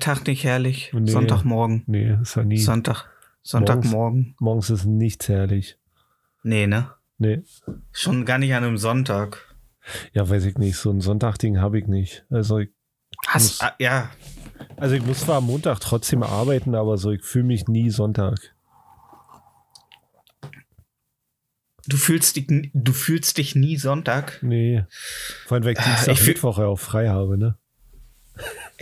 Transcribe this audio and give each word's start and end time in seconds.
Der 0.00 0.14
Tag 0.14 0.26
nicht 0.26 0.44
herrlich? 0.44 0.90
Nee. 0.92 1.10
Sonntagmorgen. 1.10 1.82
Nee, 1.86 2.16
ist 2.20 2.36
ja 2.36 2.44
nie. 2.44 2.58
Sonntag. 2.58 3.06
Sonntagmorgen. 3.42 4.34
Morgens 4.38 4.70
ist 4.70 4.84
nichts 4.84 5.28
herrlich. 5.28 5.78
Nee, 6.42 6.66
ne? 6.66 6.90
Nee. 7.18 7.42
Schon 7.92 8.24
gar 8.24 8.38
nicht 8.38 8.54
an 8.54 8.64
einem 8.64 8.78
Sonntag. 8.78 9.54
Ja, 10.12 10.28
weiß 10.28 10.44
ich 10.44 10.58
nicht. 10.58 10.76
So 10.76 10.90
ein 10.90 11.00
Sonntagsding 11.00 11.60
habe 11.60 11.78
ich 11.78 11.86
nicht. 11.86 12.24
Also 12.30 12.58
ich, 12.58 12.70
Hast, 13.26 13.62
ah, 13.62 13.74
ja, 13.78 14.10
also 14.76 14.94
ich 14.94 15.04
muss 15.04 15.20
zwar 15.20 15.38
am 15.38 15.46
Montag 15.46 15.80
trotzdem 15.80 16.22
arbeiten, 16.22 16.74
aber 16.74 16.96
so, 16.96 17.10
ich 17.10 17.22
fühle 17.22 17.44
mich 17.44 17.66
nie 17.68 17.90
Sonntag. 17.90 18.54
du 21.90 21.96
fühlst 21.96 22.36
dich, 22.36 22.46
du 22.72 22.92
fühlst 22.92 23.38
dich 23.38 23.54
nie 23.54 23.76
Sonntag. 23.76 24.38
Nee. 24.42 24.84
Vor 25.46 25.56
allem, 25.56 25.64
weil 25.64 25.72
ich 25.72 25.80
Ah, 25.80 25.84
Dienstag, 25.84 26.14
ich 26.14 26.26
Mittwoch 26.26 26.58
ja 26.58 26.66
auch 26.66 26.78
frei 26.78 27.08
habe, 27.08 27.36
ne? 27.36 27.56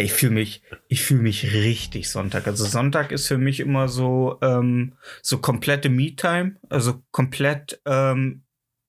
Ich 0.00 0.12
fühle 0.12 0.32
mich, 0.32 0.62
ich 0.86 1.02
fühle 1.02 1.22
mich 1.22 1.52
richtig 1.54 2.08
Sonntag. 2.08 2.46
Also 2.46 2.64
Sonntag 2.64 3.10
ist 3.10 3.27
für 3.27 3.36
mich 3.36 3.58
immer 3.58 3.88
so, 3.88 4.38
ähm, 4.42 4.92
so 5.22 5.38
komplette 5.38 5.88
Me-Time, 5.88 6.54
also 6.68 7.02
komplett, 7.10 7.80
ähm, 7.84 8.42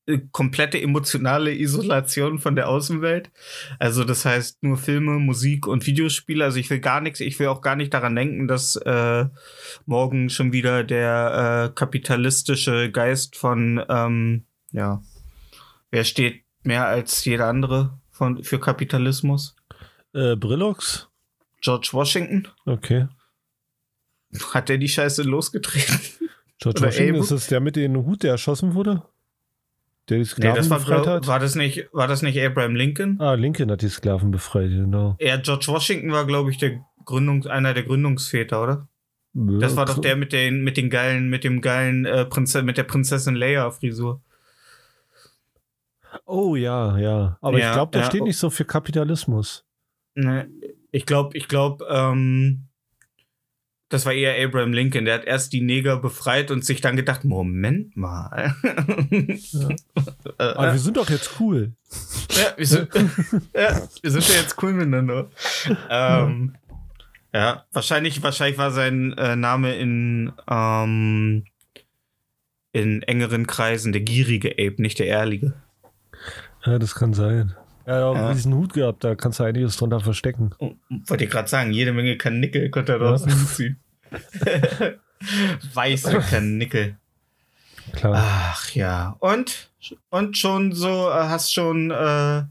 äh, 0.05 0.19
komplette 0.31 0.79
emotionale 0.79 1.51
Isolation 1.57 2.37
von 2.37 2.55
der 2.55 2.69
Außenwelt. 2.69 3.31
Also 3.79 4.03
das 4.03 4.23
heißt 4.23 4.61
nur 4.61 4.77
Filme, 4.77 5.13
Musik 5.17 5.65
und 5.65 5.87
Videospiele. 5.87 6.45
Also 6.45 6.59
ich 6.59 6.69
will 6.69 6.79
gar 6.79 7.01
nichts, 7.01 7.21
ich 7.21 7.39
will 7.39 7.47
auch 7.47 7.61
gar 7.61 7.75
nicht 7.75 7.91
daran 7.91 8.15
denken, 8.15 8.47
dass 8.47 8.75
äh, 8.75 9.25
morgen 9.87 10.29
schon 10.29 10.53
wieder 10.53 10.83
der 10.83 11.71
äh, 11.71 11.73
kapitalistische 11.73 12.91
Geist 12.91 13.35
von, 13.35 13.83
ähm, 13.89 14.43
ja, 14.71 15.01
wer 15.89 16.03
steht 16.03 16.43
mehr 16.61 16.85
als 16.85 17.25
jeder 17.25 17.47
andere 17.47 17.97
von, 18.11 18.43
für 18.43 18.59
Kapitalismus? 18.59 19.55
Äh, 20.19 20.35
Brillox? 20.35 21.07
George 21.61 21.89
Washington? 21.93 22.47
Okay. 22.65 23.07
Hat 24.53 24.69
der 24.69 24.77
die 24.77 24.87
Scheiße 24.89 25.23
losgetreten? 25.23 25.99
George 26.59 26.79
Oder 26.81 26.87
Washington, 26.89 27.09
Able? 27.15 27.21
ist 27.23 27.31
es 27.31 27.47
der 27.47 27.59
mit 27.59 27.75
dem 27.75 27.95
Hut, 28.05 28.23
der 28.23 28.31
erschossen 28.31 28.73
wurde? 28.73 29.03
Der 30.09 30.17
die 30.17 30.23
Nee, 30.23 30.25
Sklaven 30.25 30.55
das 30.55 30.69
war, 30.69 30.79
befreit 30.79 31.07
hat? 31.07 31.27
war 31.27 31.39
das 31.39 31.55
nicht, 31.55 31.87
war 31.93 32.07
das 32.07 32.21
nicht 32.21 32.39
Abraham 32.41 32.75
Lincoln? 32.75 33.19
Ah, 33.21 33.33
Lincoln 33.33 33.71
hat 33.71 33.81
die 33.81 33.89
Sklaven 33.89 34.31
befreit, 34.31 34.69
genau. 34.69 35.15
Ja, 35.19 35.37
George 35.37 35.67
Washington 35.67 36.11
war, 36.11 36.25
glaube 36.25 36.51
ich, 36.51 36.57
der 36.57 36.79
Gründungs, 37.05 37.47
einer 37.47 37.73
der 37.73 37.83
Gründungsväter, 37.83 38.61
oder? 38.61 38.87
Das 39.33 39.75
war 39.75 39.85
doch 39.85 39.99
der 39.99 40.15
mit 40.15 40.33
den, 40.33 40.63
mit 40.63 40.75
den 40.77 40.89
geilen, 40.89 41.29
mit 41.29 41.43
dem 41.43 41.61
geilen 41.61 42.05
äh, 42.05 42.25
Prinze, 42.25 42.63
mit 42.63 42.77
der 42.77 42.83
Prinzessin 42.83 43.35
Leia 43.35 43.69
Frisur. 43.71 44.21
Oh 46.25 46.55
ja, 46.55 46.97
ja. 46.97 47.37
Aber 47.41 47.59
Ja, 47.59 47.69
ich 47.69 47.73
glaube, 47.73 47.91
der 47.91 48.01
ja. 48.01 48.07
steht 48.07 48.23
nicht 48.23 48.37
so 48.37 48.49
für 48.49 48.65
Kapitalismus. 48.65 49.63
Ne, 50.19 50.49
ich 50.91 51.05
glaube, 51.05 51.37
ich 51.37 51.47
glaube, 51.47 51.85
ähm, 51.89 52.65
das 53.87 54.05
war 54.05 54.11
eher 54.11 54.35
Abraham 54.45 54.73
Lincoln. 54.73 55.05
Der 55.05 55.15
hat 55.15 55.25
erst 55.25 55.53
die 55.53 55.61
Neger 55.61 55.97
befreit 55.97 56.51
und 56.51 56.65
sich 56.65 56.81
dann 56.81 56.95
gedacht, 56.95 57.23
Moment 57.23 57.95
mal. 57.95 58.55
Äh, 60.37 60.43
Aber 60.43 60.71
wir 60.71 60.79
sind 60.79 60.95
doch 60.95 61.09
jetzt 61.09 61.39
cool. 61.39 61.73
Ja, 62.31 62.53
wir 62.55 62.65
sind, 62.65 62.89
ja, 63.53 63.81
wir 64.01 64.11
sind 64.11 64.27
ja 64.29 64.35
jetzt 64.35 64.61
cool 64.61 64.73
miteinander. 64.73 65.29
Ähm, 65.89 66.55
ja, 67.33 67.65
wahrscheinlich, 67.73 68.23
wahrscheinlich 68.23 68.57
war 68.57 68.71
sein 68.71 69.13
äh, 69.17 69.35
Name 69.35 69.75
in, 69.75 70.31
ähm, 70.49 71.43
in 72.71 73.01
engeren 73.03 73.47
Kreisen 73.47 73.91
der 73.91 74.01
gierige 74.01 74.51
Ape, 74.51 74.81
nicht 74.81 74.99
der 74.99 75.07
ehrliche. 75.07 75.53
Ja, 76.65 76.79
das 76.79 76.95
kann 76.95 77.13
sein. 77.13 77.55
Auch 77.89 78.15
Ja. 78.15 78.33
diesen 78.33 78.53
Hut 78.53 78.73
gehabt, 78.73 79.03
da 79.03 79.15
kannst 79.15 79.39
du 79.39 79.43
einiges 79.43 79.77
drunter 79.77 79.99
verstecken. 79.99 80.51
Oh, 80.59 80.73
Wollte 81.07 81.23
ich 81.25 81.29
gerade 81.29 81.47
sagen, 81.47 81.71
jede 81.71 81.91
Menge 81.93 82.17
Kanickel 82.17 82.69
konnte 82.69 82.93
er 82.93 82.99
daraus 82.99 83.25
Ja. 83.25 83.31
ziehen. 83.47 83.77
Weiße 85.73 86.19
Kanickel. 86.19 86.95
Klar. 87.93 88.13
Ach 88.17 88.69
ja. 88.71 89.15
Und? 89.19 89.69
Und 90.09 90.37
schon 90.37 90.73
so, 90.73 91.09
äh, 91.09 91.13
hast 91.13 91.53
schon 91.53 91.91
äh, 91.91 92.43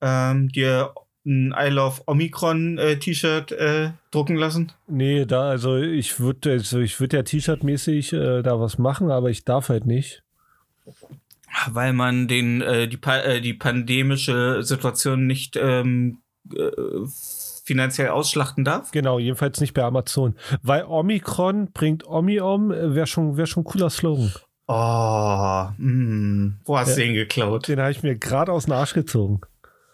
ähm, 0.00 0.48
dir 0.50 0.94
ein 1.26 1.54
I 1.56 1.68
Love 1.68 2.02
Omicron 2.06 2.78
äh, 2.78 2.96
T-Shirt 2.98 3.52
äh, 3.52 3.90
drucken 4.10 4.36
lassen? 4.36 4.72
Nee, 4.86 5.26
da, 5.26 5.50
also 5.50 5.76
ich 5.76 6.18
würde 6.18 6.52
also 6.52 6.78
ich 6.80 6.98
würd 6.98 7.12
ja 7.12 7.22
T-Shirt-mäßig 7.22 8.12
äh, 8.14 8.42
da 8.42 8.58
was 8.58 8.78
machen, 8.78 9.10
aber 9.10 9.28
ich 9.28 9.44
darf 9.44 9.68
halt 9.68 9.84
nicht. 9.86 10.22
Weil 11.68 11.92
man 11.92 12.28
den, 12.28 12.60
äh, 12.62 12.86
die, 12.88 12.96
pa 12.96 13.18
äh, 13.18 13.40
die 13.40 13.54
pandemische 13.54 14.62
Situation 14.62 15.26
nicht 15.26 15.56
ähm, 15.56 16.18
äh, 16.54 16.70
finanziell 17.64 18.08
ausschlachten 18.10 18.64
darf? 18.64 18.90
Genau, 18.92 19.18
jedenfalls 19.18 19.60
nicht 19.60 19.74
bei 19.74 19.82
Amazon. 19.82 20.36
Weil 20.62 20.84
Omikron 20.84 21.72
bringt 21.72 22.06
Omi 22.06 22.40
um, 22.40 22.70
äh, 22.70 22.94
wäre 22.94 23.06
schon, 23.06 23.36
wär 23.36 23.46
schon 23.46 23.62
ein 23.62 23.64
cooler 23.64 23.90
Slogan. 23.90 24.32
Oh, 24.68 25.68
mh. 25.78 26.54
wo 26.64 26.78
hast 26.78 26.90
Ja. 26.90 26.94
du 26.94 27.00
den 27.02 27.14
geklaut? 27.14 27.66
Den 27.66 27.80
habe 27.80 27.90
ich 27.90 28.02
mir 28.04 28.16
gerade 28.16 28.52
aus 28.52 28.66
dem 28.66 28.74
Arsch 28.74 28.94
gezogen. 28.94 29.40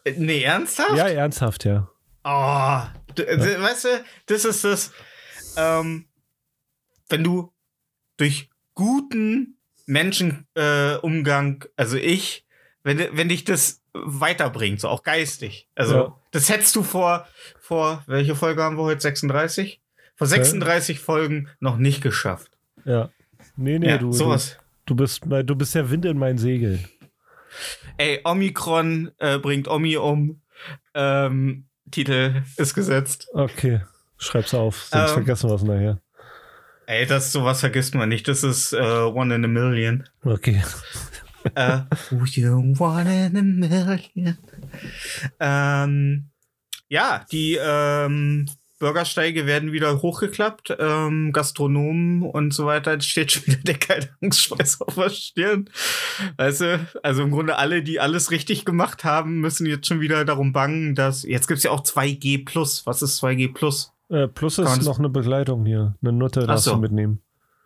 Äh, 0.04 0.12
Nee, 0.18 0.42
ernsthaft? 0.42 0.94
Ja, 0.96 1.08
ernsthaft, 1.08 1.64
ja. 1.64 1.88
Oh, 2.24 2.80
du, 3.14 3.26
äh, 3.26 3.62
weißt 3.62 3.84
du, 3.84 3.88
das 4.26 4.44
ist 4.44 4.64
das, 4.64 4.92
ähm, 5.56 6.06
wenn 7.08 7.24
du 7.24 7.52
durch 8.18 8.50
guten 8.74 9.55
Menschenumgang, 9.86 11.62
äh, 11.64 11.68
also 11.76 11.96
ich, 11.96 12.44
wenn, 12.82 12.98
wenn 13.12 13.28
dich 13.28 13.44
das 13.44 13.82
weiterbringt, 13.94 14.80
so 14.80 14.88
auch 14.88 15.02
geistig. 15.02 15.68
Also, 15.74 15.94
Ja. 15.94 16.16
das 16.32 16.48
hättest 16.48 16.76
du 16.76 16.82
vor, 16.82 17.26
vor, 17.60 18.04
welche 18.06 18.34
Folge 18.36 18.62
haben 18.62 18.76
wir 18.76 18.82
heute? 18.84 19.00
36? 19.00 19.80
Vor 20.16 20.26
36 20.26 20.98
Folgen 21.00 21.48
noch 21.60 21.76
nicht 21.76 22.02
geschafft. 22.02 22.50
Ja. 22.84 23.10
Nee, 23.56 23.78
nee, 23.78 23.88
ja, 23.88 23.98
du, 23.98 24.06
du, 24.06 24.12
sowas. 24.12 24.58
du, 24.86 24.94
bist, 24.94 25.22
du 25.24 25.56
bist 25.56 25.74
der 25.74 25.90
Wind 25.90 26.04
in 26.04 26.18
meinen 26.18 26.38
Segeln. 26.38 26.86
Ey, 27.96 28.20
Omikron 28.24 29.10
äh, 29.18 29.38
bringt 29.38 29.66
Omi 29.68 29.96
um. 29.96 30.42
Ähm, 30.94 31.66
Titel 31.90 32.42
ist 32.56 32.74
gesetzt. 32.74 33.28
Okay, 33.32 33.80
schreib's 34.18 34.52
auf, 34.54 34.84
sonst 34.84 35.10
Ähm. 35.10 35.14
vergessen 35.14 35.50
wir 35.50 35.54
es 35.54 35.62
nachher. 35.62 36.00
Ey, 36.86 37.04
das 37.06 37.32
sowas 37.32 37.60
vergisst 37.60 37.94
man 37.94 38.08
nicht. 38.08 38.28
Das 38.28 38.44
ist 38.44 38.72
äh, 38.72 38.76
One 38.78 39.34
in 39.34 39.44
a 39.44 39.48
Million. 39.48 40.08
Okay. 40.24 40.62
you 42.34 42.74
one 42.78 43.26
in 43.26 43.36
a 43.36 43.42
million. 43.42 44.38
Ähm, 45.40 46.30
ja, 46.88 47.24
die 47.30 47.58
ähm, 47.60 48.46
Bürgersteige 48.78 49.46
werden 49.46 49.72
wieder 49.72 50.02
hochgeklappt, 50.02 50.76
ähm, 50.78 51.32
Gastronomen 51.32 52.22
und 52.22 52.52
so 52.52 52.66
weiter, 52.66 53.00
steht 53.00 53.32
schon 53.32 53.46
wieder 53.46 53.62
der 53.62 53.78
kalte 53.78 54.10
Angstschweiß 54.22 54.82
auf 54.82 54.94
der 54.94 55.10
Stirn. 55.10 55.70
Weißt 56.36 56.60
du, 56.60 56.86
also 57.02 57.22
im 57.22 57.30
Grunde 57.30 57.56
alle, 57.56 57.82
die 57.82 58.00
alles 58.00 58.30
richtig 58.30 58.64
gemacht 58.64 59.02
haben, 59.04 59.40
müssen 59.40 59.66
jetzt 59.66 59.86
schon 59.86 60.00
wieder 60.00 60.24
darum 60.24 60.52
bangen, 60.52 60.94
dass, 60.94 61.22
jetzt 61.22 61.48
gibt's 61.48 61.64
ja 61.64 61.70
auch 61.70 61.82
2G+. 61.82 62.44
Was 62.84 63.02
ist 63.02 63.22
2G+. 63.22 63.90
Äh, 64.08 64.28
plus 64.28 64.58
ist 64.58 64.82
noch 64.84 64.98
eine 64.98 65.08
Begleitung 65.08 65.66
hier. 65.66 65.94
Eine 66.02 66.12
Nutte 66.12 66.46
darfst 66.46 66.64
so. 66.66 66.74
du 66.74 66.80
mitnehmen. 66.80 67.20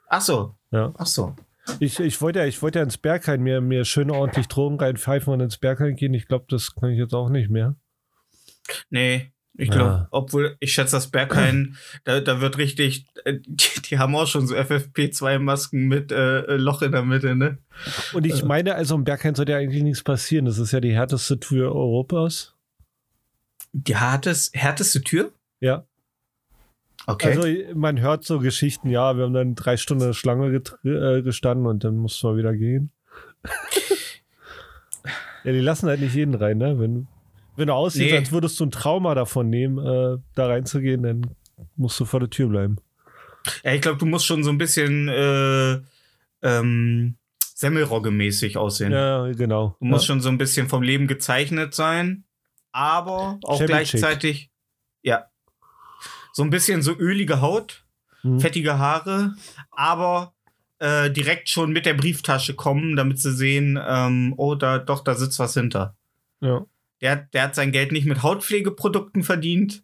Ach 0.09 0.21
so, 0.21 0.55
Ja. 0.71 0.93
ach 0.97 1.07
so. 1.07 1.37
Ich, 1.79 2.01
ich 2.01 2.21
wollte 2.21 2.41
ja, 2.41 2.47
ich 2.47 2.63
wollte 2.63 2.79
ja 2.79 2.83
ins 2.83 2.99
Berghain 2.99 3.43
mir, 3.43 3.61
mir 3.61 3.85
schön 3.85 4.11
ordentlich 4.11 4.49
Drogen 4.49 4.79
reinpfeifen 4.81 5.33
und 5.33 5.41
ins 5.41 5.59
Berghain 5.59 5.95
gehen. 5.95 6.15
Ich 6.15 6.27
glaube, 6.27 6.47
das 6.49 6.75
kann 6.75 6.91
ich 6.91 6.99
jetzt 6.99 7.15
auch 7.15 7.29
nicht 7.29 7.51
mehr. 7.51 7.77
Nee, 8.89 9.31
ich 9.55 9.69
Ja. 9.69 9.75
glaube, 9.75 10.09
obwohl 10.11 10.57
ich 10.61 10.73
schätze, 10.73 10.97
das 10.97 11.09
Berghain, 11.11 11.77
da, 12.05 12.21
da 12.21 12.41
wird 12.41 12.57
richtig, 12.59 13.07
äh, 13.25 13.35
die, 13.47 13.83
die 13.83 13.99
haben 13.99 14.17
auch 14.17 14.27
schon 14.27 14.47
so 14.47 14.55
FFP2-Masken 14.57 15.87
mit 15.87 16.11
äh, 16.11 16.57
Loch 16.57 16.83
in 16.83 16.93
der 16.93 17.03
Mitte, 17.03 17.37
ne? 17.37 17.59
Und 18.15 18.27
ich 18.27 18.43
meine, 18.43 18.75
also 18.75 18.95
im 18.95 19.05
Berghain 19.05 19.35
sollte 19.35 19.53
ja 19.53 19.59
eigentlich 19.59 19.83
nichts 19.83 20.03
passieren. 20.03 20.47
Das 20.47 20.59
ist 20.59 20.73
ja 20.73 20.81
die 20.81 20.95
härteste 20.95 21.39
Tür 21.39 21.73
Europas. 21.75 22.55
Die 23.73 23.97
hartes, 23.97 24.51
härteste 24.55 25.03
Tür? 25.03 25.33
Ja. 25.61 25.85
Okay. 27.07 27.29
Also 27.29 27.75
man 27.75 28.01
hört 28.01 28.25
so 28.25 28.39
Geschichten, 28.41 28.91
ja, 28.91 29.17
wir 29.17 29.25
haben 29.25 29.33
dann 29.33 29.55
drei 29.55 29.77
Stunden 29.77 30.13
Schlange 30.15 30.63
äh, 30.85 31.23
gestanden 31.23 31.67
und 31.67 31.83
dann 31.85 31.97
mussten 31.97 32.29
wir 32.29 32.37
wieder 32.37 32.55
gehen. 32.55 32.93
ja, 35.45 35.53
die 35.53 35.61
lassen 35.61 35.89
halt 35.89 36.01
nicht 36.01 36.15
jeden 36.15 36.35
rein, 36.35 36.59
ne? 36.59 36.79
Wenn, 36.79 37.09
wenn 37.57 37.69
du 37.69 37.75
aussiehst, 37.75 38.11
Nee. 38.11 38.19
als 38.19 38.33
würdest 38.33 38.61
du 38.61 38.67
ein 38.67 38.71
Trauma 38.71 39.15
davon 39.15 39.49
nehmen, 39.49 39.79
äh, 39.79 40.19
da 40.35 40.47
reinzugehen, 40.47 41.03
dann 41.03 41.23
musst 41.77 41.99
du 42.01 42.05
vor 42.05 42.21
der 42.21 42.31
Tür 42.31 42.49
bleiben. 42.49 42.77
ja, 43.65 43.73
ich 43.73 43.81
glaube, 43.81 43.99
du 43.99 44.07
musst 44.07 44.27
schon 44.27 44.45
so 44.45 44.51
ein 44.51 44.59
bisschen 44.59 45.09
äh, 45.09 45.79
ähm, 46.43 47.17
Semmelrogge-mäßig 47.57 48.57
aussehen. 48.57 48.93
Ja, 48.93 49.27
genau. 49.33 49.77
Du 49.81 49.87
musst 49.87 50.05
ja. 50.05 50.09
schon 50.09 50.21
so 50.21 50.29
ein 50.29 50.39
bisschen 50.39 50.69
vom 50.69 50.83
Leben 50.83 51.07
gezeichnet 51.07 51.75
sein, 51.75 52.25
aber 52.73 53.39
auch 53.45 53.59
Shabby 53.59 53.67
gleichzeitig, 53.73 54.51
ja, 55.03 55.25
so 56.33 56.43
ein 56.43 56.51
bisschen 56.51 56.83
so 56.83 56.93
ölige 56.97 57.41
Haut, 57.41 57.85
Hm. 58.23 58.39
fettige 58.41 58.79
Haare, 58.79 59.35
aber 59.71 60.35
äh, 60.79 61.11
direkt 61.11 61.49
schon 61.49 61.73
mit 61.73 61.87
der 61.87 61.95
Brieftasche 61.95 62.55
kommen, 62.55 62.95
damit 62.97 63.19
sie 63.19 63.33
sehen, 63.33 63.79
ähm, 63.83 64.35
oh, 64.37 64.55
da 64.55 64.79
doch, 64.79 65.03
da 65.05 65.15
sitzt 65.15 65.39
was 65.39 65.55
hinter. 65.55 65.95
Ja. 66.41 66.65
Der, 67.01 67.13
hat- 67.13 67.33
der 67.35 67.43
hat 67.45 67.55
sein 67.55 67.73
Geld 67.73 67.93
nicht 67.93 68.07
mit 68.07 68.23
Hautpflegeprodukten 68.23 69.23
verdient, 69.23 69.83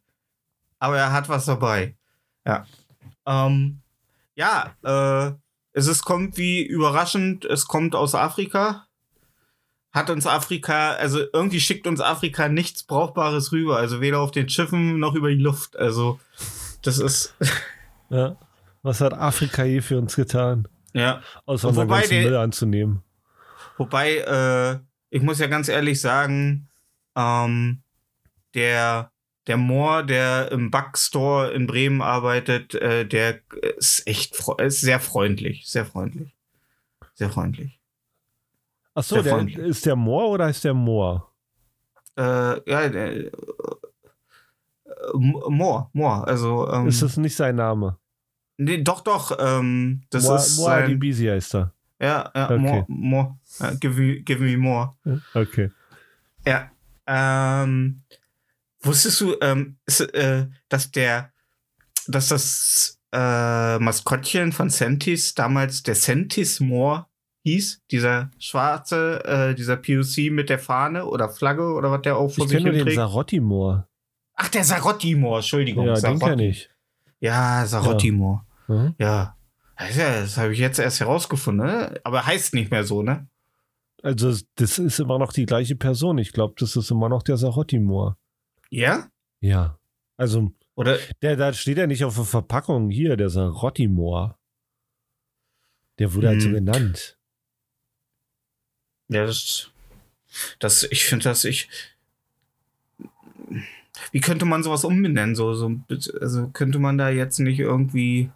aber 0.78 0.98
er 0.98 1.12
hat 1.12 1.28
was 1.30 1.46
dabei. 1.46 1.94
Ja. 2.46 2.66
Ähm, 3.26 3.80
ja, 4.34 4.74
äh, 4.82 5.32
es 5.72 5.86
ist, 5.86 6.04
kommt 6.04 6.36
wie 6.36 6.62
überraschend, 6.62 7.44
es 7.46 7.66
kommt 7.66 7.94
aus 7.94 8.14
Afrika. 8.14 8.85
Hat 9.96 10.10
uns 10.10 10.26
Afrika, 10.26 10.92
also 10.92 11.20
irgendwie 11.32 11.58
schickt 11.58 11.86
uns 11.86 12.02
Afrika 12.02 12.48
nichts 12.48 12.82
Brauchbares 12.82 13.50
rüber, 13.50 13.78
also 13.78 14.02
weder 14.02 14.20
auf 14.20 14.30
den 14.30 14.48
Schiffen 14.50 14.98
noch 14.98 15.14
über 15.14 15.30
die 15.30 15.40
Luft. 15.42 15.74
Also, 15.78 16.20
das 16.82 16.98
ist, 16.98 17.34
ja. 18.10 18.36
Was 18.82 19.00
hat 19.00 19.14
Afrika 19.14 19.64
je 19.64 19.80
für 19.80 19.96
uns 19.98 20.14
getan? 20.14 20.68
ja. 20.92 21.22
Außer 21.46 21.68
unseren 21.68 21.88
ganzen 21.88 22.10
der- 22.10 22.22
Müll 22.24 22.36
anzunehmen. 22.36 23.02
Wobei, 23.78 24.18
äh, 24.18 24.78
ich 25.08 25.22
muss 25.22 25.38
ja 25.38 25.46
ganz 25.46 25.68
ehrlich 25.68 25.98
sagen, 26.00 26.68
ähm, 27.16 27.82
der, 28.54 29.10
der 29.46 29.56
Moor, 29.56 30.02
der 30.02 30.52
im 30.52 30.70
Backstore 30.70 31.52
in 31.52 31.66
Bremen 31.66 32.02
arbeitet, 32.02 32.74
äh, 32.74 33.06
der 33.06 33.40
ist 33.78 34.06
echt 34.06 34.36
ist 34.58 34.80
sehr 34.82 35.00
freundlich. 35.00 35.66
Sehr 35.66 35.86
freundlich. 35.86 36.34
Sehr 37.14 37.30
freundlich. 37.30 37.75
Achso, 38.96 39.22
der, 39.22 39.34
freundlich. 39.34 39.58
ist 39.58 39.84
der 39.86 39.94
Moor 39.96 40.30
oder 40.30 40.48
ist 40.48 40.64
der 40.64 40.74
Moor? 40.74 41.30
Äh, 42.16 42.22
ja, 42.70 42.88
der, 42.88 43.12
äh, 43.26 43.30
Moor, 45.14 45.90
Moor, 45.92 46.26
also, 46.26 46.68
ähm, 46.72 46.88
Ist 46.88 47.02
das 47.02 47.16
nicht 47.16 47.36
sein 47.36 47.56
Name? 47.56 47.98
nee, 48.56 48.82
doch, 48.82 49.02
doch, 49.02 49.36
ähm, 49.38 50.02
das 50.10 50.24
Moor, 50.24 50.36
ist 50.36 50.56
Moor 50.56 50.66
sein, 50.70 50.84
Adibisi 50.84 51.26
heißt 51.26 51.54
er. 51.56 51.72
ja, 52.00 52.30
ja, 52.34 52.50
Okay. 52.50 52.58
Moor, 52.58 52.84
Moor, 52.88 53.38
ja, 53.60 53.74
give, 53.74 54.00
me, 54.00 54.20
give 54.20 54.42
me 54.42 54.56
more. 54.56 54.94
Okay. 55.34 55.70
Ja. 56.46 56.70
Ähm, 57.06 58.00
wusstest 58.80 59.20
du, 59.20 59.36
ähm, 59.42 59.76
ist, 59.84 60.00
äh, 60.00 60.46
dass 60.68 60.90
der, 60.90 61.30
dass 62.08 62.28
das 62.28 62.98
äh, 63.12 63.78
Maskottchen 63.78 64.52
von 64.52 64.70
Sentis 64.70 65.34
damals 65.34 65.82
der 65.82 65.94
Sentis 65.94 66.60
Moor 66.60 67.08
hieß? 67.46 67.82
Dieser 67.90 68.30
schwarze, 68.38 69.24
äh, 69.24 69.54
dieser 69.54 69.76
POC 69.76 70.30
mit 70.32 70.48
der 70.50 70.58
Fahne 70.58 71.06
oder 71.06 71.28
Flagge 71.28 71.72
oder 71.74 71.90
was 71.92 72.02
der 72.02 72.16
auch 72.16 72.28
vor 72.28 72.44
Ich 72.44 72.50
sich 72.50 72.62
hin 72.62 72.72
den 72.72 72.82
trägt? 72.82 72.96
Sarotti 72.96 73.38
Moor. 73.40 73.88
Ach, 74.34 74.48
der 74.48 74.64
Sarotti 74.64 75.14
Moor, 75.14 75.36
Entschuldigung. 75.38 75.86
Ja, 75.86 75.94
den 75.94 76.00
Sarotti. 76.00 76.24
kenne 76.26 76.48
ich. 76.48 76.68
Ja, 77.20 77.64
Sarotti 77.66 78.10
Moor. 78.10 78.44
Mhm. 78.68 78.94
Ja. 78.98 79.36
Das, 79.78 79.96
ja, 79.96 80.20
das 80.20 80.36
habe 80.38 80.52
ich 80.52 80.58
jetzt 80.58 80.78
erst 80.78 81.00
herausgefunden, 81.00 81.66
ne? 81.66 82.00
Aber 82.02 82.26
heißt 82.26 82.52
nicht 82.54 82.70
mehr 82.70 82.82
so, 82.84 83.02
ne? 83.02 83.28
Also, 84.02 84.34
das 84.56 84.78
ist 84.78 84.98
immer 85.00 85.18
noch 85.18 85.32
die 85.32 85.46
gleiche 85.46 85.76
Person. 85.76 86.18
Ich 86.18 86.32
glaube, 86.32 86.54
das 86.58 86.74
ist 86.76 86.90
immer 86.90 87.08
noch 87.08 87.22
der 87.22 87.36
Sarotti 87.36 87.78
Moor. 87.78 88.16
Ja? 88.70 89.06
Ja. 89.40 89.78
Also, 90.16 90.50
Oder 90.74 90.98
der, 91.22 91.36
da 91.36 91.52
steht 91.52 91.78
ja 91.78 91.86
nicht 91.86 92.04
auf 92.04 92.16
der 92.16 92.24
Verpackung 92.24 92.90
hier, 92.90 93.16
der 93.16 93.28
Sarotti 93.30 93.86
Moor. 93.88 94.38
Der 95.98 96.12
wurde 96.14 96.28
halt 96.28 96.42
so 96.42 96.48
Hm. 96.48 96.54
genannt. 96.54 97.15
Ja, 99.08 99.24
das, 99.26 99.68
das 100.58 100.82
ich 100.84 101.04
finde, 101.04 101.24
dass 101.24 101.44
ich. 101.44 101.68
Wie 104.12 104.20
könnte 104.20 104.44
man 104.44 104.62
sowas 104.62 104.84
umbenennen? 104.84 105.34
So, 105.34 105.54
so, 105.54 105.72
also 106.20 106.48
könnte 106.48 106.78
man 106.78 106.98
da 106.98 107.08
jetzt 107.08 107.38
nicht 107.38 107.58
irgendwie. 107.58 108.30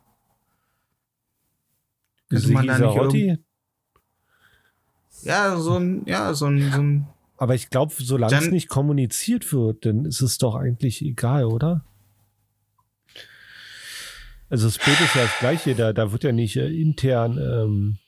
Könnte 2.28 2.49
man 2.49 2.62
Sigi 2.62 2.67
da 2.69 2.78
nicht 2.78 2.94
Sarotti? 2.94 3.26
irgend- 3.28 3.44
Ja, 5.22 5.56
so 5.58 5.76
ein, 5.76 6.02
ja, 6.06 6.32
so 6.34 6.46
ein, 6.46 6.70
so 6.73 6.81
ein. 6.81 7.06
Aber 7.37 7.55
ich 7.55 7.70
glaube, 7.70 7.93
solange 7.99 8.37
es 8.38 8.50
nicht 8.50 8.69
kommuniziert 8.69 9.52
wird, 9.52 9.84
dann 9.87 10.05
ist 10.05 10.20
es 10.20 10.38
doch 10.38 10.55
eigentlich 10.55 11.02
egal, 11.02 11.44
oder? 11.46 11.84
Also 14.49 14.66
das 14.66 14.78
Bild 14.78 15.00
ist 15.00 15.14
ja 15.14 15.23
das 15.23 15.38
gleiche, 15.38 15.75
da, 15.75 15.92
da 15.92 16.11
wird 16.12 16.25
ja 16.25 16.33
nicht 16.33 16.56
äh, 16.56 16.68
intern, 16.68 17.38
ähm, 17.38 17.99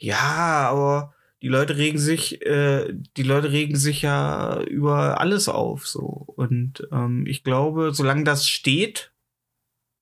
Ja, 0.00 0.68
aber 0.70 1.14
die 1.42 1.48
Leute 1.48 1.76
regen 1.76 1.98
sich, 1.98 2.44
äh, 2.44 2.92
die 3.16 3.22
Leute 3.22 3.52
regen 3.52 3.76
sich 3.76 4.02
ja 4.02 4.60
über 4.62 5.20
alles 5.20 5.48
auf, 5.48 5.86
so. 5.86 6.02
Und 6.02 6.86
ähm, 6.92 7.26
ich 7.26 7.44
glaube, 7.44 7.92
solange 7.94 8.24
das 8.24 8.46
steht, 8.46 9.12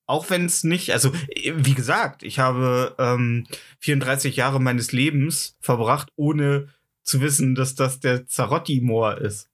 auch 0.06 0.30
wenn 0.30 0.46
es 0.46 0.64
nicht, 0.64 0.92
also 0.92 1.12
wie 1.12 1.74
gesagt, 1.74 2.22
ich 2.22 2.38
habe 2.38 2.94
ähm, 2.98 3.46
34 3.80 4.36
Jahre 4.36 4.60
meines 4.60 4.90
Lebens 4.92 5.56
verbracht, 5.60 6.10
ohne 6.16 6.68
zu 7.02 7.20
wissen, 7.20 7.54
dass 7.54 7.74
das 7.74 8.00
der 8.00 8.26
Zarotti-Moor 8.26 9.18
ist. 9.18 9.48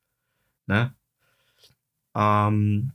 Ne? 0.66 0.94
Ähm, 2.14 2.92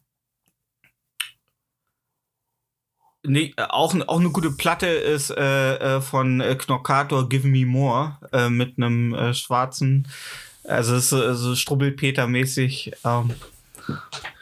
Nee, 3.29 3.53
äh, 3.57 3.63
auch, 3.69 3.95
auch 4.07 4.19
eine 4.19 4.31
gute 4.31 4.49
Platte 4.49 4.87
ist 4.87 5.29
äh, 5.29 5.75
äh, 5.75 6.01
von 6.01 6.41
äh, 6.41 6.55
Knockator 6.55 7.29
Give 7.29 7.47
Me 7.47 7.65
More 7.65 8.17
äh, 8.33 8.49
mit 8.49 8.77
einem 8.77 9.13
äh, 9.13 9.33
schwarzen, 9.35 10.07
also 10.63 10.95
es 10.95 11.11
ist 11.11 11.39
so, 11.39 11.53
Strubbelpeter-mäßig 11.53 12.93
ähm, 13.05 13.31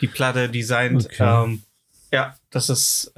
die 0.01 0.07
Platte 0.07 0.49
designt. 0.49 1.05
Okay. 1.05 1.43
Ähm, 1.43 1.63
ja, 2.11 2.35
das 2.49 2.69
ist, 2.69 3.13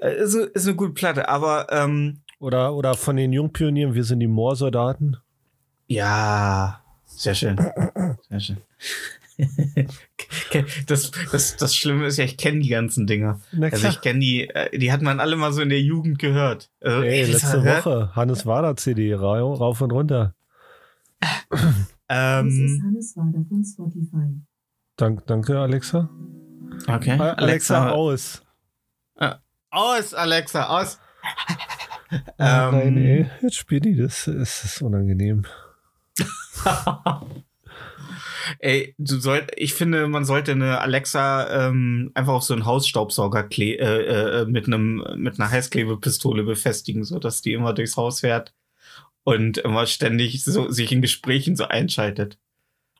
ist, 0.00 0.34
ist 0.34 0.66
eine 0.66 0.76
gute 0.76 0.92
Platte, 0.92 1.28
aber 1.28 1.66
ähm, 1.70 2.20
oder, 2.38 2.74
oder 2.74 2.94
von 2.94 3.16
den 3.16 3.32
Jungpionieren, 3.32 3.94
wir 3.94 4.04
sind 4.04 4.20
die 4.20 4.26
Moorsoldaten. 4.26 5.18
ja, 5.86 6.80
sehr 7.06 7.34
schön. 7.34 7.56
Sehr 8.28 8.40
schön. 8.40 8.56
Das, 10.86 11.10
das, 11.32 11.56
das 11.56 11.74
Schlimme 11.74 12.06
ist 12.06 12.16
ja, 12.16 12.24
ich 12.24 12.36
kenne 12.36 12.60
die 12.60 12.68
ganzen 12.68 13.06
Dinger. 13.06 13.40
Also 13.60 13.88
ich 13.88 14.00
kenne 14.00 14.20
die, 14.20 14.48
äh, 14.48 14.76
die 14.78 14.92
hat 14.92 15.02
man 15.02 15.20
alle 15.20 15.36
mal 15.36 15.52
so 15.52 15.60
in 15.62 15.68
der 15.68 15.80
Jugend 15.80 16.18
gehört. 16.18 16.70
Also, 16.80 17.02
Ey, 17.02 17.24
letzte 17.24 17.64
war- 17.64 17.84
Woche, 17.84 18.16
Hannes 18.16 18.46
Wader 18.46 18.76
CD, 18.76 19.14
ra- 19.14 19.40
rauf 19.40 19.80
und 19.80 19.92
runter. 19.92 20.34
Das 22.12 22.46
ist 22.46 22.58
Ähm, 22.58 22.82
Hannes 22.84 23.16
Wader 23.16 23.44
von 23.48 23.64
Spotify. 23.64 24.40
Dank, 24.96 25.26
danke, 25.26 25.58
Alexa. 25.60 26.10
okay. 26.88 27.12
Alexa, 27.12 27.34
Alexa, 27.34 27.90
aus. 27.90 28.42
aus, 29.70 30.14
Alexa, 30.14 30.66
aus. 30.80 30.98
Ähm, 32.10 32.26
Nein, 32.38 32.96
ey, 32.96 33.30
jetzt 33.42 33.54
spielt 33.56 33.84
die, 33.84 33.94
das 33.94 34.26
ist, 34.26 34.40
das 34.40 34.64
ist 34.64 34.82
unangenehm. 34.82 35.44
Ey, 38.58 38.94
du 38.98 39.18
soll, 39.18 39.46
ich 39.56 39.74
finde, 39.74 40.08
man 40.08 40.24
sollte 40.24 40.52
eine 40.52 40.80
Alexa 40.80 41.68
ähm, 41.68 42.10
einfach 42.14 42.34
auf 42.34 42.42
so 42.42 42.54
einen 42.54 42.66
Hausstaubsauger 42.66 43.44
kle 43.44 43.78
äh, 43.78 44.42
äh, 44.42 44.46
mit 44.46 44.66
einem 44.66 45.04
mit 45.16 45.38
einer 45.38 45.50
Heißklebepistole 45.50 46.42
befestigen, 46.42 47.04
so 47.04 47.18
dass 47.18 47.42
die 47.42 47.52
immer 47.52 47.72
durchs 47.72 47.96
Haus 47.96 48.20
fährt 48.20 48.54
und 49.24 49.58
immer 49.58 49.86
ständig 49.86 50.42
so 50.44 50.70
sich 50.70 50.92
in 50.92 51.02
Gesprächen 51.02 51.56
so 51.56 51.64
einschaltet. 51.64 52.38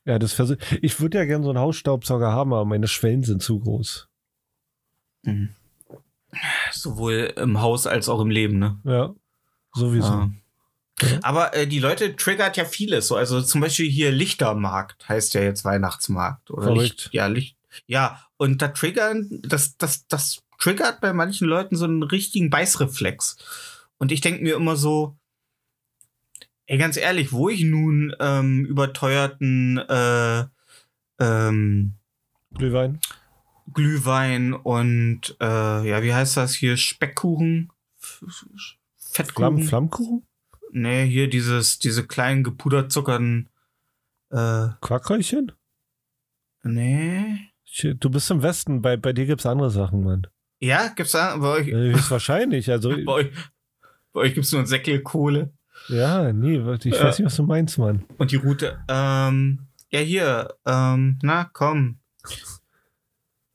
Ja, 0.05 0.17
das 0.17 0.33
versuch 0.33 0.57
Ich 0.81 0.99
würde 0.99 1.19
ja 1.19 1.25
gerne 1.25 1.43
so 1.43 1.51
einen 1.51 1.59
Hausstaubsauger 1.59 2.31
haben, 2.31 2.53
aber 2.53 2.65
meine 2.65 2.87
Schwellen 2.87 3.23
sind 3.23 3.41
zu 3.41 3.59
groß. 3.59 4.07
Mhm. 5.23 5.49
Sowohl 6.71 7.33
im 7.35 7.61
Haus 7.61 7.85
als 7.87 8.09
auch 8.09 8.21
im 8.21 8.29
Leben, 8.29 8.57
ne? 8.57 8.79
Ja, 8.83 9.13
sowieso. 9.73 10.07
Ja. 10.07 10.31
Aber 11.21 11.55
äh, 11.55 11.67
die 11.67 11.79
Leute 11.79 12.15
triggert 12.15 12.57
ja 12.57 12.65
vieles. 12.65 13.07
So, 13.07 13.15
also 13.15 13.41
zum 13.41 13.61
Beispiel 13.61 13.89
hier 13.89 14.11
Lichtermarkt 14.11 15.07
heißt 15.07 15.33
ja 15.33 15.41
jetzt 15.41 15.65
Weihnachtsmarkt. 15.65 16.51
Oder 16.51 16.63
Verrückt. 16.63 16.81
Licht, 16.81 17.09
ja, 17.11 17.27
Licht. 17.27 17.57
Ja, 17.85 18.25
und 18.37 18.61
da 18.61 18.69
triggern, 18.69 19.41
das, 19.43 19.77
das, 19.77 20.07
das 20.07 20.41
triggert 20.59 21.01
bei 21.01 21.13
manchen 21.13 21.47
Leuten 21.47 21.75
so 21.75 21.85
einen 21.85 22.03
richtigen 22.03 22.49
Beißreflex. 22.49 23.37
Und 23.97 24.11
ich 24.11 24.21
denke 24.21 24.43
mir 24.43 24.55
immer 24.55 24.75
so, 24.75 25.15
ey, 26.65 26.77
ganz 26.77 26.97
ehrlich, 26.97 27.31
wo 27.31 27.49
ich 27.49 27.63
nun 27.63 28.15
ähm, 28.19 28.65
überteuerten 28.65 29.77
äh, 29.77 30.45
ähm, 31.19 31.93
Glühwein? 32.53 32.99
Glühwein 33.73 34.53
und 34.53 35.35
äh, 35.39 35.89
ja, 35.89 36.03
wie 36.03 36.13
heißt 36.13 36.37
das 36.37 36.53
hier? 36.53 36.77
Speckkuchen? 36.77 37.71
Fettkuchen? 38.97 39.33
Flamm, 39.33 39.63
Flammkuchen? 39.63 40.23
Nee, 40.73 41.05
hier 41.05 41.29
dieses, 41.29 41.79
diese 41.79 42.05
kleinen 42.07 42.43
gepuderzuckerten, 42.43 43.49
äh, 44.29 44.67
Quackröllchen? 44.81 45.51
nee. 46.63 47.39
Du 47.99 48.09
bist 48.09 48.29
im 48.31 48.41
Westen, 48.43 48.81
bei, 48.81 48.97
bei 48.97 49.13
dir 49.13 49.25
gibt's 49.25 49.45
andere 49.45 49.71
Sachen, 49.71 50.03
Mann. 50.03 50.27
Ja, 50.59 50.89
gibt's 50.89 51.13
da, 51.13 51.37
bei 51.37 51.47
euch, 51.47 51.67
Äh, 51.69 51.93
höchstwahrscheinlich. 51.93 52.69
Also, 52.69 52.89
bei 53.05 53.11
euch, 53.11 53.27
bei 54.13 54.19
euch 54.21 54.33
gibt's 54.33 54.51
nur 54.51 54.61
ein 54.61 54.67
Säckel 54.67 55.01
Kohle 55.01 55.53
ja, 55.87 56.31
nee, 56.31 56.57
ich 56.57 56.85
Äh. 56.93 57.03
weiß 57.03 57.19
nicht, 57.19 57.25
was 57.25 57.35
du 57.35 57.43
meinst, 57.43 57.77
Mann. 57.77 58.05
und 58.17 58.31
die 58.31 58.35
Route, 58.35 58.79
ähm, 58.87 59.59
ja, 59.89 59.99
hier, 59.99 60.53
ähm, 60.65 61.17
na, 61.23 61.49
komm. 61.51 61.97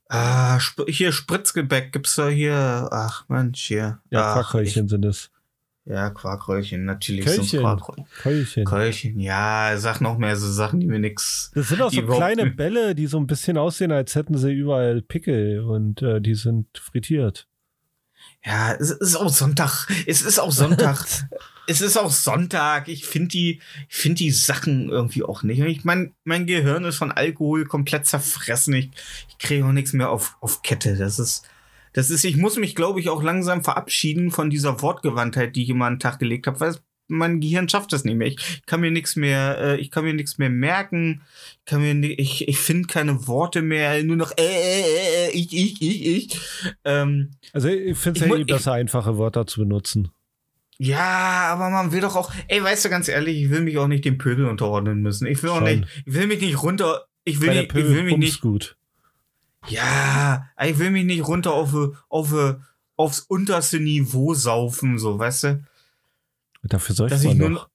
Ah, 0.09 0.57
Sp 0.59 0.87
hier 0.87 1.11
Spritzgebäck 1.11 1.91
gibt's 1.91 2.15
da 2.15 2.27
hier, 2.27 2.87
ach, 2.91 3.27
Mensch, 3.29 3.61
hier. 3.63 3.99
Ja, 4.09 4.33
Quackröllchen 4.33 4.87
sind 4.87 5.05
es. 5.05 5.31
Ja, 5.89 6.09
Quarkröllchen, 6.09 6.83
natürlich. 6.83 7.25
Köllchen. 7.25 7.43
So 7.45 7.59
Quarkröllchen. 7.59 8.05
Keulchen. 8.21 8.65
Köllchen, 8.65 9.19
ja, 9.19 9.73
sag 9.77 10.01
noch 10.01 10.17
mehr 10.17 10.35
so 10.35 10.51
Sachen, 10.51 10.81
die 10.81 10.87
mir 10.87 10.99
nix. 10.99 11.51
Das 11.55 11.69
sind 11.69 11.81
auch 11.81 11.91
so 11.91 12.01
kleine 12.01 12.45
Bälle, 12.51 12.93
die 12.93 13.07
so 13.07 13.17
ein 13.17 13.27
bisschen 13.27 13.57
aussehen, 13.57 13.93
als 13.93 14.15
hätten 14.15 14.37
sie 14.37 14.51
überall 14.51 15.01
Pickel 15.01 15.61
und 15.61 16.01
äh, 16.01 16.19
die 16.19 16.35
sind 16.35 16.77
frittiert. 16.77 17.47
Ja, 18.43 18.73
es 18.73 18.91
ist 18.91 19.15
auch 19.15 19.29
Sonntag. 19.29 19.87
Es 20.05 20.21
ist 20.21 20.39
auch 20.39 20.51
Sonntag. 20.51 21.05
es 21.67 21.81
ist 21.81 21.97
auch 21.97 22.11
Sonntag. 22.11 22.89
Ich 22.89 23.05
finde 23.05 23.29
die, 23.29 23.61
ich 23.89 23.95
finde 23.95 24.17
die 24.17 24.31
Sachen 24.31 24.89
irgendwie 24.89 25.23
auch 25.23 25.43
nicht. 25.43 25.59
Ich 25.59 25.85
mein, 25.85 26.15
mein 26.25 26.47
Gehirn 26.47 26.83
ist 26.83 26.97
von 26.97 27.11
Alkohol 27.11 27.65
komplett 27.65 28.05
zerfressen. 28.05 28.73
Ich, 28.73 28.91
ich 29.29 29.37
kriege 29.37 29.65
auch 29.65 29.71
nichts 29.71 29.93
mehr 29.93 30.09
auf, 30.09 30.35
auf 30.41 30.63
Kette. 30.63 30.97
Das 30.97 31.17
ist, 31.17 31.47
das 31.97 32.11
ist, 32.11 32.23
ich 32.23 32.37
muss 32.37 32.57
mich, 32.57 32.75
glaube 32.75 32.99
ich, 32.99 33.09
auch 33.09 33.23
langsam 33.23 33.63
verabschieden 33.63 34.29
von 34.29 34.49
dieser 34.51 34.81
Wortgewandtheit, 34.83 35.55
die 35.55 35.63
ich 35.63 35.69
immer 35.69 35.85
an 35.87 35.95
den 35.95 35.99
Tag 35.99 36.19
gelegt 36.19 36.45
habe, 36.45 36.59
weil 36.59 36.75
mein 37.09 37.39
Gehirn 37.39 37.69
schafft 37.69 37.91
das 37.93 38.03
nicht 38.03 38.17
mehr. 38.17 38.27
Ich 38.27 38.61
kann 38.65 38.81
mir 38.81 38.91
nichts 38.91 39.15
mehr, 39.15 39.57
äh, 39.59 39.77
ich 39.79 39.89
kann 39.91 40.03
mir 40.03 40.13
nichts 40.13 40.37
mehr 40.37 40.49
merken. 40.49 41.23
Ich 41.59 41.65
kann 41.65 41.81
mir, 41.81 41.93
ni- 41.93 42.11
ich, 42.13 42.47
ich 42.47 42.59
finde 42.59 42.87
keine 42.87 43.27
Worte 43.27 43.61
mehr. 43.61 44.03
Nur 44.03 44.17
noch, 44.17 44.31
äh, 44.37 44.43
äh, 44.43 45.27
äh, 45.27 45.31
ich, 45.31 45.51
ich, 45.53 45.81
ich, 45.81 46.05
ich. 46.05 46.39
Ähm, 46.83 47.31
Also 47.53 47.69
ich 47.69 47.97
finde 47.97 48.19
Ich 48.19 48.23
es 48.25 48.29
ja 48.29 48.35
eh 48.35 48.41
ich- 48.41 48.47
besser, 48.47 48.73
einfache 48.73 49.17
Wörter 49.17 49.47
zu 49.47 49.61
benutzen. 49.61 50.09
Ja, 50.79 51.49
aber 51.53 51.69
man 51.71 51.91
will 51.91 52.01
doch 52.01 52.15
auch, 52.15 52.31
ey, 52.47 52.61
weißt 52.61 52.85
du, 52.85 52.89
ganz 52.89 53.07
ehrlich, 53.07 53.41
ich 53.41 53.49
will 53.49 53.61
mich 53.61 53.77
auch 53.79 53.87
nicht 53.87 54.05
dem 54.05 54.17
Pöbel 54.19 54.45
unterordnen 54.45 55.01
müssen. 55.01 55.25
Ich 55.25 55.41
will 55.41 55.49
auch 55.49 55.59
Schon. 55.65 55.79
nicht, 55.79 56.03
ich 56.05 56.13
will 56.13 56.27
mich 56.27 56.39
nicht 56.41 56.61
runter, 56.61 57.05
ich 57.23 57.41
will, 57.41 57.49
nicht, 57.55 57.73
ich 57.75 57.83
will 57.89 58.03
mich 58.03 58.17
nicht, 58.17 58.41
gut. 58.41 58.76
Ja, 59.69 60.49
ich 60.61 60.79
will 60.79 60.91
mich 60.91 61.05
nicht 61.05 61.27
runter 61.27 61.53
auf, 61.53 61.73
auf, 62.09 62.33
aufs 62.95 63.19
unterste 63.21 63.79
Niveau 63.79 64.33
saufen, 64.33 64.97
so, 64.97 65.17
weißt 65.17 65.43
du? 65.43 65.63
Dafür 66.63 66.95
soll 66.95 67.09
Dass 67.09 67.23
ich 67.23 67.35
nur, 67.35 67.49
noch. 67.49 67.69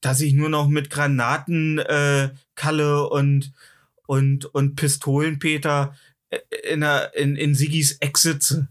dass 0.00 0.20
ich 0.20 0.32
nur 0.34 0.48
noch 0.48 0.68
mit 0.68 0.90
Granaten, 0.90 1.78
äh, 1.78 2.30
Kalle 2.54 3.08
und, 3.08 3.52
und, 4.06 4.46
und 4.46 4.76
Pistolenpeter 4.76 5.94
äh, 6.30 6.38
in, 6.72 6.80
der, 6.80 7.14
in, 7.14 7.36
in 7.36 7.54
Sigis 7.54 7.98
Eck 8.00 8.18
sitze. 8.18 8.68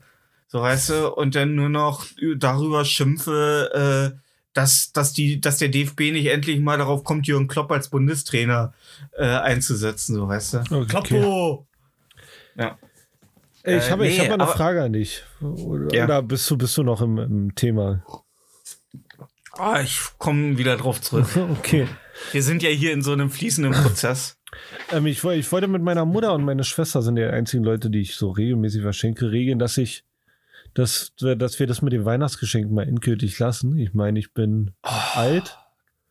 So, 0.48 0.62
weißt 0.62 0.90
du, 0.90 1.14
und 1.14 1.36
dann 1.36 1.56
nur 1.56 1.70
noch 1.70 2.06
darüber 2.38 2.84
schimpfe, 2.84 4.12
äh, 4.14 4.20
dass, 4.54 4.92
dass, 4.92 5.14
die, 5.14 5.40
dass 5.40 5.60
der 5.60 5.70
DFB 5.70 6.12
nicht 6.12 6.26
endlich 6.26 6.60
mal 6.60 6.78
darauf 6.78 7.06
kommt, 7.06 7.26
Jürgen 7.28 7.48
Klopp 7.48 7.72
als 7.72 7.90
Bundestrainer 7.90 8.74
äh, 9.14 9.24
einzusetzen, 9.24 10.16
so 10.16 10.28
weißt 10.28 10.54
du. 10.56 10.58
Okay. 10.72 10.86
Kloppo! 10.88 11.68
Ja. 12.58 12.78
Ich 13.64 13.68
Äh, 13.88 13.92
habe 13.92 14.08
ich 14.08 14.16
nee, 14.18 14.22
hab 14.22 14.28
mal 14.30 14.34
eine 14.36 14.44
aber- 14.44 14.52
Frage 14.54 14.84
an 14.84 14.94
dich. 14.94 15.24
Oder, 15.42 15.94
Ja. 15.96 16.06
oder 16.06 16.22
bist 16.24 16.50
du, 16.50 16.58
bist 16.58 16.76
du 16.78 16.84
noch 16.84 17.02
im, 17.02 17.18
im 17.20 17.56
Thema? 17.56 18.04
Ah, 19.54 19.82
ich 19.82 20.00
komme 20.18 20.58
wieder 20.58 20.78
drauf 20.78 21.02
zurück. 21.02 21.28
Okay. 21.60 21.88
Wir 22.32 22.44
sind 22.44 22.62
ja 22.62 22.70
hier 22.70 22.94
in 22.94 23.02
so 23.02 23.12
einem 23.14 23.30
fließenden 23.30 23.74
Prozess. 23.74 24.38
Ähm, 24.92 25.06
ich, 25.06 25.24
ich 25.24 25.50
wollte 25.54 25.70
mit 25.70 25.82
meiner 25.82 26.04
Mutter 26.04 26.34
und 26.34 26.44
meiner 26.44 26.66
Schwester 26.66 27.02
sind 27.02 27.16
die 27.16 27.24
einzigen 27.24 27.64
Leute, 27.64 27.90
die 27.90 28.02
ich 28.02 28.16
so 28.16 28.32
regelmäßig 28.32 28.82
verschenke, 28.82 29.32
regeln, 29.32 29.60
dass 29.60 29.78
ich, 29.78 30.04
dass, 30.74 31.14
dass 31.16 31.58
wir 31.58 31.68
das 31.68 31.82
mit 31.82 31.94
dem 31.94 32.04
Weihnachtsgeschenk 32.04 32.70
mal 32.70 32.86
endgültig 32.86 33.40
lassen. 33.40 33.78
Ich 33.78 33.94
meine, 33.94 34.20
ich 34.20 34.34
bin 34.34 34.72
Oh, 34.84 34.90
alt, 35.16 35.58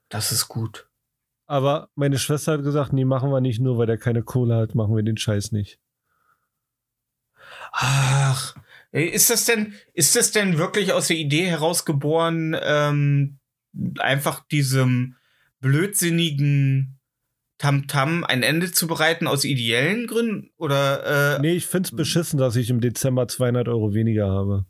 Das 0.08 0.32
ist 0.32 0.48
gut. 0.48 0.88
aber 1.46 1.90
meine 1.96 2.18
Schwester 2.18 2.52
hat 2.52 2.62
gesagt, 2.62 2.94
nee, 2.94 3.04
machen 3.04 3.30
wir 3.30 3.42
nicht, 3.42 3.60
nur 3.60 3.76
weil 3.76 3.86
der 3.86 3.98
keine 3.98 4.22
Kohle 4.22 4.56
hat, 4.56 4.74
machen 4.74 4.96
wir 4.96 5.02
den 5.02 5.18
Scheiß 5.18 5.52
nicht. 5.52 5.78
Ach, 7.72 8.54
ist 8.92 9.30
das 9.30 9.44
denn, 9.44 9.74
ist 9.94 10.16
das 10.16 10.32
denn 10.32 10.58
wirklich 10.58 10.92
aus 10.92 11.08
der 11.08 11.16
Idee 11.16 11.46
herausgeboren, 11.46 12.56
ähm, 12.62 13.38
einfach 13.98 14.44
diesem 14.48 15.16
blödsinnigen 15.60 16.98
Tamtam 17.58 18.24
ein 18.24 18.42
Ende 18.42 18.72
zu 18.72 18.86
bereiten 18.86 19.26
aus 19.26 19.44
ideellen 19.44 20.06
Gründen? 20.06 20.50
Oder, 20.56 21.36
äh, 21.36 21.40
Nee, 21.40 21.52
ich 21.52 21.66
find's 21.66 21.94
beschissen, 21.94 22.38
dass 22.38 22.56
ich 22.56 22.70
im 22.70 22.80
Dezember 22.80 23.28
200 23.28 23.68
Euro 23.68 23.94
weniger 23.94 24.28
habe. 24.28 24.64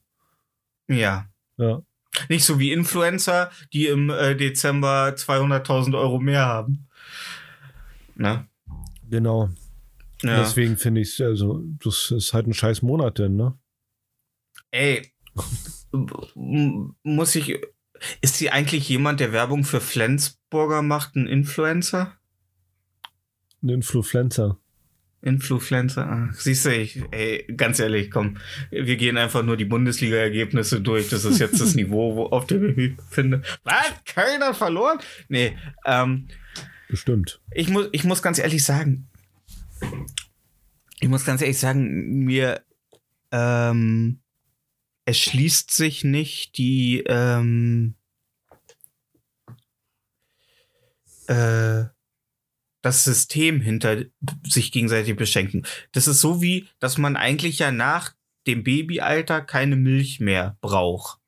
ja. 0.89 1.27
Ja. 1.57 1.83
Nicht 2.29 2.45
so 2.45 2.59
wie 2.59 2.73
Influencer, 2.73 3.51
die 3.73 3.87
im 3.87 4.11
äh, 4.11 4.35
Dezember 4.35 5.15
200.000 5.15 5.97
Euro 5.97 6.19
mehr 6.19 6.45
haben. 6.47 6.89
Ne? 8.17 8.47
Genau. 9.09 9.51
Ja. 10.23 10.41
Deswegen 10.41 10.77
finde 10.77 11.01
ich, 11.01 11.23
also, 11.23 11.63
das 11.83 12.11
ist 12.11 12.33
halt 12.33 12.47
ein 12.47 12.55
scheiß 12.55 12.83
Monat 12.83 13.19
denn, 13.19 13.37
ne? 13.37 13.55
Ey, 14.71 15.13
muss 17.05 17.35
ich. 17.35 17.59
Ist 18.23 18.37
sie 18.39 18.51
eigentlich 18.51 18.89
jemand, 18.89 19.21
der 19.21 19.33
Werbung 19.33 19.65
für 19.65 19.81
Flensburger 19.81 20.81
macht, 20.83 21.17
ein 21.17 21.27
Influencer? 21.27 22.17
Ein 23.63 23.69
Influencer. 23.69 24.59
Influencer? 25.23 26.07
Ah, 26.07 26.31
siehst 26.33 26.65
du, 26.65 26.75
ich, 26.75 27.03
ey, 27.11 27.45
ganz 27.55 27.79
ehrlich, 27.79 28.11
komm, 28.11 28.39
wir 28.71 28.97
gehen 28.97 29.19
einfach 29.19 29.43
nur 29.43 29.59
die 29.59 29.67
Bundesliga-Ergebnisse 29.67 30.81
durch. 30.81 31.11
Das 31.11 31.27
ist 31.27 31.39
jetzt 31.41 31.61
das 31.61 31.75
Niveau, 31.77 32.17
wo, 32.17 32.27
auf 32.27 32.47
dem 32.47 32.71
ich 32.71 32.77
mich 32.77 32.97
befinde. 32.97 33.43
Was? 33.65 33.93
Hat 34.17 34.57
verloren? 34.57 34.99
Nee, 35.29 35.59
ähm, 35.85 36.29
Bestimmt. 36.89 37.41
ich 37.53 37.69
muss, 37.69 37.89
ich 37.93 38.05
muss 38.05 38.23
ganz 38.23 38.39
ehrlich 38.39 38.65
sagen, 38.65 39.10
ich 41.01 41.09
muss 41.09 41.25
ganz 41.25 41.41
ehrlich 41.41 41.59
sagen, 41.59 42.25
mir 42.25 42.63
ähm, 43.33 44.21
erschließt 45.07 45.71
sich 45.71 46.05
nicht 46.05 46.59
die 46.59 47.03
ähm, 47.07 47.95
äh, 51.27 51.85
das 52.83 53.05
System 53.05 53.61
hinter 53.61 54.05
sich 54.43 54.73
gegenseitig 54.73 55.17
beschenken. 55.17 55.67
Das 55.93 56.07
ist 56.07 56.21
so 56.21 56.41
wie, 56.41 56.69
dass 56.79 56.99
man 56.99 57.17
eigentlich 57.17 57.59
ja 57.59 57.73
nach 57.73 58.15
dem 58.47 58.63
Babyalter 58.65 59.43
keine 59.43 59.77
Milch 59.77 60.21
mehr 60.21 60.57
braucht. 60.61 61.19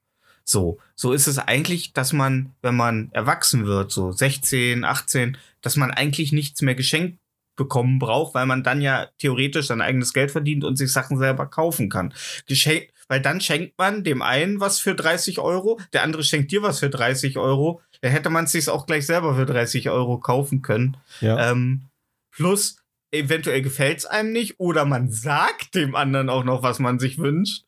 So, 0.45 0.79
so 0.97 1.13
ist 1.13 1.27
es 1.27 1.39
eigentlich, 1.39 1.93
dass 1.93 2.13
man, 2.13 2.55
wenn 2.63 2.75
man 2.75 3.11
erwachsen 3.13 3.67
wird, 3.67 3.93
so 3.93 4.13
16, 4.13 4.85
18, 4.85 5.37
dass 5.61 5.77
man 5.77 5.91
eigentlich 5.91 6.33
nichts 6.33 6.63
mehr 6.63 6.75
geschenkt 6.75 7.22
bekommen 7.57 7.99
braucht, 7.99 8.35
weil 8.35 8.47
man 8.47 8.63
dann 8.63 8.81
ja 8.81 9.09
theoretisch 9.19 9.67
sein 9.67 9.81
eigenes 9.81 10.13
Geld 10.13 10.31
verdient 10.31 10.65
und 10.65 10.77
sich 10.77 10.93
Sachen 10.93 11.19
selber 11.19 11.47
kaufen 11.47 11.89
kann. 11.89 12.15
Geschenk, 12.47 12.89
weil 13.09 13.21
dann 13.21 13.41
schenkt 13.41 13.79
man 13.79 14.05
dem 14.05 14.23
einen 14.23 14.61
was 14.61 14.79
für 14.79 14.95
30 14.95 15.39
Euro, 15.39 15.81
der 15.93 16.03
andere 16.03 16.25
schenkt 16.25 16.51
dir 16.51 16.63
was 16.63 16.79
für 16.79 16.91
30 16.91 17.37
Euro. 17.39 17.83
Dann 18.01 18.11
hätte 18.11 18.31
man 18.31 18.45
es 18.45 18.53
sich 18.53 18.69
auch 18.69 18.87
gleich 18.87 19.07
selber 19.07 19.37
für 19.37 19.47
30 19.47 19.91
Euro 19.91 20.19
kaufen 20.19 20.63
können. 20.63 20.97
Ja. 21.21 21.51
Ähm, 21.51 21.89
plus, 22.31 22.77
eventuell 23.11 23.63
gefällt's 23.63 24.07
einem 24.07 24.33
nicht 24.33 24.59
oder 24.59 24.85
man 24.85 25.11
sagt 25.11 25.75
dem 25.75 25.95
anderen 25.95 26.31
auch 26.31 26.45
noch, 26.45 26.63
was 26.63 26.79
man 26.79 26.99
sich 26.99 27.19
wünscht. 27.19 27.65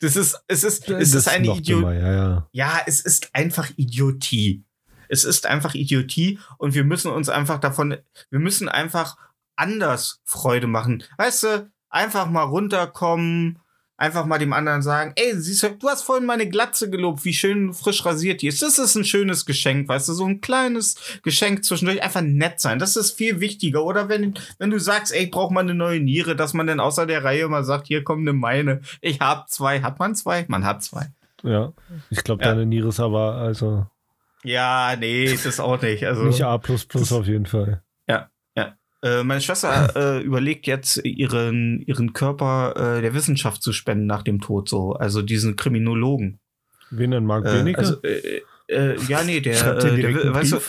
Das 0.00 0.14
ist, 0.14 0.38
es 0.46 0.62
ist, 0.62 0.88
es 0.88 1.14
ist 1.14 1.28
eine 1.28 1.46
noch 1.46 1.58
Idiot. 1.58 1.80
dümmer, 1.80 1.94
ja, 1.94 2.12
ja. 2.12 2.48
Ja, 2.52 2.80
es 2.86 3.00
ist 3.00 3.30
einfach 3.32 3.70
Idiotie. 3.76 4.62
Es 5.08 5.24
ist 5.24 5.46
einfach 5.46 5.74
Idiotie 5.74 6.38
und 6.58 6.74
wir 6.74 6.84
müssen 6.84 7.10
uns 7.10 7.28
einfach 7.28 7.58
davon, 7.58 7.96
wir 8.30 8.38
müssen 8.38 8.68
einfach 8.68 9.16
anders 9.56 10.20
Freude 10.24 10.66
machen. 10.66 11.02
Weißt 11.16 11.42
du, 11.44 11.70
einfach 11.88 12.28
mal 12.28 12.42
runterkommen, 12.42 13.58
einfach 13.98 14.26
mal 14.26 14.38
dem 14.38 14.52
anderen 14.52 14.82
sagen, 14.82 15.12
ey, 15.16 15.34
siehst 15.40 15.62
du, 15.62 15.70
du 15.70 15.88
hast 15.88 16.02
vorhin 16.02 16.26
meine 16.26 16.46
Glatze 16.48 16.90
gelobt, 16.90 17.24
wie 17.24 17.32
schön 17.32 17.72
frisch 17.72 18.04
rasiert 18.04 18.42
die 18.42 18.48
ist. 18.48 18.60
Das 18.60 18.78
ist 18.78 18.94
ein 18.94 19.04
schönes 19.06 19.46
Geschenk, 19.46 19.88
weißt 19.88 20.08
du, 20.10 20.12
so 20.12 20.26
ein 20.26 20.42
kleines 20.42 20.96
Geschenk 21.22 21.64
zwischendurch, 21.64 22.02
einfach 22.02 22.20
nett 22.20 22.60
sein. 22.60 22.78
Das 22.78 22.96
ist 22.96 23.12
viel 23.12 23.40
wichtiger. 23.40 23.82
Oder 23.84 24.10
wenn, 24.10 24.34
wenn 24.58 24.70
du 24.70 24.78
sagst, 24.78 25.14
ey, 25.14 25.24
ich 25.24 25.30
brauch 25.30 25.50
mal 25.50 25.60
eine 25.60 25.74
neue 25.74 26.00
Niere, 26.00 26.36
dass 26.36 26.52
man 26.52 26.66
dann 26.66 26.80
außer 26.80 27.06
der 27.06 27.24
Reihe 27.24 27.48
mal 27.48 27.64
sagt, 27.64 27.86
hier 27.86 28.04
kommt 28.04 28.20
eine 28.28 28.34
meine. 28.34 28.82
Ich 29.00 29.20
hab 29.20 29.48
zwei. 29.48 29.80
Hat 29.80 29.98
man 29.98 30.14
zwei? 30.14 30.44
Man 30.48 30.66
hat 30.66 30.82
zwei. 30.84 31.08
Ja. 31.42 31.72
Ich 32.10 32.22
glaube, 32.22 32.42
Ja. 32.44 32.50
deine 32.50 32.66
Niere 32.66 32.88
ist 32.88 33.00
aber 33.00 33.36
also 33.36 33.86
Ja, 34.46 34.94
nee, 34.98 35.36
das 35.42 35.60
auch 35.60 35.80
nicht. 35.82 36.06
Also, 36.06 36.24
nicht 36.24 36.42
A 36.42 36.54
auf 36.54 37.26
jeden 37.26 37.46
Fall. 37.46 37.82
Äh, 39.06 39.22
meine 39.22 39.40
Schwester 39.40 39.92
äh, 39.94 40.22
überlegt 40.22 40.66
jetzt, 40.66 41.04
ihren, 41.04 41.82
ihren 41.86 42.12
Körper 42.12 42.96
äh, 42.98 43.02
der 43.02 43.14
Wissenschaft 43.14 43.62
zu 43.62 43.72
spenden 43.72 44.06
nach 44.06 44.22
dem 44.22 44.40
Tod, 44.40 44.68
so. 44.68 44.94
Also 44.94 45.22
diesen 45.22 45.56
Kriminologen. 45.56 46.38
Wen 46.90 47.10
denn 47.10 47.24
Mark 47.24 47.44
Äh, 47.46 47.58
Benecke? 47.58 47.78
also, 47.78 48.02
äh, 48.02 48.42
äh, 48.68 48.96
ja, 49.06 49.22
nee, 49.22 49.40
der, 49.40 49.76
äh, 49.76 49.96
der 50.00 50.34
weißt 50.34 50.52
du, 50.52 50.60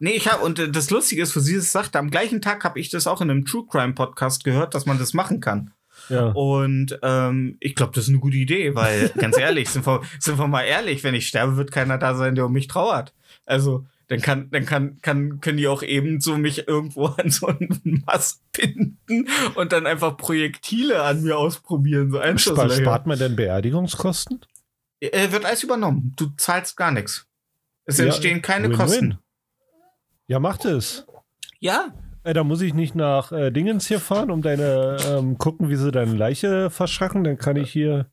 nee, 0.00 0.12
ich 0.12 0.30
habe 0.30 0.44
und 0.44 0.76
das 0.76 0.90
Lustige 0.90 1.22
ist, 1.22 1.34
wo 1.36 1.40
sie 1.40 1.54
es 1.54 1.72
sagte, 1.72 1.98
am 1.98 2.10
gleichen 2.10 2.42
Tag 2.42 2.64
habe 2.64 2.78
ich 2.80 2.90
das 2.90 3.06
auch 3.06 3.22
in 3.22 3.30
einem 3.30 3.46
True 3.46 3.64
Crime 3.70 3.94
Podcast 3.94 4.44
gehört, 4.44 4.74
dass 4.74 4.84
man 4.84 4.98
das 4.98 5.14
machen 5.14 5.40
kann. 5.40 5.70
Ja. 6.08 6.26
Und 6.26 6.98
ähm, 7.02 7.56
ich 7.60 7.74
glaube, 7.74 7.92
das 7.94 8.04
ist 8.04 8.10
eine 8.10 8.18
gute 8.18 8.36
Idee, 8.36 8.74
weil 8.74 9.08
ganz 9.18 9.38
ehrlich, 9.38 9.70
sind 9.70 9.86
wir, 9.86 10.02
sind 10.18 10.38
wir 10.38 10.46
mal 10.46 10.62
ehrlich, 10.62 11.04
wenn 11.04 11.14
ich 11.14 11.28
sterbe, 11.28 11.56
wird 11.56 11.72
keiner 11.72 11.98
da 11.98 12.14
sein, 12.14 12.34
der 12.34 12.46
um 12.46 12.52
mich 12.52 12.68
trauert. 12.68 13.12
Also 13.46 13.84
dann 14.08 14.20
kann, 14.20 14.50
dann 14.50 14.66
kann, 14.66 14.98
kann, 15.00 15.40
können 15.40 15.56
die 15.56 15.68
auch 15.68 15.82
eben 15.82 16.20
so 16.20 16.36
mich 16.36 16.68
irgendwo 16.68 17.06
an 17.18 17.30
so 17.30 17.46
einen 17.46 18.04
Mast 18.06 18.42
binden 18.52 19.28
und 19.54 19.72
dann 19.72 19.86
einfach 19.86 20.16
Projektile 20.16 21.02
an 21.02 21.22
mir 21.22 21.38
ausprobieren, 21.38 22.10
so 22.10 22.20
Spar, 22.38 22.70
spart 22.70 23.06
man 23.06 23.18
denn 23.18 23.36
Beerdigungskosten? 23.36 24.40
Äh, 25.00 25.32
wird 25.32 25.44
alles 25.44 25.62
übernommen. 25.62 26.12
Du 26.16 26.30
zahlst 26.36 26.76
gar 26.76 26.90
nichts. 26.90 27.26
Es 27.86 27.98
Ja, 27.98 28.06
entstehen 28.06 28.42
keine 28.42 28.68
Win-win. 28.68 28.78
Kosten. 28.78 29.18
Ja, 30.26 30.38
macht 30.38 30.64
es. 30.64 31.06
Ja, 31.60 31.88
Äh, 31.88 32.03
da 32.32 32.42
muss 32.44 32.60
ich 32.62 32.72
nicht 32.74 32.94
nach 32.94 33.32
äh, 33.32 33.50
Dingens 33.50 33.86
hier 33.86 34.00
fahren, 34.00 34.30
um 34.30 34.40
deine 34.40 34.96
ähm, 35.08 35.36
gucken, 35.36 35.68
wie 35.68 35.76
sie 35.76 35.90
deine 35.92 36.14
Leiche 36.14 36.70
verschacken. 36.70 37.24
Dann 37.24 37.36
kann 37.38 37.56
ich 37.56 37.70
hier 37.70 38.06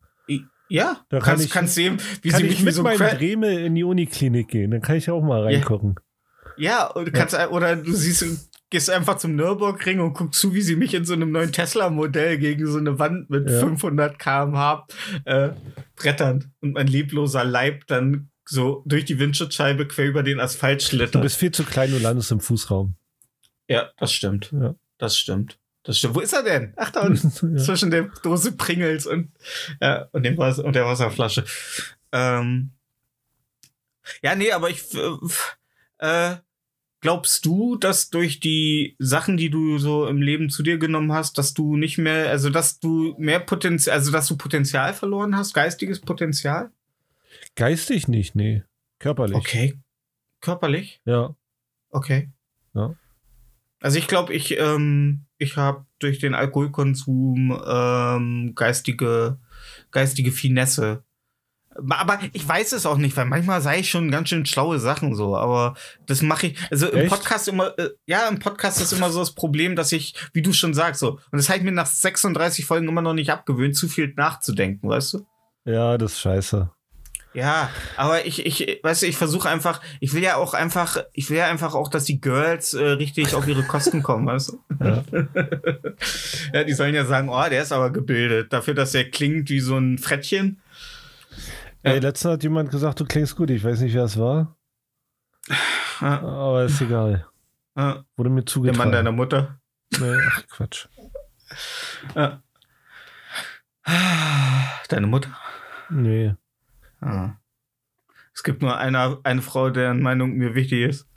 ja. 0.67 0.97
Da 1.09 1.17
Du 1.19 1.23
kann 1.23 1.33
kannst, 1.33 1.45
ich- 1.45 1.51
kannst 1.51 1.75
sehen, 1.75 1.97
wie 2.21 2.29
kann 2.29 2.39
sie 2.41 2.47
ich 2.47 2.51
mich 2.59 2.63
mit 2.63 2.73
so 2.73 2.83
ein 2.85 2.97
meinem 2.97 3.17
Dremel 3.17 3.59
in 3.59 3.75
die 3.75 3.83
Uniklinik 3.83 4.47
gehen. 4.47 4.71
Dann 4.71 4.81
kann 4.81 4.95
ich 4.95 5.09
auch 5.09 5.21
mal 5.21 5.43
reingucken. 5.43 5.95
Ja, 6.57 6.91
du 6.93 7.11
kannst, 7.11 7.35
oder 7.49 7.75
du 7.75 7.91
siehst, 7.93 8.49
gehst 8.69 8.89
einfach 8.89 9.17
zum 9.17 9.35
Nürburgring 9.35 9.99
und 9.99 10.13
guckst 10.13 10.39
zu, 10.39 10.53
wie 10.53 10.61
sie 10.61 10.75
mich 10.77 10.93
in 10.93 11.03
so 11.05 11.13
einem 11.13 11.31
neuen 11.31 11.51
Tesla-Modell 11.51 12.37
gegen 12.37 12.67
so 12.67 12.77
eine 12.77 12.99
Wand 12.99 13.29
mit 13.29 13.49
Ja. 13.49 13.59
500 13.59 14.17
km/h 14.19 14.85
äh, 15.25 15.49
brettern 15.97 16.53
und 16.61 16.73
mein 16.73 16.87
lebloser 16.87 17.43
Leib 17.43 17.87
dann 17.87 18.29
so 18.45 18.83
durch 18.85 19.03
die 19.05 19.19
Windschutzscheibe 19.19 19.87
quer 19.87 20.05
über 20.07 20.23
den 20.23 20.39
Asphalt 20.39 20.81
Du 20.81 20.85
schlittert. 20.85 21.21
bist 21.21 21.37
viel 21.37 21.51
zu 21.51 21.63
klein 21.63 21.93
und 21.93 22.01
landest 22.01 22.31
im 22.31 22.39
Fußraum. 22.39 22.95
Ja, 23.71 23.89
das 23.97 24.11
stimmt. 24.11 24.51
Ja. 24.51 24.75
Das 24.97 25.17
stimmt. 25.17 25.57
Das 25.83 25.97
stimmt. 25.97 26.15
Wo 26.15 26.19
ist 26.19 26.33
er 26.33 26.43
denn? 26.43 26.73
Ach, 26.75 26.91
da 26.91 27.03
unten. 27.03 27.31
ja. 27.57 27.63
zwischen 27.63 27.89
der 27.89 28.03
Dose 28.21 28.51
Pringles 28.51 29.07
und, 29.07 29.31
ja, 29.79 30.09
und, 30.11 30.23
dem 30.23 30.37
Wasser, 30.37 30.65
und 30.65 30.75
der 30.75 30.85
Wasserflasche. 30.85 31.45
Ähm, 32.11 32.71
ja, 34.21 34.35
nee, 34.35 34.51
aber 34.51 34.69
ich 34.69 34.83
äh, 35.99 36.35
glaubst 36.99 37.45
du, 37.45 37.77
dass 37.77 38.09
durch 38.09 38.41
die 38.41 38.97
Sachen, 38.99 39.37
die 39.37 39.49
du 39.49 39.77
so 39.77 40.05
im 40.05 40.21
Leben 40.21 40.49
zu 40.49 40.63
dir 40.63 40.77
genommen 40.77 41.13
hast, 41.13 41.37
dass 41.37 41.53
du 41.53 41.77
nicht 41.77 41.97
mehr, 41.97 42.29
also 42.29 42.49
dass 42.49 42.81
du 42.81 43.15
mehr 43.17 43.39
Potenzial, 43.39 43.95
also 43.95 44.11
dass 44.11 44.27
du 44.27 44.35
Potenzial 44.35 44.93
verloren 44.93 45.37
hast, 45.37 45.53
geistiges 45.53 46.01
Potenzial? 46.01 46.71
Geistig 47.55 48.09
nicht, 48.09 48.35
nee. 48.35 48.63
Körperlich. 48.99 49.37
Okay. 49.37 49.79
Körperlich? 50.41 50.99
Ja. 51.05 51.35
Okay. 51.89 52.29
Ja. 52.73 52.95
Also 53.81 53.97
ich 53.97 54.07
glaube, 54.07 54.33
ich, 54.33 54.57
ähm, 54.59 55.25
ich 55.39 55.57
habe 55.57 55.85
durch 55.99 56.19
den 56.19 56.35
Alkoholkonsum 56.35 57.59
ähm, 57.67 58.53
geistige, 58.55 59.39
geistige 59.89 60.31
Finesse. 60.31 61.03
Aber 61.89 62.19
ich 62.33 62.47
weiß 62.47 62.73
es 62.73 62.85
auch 62.85 62.97
nicht, 62.97 63.17
weil 63.17 63.25
manchmal 63.25 63.61
sei 63.61 63.79
ich 63.79 63.89
schon 63.89 64.11
ganz 64.11 64.29
schön 64.29 64.45
schlaue 64.45 64.77
Sachen 64.77 65.15
so, 65.15 65.37
aber 65.37 65.75
das 66.05 66.21
mache 66.21 66.47
ich, 66.47 66.57
also 66.69 66.87
im 66.89 66.99
Echt? 66.99 67.09
Podcast 67.09 67.47
immer, 67.47 67.77
äh, 67.79 67.89
ja, 68.05 68.27
im 68.27 68.39
Podcast 68.39 68.81
ist 68.81 68.91
immer 68.91 69.09
so 69.09 69.19
das 69.19 69.31
Problem, 69.31 69.75
dass 69.75 69.93
ich, 69.93 70.13
wie 70.33 70.41
du 70.41 70.51
schon 70.51 70.73
sagst, 70.73 70.99
so, 70.99 71.11
und 71.13 71.37
das 71.37 71.47
habe 71.47 71.59
ich 71.59 71.63
mir 71.63 71.71
nach 71.71 71.85
36 71.85 72.65
Folgen 72.65 72.89
immer 72.89 73.01
noch 73.01 73.13
nicht 73.13 73.31
abgewöhnt, 73.31 73.75
zu 73.77 73.87
viel 73.87 74.13
nachzudenken, 74.15 74.89
weißt 74.89 75.13
du? 75.13 75.25
Ja, 75.65 75.97
das 75.97 76.13
ist 76.13 76.19
scheiße. 76.19 76.69
Ja, 77.33 77.69
aber 77.95 78.25
ich, 78.25 78.45
ich, 78.45 78.79
weißt 78.83 79.03
du, 79.03 79.07
ich 79.07 79.15
versuche 79.15 79.47
einfach, 79.47 79.79
ich 80.01 80.13
will 80.13 80.21
ja 80.21 80.35
auch 80.35 80.53
einfach, 80.53 80.97
ich 81.13 81.29
will 81.29 81.37
ja 81.37 81.47
einfach 81.47 81.75
auch, 81.75 81.87
dass 81.87 82.03
die 82.03 82.19
Girls 82.19 82.73
äh, 82.73 82.83
richtig 82.83 83.33
auf 83.35 83.47
ihre 83.47 83.63
Kosten 83.63 84.03
kommen, 84.03 84.27
weißt 84.27 84.49
du? 84.49 84.63
Ja. 84.83 85.03
ja, 86.53 86.63
die 86.65 86.73
sollen 86.73 86.93
ja 86.93 87.05
sagen, 87.05 87.29
oh, 87.29 87.49
der 87.49 87.61
ist 87.61 87.71
aber 87.71 87.89
gebildet. 87.89 88.51
Dafür, 88.51 88.73
dass 88.73 88.93
er 88.95 89.09
klingt 89.09 89.49
wie 89.49 89.61
so 89.61 89.77
ein 89.77 89.97
Frettchen. 89.97 90.61
Ja. 91.83 91.91
Ey, 91.91 91.99
letztens 91.99 92.33
hat 92.33 92.43
jemand 92.43 92.69
gesagt, 92.69 92.99
du 92.99 93.05
klingst 93.05 93.37
gut. 93.37 93.49
Ich 93.49 93.63
weiß 93.63 93.79
nicht, 93.79 93.93
wer 93.93 94.03
es 94.03 94.19
war. 94.19 94.57
Ja, 96.01 96.21
Aber 96.21 96.65
ist 96.65 96.81
egal. 96.81 97.25
ja, 97.77 98.03
Wurde 98.17 98.29
mir 98.29 98.41
der 98.41 98.45
zugetragen. 98.47 98.77
Mann 98.77 98.91
deiner 98.91 99.11
Mutter. 99.11 99.57
Nee, 99.99 100.17
ach, 100.29 100.43
Quatsch. 100.47 100.87
Ja. 102.15 102.41
Deine 104.89 105.07
Mutter? 105.07 105.29
Nee. 105.89 106.35
Ah. 107.01 107.35
Es 108.33 108.43
gibt 108.43 108.61
nur 108.61 108.77
eine, 108.77 109.17
eine 109.23 109.41
Frau, 109.41 109.69
deren 109.69 110.01
Meinung 110.01 110.33
mir 110.33 110.55
wichtig 110.55 110.81
ist. 110.89 111.07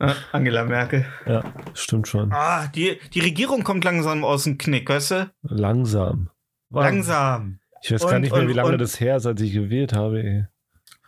Ja, 0.00 0.14
Angela 0.32 0.64
Merkel. 0.64 1.06
ja, 1.26 1.42
stimmt 1.74 2.06
schon. 2.08 2.32
Ah, 2.32 2.68
die, 2.68 2.98
die 3.12 3.20
Regierung 3.20 3.64
kommt 3.64 3.84
langsam 3.84 4.22
aus 4.24 4.44
dem 4.44 4.58
Knick, 4.58 4.88
weißt 4.88 5.10
du? 5.12 5.30
Langsam. 5.42 6.30
War- 6.70 6.84
Langsam. 6.84 7.58
Ich 7.82 7.92
weiß 7.92 8.02
gar 8.02 8.14
Und- 8.14 8.20
nicht 8.22 8.32
mehr, 8.32 8.42
wie 8.42 8.46
und- 8.46 8.54
lange 8.54 8.72
und- 8.72 8.80
das 8.80 9.00
her 9.00 9.16
ist, 9.16 9.26
als 9.26 9.40
ich 9.40 9.52
gewählt 9.52 9.92
habe. 9.92 10.22
Ey. 10.22 10.44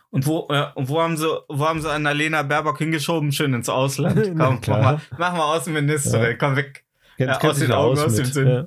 Und 0.09 0.25
wo, 0.25 0.47
ja, 0.51 0.71
und 0.71 0.87
wo 0.89 1.01
haben 1.01 1.17
sie, 1.17 1.27
wo 1.49 1.67
haben 1.67 1.81
sie 1.81 1.91
Annalena 1.91 2.41
Baerbock 2.43 2.77
hingeschoben? 2.77 3.31
Schön 3.31 3.53
ins 3.53 3.69
Ausland. 3.69 4.15
Na 4.35 4.47
Komm, 4.47 4.59
mach 4.67 4.81
mal, 4.81 5.01
mach 5.17 5.33
mal 5.33 5.55
Außenministerin, 5.57 6.31
Ja. 6.31 6.33
komm 6.37 6.55
weg. 6.55 6.85
Kennt, 7.17 7.29
Ja, 7.31 7.39
aus 7.49 7.59
den 7.59 7.71
Augen, 7.71 7.97
aus 7.99 8.05
aus 8.05 8.15
dem. 8.15 8.25
Sinn. 8.25 8.47
Ja. 8.47 8.65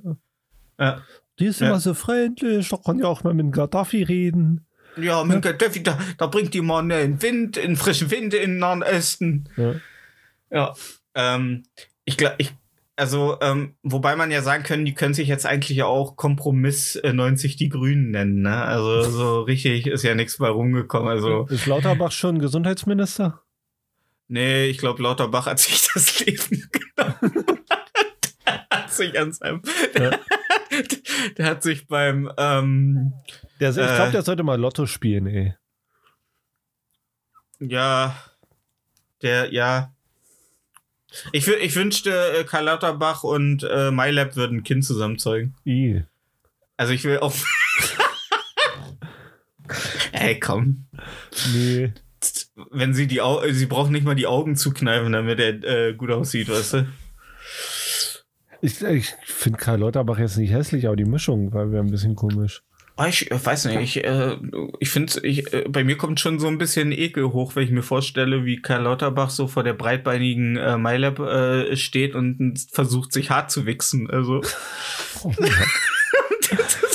Ja. 0.78 1.02
Die 1.38 1.46
ist 1.46 1.60
Ja. 1.60 1.68
immer 1.68 1.80
so 1.80 1.94
freundlich, 1.94 2.68
da 2.68 2.76
kann 2.76 2.98
ja 2.98 3.06
auch 3.06 3.24
mal 3.24 3.32
mit 3.34 3.52
Gaddafi 3.52 4.02
reden. 4.02 4.66
Ja, 4.96 5.24
mit 5.24 5.42
Gaddafi, 5.42 5.83
da, 5.83 5.98
da 6.18 6.26
bringt 6.26 6.53
die 6.55 6.61
mal 6.61 6.81
einen 6.90 7.20
Wind, 7.22 7.59
einen 7.59 7.76
frischen 7.76 8.11
Wind 8.11 8.35
in 8.35 8.53
den 8.53 8.59
Nahen 8.59 8.83
Osten. 8.83 9.48
Ja. 9.57 9.74
Ja. 10.50 10.74
Ähm, 11.14 11.64
ich 12.05 12.16
glaube, 12.16 12.35
ich, 12.38 12.53
also, 12.96 13.38
ähm, 13.40 13.74
wobei 13.83 14.14
man 14.16 14.31
ja 14.31 14.42
sagen 14.42 14.62
können, 14.64 14.85
die 14.85 14.94
können 14.94 15.14
sich 15.14 15.29
jetzt 15.29 15.46
eigentlich 15.46 15.76
ja 15.79 15.87
auch 15.87 16.16
Kompromiss 16.16 16.96
äh, 16.96 17.12
90 17.12 17.57
die 17.57 17.68
Grünen 17.68 18.11
nennen, 18.11 18.42
ne? 18.42 18.62
Also, 18.64 19.03
so 19.11 19.40
richtig 19.42 19.87
ist 19.87 20.03
ja 20.03 20.14
nichts 20.14 20.38
bei 20.38 20.48
rumgekommen. 20.48 21.09
Also, 21.09 21.46
Ist 21.48 21.66
Lauterbach 21.66 22.12
schon 22.12 22.38
Gesundheitsminister? 22.40 23.40
nee, 24.29 24.66
ich 24.66 24.79
glaube, 24.79 25.03
Lauterbach 25.03 25.46
hat 25.46 25.59
sich 25.59 25.81
das 25.92 26.20
Leben 26.26 26.68
genommen. 26.70 27.44
der 28.46 28.66
hat 28.70 28.92
sich 28.92 29.18
an 29.18 29.33
seinem, 29.33 29.62
Ja. 29.98 30.11
der 31.38 31.46
hat 31.46 31.62
sich 31.62 31.87
beim, 31.88 32.31
ähm, 32.37 33.12
Der, 33.60 33.70
ich 33.70 33.76
Äh. 33.76 33.94
glaube, 33.96 34.12
der 34.12 34.22
sollte 34.22 34.42
mal 34.42 34.58
Lotto 34.58 34.86
spielen, 34.86 35.26
ey. 35.26 35.54
Ja, 37.58 38.16
der, 39.22 39.52
ja. 39.52 39.92
Ich, 41.32 41.46
ich 41.46 41.74
wünschte, 41.76 42.10
äh, 42.38 42.44
Karl 42.44 42.64
Lauterbach 42.64 43.22
und 43.24 43.64
äh, 43.64 43.90
MyLab 43.90 44.36
würden 44.36 44.58
ein 44.58 44.64
Kind 44.64 44.84
zusammen 44.84 45.18
zeugen. 45.18 45.54
I. 45.66 46.04
Also 46.76 46.92
ich 46.92 47.04
will 47.04 47.18
auch. 47.18 47.34
Ey, 50.12 50.38
komm. 50.40 50.86
Nee. 51.52 51.92
Wenn 52.70 52.94
sie 52.94 53.06
die 53.06 53.20
Au 53.20 53.42
sie 53.50 53.66
brauchen 53.66 53.92
nicht 53.92 54.04
mal 54.04 54.14
die 54.14 54.26
Augen 54.26 54.56
zukneifen, 54.56 55.12
damit 55.12 55.38
er 55.40 55.62
äh, 55.88 55.94
gut 55.94 56.10
aussieht, 56.10 56.48
weißt 56.48 56.72
du? 56.74 56.86
Ich, 58.62 58.82
ich 58.82 59.08
finde 59.24 59.58
Karl 59.58 59.80
Lauterbach 59.80 60.18
jetzt 60.18 60.36
nicht 60.36 60.52
hässlich, 60.52 60.86
aber 60.86 60.96
die 60.96 61.04
Mischung 61.06 61.52
war 61.52 61.64
ein 61.64 61.90
bisschen 61.90 62.14
komisch. 62.14 62.62
Oh, 63.02 63.06
ich 63.08 63.30
äh, 63.30 63.44
weiß 63.46 63.64
nicht, 63.66 63.96
ich, 63.96 64.04
äh, 64.04 64.36
ich 64.78 64.90
finde, 64.90 65.20
ich, 65.26 65.52
äh, 65.54 65.64
bei 65.68 65.84
mir 65.84 65.96
kommt 65.96 66.20
schon 66.20 66.38
so 66.38 66.48
ein 66.48 66.58
bisschen 66.58 66.92
Ekel 66.92 67.32
hoch, 67.32 67.56
wenn 67.56 67.64
ich 67.64 67.70
mir 67.70 67.82
vorstelle, 67.82 68.44
wie 68.44 68.60
Karl 68.60 68.82
Lauterbach 68.82 69.30
so 69.30 69.46
vor 69.48 69.62
der 69.62 69.72
breitbeinigen 69.74 70.56
äh, 70.56 70.76
MyLab 70.76 71.18
äh, 71.20 71.76
steht 71.76 72.14
und 72.14 72.58
versucht, 72.72 73.12
sich 73.12 73.30
hart 73.30 73.50
zu 73.50 73.64
wichsen. 73.64 74.10
Also, 74.10 74.42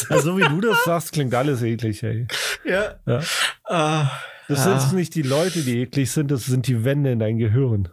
Also, 0.10 0.38
wie 0.38 0.44
du 0.44 0.62
das 0.62 0.84
sagst, 0.84 1.14
klingt 1.14 1.34
alles 1.34 1.62
eklig, 1.64 2.04
ey. 2.04 2.28
ja. 2.64 2.96
Ja. 3.08 3.22
Ah, 3.64 4.12
Das 4.48 4.66
Ja. 4.66 4.80
sind 4.80 4.96
nicht 4.98 5.16
die 5.16 5.24
Leute, 5.24 5.62
die 5.64 5.80
eklig 5.82 6.12
sind, 6.12 6.30
das 6.30 6.46
sind 6.46 6.68
die 6.68 6.84
Wände 6.84 7.12
in 7.12 7.20
dein 7.20 7.38
Gehirn, 7.40 7.90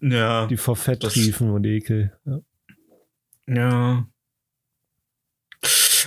ja. 0.00 0.46
die 0.46 0.56
vor 0.58 0.76
Fett 0.76 1.00
triefen 1.00 1.50
und 1.50 1.64
Ekel. 1.64 2.12
Ja. 2.26 2.38
Ja. 3.46 4.06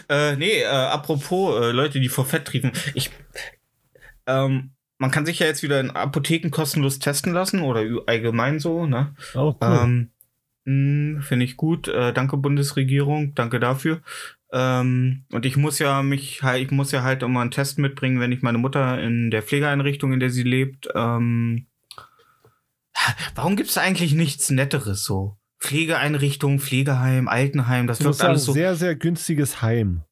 Äh, 0.10 0.36
nee, 0.38 0.62
äh, 0.62 0.66
apropos 0.66 1.62
äh, 1.62 1.72
Leute, 1.72 2.00
die 2.00 2.10
vor 2.10 2.26
Fett 2.26 2.46
triefen. 2.46 2.72
Ich, 2.94 3.12
ähm, 4.26 4.72
man 4.98 5.12
kann 5.12 5.26
sich 5.26 5.40
ja 5.40 5.48
jetzt 5.48 5.64
wieder 5.64 5.80
in 5.80 5.92
Apotheken 5.92 6.50
kostenlos 6.50 7.00
testen 7.00 7.34
lassen 7.34 7.62
oder 7.62 7.84
allgemein 8.08 8.60
so, 8.60 8.86
ne? 8.86 9.16
Oh, 9.36 9.56
cool. 9.62 10.10
Ähm, 10.66 11.16
mh, 11.16 11.22
Finde 11.22 11.46
ich 11.46 11.58
gut. 11.58 11.88
Äh, 11.88 12.14
danke 12.14 12.38
Bundesregierung, 12.38 13.36
danke 13.36 13.60
dafür. 13.60 14.02
Ähm, 14.52 15.26
und 15.32 15.46
ich 15.46 15.58
muss 15.58 15.80
ja 15.80 16.02
mich 16.04 16.42
halt, 16.42 16.64
ich 16.64 16.72
muss 16.72 16.92
ja 16.92 17.04
halt 17.04 17.22
immer 17.22 17.42
einen 17.42 17.52
Test 17.52 17.80
mitbringen, 17.80 18.20
wenn 18.20 18.32
ich 18.32 18.42
meine 18.42 18.58
Mutter 18.58 19.02
in 19.02 19.30
der 19.30 19.44
Pflegeeinrichtung, 19.44 20.14
in 20.14 20.20
der 20.20 20.30
sie 20.30 20.44
lebt. 20.44 20.88
Ähm, 20.96 21.68
warum 23.36 23.56
gibt's 23.56 23.74
da 23.74 23.82
eigentlich 23.82 24.14
nichts 24.14 24.50
Netteres 24.50 25.04
so? 25.04 25.37
Pflegeeinrichtung, 25.60 26.60
Pflegeheim, 26.60 27.28
Altenheim, 27.28 27.88
das 27.88 28.04
wirkt 28.04 28.22
alles 28.22 28.46
so. 28.46 28.54
sehr, 28.54 28.76
sehr 28.76 28.96
günstiges 28.96 29.62
Heim. 29.62 30.04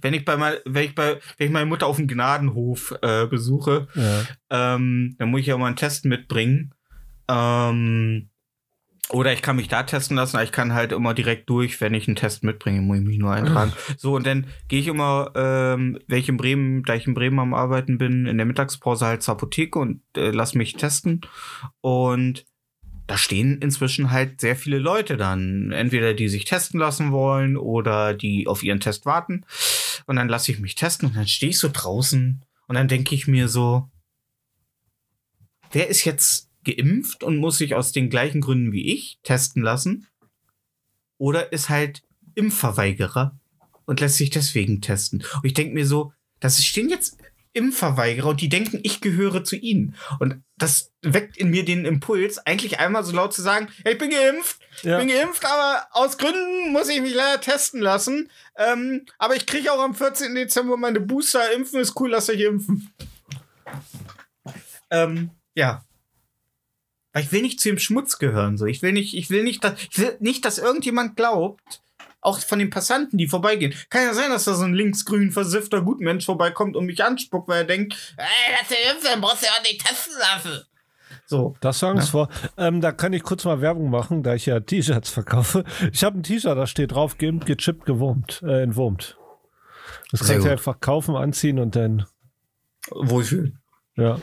Wenn 0.00 0.14
ich 0.14 0.24
bei 0.24 0.36
mal, 0.36 0.60
wenn 0.64 0.84
ich 0.84 0.94
bei, 0.94 1.18
wenn 1.36 1.46
ich 1.48 1.52
meine 1.52 1.66
Mutter 1.66 1.86
auf 1.86 1.96
dem 1.96 2.08
Gnadenhof 2.08 2.94
äh, 3.02 3.26
besuche, 3.26 3.88
Ja. 3.94 4.74
ähm, 4.74 5.16
dann 5.18 5.30
muss 5.30 5.40
ich 5.40 5.46
ja 5.46 5.58
mal 5.58 5.66
einen 5.66 5.76
Test 5.76 6.06
mitbringen. 6.06 6.72
Ähm, 7.28 8.28
oder 9.10 9.34
ich 9.34 9.42
kann 9.42 9.56
mich 9.56 9.68
da 9.68 9.82
testen 9.82 10.16
lassen, 10.16 10.36
aber 10.36 10.44
ich 10.44 10.52
kann 10.52 10.72
halt 10.72 10.92
immer 10.92 11.12
direkt 11.12 11.50
durch, 11.50 11.78
wenn 11.82 11.92
ich 11.92 12.08
einen 12.08 12.16
Test 12.16 12.42
mitbringe, 12.42 12.80
muss 12.80 12.98
ich 12.98 13.04
mich 13.04 13.18
nur 13.18 13.32
eintragen. 13.32 13.72
so, 13.98 14.14
und 14.16 14.26
dann 14.26 14.46
gehe 14.68 14.80
ich 14.80 14.86
immer, 14.88 15.30
ähm, 15.34 15.98
wenn 16.08 16.18
ich 16.18 16.28
in 16.30 16.38
Bremen, 16.38 16.82
da 16.84 16.94
ich 16.94 17.06
in 17.06 17.12
Bremen 17.12 17.38
am 17.38 17.52
Arbeiten 17.52 17.98
bin, 17.98 18.24
in 18.24 18.38
der 18.38 18.46
Mittagspause 18.46 19.04
halt 19.04 19.22
zur 19.22 19.32
Apotheke 19.34 19.78
und 19.78 20.00
äh, 20.16 20.30
lass 20.30 20.54
mich 20.54 20.72
testen. 20.76 21.20
Und 21.82 22.46
da 23.06 23.18
stehen 23.18 23.60
inzwischen 23.60 24.10
halt 24.10 24.40
sehr 24.40 24.56
viele 24.56 24.78
Leute 24.78 25.16
dann. 25.16 25.72
Entweder 25.72 26.14
die 26.14 26.28
sich 26.28 26.44
testen 26.44 26.80
lassen 26.80 27.12
wollen 27.12 27.56
oder 27.56 28.14
die 28.14 28.46
auf 28.46 28.62
ihren 28.62 28.80
Test 28.80 29.04
warten. 29.04 29.44
Und 30.06 30.16
dann 30.16 30.28
lasse 30.28 30.52
ich 30.52 30.58
mich 30.58 30.74
testen 30.74 31.08
und 31.08 31.16
dann 31.16 31.26
stehe 31.26 31.50
ich 31.50 31.58
so 31.58 31.68
draußen 31.72 32.42
und 32.66 32.74
dann 32.74 32.88
denke 32.88 33.14
ich 33.14 33.26
mir 33.26 33.48
so, 33.48 33.88
wer 35.72 35.88
ist 35.88 36.04
jetzt 36.04 36.50
geimpft 36.64 37.22
und 37.22 37.36
muss 37.36 37.58
sich 37.58 37.74
aus 37.74 37.92
den 37.92 38.08
gleichen 38.08 38.40
Gründen 38.40 38.72
wie 38.72 38.92
ich 38.92 39.18
testen 39.22 39.62
lassen? 39.62 40.06
Oder 41.18 41.52
ist 41.52 41.68
halt 41.68 42.02
Impfverweigerer 42.34 43.38
und 43.84 44.00
lässt 44.00 44.16
sich 44.16 44.30
deswegen 44.30 44.80
testen? 44.80 45.22
Und 45.34 45.44
ich 45.44 45.54
denke 45.54 45.74
mir 45.74 45.86
so, 45.86 46.12
das 46.40 46.62
stehen 46.62 46.88
jetzt 46.88 47.18
Impfverweigerer 47.54 48.28
und 48.28 48.40
die 48.40 48.48
denken, 48.48 48.80
ich 48.82 49.00
gehöre 49.00 49.42
zu 49.44 49.56
ihnen. 49.56 49.96
Und 50.20 50.42
das 50.56 50.92
weckt 51.02 51.36
in 51.36 51.50
mir 51.50 51.64
den 51.64 51.84
Impuls, 51.84 52.38
eigentlich 52.38 52.78
einmal 52.78 53.04
so 53.04 53.12
laut 53.12 53.32
zu 53.32 53.42
sagen, 53.42 53.68
ja, 53.84 53.92
ich 53.92 53.98
bin 53.98 54.10
geimpft, 54.10 54.60
Ja. 54.82 54.98
ich 55.00 55.06
bin 55.06 55.16
geimpft, 55.16 55.44
aber 55.44 55.86
aus 55.92 56.18
Gründen 56.18 56.72
muss 56.72 56.88
ich 56.88 57.00
mich 57.00 57.14
leider 57.14 57.40
testen 57.40 57.80
lassen. 57.80 58.30
Ähm, 58.56 59.06
aber 59.18 59.36
ich 59.36 59.46
kriege 59.46 59.72
auch 59.72 59.80
am 59.80 59.94
14. 59.94 60.34
Dezember 60.34 60.76
meine 60.76 61.00
Booster. 61.00 61.52
Impfen 61.52 61.80
ist 61.80 61.98
cool, 61.98 62.10
lasst 62.10 62.28
euch 62.30 62.40
impfen. 62.40 62.92
Ähm, 64.90 65.30
ja. 65.54 65.84
Weil 67.12 67.22
ich 67.22 67.32
will 67.32 67.42
nicht 67.42 67.60
zu 67.60 67.68
dem 67.68 67.78
Schmutz 67.78 68.18
gehören. 68.18 68.58
So. 68.58 68.66
Ich 68.66 68.82
will 68.82 68.92
nicht, 68.92 69.14
ich 69.14 69.30
will 69.30 69.44
nicht, 69.44 69.62
dass, 69.62 69.80
ich 69.80 69.98
will 69.98 70.16
nicht, 70.20 70.44
dass 70.44 70.58
irgendjemand 70.58 71.16
glaubt, 71.16 71.80
auch 72.24 72.38
von 72.40 72.58
den 72.58 72.70
Passanten, 72.70 73.18
die 73.18 73.28
vorbeigehen. 73.28 73.74
Kann 73.90 74.02
ja 74.04 74.14
sein, 74.14 74.30
dass 74.30 74.44
da 74.44 74.54
so 74.54 74.64
ein 74.64 74.74
linksgrün 74.74 75.30
versiffter 75.30 75.82
Gutmensch 75.82 76.24
vorbeikommt 76.24 76.76
und 76.76 76.86
mich 76.86 77.04
anspuckt, 77.04 77.48
weil 77.48 77.62
er 77.62 77.64
denkt, 77.64 78.14
ey, 78.16 78.54
lass 78.58 78.68
dich 78.68 78.78
impfen, 78.90 79.20
brauchst 79.20 79.42
du 79.42 79.46
ja 79.46 79.52
auch 79.52 79.62
nicht 79.62 79.84
testen 79.84 80.14
lassen. 80.18 80.62
So. 81.26 81.56
Das 81.60 81.80
war 81.82 81.90
Angst 81.90 82.10
vor. 82.10 82.28
Ähm, 82.56 82.80
da 82.80 82.92
kann 82.92 83.12
ich 83.12 83.22
kurz 83.22 83.44
mal 83.44 83.60
Werbung 83.60 83.90
machen, 83.90 84.22
da 84.22 84.34
ich 84.34 84.46
ja 84.46 84.60
T-Shirts 84.60 85.10
verkaufe. 85.10 85.64
Ich 85.92 86.04
habe 86.04 86.18
ein 86.18 86.22
T-Shirt, 86.22 86.56
da 86.56 86.66
steht 86.66 86.92
drauf, 86.92 87.18
geimpft, 87.18 87.46
gechippt, 87.46 87.86
gewurmt, 87.86 88.42
äh, 88.42 88.62
entwurmt. 88.62 89.16
Das 90.10 90.20
Sehr 90.20 90.36
kannst 90.36 90.46
du 90.46 90.50
einfach 90.52 90.80
kaufen, 90.80 91.16
anziehen 91.16 91.58
und 91.58 91.76
dann, 91.76 92.06
Wohlfühlen. 92.90 93.60
ja. 93.96 94.18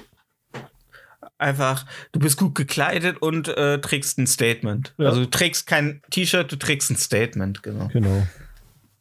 Einfach, 1.41 1.85
du 2.11 2.19
bist 2.19 2.37
gut 2.37 2.53
gekleidet 2.53 3.19
und 3.19 3.47
äh, 3.47 3.81
trägst 3.81 4.19
ein 4.19 4.27
Statement. 4.27 4.93
Ja. 4.99 5.07
Also 5.07 5.21
du 5.21 5.29
trägst 5.29 5.65
kein 5.65 6.01
T-Shirt, 6.11 6.51
du 6.51 6.55
trägst 6.55 6.91
ein 6.91 6.97
Statement, 6.97 7.63
genau. 7.63 7.87
Genau. 7.87 8.27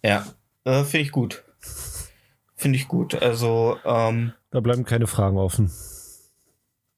Ja, 0.03 0.27
äh, 0.65 0.83
finde 0.85 1.05
ich 1.05 1.13
gut. 1.13 1.43
Finde 2.57 2.79
ich 2.79 2.89
gut. 2.89 3.15
Also, 3.21 3.79
ähm, 3.85 4.33
Da 4.51 4.61
bleiben 4.61 4.85
keine 4.85 5.07
Fragen 5.07 5.37
offen. 5.37 5.71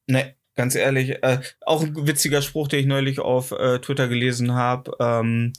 ne, 0.07 0.35
ganz 0.55 0.77
ehrlich, 0.77 1.23
äh, 1.23 1.41
auch 1.67 1.83
ein 1.83 2.07
witziger 2.07 2.41
Spruch, 2.41 2.69
den 2.69 2.81
ich 2.81 2.87
neulich 2.87 3.19
auf 3.19 3.51
äh, 3.51 3.81
Twitter 3.81 4.07
gelesen 4.07 4.55
habe. 4.55 4.93
Ähm, 5.01 5.53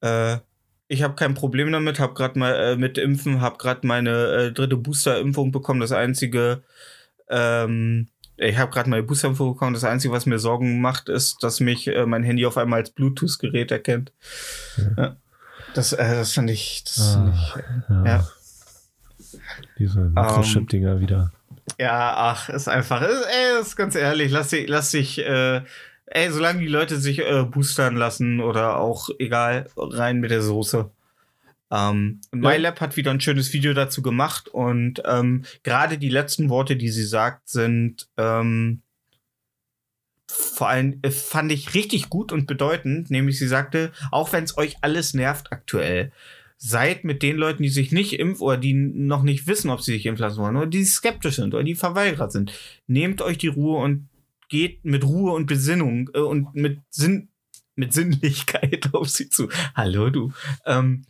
äh, 0.00 0.38
ich 0.86 1.02
habe 1.02 1.14
kein 1.14 1.34
Problem 1.34 1.70
damit, 1.72 1.98
habe 2.00 2.14
gerade 2.14 2.38
mal 2.38 2.54
äh, 2.54 2.76
mit 2.76 2.96
Impfen, 2.96 3.42
habe 3.42 3.58
gerade 3.58 3.86
meine 3.86 4.26
äh, 4.28 4.52
dritte 4.52 4.78
Boosterimpfung 4.78 5.52
bekommen. 5.52 5.80
Das 5.80 5.92
einzige, 5.92 6.62
ähm, 7.28 8.08
ich 8.38 8.56
habe 8.56 8.70
gerade 8.70 8.88
meine 8.88 9.02
Boosterimpfung 9.02 9.52
bekommen. 9.52 9.74
Das 9.74 9.84
einzige, 9.84 10.14
was 10.14 10.26
mir 10.26 10.38
Sorgen 10.38 10.80
macht, 10.80 11.08
ist, 11.08 11.42
dass 11.42 11.60
mich 11.60 11.88
äh, 11.88 12.06
mein 12.06 12.22
Handy 12.22 12.46
auf 12.46 12.56
einmal 12.56 12.80
als 12.80 12.90
Bluetooth-Gerät 12.90 13.70
erkennt. 13.70 14.12
Ja. 14.96 15.16
Das, 15.74 15.92
äh, 15.92 16.14
das 16.14 16.32
fand 16.32 16.50
ich, 16.50 16.84
das 16.84 17.14
fand 17.14 17.34
ich 17.34 17.56
Ja. 17.88 18.04
ja. 18.04 18.28
Diese 19.78 20.00
Mikrochip-Dinger 20.00 21.00
wieder. 21.00 21.32
Ja, 21.78 22.14
ach, 22.16 22.48
ist 22.48 22.68
einfach, 22.68 23.02
ist, 23.02 23.26
ey, 23.26 23.60
ist 23.60 23.76
ganz 23.76 23.94
ehrlich, 23.94 24.32
lass 24.32 24.48
dich, 24.48 24.68
lass 24.68 24.90
dich, 24.90 25.18
äh, 25.18 25.62
ey, 26.06 26.30
solange 26.30 26.60
die 26.60 26.68
Leute 26.68 26.96
sich 26.98 27.20
äh, 27.20 27.44
boostern 27.44 27.96
lassen 27.96 28.40
oder 28.40 28.78
auch 28.78 29.10
egal, 29.18 29.66
rein 29.76 30.18
mit 30.20 30.30
der 30.30 30.42
Soße. 30.42 30.90
Ähm, 31.70 32.20
und 32.32 32.42
Ja. 32.42 32.50
MyLab 32.50 32.80
hat 32.80 32.96
wieder 32.96 33.10
ein 33.10 33.20
schönes 33.20 33.52
Video 33.52 33.74
dazu 33.74 34.02
gemacht 34.02 34.48
und 34.48 35.02
ähm, 35.04 35.44
gerade 35.62 35.98
die 35.98 36.08
letzten 36.08 36.48
Worte, 36.48 36.76
die 36.76 36.88
sie 36.88 37.04
sagt, 37.04 37.48
sind 37.48 38.08
ähm, 38.16 38.82
vor 40.30 40.68
allem 40.68 40.98
äh, 41.02 41.10
fand 41.10 41.52
ich 41.52 41.74
richtig 41.74 42.10
gut 42.10 42.32
und 42.32 42.46
bedeutend, 42.46 43.10
nämlich 43.10 43.38
sie 43.38 43.48
sagte, 43.48 43.92
auch 44.10 44.32
wenn 44.32 44.44
es 44.44 44.56
euch 44.58 44.76
alles 44.82 45.14
nervt 45.14 45.52
aktuell, 45.52 46.12
seid 46.58 47.04
mit 47.04 47.22
den 47.22 47.36
Leuten, 47.36 47.62
die 47.62 47.68
sich 47.68 47.92
nicht 47.92 48.18
impfen 48.18 48.42
oder 48.42 48.56
die 48.56 48.74
noch 48.74 49.22
nicht 49.22 49.46
wissen, 49.46 49.70
ob 49.70 49.80
sie 49.80 49.92
sich 49.92 50.06
impfen 50.06 50.24
lassen 50.24 50.38
wollen 50.38 50.56
oder 50.56 50.66
die 50.66 50.84
skeptisch 50.84 51.36
sind 51.36 51.54
oder 51.54 51.64
die 51.64 51.76
verweigert 51.76 52.32
sind. 52.32 52.52
Nehmt 52.86 53.22
euch 53.22 53.38
die 53.38 53.48
Ruhe 53.48 53.78
und 53.82 54.08
geht 54.48 54.84
mit 54.84 55.04
Ruhe 55.04 55.32
und 55.32 55.46
Besinnung 55.46 56.10
äh, 56.14 56.18
und 56.18 56.54
mit 56.54 56.80
Sinn, 56.90 57.28
mit 57.76 57.92
Sinnlichkeit 57.92 58.90
auf 58.92 59.08
sie 59.08 59.28
zu. 59.28 59.48
Hallo 59.74 60.10
du. 60.10 60.32
Ähm, 60.66 61.04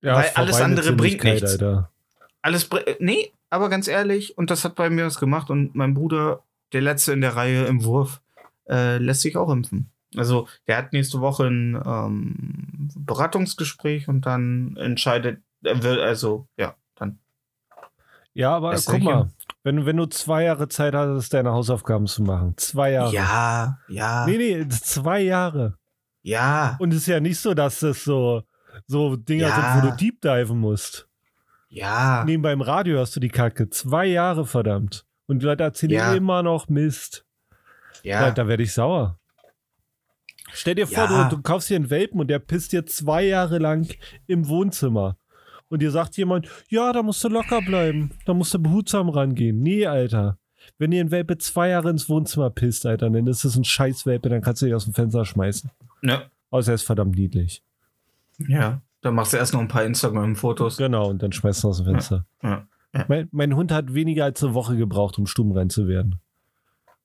Ja, 0.00 0.16
Weil 0.16 0.30
alles 0.34 0.60
andere 0.60 0.92
bringt 0.92 1.24
nichts. 1.24 1.52
Alter. 1.52 1.90
alles, 2.42 2.64
äh, 2.70 2.96
nee, 3.00 3.32
aber 3.50 3.68
ganz 3.68 3.88
ehrlich, 3.88 4.36
und 4.38 4.50
das 4.50 4.64
hat 4.64 4.74
bei 4.76 4.90
mir 4.90 5.06
was 5.06 5.18
gemacht 5.18 5.50
und 5.50 5.74
mein 5.74 5.94
Bruder, 5.94 6.40
der 6.72 6.82
letzte 6.82 7.12
in 7.12 7.20
der 7.20 7.34
Reihe 7.34 7.64
im 7.64 7.82
Wurf, 7.84 8.20
äh, 8.68 8.98
lässt 8.98 9.22
sich 9.22 9.36
auch 9.36 9.50
impfen. 9.50 9.90
Also, 10.16 10.48
der 10.66 10.76
hat 10.78 10.92
nächste 10.92 11.20
Woche 11.20 11.46
ein 11.46 11.80
ähm, 11.84 12.90
Beratungsgespräch 12.96 14.08
und 14.08 14.24
dann 14.26 14.76
entscheidet, 14.76 15.40
er 15.62 15.82
will, 15.82 16.00
also, 16.00 16.46
ja, 16.56 16.74
dann. 16.94 17.18
Ja, 18.34 18.54
aber 18.56 18.74
guck 18.74 18.98
ich 18.98 19.04
mal, 19.04 19.30
wenn, 19.64 19.84
wenn 19.84 19.96
du 19.96 20.06
zwei 20.06 20.44
Jahre 20.44 20.68
Zeit 20.68 20.94
hattest, 20.94 21.34
deine 21.34 21.50
Hausaufgaben 21.50 22.06
zu 22.06 22.22
machen. 22.22 22.54
Zwei 22.56 22.92
Jahre. 22.92 23.12
Ja, 23.12 23.78
ja, 23.88 24.26
Nee, 24.26 24.38
nee, 24.38 24.68
zwei 24.68 25.20
Jahre. 25.20 25.76
ja, 26.22 26.76
Und 26.78 26.92
es 26.92 27.00
ist 27.00 27.06
ja 27.08 27.20
nicht 27.20 27.38
so, 27.40 27.52
dass 27.54 27.80
das 27.80 28.04
so, 28.04 28.42
so 28.86 29.16
Dinger 29.16 29.48
Ja. 29.48 29.72
sind, 29.74 29.82
wo 29.82 29.90
du 29.90 29.96
deep 29.96 30.20
diven 30.20 30.58
musst. 30.58 31.08
ja. 31.68 32.24
Nebenbei 32.24 32.52
im 32.52 32.60
Radio 32.62 32.96
hörst 32.98 33.14
du 33.16 33.20
die 33.20 33.28
Kacke. 33.28 33.68
Zwei 33.70 34.06
Jahre, 34.06 34.46
verdammt. 34.46 35.04
Und 35.26 35.40
die 35.42 35.46
Leute 35.46 35.64
erzählen 35.64 35.92
Ja. 35.92 36.14
immer 36.14 36.42
noch 36.42 36.68
Mist. 36.68 37.26
Ja, 38.02 38.20
Da, 38.26 38.30
da 38.30 38.48
werde 38.48 38.62
ich 38.62 38.72
sauer. 38.72 39.18
Stell 40.52 40.74
dir 40.76 40.86
vor, 40.86 41.04
Ja. 41.10 41.28
du, 41.28 41.36
du 41.36 41.42
kaufst 41.42 41.68
dir 41.68 41.76
einen 41.76 41.90
Welpen 41.90 42.20
und 42.20 42.28
der 42.28 42.38
pisst 42.38 42.72
dir 42.72 42.86
zwei 42.86 43.24
Jahre 43.24 43.58
lang 43.58 43.86
im 44.26 44.48
Wohnzimmer. 44.48 45.18
Und 45.68 45.82
dir 45.82 45.90
sagt 45.90 46.16
jemand, 46.16 46.48
ja, 46.70 46.92
da 46.94 47.02
musst 47.02 47.22
du 47.22 47.28
locker 47.28 47.60
bleiben. 47.60 48.12
Da 48.24 48.32
musst 48.32 48.54
du 48.54 48.58
behutsam 48.58 49.10
rangehen. 49.10 49.58
Nee, 49.60 49.84
Alter. 49.86 50.38
Wenn 50.78 50.90
dir 50.90 51.00
ein 51.04 51.10
Welpe 51.10 51.36
zwei 51.36 51.68
Jahre 51.68 51.90
ins 51.90 52.08
Wohnzimmer 52.08 52.48
pisst, 52.50 52.86
Alter, 52.86 53.10
dann 53.10 53.26
ist 53.26 53.44
es 53.44 53.56
ein 53.56 53.64
Scheißwelpe, 53.64 54.28
dann 54.30 54.40
kannst 54.40 54.62
du 54.62 54.66
dich 54.66 54.74
aus 54.74 54.84
dem 54.84 54.94
Fenster 54.94 55.24
schmeißen. 55.26 55.70
ne, 56.00 56.30
Außer 56.50 56.72
er 56.72 56.74
ist 56.76 56.82
verdammt 56.84 57.16
niedlich. 57.16 57.62
Ja. 58.38 58.80
Dann 59.00 59.14
machst 59.14 59.32
du 59.32 59.36
erst 59.36 59.52
noch 59.54 59.60
ein 59.60 59.68
paar 59.68 59.84
Instagram-Fotos. 59.84 60.76
Genau, 60.76 61.08
und 61.08 61.22
dann 61.22 61.32
schmeißt 61.32 61.62
du 61.62 61.68
aus 61.68 61.76
dem 61.78 61.86
Fenster. 61.86 62.26
Ja, 62.42 62.66
ja. 62.94 63.04
Mein, 63.08 63.28
mein 63.32 63.54
Hund 63.54 63.70
hat 63.70 63.94
weniger 63.94 64.24
als 64.24 64.42
eine 64.42 64.54
Woche 64.54 64.76
gebraucht, 64.76 65.18
um 65.18 65.26
stummrein 65.26 65.70
zu 65.70 65.86
werden. 65.86 66.20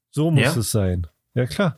So 0.09 0.31
muss 0.31 0.41
Ja? 0.43 0.55
es 0.57 0.71
sein. 0.71 1.07
Ja, 1.35 1.45
klar. 1.45 1.77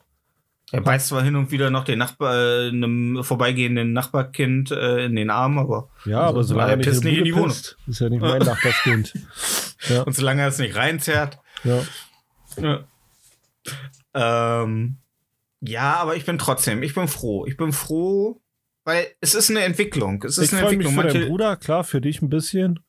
Er 0.71 0.81
beißt 0.81 1.07
zwar 1.09 1.21
hin 1.21 1.35
und 1.35 1.51
wieder 1.51 1.69
noch 1.69 1.83
den 1.83 1.99
Nachbar, 1.99 2.33
äh, 2.35 2.67
einem 2.69 3.23
vorbeigehenden 3.23 3.93
Nachbarkind 3.93 4.71
äh, 4.71 5.05
in 5.05 5.15
den 5.15 5.29
Arm, 5.29 5.59
aber 5.59 5.89
Ja, 6.05 6.21
aber 6.21 6.39
Also, 6.39 6.53
solange 6.53 6.71
er 6.71 6.77
nicht 6.77 7.03
nicht 7.03 7.17
in 7.19 7.23
die 7.25 7.31
Bude 7.33 7.45
pisst, 7.47 7.77
ist 7.87 7.99
ja 7.99 8.09
nicht 8.09 8.21
mein 8.21 8.39
Nachbarskind. 8.41 9.13
Ja, 9.89 10.01
und 10.01 10.13
solange 10.15 10.41
er 10.41 10.47
es 10.47 10.57
nicht 10.57 10.75
reinzerrt. 10.75 11.37
ja. 11.63 11.81
Ja. 12.57 12.79
Ähm, 14.13 14.97
ja, 15.61 15.95
aber 15.95 16.15
ich 16.15 16.25
bin 16.25 16.37
trotzdem, 16.37 16.81
ich 16.83 16.95
bin 16.95 17.07
froh. 17.07 17.45
Ich 17.45 17.57
bin 17.57 17.71
froh, 17.71 18.41
weil 18.85 19.07
es 19.19 19.35
ist 19.35 19.49
eine 19.49 19.63
Entwicklung. 19.63 20.23
Es 20.23 20.37
ist 20.37 20.45
Ich 20.45 20.53
eine 20.53 20.61
freue 20.61 20.77
mich 20.77 20.87
Entwicklung. 20.87 20.95
für 21.03 21.07
deinen 21.09 21.13
Manche, 21.21 21.29
Bruder, 21.29 21.57
klar, 21.57 21.83
für 21.83 21.99
dich 22.01 22.21
ein 22.21 22.29
bisschen. 22.29 22.79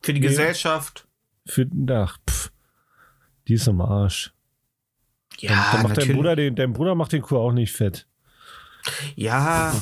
für 0.00 0.12
die 0.14 0.20
Nee. 0.20 0.28
Gesellschaft. 0.28 1.06
Für, 1.46 1.66
ach, 1.90 2.18
pff, 2.28 2.52
die 3.48 3.54
ist 3.54 3.66
am 3.66 3.80
Arsch. 3.80 4.32
Ja, 5.38 5.50
dann, 5.72 5.72
dann 5.72 5.82
macht 5.90 5.96
dein. 6.02 6.12
Bruder, 6.14 6.36
den, 6.36 6.54
dein 6.54 6.72
Bruder 6.72 6.94
macht 6.94 7.12
den 7.12 7.22
Kuh 7.22 7.38
auch 7.38 7.52
nicht 7.52 7.72
fett. 7.72 8.06
Ja. 9.16 9.74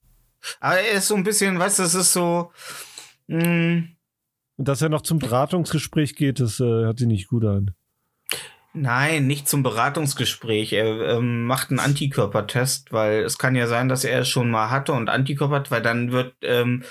Aber 0.60 0.78
er 0.78 0.92
ist 0.98 1.08
so 1.08 1.14
ein 1.14 1.24
bisschen, 1.24 1.58
weißt 1.58 1.78
du, 1.80 1.82
es 1.84 1.94
ist 1.94 2.12
so. 2.12 2.52
Mh, 3.28 3.84
Und 4.56 4.68
dass 4.68 4.82
er 4.82 4.88
noch 4.88 5.02
zum 5.02 5.18
Beratungsgespräch 5.18 6.14
geht, 6.16 6.40
das 6.40 6.58
äh, 6.60 6.64
hört 6.64 6.98
sich 6.98 7.06
nicht 7.08 7.28
gut 7.28 7.44
an. 7.44 7.72
Nein, 8.74 9.26
nicht 9.26 9.48
zum 9.48 9.62
Beratungsgespräch. 9.62 10.72
Er 10.72 11.16
ähm, 11.16 11.46
macht 11.46 11.70
einen 11.70 11.80
Antikörpertest, 11.80 12.92
weil 12.92 13.22
es 13.22 13.38
kann 13.38 13.54
ja 13.54 13.66
sein, 13.66 13.88
dass 13.88 14.04
er 14.04 14.20
es 14.20 14.28
schon 14.28 14.50
mal 14.50 14.70
hatte 14.70 14.92
und 14.92 15.08
Antikörper 15.08 15.56
hat, 15.56 15.70
weil 15.70 15.82
dann 15.82 16.12
wird 16.12 16.34
ähm, 16.42 16.82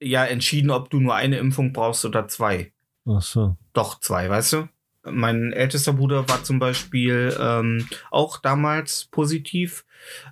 ja 0.00 0.24
entschieden, 0.24 0.70
ob 0.70 0.90
du 0.90 1.00
nur 1.00 1.14
eine 1.14 1.38
Impfung 1.38 1.72
brauchst 1.72 2.04
oder 2.04 2.28
zwei. 2.28 2.72
Ach 3.06 3.22
so. 3.22 3.56
Doch, 3.72 4.00
zwei, 4.00 4.28
weißt 4.28 4.52
du? 4.54 4.68
Mein 5.06 5.52
ältester 5.52 5.92
Bruder 5.92 6.26
war 6.28 6.44
zum 6.44 6.58
Beispiel 6.58 7.36
ähm, 7.38 7.86
auch 8.10 8.38
damals 8.38 9.04
positiv, 9.10 9.84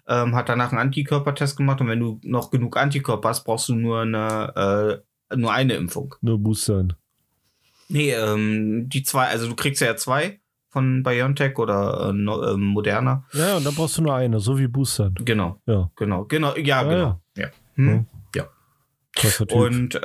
ähm, 0.08 0.34
hat 0.34 0.48
danach 0.48 0.70
einen 0.70 0.80
Antikörpertest 0.80 1.58
gemacht 1.58 1.82
und 1.82 1.88
wenn 1.88 2.00
du 2.00 2.18
noch 2.22 2.50
genug 2.50 2.78
Antikörper 2.78 3.28
hast, 3.28 3.44
brauchst 3.44 3.68
du 3.68 3.74
nur 3.74 4.00
eine, 4.00 5.02
äh, 5.30 5.36
nur 5.36 5.52
eine 5.52 5.74
Impfung. 5.74 6.14
Nur 6.22 6.38
Boostern. 6.38 6.94
Nee, 7.88 8.12
ähm, 8.12 8.88
die 8.88 9.02
zwei, 9.02 9.26
also 9.26 9.46
du 9.46 9.54
kriegst 9.54 9.82
ja 9.82 9.94
zwei 9.96 10.40
von 10.72 11.02
BioNTech 11.02 11.58
oder 11.58 12.08
äh, 12.08 12.12
no, 12.12 12.42
ähm, 12.48 12.60
Moderna. 12.62 13.24
Ja, 13.34 13.58
und 13.58 13.64
dann 13.64 13.74
brauchst 13.74 13.98
du 13.98 14.02
nur 14.02 14.14
eine, 14.14 14.40
so 14.40 14.58
wie 14.58 14.66
Boostern. 14.68 15.14
Genau, 15.20 15.60
Ja, 15.66 15.90
genau, 15.96 16.24
genau, 16.24 16.56
ja, 16.56 16.80
Ah, 16.80 16.84
genau. 16.84 17.20
Ja. 17.36 17.48
Hm? 17.74 18.06
krasser 19.14 19.46
Typ. 19.46 19.58
Und, 19.58 20.00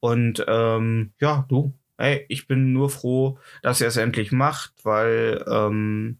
und 0.00 0.44
ähm, 0.46 1.12
ja, 1.18 1.46
du, 1.48 1.72
ey, 1.96 2.26
ich 2.28 2.46
bin 2.46 2.74
nur 2.74 2.90
froh, 2.90 3.38
dass 3.62 3.80
er 3.80 3.88
es 3.88 3.96
endlich 3.96 4.30
macht, 4.30 4.72
weil, 4.84 5.42
ähm, 5.48 6.18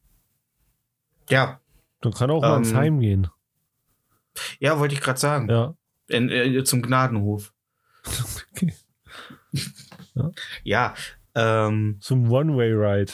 ja, 1.28 1.60
dann 2.00 2.14
kann 2.14 2.30
er 2.30 2.36
auch 2.36 2.40
mal 2.42 2.56
ähm, 2.56 2.62
ins 2.62 2.74
Heim 2.74 3.00
gehen. 3.00 3.28
ja, 4.58 4.78
wollte 4.78 4.94
ich 4.94 5.02
gerade 5.02 5.20
sagen. 5.20 5.50
Ja. 5.50 5.74
In, 6.08 6.30
äh, 6.30 6.64
zum 6.64 6.80
Gnadenhof. 6.82 7.52
Okay. 8.54 8.72
Ja, 10.64 10.94
ähm, 11.34 11.98
Zum 12.00 12.30
One-Way-Ride. 12.30 13.12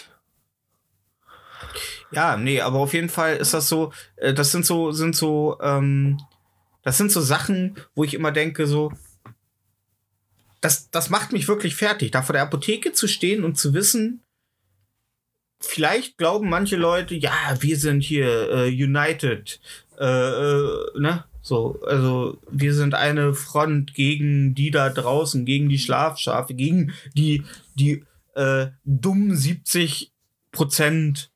Ja, 2.12 2.36
nee, 2.36 2.60
aber 2.60 2.78
auf 2.78 2.94
jeden 2.94 3.08
Fall 3.08 3.36
ist 3.36 3.54
das 3.54 3.68
so, 3.68 3.92
äh, 4.16 4.34
das 4.34 4.52
sind 4.52 4.66
so, 4.66 4.92
sind 4.92 5.16
so, 5.16 5.58
ähm, 5.60 6.18
das 6.82 6.98
sind 6.98 7.12
so 7.12 7.20
Sachen, 7.20 7.76
wo 7.94 8.04
ich 8.04 8.14
immer 8.14 8.32
denke, 8.32 8.66
so, 8.66 8.92
das, 10.60 10.90
das 10.90 11.10
macht 11.10 11.32
mich 11.32 11.48
wirklich 11.48 11.76
fertig, 11.76 12.10
da 12.10 12.22
vor 12.22 12.32
der 12.32 12.42
Apotheke 12.42 12.92
zu 12.92 13.06
stehen 13.06 13.44
und 13.44 13.56
zu 13.58 13.74
wissen, 13.74 14.22
vielleicht 15.60 16.18
glauben 16.18 16.48
manche 16.48 16.76
Leute, 16.76 17.14
ja, 17.14 17.32
wir 17.60 17.76
sind 17.76 18.02
hier 18.02 18.50
äh, 18.50 18.68
United, 18.68 19.60
äh, 19.98 20.04
äh, 20.04 20.98
ne? 20.98 21.24
So, 21.40 21.80
also 21.86 22.38
wir 22.50 22.74
sind 22.74 22.94
eine 22.94 23.32
Front 23.32 23.94
gegen 23.94 24.54
die 24.54 24.70
da 24.70 24.90
draußen, 24.90 25.46
gegen 25.46 25.70
die 25.70 25.78
Schlafschafe, 25.78 26.52
gegen 26.52 26.92
die, 27.14 27.42
die 27.74 28.04
äh, 28.34 28.66
dummen 28.84 29.34
70 29.34 30.12
Prozent, 30.52 31.30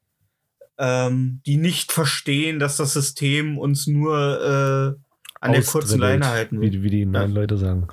ähm, 0.83 1.41
die 1.47 1.57
nicht 1.59 1.93
verstehen, 1.93 2.59
dass 2.59 2.77
das 2.77 2.93
System 2.93 3.57
uns 3.57 3.87
nur 3.87 4.97
äh, 4.99 5.01
an 5.41 5.53
der 5.53 5.63
kurzen 5.63 6.01
Leine 6.01 6.27
halten 6.27 6.61
will. 6.61 6.73
Wie, 6.73 6.83
wie 6.83 6.91
die 6.91 7.07
neuen 7.07 7.33
Leute 7.33 7.57
sagen. 7.57 7.87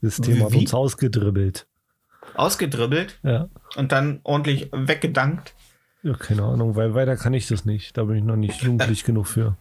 Das 0.00 0.18
Wie- 0.18 0.22
Thema 0.22 0.46
hat 0.46 0.52
wie? 0.52 0.58
uns 0.60 0.72
ausgedribbelt. 0.72 1.66
Ausgedribbelt 2.34 3.18
Ja. 3.22 3.48
und 3.76 3.92
dann 3.92 4.20
ordentlich 4.22 4.70
weggedankt. 4.72 5.54
ja, 6.02 6.14
keine 6.14 6.44
Ahnung, 6.44 6.74
weil 6.74 6.94
weiter 6.94 7.16
kann 7.16 7.34
ich 7.34 7.46
das 7.48 7.66
nicht. 7.66 7.98
Da 7.98 8.04
bin 8.04 8.16
ich 8.16 8.24
noch 8.24 8.36
nicht 8.36 8.62
jugendlich 8.62 9.04
genug 9.04 9.26
für. 9.26 9.58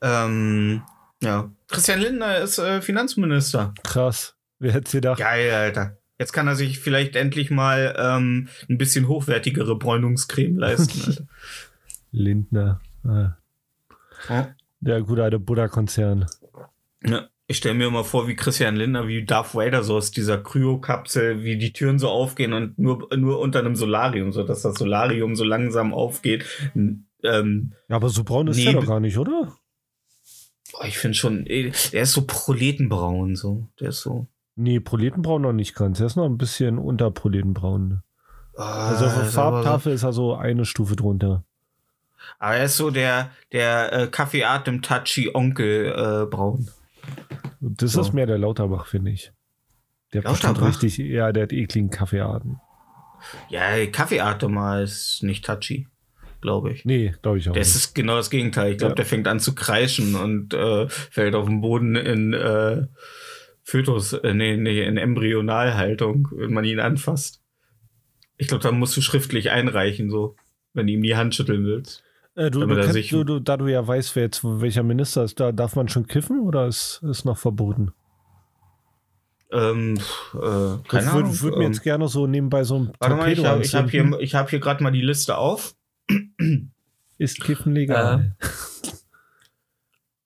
Ähm, 0.00 0.82
ja. 1.22 1.50
Christian 1.68 2.00
Lindner 2.00 2.38
ist 2.38 2.58
äh, 2.58 2.80
Finanzminister. 2.80 3.74
Krass. 3.82 4.36
Wer 4.58 4.72
hätte 4.72 4.86
es 4.86 4.92
gedacht? 4.92 5.18
Geil, 5.18 5.52
Alter. 5.52 5.97
Jetzt 6.18 6.32
kann 6.32 6.48
er 6.48 6.56
sich 6.56 6.78
vielleicht 6.80 7.14
endlich 7.16 7.50
mal 7.50 7.94
ähm, 7.98 8.48
ein 8.68 8.78
bisschen 8.78 9.06
hochwertigere 9.08 9.76
Bräunungscreme 9.76 10.58
leisten. 10.58 11.00
Alter. 11.06 11.24
Lindner. 12.12 12.80
Ah. 13.04 13.36
Ja. 14.28 14.54
Der 14.80 15.02
gute 15.02 15.22
alte 15.24 15.38
Buddha-Konzern. 15.38 16.26
Ja. 17.04 17.28
Ich 17.50 17.56
stelle 17.56 17.74
mir 17.76 17.86
immer 17.86 18.04
vor, 18.04 18.28
wie 18.28 18.36
Christian 18.36 18.76
Lindner, 18.76 19.08
wie 19.08 19.24
Darth 19.24 19.54
Vader 19.54 19.82
so 19.82 19.96
aus 19.96 20.10
dieser 20.10 20.36
Kryokapsel, 20.36 21.42
wie 21.44 21.56
die 21.56 21.72
Türen 21.72 21.98
so 21.98 22.08
aufgehen 22.10 22.52
und 22.52 22.78
nur, 22.78 23.08
nur 23.16 23.38
unter 23.40 23.60
einem 23.60 23.74
Solarium, 23.74 24.32
so 24.32 24.42
dass 24.42 24.60
das 24.60 24.74
Solarium 24.74 25.34
so 25.34 25.44
langsam 25.44 25.94
aufgeht. 25.94 26.44
Ähm, 26.74 27.06
Ja, 27.88 27.96
aber 27.96 28.10
so 28.10 28.22
braun 28.22 28.48
ist 28.48 28.58
Nee, 28.58 28.66
be- 28.66 28.72
doch 28.74 28.86
gar 28.86 29.00
nicht, 29.00 29.16
oder? 29.16 29.56
boah, 30.72 30.84
ich 30.84 30.98
finde 30.98 31.16
schon, 31.16 31.46
der 31.46 32.02
ist 32.02 32.12
so 32.12 32.26
proletenbraun, 32.26 33.34
so. 33.34 33.66
Der 33.80 33.88
ist 33.88 34.02
so. 34.02 34.26
Nee, 34.60 34.80
Proletenbraun 34.80 35.42
noch 35.42 35.52
nicht 35.52 35.74
ganz. 35.76 35.98
Der 35.98 36.08
ist 36.08 36.16
noch 36.16 36.24
ein 36.24 36.36
bisschen 36.36 36.78
unter 36.78 37.10
Proletenbraun. 37.12 38.02
Ah, 38.56 38.88
Also 38.88 39.06
auf 39.06 39.14
der 39.14 39.24
so- 39.26 39.30
Farbtafel 39.30 39.92
ist 39.92 40.02
er 40.02 40.12
so 40.12 40.34
eine 40.34 40.64
Stufe 40.64 40.96
drunter. 40.96 41.44
Aber 42.40 42.56
er 42.56 42.64
ist 42.64 42.76
so 42.76 42.90
der, 42.90 43.30
der 43.52 43.92
äh, 43.92 44.06
Kaffeeatem 44.08 44.82
Touchy 44.82 45.30
Onkel 45.32 45.86
äh, 45.86 46.26
Braun. 46.26 46.68
Das 47.60 47.92
So. 47.92 48.00
ist 48.00 48.12
mehr 48.12 48.26
der 48.26 48.38
Lauterbach, 48.38 48.86
finde 48.86 49.12
ich. 49.12 49.30
Der 50.12 50.22
Lauterbach? 50.22 50.66
richtig, 50.66 50.98
ja, 50.98 51.30
der 51.32 51.44
hat 51.44 51.52
ekligen 51.52 51.90
Kaffeearten. 51.90 52.58
Ja, 53.48 53.86
Kaffeeatem 53.86 54.58
ist 54.82 55.22
nicht 55.22 55.44
touchy, 55.44 55.86
glaube 56.40 56.72
ich. 56.72 56.84
Nee, 56.84 57.14
glaube 57.22 57.38
ich 57.38 57.48
auch 57.48 57.54
Das 57.54 57.68
nicht. 57.68 57.76
ist 57.76 57.94
genau 57.94 58.16
das 58.16 58.30
Gegenteil. 58.30 58.72
Ich 58.72 58.78
glaube, 58.78 58.92
Ja. 58.92 58.96
der 58.96 59.06
fängt 59.06 59.28
an 59.28 59.38
zu 59.38 59.54
kreischen 59.54 60.16
und 60.16 60.52
äh, 60.54 60.88
fällt 60.88 61.34
auf 61.36 61.46
den 61.46 61.60
Boden 61.60 61.94
in 61.94 62.32
äh, 62.32 62.86
Fötus, 63.68 64.14
äh, 64.14 64.32
nee, 64.32 64.56
nee, 64.56 64.82
in 64.82 64.96
Embryonalhaltung, 64.96 66.28
wenn 66.32 66.54
man 66.54 66.64
ihn 66.64 66.80
anfasst. 66.80 67.42
Ich 68.38 68.48
glaube, 68.48 68.62
da 68.62 68.72
musst 68.72 68.96
du 68.96 69.02
schriftlich 69.02 69.50
einreichen, 69.50 70.08
so, 70.08 70.36
wenn 70.72 70.86
du 70.86 70.94
ihm 70.94 71.02
die 71.02 71.16
Hand 71.16 71.34
schütteln 71.34 71.66
willst. 71.66 72.02
Äh, 72.34 72.50
du, 72.50 72.60
du, 72.60 72.74
kennst, 72.80 73.12
du, 73.12 73.24
du, 73.24 73.40
da 73.40 73.58
du 73.58 73.66
ja 73.66 73.86
weißt, 73.86 74.16
wer 74.16 74.22
jetzt 74.22 74.42
welcher 74.42 74.82
Minister 74.84 75.22
ist, 75.22 75.38
da 75.38 75.52
darf 75.52 75.76
man 75.76 75.86
schon 75.88 76.06
kiffen 76.06 76.40
oder 76.40 76.66
ist, 76.66 77.02
ist 77.02 77.26
noch 77.26 77.36
verboten? 77.36 77.92
Ähm, 79.52 79.98
äh, 80.32 80.38
keine 80.88 81.06
ich 81.06 81.12
würde 81.12 81.40
würd 81.42 81.56
mir 81.58 81.64
ähm, 81.64 81.72
jetzt 81.72 81.82
gerne 81.82 82.08
so 82.08 82.26
nebenbei 82.26 82.64
so 82.64 82.78
ein 82.78 82.92
warte 82.98 83.16
mal, 83.16 83.30
ich 83.30 83.42
Torpedo 83.42 83.48
habe 83.50 83.84
hab 83.84 83.90
hier, 83.90 84.20
ich 84.20 84.34
hab 84.34 84.48
hier 84.48 84.60
gerade 84.60 84.82
mal 84.82 84.92
die 84.92 85.02
Liste 85.02 85.36
auf. 85.36 85.74
Ist 87.18 87.40
Kiffen 87.40 87.74
legal? 87.74 88.34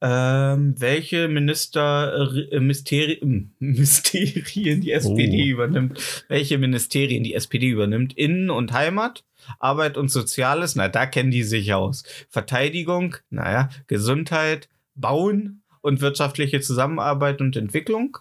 Ähm, 0.05 0.75
welche 0.81 1.29
Minister, 1.29 2.29
äh, 2.51 2.59
Mysteri 2.59 3.21
Mysterien 3.61 4.81
die 4.81 4.91
SPD 4.91 5.45
Oh. 5.45 5.55
übernimmt, 5.55 6.25
welche 6.27 6.59
Ministerien 6.59 7.23
die 7.23 7.35
SPD 7.35 7.69
übernimmt, 7.69 8.13
Innen- 8.19 8.51
und 8.51 8.73
Heimat, 8.73 9.23
Arbeit 9.61 9.97
und 9.97 10.09
Soziales, 10.09 10.75
na, 10.75 10.89
da 10.89 11.07
kennen 11.07 11.31
die 11.31 11.45
sich 11.45 11.73
aus. 11.73 12.03
Verteidigung, 12.31 13.15
naja, 13.31 13.69
Gesundheit, 13.87 14.69
Bauen 14.97 15.63
und 15.83 16.01
wirtschaftliche 16.01 16.61
Zusammenarbeit 16.61 17.41
und 17.41 17.55
Entwicklung. 17.57 18.19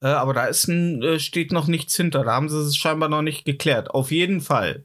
Äh, 0.00 0.06
aber 0.06 0.32
da 0.32 0.46
ist 0.46 0.68
ein, 0.68 1.02
äh, 1.02 1.18
steht 1.18 1.52
noch 1.52 1.66
nichts 1.66 1.94
hinter. 1.96 2.24
Da 2.24 2.32
haben 2.32 2.48
sie 2.48 2.58
es 2.60 2.76
scheinbar 2.78 3.10
noch 3.10 3.22
nicht 3.22 3.44
geklärt. 3.44 3.90
Auf 3.90 4.10
jeden 4.10 4.40
Fall. 4.40 4.84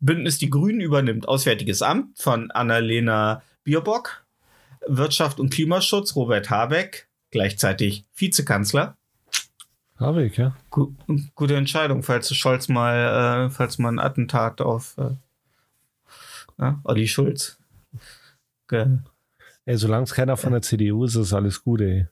Bündnis 0.00 0.38
Die 0.38 0.48
Grünen 0.48 0.80
übernimmt 0.80 1.28
Auswärtiges 1.28 1.82
Amt 1.82 2.18
von 2.18 2.50
Annalena 2.50 3.42
Bierbock. 3.64 4.24
Wirtschaft 4.86 5.40
und 5.40 5.50
Klimaschutz 5.50 6.16
Robert 6.16 6.50
Habeck, 6.50 7.08
gleichzeitig 7.30 8.06
Vizekanzler. 8.14 8.96
Habe 9.96 10.24
ich, 10.24 10.36
ja. 10.38 10.56
Gu 10.70 10.94
gute 11.34 11.56
Entscheidung, 11.56 12.02
falls 12.02 12.34
Scholz 12.34 12.68
mal, 12.68 13.46
äh, 13.46 13.50
falls 13.50 13.78
mal 13.78 13.90
ein 13.90 13.98
Attentat 13.98 14.60
auf 14.62 14.96
äh, 14.96 15.10
ja, 16.58 16.80
Olli 16.84 17.06
Schulz. 17.06 17.58
Ge 18.68 18.98
Ey, 19.66 19.76
solange 19.76 20.04
es 20.04 20.14
keiner 20.14 20.36
von 20.36 20.52
der 20.52 20.62
CDU 20.62 21.04
ist, 21.04 21.16
ist 21.16 21.34
alles 21.34 21.62
gut, 21.62 21.82
ey. 21.82 22.06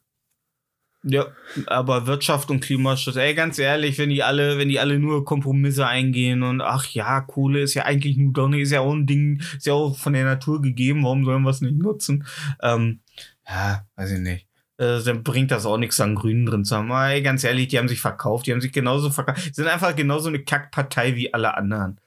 Ja, 1.04 1.26
aber 1.66 2.06
Wirtschaft 2.06 2.50
und 2.50 2.60
Klimaschutz, 2.60 3.14
ey, 3.16 3.32
ganz 3.34 3.58
ehrlich, 3.58 3.98
wenn 3.98 4.10
die 4.10 4.24
alle, 4.24 4.58
wenn 4.58 4.68
die 4.68 4.80
alle 4.80 4.98
nur 4.98 5.24
Kompromisse 5.24 5.86
eingehen 5.86 6.42
und 6.42 6.60
ach 6.60 6.86
ja, 6.86 7.20
Kohle 7.20 7.60
ist 7.60 7.74
ja 7.74 7.84
eigentlich 7.84 8.16
nur 8.16 8.48
nicht, 8.48 8.62
ist 8.62 8.72
ja 8.72 8.80
auch 8.80 8.92
ein 8.92 9.06
Ding, 9.06 9.40
ist 9.56 9.66
ja 9.66 9.74
auch 9.74 9.96
von 9.96 10.12
der 10.12 10.24
Natur 10.24 10.60
gegeben, 10.60 11.04
warum 11.04 11.24
sollen 11.24 11.44
wir 11.44 11.50
es 11.50 11.60
nicht 11.60 11.76
nutzen? 11.76 12.26
Ähm, 12.62 13.00
ja, 13.48 13.86
weiß 13.94 14.10
ich 14.12 14.18
nicht. 14.18 14.48
Äh, 14.76 15.00
dann 15.04 15.22
bringt 15.22 15.52
das 15.52 15.66
auch 15.66 15.78
nichts 15.78 16.00
an 16.00 16.16
Grünen 16.16 16.46
drin 16.46 16.64
zu 16.64 16.76
haben. 16.76 16.90
Ey, 16.90 17.22
ganz 17.22 17.44
ehrlich, 17.44 17.68
die 17.68 17.78
haben 17.78 17.88
sich 17.88 18.00
verkauft, 18.00 18.46
die 18.46 18.52
haben 18.52 18.60
sich 18.60 18.72
genauso 18.72 19.10
verkauft, 19.10 19.54
sind 19.54 19.68
einfach 19.68 19.94
genauso 19.94 20.28
eine 20.28 20.42
Kackpartei 20.42 21.14
wie 21.14 21.32
alle 21.32 21.56
anderen. 21.56 22.00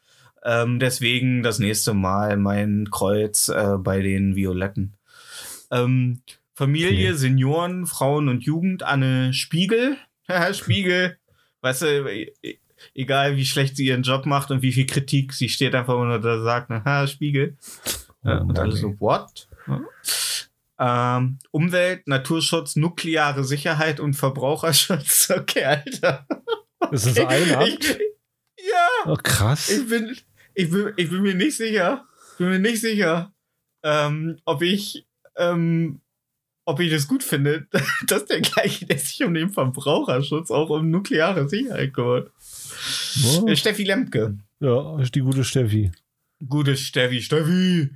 Ähm, 0.44 0.80
deswegen 0.80 1.44
das 1.44 1.60
nächste 1.60 1.94
Mal 1.94 2.36
mein 2.38 2.90
Kreuz 2.92 3.48
äh, 3.50 3.78
bei 3.78 4.02
den 4.02 4.36
Violetten. 4.36 4.98
Ähm, 5.72 6.22
Familie, 6.54 7.10
Okay. 7.10 7.18
Senioren, 7.18 7.86
Frauen 7.86 8.28
und 8.30 8.44
Jugend, 8.44 8.84
Anne 8.84 9.34
Spiegel. 9.34 9.98
Haha, 10.30 10.54
Spiegel. 10.54 11.18
Weißt 11.62 11.82
du, 11.84 12.08
e- 12.12 12.34
egal 12.94 13.38
wie 13.38 13.46
schlecht 13.46 13.76
sie 13.78 13.86
ihren 13.88 14.04
Job 14.04 14.26
macht 14.26 14.52
und 14.52 14.62
wie 14.62 14.72
viel 14.74 14.86
Kritik, 14.86 15.34
sie 15.34 15.50
steht 15.50 15.76
einfach 15.76 15.96
und 15.96 16.10
da 16.22 16.42
sagt, 16.42 16.70
ha, 16.70 17.08
Spiegel. 17.08 17.58
Ja, 18.24 18.38
Oh 18.38 18.42
und 18.42 18.48
Mann, 18.48 18.58
alle 18.58 18.76
so, 18.76 19.00
what? 19.00 19.48
Ja. 19.68 19.82
Ähm, 20.80 21.38
Umwelt, 21.52 22.08
Naturschutz, 22.08 22.76
nukleare 22.76 23.44
Sicherheit 23.44 24.00
und 24.00 24.14
Verbraucherschutz. 24.16 25.30
Okay, 25.36 25.64
Alter. 25.64 26.26
Ist 26.92 27.06
das 27.06 27.20
ein 27.20 27.54
Amt? 27.56 27.68
Ich, 27.80 27.90
ja, 28.70 28.88
Oh, 29.06 29.16
krass. 29.22 29.70
ich 29.70 29.88
bin, 29.88 30.18
ich 30.56 30.70
bin, 30.72 30.92
ich 30.98 31.10
bin 31.10 31.22
mir 31.22 31.36
nicht 31.36 31.56
sicher. 31.58 32.06
Ich 32.32 32.38
bin 32.40 32.50
mir 32.50 32.60
nicht 32.60 32.82
sicher, 32.82 33.32
ähm, 33.84 34.40
ob 34.46 34.64
ich, 34.64 35.06
ähm, 35.38 36.02
ob 36.72 36.80
ich 36.80 36.92
das 36.92 37.08
gut 37.08 37.24
finde, 37.24 37.68
dass 38.08 38.26
der 38.26 38.42
gleiche, 38.42 38.86
der 38.86 38.98
sich 38.98 39.24
um 39.24 39.34
den 39.34 39.50
Verbraucherschutz 39.50 40.50
auch 40.52 40.70
um 40.70 40.90
nukleare 40.90 41.48
Sicherheit 41.50 41.94
kümmert. 41.94 42.32
Oh. 43.26 43.56
Steffi 43.56 43.84
Lemke. 43.84 44.38
Ja, 44.60 45.00
ist 45.00 45.14
die 45.16 45.22
gute 45.22 45.44
Steffi. 45.44 45.92
Gute 46.48 46.78
Steffi, 46.78 47.22
Steffi. 47.22 47.90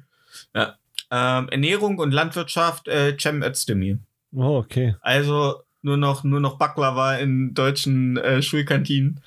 Ja. 0.53 0.77
Ähm, 1.09 1.49
Ernährung 1.49 1.99
und 1.99 2.11
Landwirtschaft, 2.11 2.87
äh, 2.87 3.15
Cem 3.17 3.41
Özdemir. 3.41 3.99
Oh, 4.33 4.57
okay. 4.57 4.95
Also 5.01 5.61
nur 5.81 5.97
noch, 5.97 6.23
nur 6.23 6.39
noch 6.39 6.57
Baklava 6.57 7.15
in 7.15 7.53
deutschen 7.53 8.17
äh, 8.17 8.41
Schulkantinen. 8.41 9.21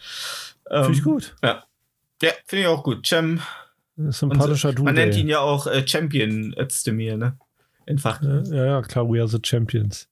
Ähm, 0.70 0.84
Finde 0.84 0.98
ich 0.98 1.04
gut. 1.04 1.36
Ja, 1.42 1.64
finde 2.44 2.62
ich 2.62 2.66
auch 2.66 2.82
gut. 2.82 3.06
Cem, 3.06 3.40
Sympathischer 3.96 4.72
Dude. 4.72 4.82
man 4.82 4.94
nennt 4.94 5.16
ihn 5.16 5.28
ja 5.28 5.40
auch 5.40 5.66
äh, 5.66 5.86
Champion 5.86 6.54
Özdemir, 6.58 7.16
ne? 7.16 7.38
Einfach. 7.88 8.22
Ja, 8.22 8.42
ja, 8.42 8.64
ja, 8.66 8.82
klar, 8.82 9.08
we 9.08 9.18
are 9.18 9.28
the 9.28 9.38
champions. 9.42 10.08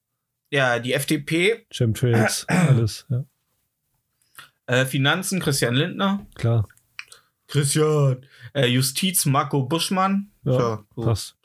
Ja, 0.49 0.79
die 0.79 0.93
FDP, 0.93 1.65
Chemtrails, 1.69 2.45
alles. 2.47 3.05
Ja, 3.09 3.23
äh, 4.67 4.85
Finanzen, 4.85 5.39
Christian 5.39 5.75
Lindner. 5.75 6.25
klar. 6.35 6.67
Christian. 7.47 8.25
Äh, 8.53 8.67
Justiz, 8.67 9.25
Marco 9.25 9.63
Buschmann. 9.63 10.29
Ja, 10.43 10.57
Tja, 10.57 10.83
so. 10.95 11.01
Passt. 11.03 11.35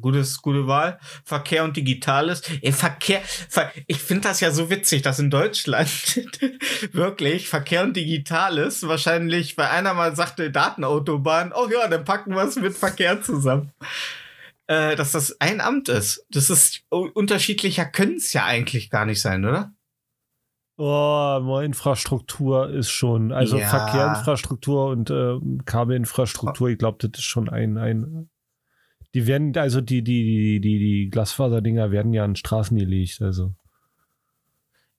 Gutes, 0.00 0.40
gute 0.42 0.66
Wahl. 0.66 1.00
Verkehr 1.24 1.64
und 1.64 1.76
Digitales. 1.76 2.42
Ey, 2.60 2.72
Verkehr, 2.72 3.22
Ver 3.22 3.72
ich 3.86 3.98
finde 3.98 4.28
das 4.28 4.40
ja 4.40 4.50
so 4.50 4.68
witzig, 4.68 5.00
dass 5.02 5.18
in 5.18 5.30
Deutschland 5.30 5.88
wirklich 6.92 7.48
Verkehr 7.48 7.82
und 7.82 7.96
Digitales 7.96 8.86
wahrscheinlich, 8.86 9.56
weil 9.56 9.68
einer 9.68 9.94
mal 9.94 10.14
sagte 10.14 10.50
Datenautobahn, 10.50 11.52
oh 11.54 11.68
ja, 11.72 11.88
dann 11.88 12.04
packen 12.04 12.34
wir 12.34 12.42
es 12.42 12.56
mit 12.56 12.76
Verkehr 12.76 13.22
zusammen. 13.22 13.72
Äh, 14.68 14.96
dass 14.96 15.12
das 15.12 15.40
ein 15.40 15.62
Amt 15.62 15.88
ist. 15.88 16.26
Das 16.30 16.50
ist 16.50 16.82
unterschiedlicher 16.90 17.86
können 17.86 18.16
es 18.16 18.34
ja 18.34 18.44
eigentlich 18.44 18.90
gar 18.90 19.06
nicht 19.06 19.22
sein, 19.22 19.46
oder? 19.46 19.72
Oh, 20.76 21.58
Infrastruktur 21.64 22.68
ist 22.68 22.90
schon, 22.90 23.32
also 23.32 23.56
Ja. 23.58 23.66
Verkehrinfrastruktur 23.66 24.90
und 24.90 25.10
äh, 25.10 25.38
Kabelinfrastruktur, 25.64 26.68
ich 26.68 26.78
glaube, 26.78 26.98
das 27.00 27.18
ist 27.18 27.24
schon 27.24 27.48
ein, 27.48 27.78
ein, 27.78 28.28
die 29.14 29.26
werden, 29.26 29.56
also 29.56 29.80
die, 29.80 30.04
die, 30.04 30.22
die, 30.22 30.60
die, 30.60 30.78
die 30.78 31.10
Glasfaserdinger 31.10 31.90
werden 31.90 32.12
ja 32.12 32.24
an 32.24 32.36
Straßen 32.36 32.76
gelegt, 32.76 33.22
also 33.22 33.54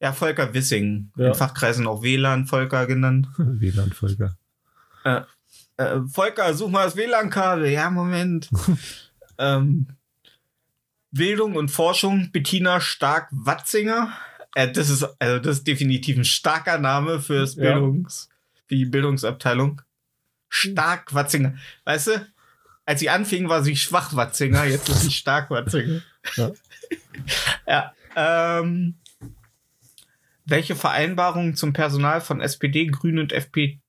Ja, 0.01 0.13
Volker 0.13 0.51
Wissing. 0.53 1.11
Ja. 1.15 1.27
In 1.27 1.35
Fachkreisen 1.35 1.85
auch 1.85 2.01
WLAN 2.01 2.47
Volker 2.47 2.87
genannt. 2.87 3.27
WLAN-Folger. 3.37 4.35
Äh, 5.03 5.21
Volker, 6.07 6.53
such 6.55 6.69
mal 6.69 6.85
das 6.85 6.95
WLAN-Kabel. 6.95 7.69
Ja, 7.69 7.91
Moment. 7.91 8.49
ähm, 9.39 9.87
Bildung 11.11 11.55
und 11.55 11.69
Forschung, 11.69 12.31
Bettina 12.31 12.79
Stark-Watzinger. 12.79 14.13
Äh, 14.55 14.71
das 14.71 14.89
ist, 14.89 15.03
also 15.19 15.39
das 15.39 15.57
ist 15.57 15.67
definitiv 15.67 16.17
ein 16.17 16.25
starker 16.25 16.77
Name 16.77 17.19
fürs 17.19 17.55
Ja. 17.55 17.73
Bildungs, 17.73 18.29
für 18.67 18.75
die 18.75 18.85
Bildungsabteilung. 18.85 19.81
Stark-Watzinger. 20.49 21.55
Weißt 21.85 22.07
du, 22.07 22.27
als 22.85 22.99
sie 22.99 23.09
anfing, 23.09 23.49
war 23.49 23.63
sie 23.63 23.75
Schwach-Watzinger, 23.75 24.65
jetzt 24.65 24.89
ist 24.89 25.01
sie 25.01 25.11
Stark-Watzinger. 25.11 26.01
Ja. 26.35 26.51
ja. 27.67 27.93
Ähm, 28.15 28.95
welche 30.45 30.75
Vereinbarungen 30.75 31.55
zum 31.55 31.73
Personal 31.73 32.21
von 32.21 32.41
SPD, 32.41 32.87
Grünen 32.87 33.19
und 33.19 33.31
FP, 33.31 33.79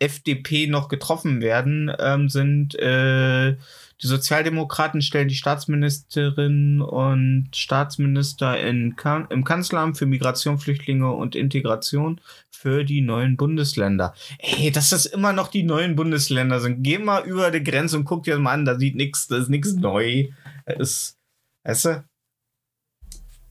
FDP 0.00 0.66
noch 0.66 0.88
getroffen 0.88 1.40
werden, 1.40 1.92
ähm, 1.98 2.28
sind 2.28 2.74
äh, 2.74 3.56
die 4.00 4.06
Sozialdemokraten 4.06 5.02
stellen 5.02 5.26
die 5.26 5.34
Staatsministerin 5.34 6.80
und 6.80 7.48
Staatsminister 7.52 8.60
in 8.60 8.94
im 9.30 9.44
Kanzleramt 9.44 9.98
für 9.98 10.06
Migration, 10.06 10.58
Flüchtlinge 10.58 11.10
und 11.12 11.34
Integration 11.34 12.20
für 12.48 12.84
die 12.84 13.00
neuen 13.00 13.36
Bundesländer. 13.36 14.14
Ey, 14.38 14.70
dass 14.70 14.90
das 14.90 15.06
immer 15.06 15.32
noch 15.32 15.48
die 15.48 15.64
neuen 15.64 15.96
Bundesländer 15.96 16.60
sind. 16.60 16.82
Geh 16.82 16.98
mal 16.98 17.24
über 17.24 17.50
die 17.50 17.62
Grenze 17.62 17.96
und 17.96 18.04
guck 18.04 18.22
dir 18.22 18.34
das 18.34 18.40
mal 18.40 18.52
an, 18.52 18.64
da 18.64 18.78
sieht 18.78 18.94
nichts, 18.94 19.26
da 19.26 19.36
ist 19.36 19.48
nichts 19.48 19.74
neu. 19.74 20.28
Das 20.64 20.78
ist, 20.78 21.18
weißt 21.64 21.84
du? 21.86 22.04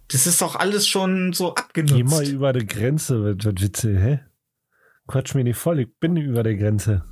Das 0.09 0.27
ist 0.27 0.41
doch 0.41 0.55
alles 0.55 0.87
schon 0.87 1.33
so 1.33 1.55
abgenutzt. 1.55 1.95
Geh 1.95 2.03
mal 2.03 2.25
über 2.25 2.53
die 2.53 2.65
Grenze, 2.65 3.21
was, 3.21 3.45
was 3.45 3.61
Witze, 3.61 3.99
hä? 3.99 4.19
Quatsch 5.07 5.35
mir 5.35 5.43
nicht 5.43 5.57
voll, 5.57 5.81
ich 5.81 5.89
bin 5.99 6.15
über 6.15 6.43
der 6.43 6.55
Grenze. 6.55 7.03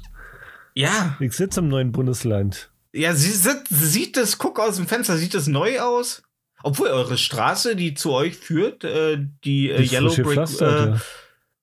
ja, 0.73 1.17
Ich 1.19 1.33
sitze 1.33 1.59
im 1.59 1.67
neuen 1.67 1.91
Bundesland. 1.91 2.71
Ja, 2.95 3.13
sie 3.13 3.29
sieht, 3.31 3.67
sieht 3.69 4.17
das, 4.17 4.37
guck 4.37 4.59
aus 4.59 4.77
dem 4.77 4.87
Fenster, 4.87 5.17
sieht 5.17 5.33
das 5.33 5.47
neu 5.47 5.79
aus? 5.81 6.23
Obwohl 6.63 6.87
eure 6.87 7.17
Straße, 7.17 7.75
die 7.75 7.93
zu 7.93 8.11
euch 8.13 8.37
führt, 8.37 8.83
äh, 8.85 9.17
die, 9.43 9.69
äh, 9.69 9.81
Yellow 9.83 10.09
Brick 10.15 10.25
gepflastert, 10.25 10.87
äh, 10.87 10.91
ja. 10.91 11.01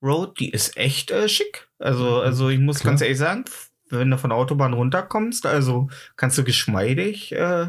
Road, 0.01 0.39
die 0.39 0.49
ist 0.51 0.77
echt 0.77 1.11
äh, 1.11 1.27
schick. 1.27 1.67
Also, 1.79 2.19
also 2.21 2.49
ich 2.49 2.59
muss 2.59 2.79
Klar. 2.79 2.91
ganz 2.91 3.01
ehrlich 3.01 3.17
sagen, 3.17 3.45
wenn 3.89 4.11
du 4.11 4.17
von 4.17 4.29
der 4.29 4.37
Autobahn 4.37 4.73
runterkommst, 4.73 5.45
also 5.45 5.89
kannst 6.15 6.37
du 6.37 6.43
geschmeidig, 6.43 7.31
äh, 7.33 7.67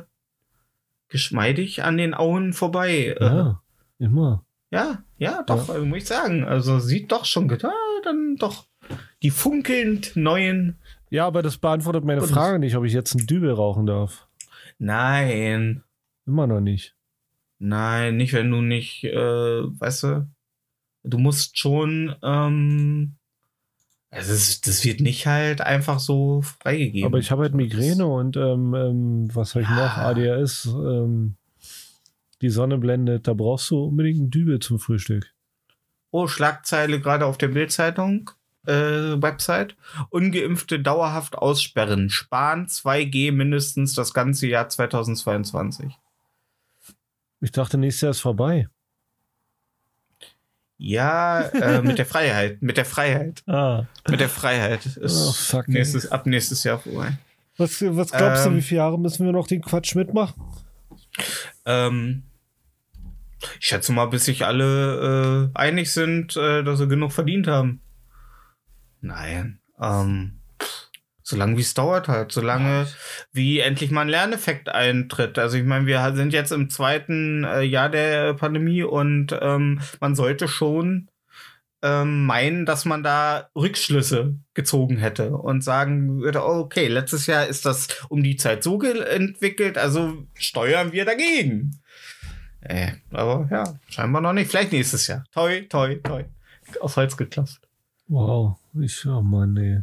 geschmeidig 1.09 1.83
an 1.83 1.97
den 1.97 2.15
Auen 2.15 2.53
vorbei. 2.53 3.17
Äh, 3.19 3.25
Ja, 3.25 3.63
immer. 3.99 4.45
ja, 4.71 5.03
ja, 5.19 5.43
doch, 5.43 5.69
Also, 5.69 5.85
muss 5.85 5.99
ich 5.99 6.07
sagen. 6.07 6.45
Also 6.45 6.79
sieht 6.81 7.13
doch 7.13 7.25
schon, 7.25 7.49
ge- 7.49 7.59
ah, 7.65 8.01
dann 8.05 8.37
doch 8.37 8.67
die 9.23 9.31
funkelnd 9.31 10.13
neuen. 10.17 10.79
Ja, 11.15 11.27
aber 11.29 11.43
das 11.43 11.59
beantwortet 11.59 12.05
meine 12.05 12.23
Und- 12.23 12.29
Frage 12.29 12.59
nicht, 12.59 12.75
ob 12.77 12.85
ich 12.85 12.93
jetzt 12.93 13.15
einen 13.17 13.29
Dübel 13.29 13.53
rauchen 13.53 13.87
darf. 13.87 14.27
Nein, 14.79 15.85
Immer 16.27 16.47
noch 16.47 16.61
nicht. 16.61 16.95
Nein, 17.59 18.17
nicht, 18.17 18.33
wenn 18.33 18.51
du 18.51 18.63
nicht, 18.63 19.05
äh, 19.05 19.15
weißt 19.19 20.03
du, 20.05 20.27
du 21.05 21.19
musst 21.19 21.59
schon, 21.59 22.17
ähm, 22.23 23.13
also 24.11 24.33
es, 24.33 24.61
das 24.63 24.85
wird 24.85 25.01
nicht 25.01 25.27
halt 25.27 25.61
einfach 25.61 25.99
so 26.01 26.41
freigegeben. 26.43 27.07
Aber 27.07 27.19
ich 27.19 27.31
habe 27.31 27.43
halt 27.43 27.55
Migräne 27.55 28.07
und 28.07 28.37
ähm, 28.39 28.75
ähm, 28.75 29.29
was 29.35 29.55
habe 29.55 29.63
ich 29.65 29.69
noch? 29.69 29.77
Ja. 29.77 30.09
ADHS. 30.09 30.67
Ähm, 30.67 31.37
die 32.41 32.51
Sonne 32.51 32.79
blendet. 32.79 33.29
Da 33.29 33.35
brauchst 33.35 33.71
du 33.71 33.85
unbedingt 33.85 34.19
einen 34.19 34.31
Dübel 34.31 34.59
zum 34.61 34.79
Frühstück. 34.79 35.31
Oh, 36.11 36.27
Schlagzeile 36.27 37.01
gerade 37.01 37.27
auf 37.27 37.37
der 37.39 37.49
Bildzeitung, 37.49 38.31
äh, 38.67 39.21
Website. 39.23 39.77
Ungeimpfte 40.11 40.81
dauerhaft 40.81 41.37
aussperren. 41.37 42.11
Sparen 42.11 42.67
2G 42.67 43.33
mindestens 43.33 43.95
das 43.95 44.15
ganze 44.15 44.47
Jahr 44.47 44.69
2022. 44.69 45.93
Ich 47.41 47.53
dachte, 47.53 47.77
nächstes 47.79 48.01
Jahr 48.03 48.11
ist 48.13 48.21
vorbei. 48.21 48.69
Ja, 50.77 51.43
äh, 51.43 51.83
mit 51.83 51.99
der 51.99 52.07
Freiheit, 52.15 52.61
mit 52.63 52.77
der 52.77 52.85
Freiheit, 52.85 53.43
Ah. 53.47 53.85
mit 54.09 54.21
der 54.21 54.29
Freiheit 54.29 54.85
ist 54.87 55.55
Oh, 55.55 55.63
nächstes, 55.67 56.11
ab 56.11 56.27
nächstes 56.27 56.65
Jahr 56.65 56.79
vorbei. 56.79 57.17
Was, 57.57 57.81
was 57.83 58.11
glaubst 58.11 58.45
du, 58.45 58.51
Ähm. 58.51 58.57
wie 58.57 58.63
viele 58.63 58.79
Jahre 58.79 58.99
müssen 58.99 59.25
wir 59.25 59.33
noch 59.33 59.47
den 59.47 59.63
Quatsch 59.63 59.95
mitmachen? 59.95 60.35
Ähm, 61.65 62.25
ich 63.61 63.67
schätze 63.69 63.93
mal, 63.93 64.07
bis 64.07 64.25
sich 64.25 64.45
alle 64.45 65.51
äh, 65.55 65.59
einig 65.59 65.93
sind, 65.93 66.37
äh, 66.37 66.65
dass 66.65 66.81
sie 66.81 66.89
genug 66.89 67.13
verdient 67.13 67.47
haben. 67.47 67.81
Nein. 69.05 69.61
Ähm, 69.81 70.41
Solange 71.27 71.57
wie 71.57 71.63
es 71.63 71.73
dauert 71.73 72.07
halt, 72.07 72.33
solange 72.33 72.87
wie 73.33 73.59
endlich 73.61 73.91
mal 73.91 74.03
ein 74.03 74.11
Lerneffekt 74.11 74.69
eintritt. 74.69 75.39
Also 75.39 75.57
ich 75.57 75.65
meine, 75.65 75.87
wir 75.87 76.13
sind 76.15 76.35
jetzt 76.35 76.53
im 76.53 76.69
zweiten 76.69 77.45
äh, 77.45 77.63
Jahr 77.63 77.89
der 77.89 78.35
Pandemie 78.35 78.83
und 78.83 79.35
ähm, 79.41 79.81
man 80.01 80.15
sollte 80.15 80.49
schon 80.49 81.09
ähm, 81.83 82.27
meinen, 82.27 82.67
dass 82.67 82.85
man 82.85 83.03
da 83.03 83.49
Rückschlüsse 83.57 84.39
gezogen 84.53 84.99
hätte 84.99 85.31
und 85.31 85.65
sagen 85.65 86.21
würde, 86.21 86.45
oh, 86.45 86.59
okay, 86.59 86.89
letztes 86.89 87.27
Jahr 87.27 87.47
ist 87.47 87.65
das 87.65 87.89
um 88.11 88.23
die 88.23 88.37
Zeit 88.37 88.63
so 88.63 88.83
entwickelt, 88.83 89.79
also 89.79 90.27
steuern 90.35 90.93
wir 90.93 91.07
dagegen. 91.07 91.81
Äh, 92.61 92.93
aber 93.11 93.49
ja, 93.51 93.79
scheinbar 93.89 94.21
noch 94.21 94.35
nicht. 94.35 94.51
Vielleicht 94.51 94.73
nächstes 94.73 95.07
Jahr. 95.07 95.25
Toi, 95.33 95.63
toi, 95.71 95.95
toi. 96.03 96.25
Aus 96.81 96.99
Holz 96.99 97.17
geklopft. 97.17 97.64
Wow. 98.09 98.57
Ich, 98.81 99.07
oh 99.07 99.23
Mann, 99.23 99.57
ey. 99.57 99.83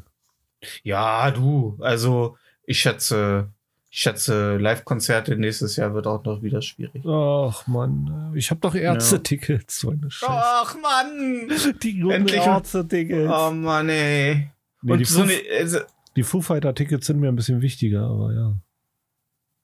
Ja, 0.83 1.31
du, 1.31 1.77
also 1.79 2.37
ich 2.65 2.79
schätze, 2.79 3.49
ich 3.89 3.99
schätze, 3.99 4.57
Live-Konzerte 4.57 5.35
nächstes 5.35 5.75
Jahr 5.75 5.93
wird 5.93 6.05
auch 6.07 6.23
noch 6.23 6.41
wieder 6.43 6.61
schwierig. 6.61 7.03
Ach 7.05 7.65
Mann, 7.67 8.31
ich 8.35 8.51
habe 8.51 8.61
doch 8.61 8.75
Ärzte-Tickets. 8.75 9.79
So 9.79 9.89
eine 9.89 10.11
Scheiße. 10.11 10.31
Ach 10.31 10.75
Mann! 10.81 11.49
Die 11.81 11.99
guten 11.99 12.11
endlich- 12.13 12.41
Ärzte-Tickets. 12.41 13.31
Oh 13.33 13.51
Mann, 13.51 13.89
ey. 13.89 14.51
Nee, 14.83 14.91
Und 14.93 14.99
die, 14.99 15.05
so 15.05 15.21
Foo, 15.23 15.29
eine, 15.29 15.39
also, 15.59 15.79
die 16.15 16.23
Foo 16.23 16.41
Fighter-Tickets 16.41 17.07
sind 17.07 17.19
mir 17.19 17.27
ein 17.29 17.35
bisschen 17.35 17.61
wichtiger, 17.61 18.03
aber 18.07 18.33
ja. 18.33 18.53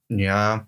ja, 0.09 0.67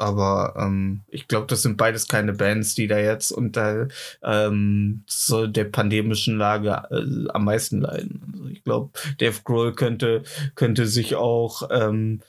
aber 0.00 0.54
ähm, 0.56 1.02
ich 1.08 1.28
glaube, 1.28 1.46
das 1.46 1.62
sind 1.62 1.76
beides 1.76 2.08
keine 2.08 2.32
Bands, 2.32 2.74
die 2.74 2.86
da 2.86 2.98
jetzt 2.98 3.30
unter 3.32 3.88
ähm, 4.22 5.04
so 5.06 5.46
der 5.46 5.64
pandemischen 5.64 6.36
Lage 6.38 6.82
äh, 6.90 7.28
am 7.30 7.44
meisten 7.44 7.80
leiden. 7.80 8.22
Also 8.32 8.46
ich 8.48 8.64
glaube, 8.64 8.90
Dave 9.18 9.40
Grohl 9.44 9.74
könnte 9.74 10.22
könnte 10.54 10.86
sich 10.86 11.14
auch 11.14 11.68
ähm, 11.70 12.22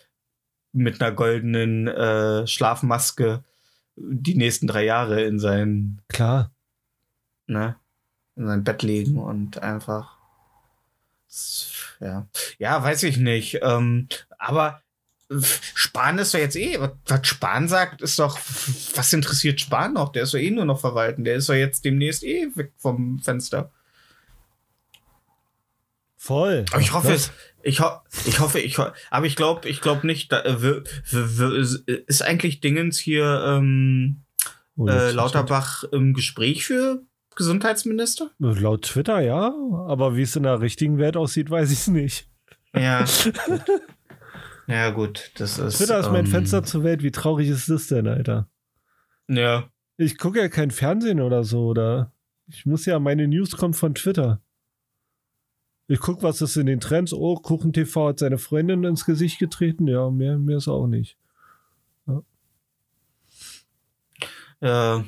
mit 0.74 1.02
einer 1.02 1.12
goldenen 1.12 1.88
äh, 1.88 2.46
Schlafmaske 2.48 3.44
die 3.96 4.36
nächsten 4.36 4.68
drei 4.68 4.86
Jahre 4.86 5.22
in 5.24 5.40
sein 5.40 6.00
Klar. 6.10 6.52
ne, 7.48 7.76
in 8.36 8.48
sein 8.48 8.64
Bett 8.64 8.84
legen 8.84 9.18
und 9.18 9.62
einfach 9.62 10.18
ja, 12.02 12.28
ja, 12.58 12.84
weiß 12.84 13.04
ich 13.04 13.18
nicht. 13.18 13.60
Ähm, 13.62 14.08
aber 14.38 14.82
Spahn 15.74 16.18
ist 16.18 16.34
doch 16.34 16.40
jetzt 16.40 16.56
eh, 16.56 16.78
was, 16.80 17.28
Spahn 17.28 17.68
sagt, 17.68 18.02
ist 18.02 18.20
doch, 18.20 18.38
was 18.96 19.14
interessiert 19.14 19.60
Spahn 19.60 19.94
noch? 19.94 20.12
Der 20.12 20.24
ist 20.24 20.34
doch 20.34 20.40
eh 20.40 20.52
nur 20.52 20.66
noch 20.66 20.80
verwalten. 20.80 21.24
Der 21.24 21.36
ist 21.36 21.50
doch 21.50 21.54
jetzt 21.54 21.86
demnächst 21.86 22.24
eh 22.24 22.48
weg 22.56 22.74
vom 22.78 23.20
Fenster. 23.20 23.72
Voll. 26.18 26.66
Aber 26.72 26.82
ich 26.82 26.94
hoffe, 26.94 27.14
es, 27.14 27.32
ich, 27.64 27.80
ho 27.80 27.90
ich 28.26 28.40
hoffe, 28.40 28.60
ich 28.60 28.78
ho 28.78 28.88
aber 29.10 29.26
ich 29.26 29.36
glaube, 29.36 29.68
ich 29.68 29.82
glaube 29.82 30.06
nicht, 30.06 30.32
da, 30.32 30.42
äh, 30.42 30.84
ist 32.08 32.22
eigentlich 32.22 32.60
Dingens 32.60 33.00
hier 33.00 33.44
ähm, 33.48 34.22
Oh, 34.82 34.88
äh, 34.88 35.12
Lauterbach 35.12 35.84
im 35.92 36.14
Gespräch 36.14 36.66
für 36.66 37.04
Gesundheitsminister? 37.36 38.32
Laut 38.40 38.84
Twitter 38.84 39.20
ja, 39.20 39.54
aber 39.88 40.16
wie 40.16 40.24
es 40.24 40.36
in 40.36 40.44
der 40.44 40.62
richtigen 40.62 40.98
Welt 40.98 41.18
aussieht, 41.18 41.50
weiß 41.50 41.72
ich 41.72 41.80
es 41.80 41.88
nicht. 41.88 42.28
Ja. 42.76 43.06
Ja, 44.72 44.90
gut, 44.92 45.32
das 45.36 45.60
ist. 45.60 45.80
Twitter 45.80 46.00
ist 46.00 46.12
mein 46.12 46.26
ähm, 46.26 46.32
Fenster 46.32 46.64
zur 46.64 46.86
Welt. 46.86 47.04
Wie 47.04 47.12
traurig 47.12 47.50
ist 47.50 47.70
das 47.70 47.88
denn, 47.88 48.08
Alter? 48.08 48.48
Ja. 49.28 49.70
Ich 49.98 50.18
gucke 50.18 50.40
ja 50.40 50.48
kein 50.48 50.72
Fernsehen 50.72 51.20
oder 51.20 51.44
so, 51.44 51.68
oder? 51.68 52.14
Ich 52.48 52.66
muss 52.66 52.86
ja, 52.86 52.98
meine 52.98 53.28
News 53.28 53.58
kommt 53.58 53.76
von 53.76 53.96
Twitter. 53.96 54.40
Ich 55.88 56.00
gucke, 56.00 56.24
was 56.24 56.42
ist 56.42 56.56
in 56.56 56.68
den 56.68 56.80
Trends. 56.80 57.12
Oh, 57.12 57.36
Kuchen 57.36 57.74
TV 57.74 58.08
hat 58.08 58.20
seine 58.20 58.38
Freundin 58.38 58.86
ins 58.86 59.04
Gesicht 59.06 59.40
getreten. 59.40 59.90
Ja, 59.90 60.10
mehr, 60.10 60.38
mehr 60.38 60.58
ist 60.58 60.70
auch 60.70 60.88
nicht. 60.88 61.18
Ja. 64.62 65.04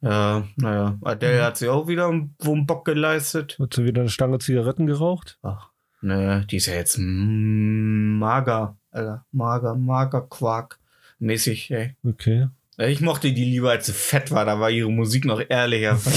Ja, 0.00 0.48
naja. 0.56 0.98
Adele 1.02 1.44
hat 1.44 1.58
sich 1.58 1.68
auch 1.68 1.86
wieder 1.86 2.08
einen 2.08 2.66
Bock 2.66 2.84
geleistet. 2.84 3.56
Hat 3.60 3.74
sie 3.74 3.84
wieder 3.84 4.00
eine 4.00 4.10
Stange 4.10 4.38
Zigaretten 4.38 4.86
geraucht? 4.86 5.38
Ach, 5.42 5.70
ne, 6.06 6.46
die 6.50 6.56
ist 6.56 6.66
ja 6.66 6.74
jetzt 6.74 6.96
mager, 6.98 8.76
Alter. 8.90 9.24
Mager, 9.32 9.74
mager 9.74 10.22
Quark. 10.22 10.78
Mäßig, 11.18 11.70
ey. 11.70 11.94
Okay. 12.04 12.48
Ich 12.78 13.00
mochte 13.00 13.32
die 13.32 13.44
lieber, 13.44 13.70
als 13.70 13.86
sie 13.86 13.92
fett 13.92 14.30
war. 14.30 14.44
Da 14.44 14.60
war 14.60 14.70
ihre 14.70 14.90
Musik 14.90 15.24
noch 15.24 15.42
ehrlicher. 15.48 15.98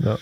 Ja. 0.00 0.16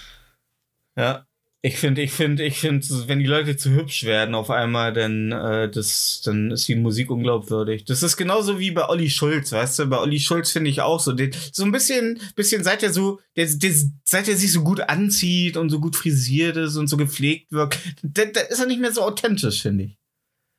Ja. 0.97 1.26
Ich 1.63 1.79
finde, 1.79 2.03
ich 2.03 2.13
finde, 2.13 2.45
ich 2.45 2.59
finde, 2.59 2.87
wenn 3.09 3.19
die 3.19 3.27
Leute 3.27 3.57
zu 3.57 3.71
hübsch 3.71 4.05
werden 4.05 4.35
auf 4.35 4.51
einmal, 4.51 4.93
dann, 4.93 5.33
äh, 5.33 5.69
das, 5.69 6.21
dann 6.25 6.53
ist 6.53 6.69
die 6.69 6.77
Musik 6.77 7.11
unglaubwürdig. 7.11 7.85
Das 7.85 8.03
ist 8.03 8.17
genauso 8.17 8.59
wie 8.59 8.71
bei 8.71 8.89
Olli 8.89 9.11
Schulz, 9.11 9.53
weißt 9.53 9.81
du? 9.81 9.87
Bei 9.87 9.99
Olli 9.99 10.21
Schulz 10.21 10.53
finde 10.53 10.71
ich 10.71 10.83
auch 10.83 11.01
so, 11.01 11.13
den, 11.13 11.35
so 11.53 11.65
ein 11.65 11.73
bisschen, 11.73 12.21
bisschen 12.37 12.63
seit 12.63 12.83
er 12.83 12.93
so, 12.93 13.21
der, 13.37 13.47
der, 13.47 13.73
seit 14.05 14.29
er 14.29 14.37
sich 14.37 14.53
so 14.53 14.63
gut 14.63 14.81
anzieht 14.81 15.57
und 15.57 15.71
so 15.71 15.81
gut 15.81 15.97
frisiert 15.97 16.57
ist 16.57 16.77
und 16.77 16.89
so 16.89 16.97
gepflegt 16.97 17.51
wirkt, 17.51 17.81
da, 18.03 18.23
ist 18.23 18.61
er 18.61 18.67
nicht 18.67 18.81
mehr 18.81 18.93
so 18.93 19.03
authentisch, 19.03 19.63
finde 19.63 19.85
ich. 19.85 19.99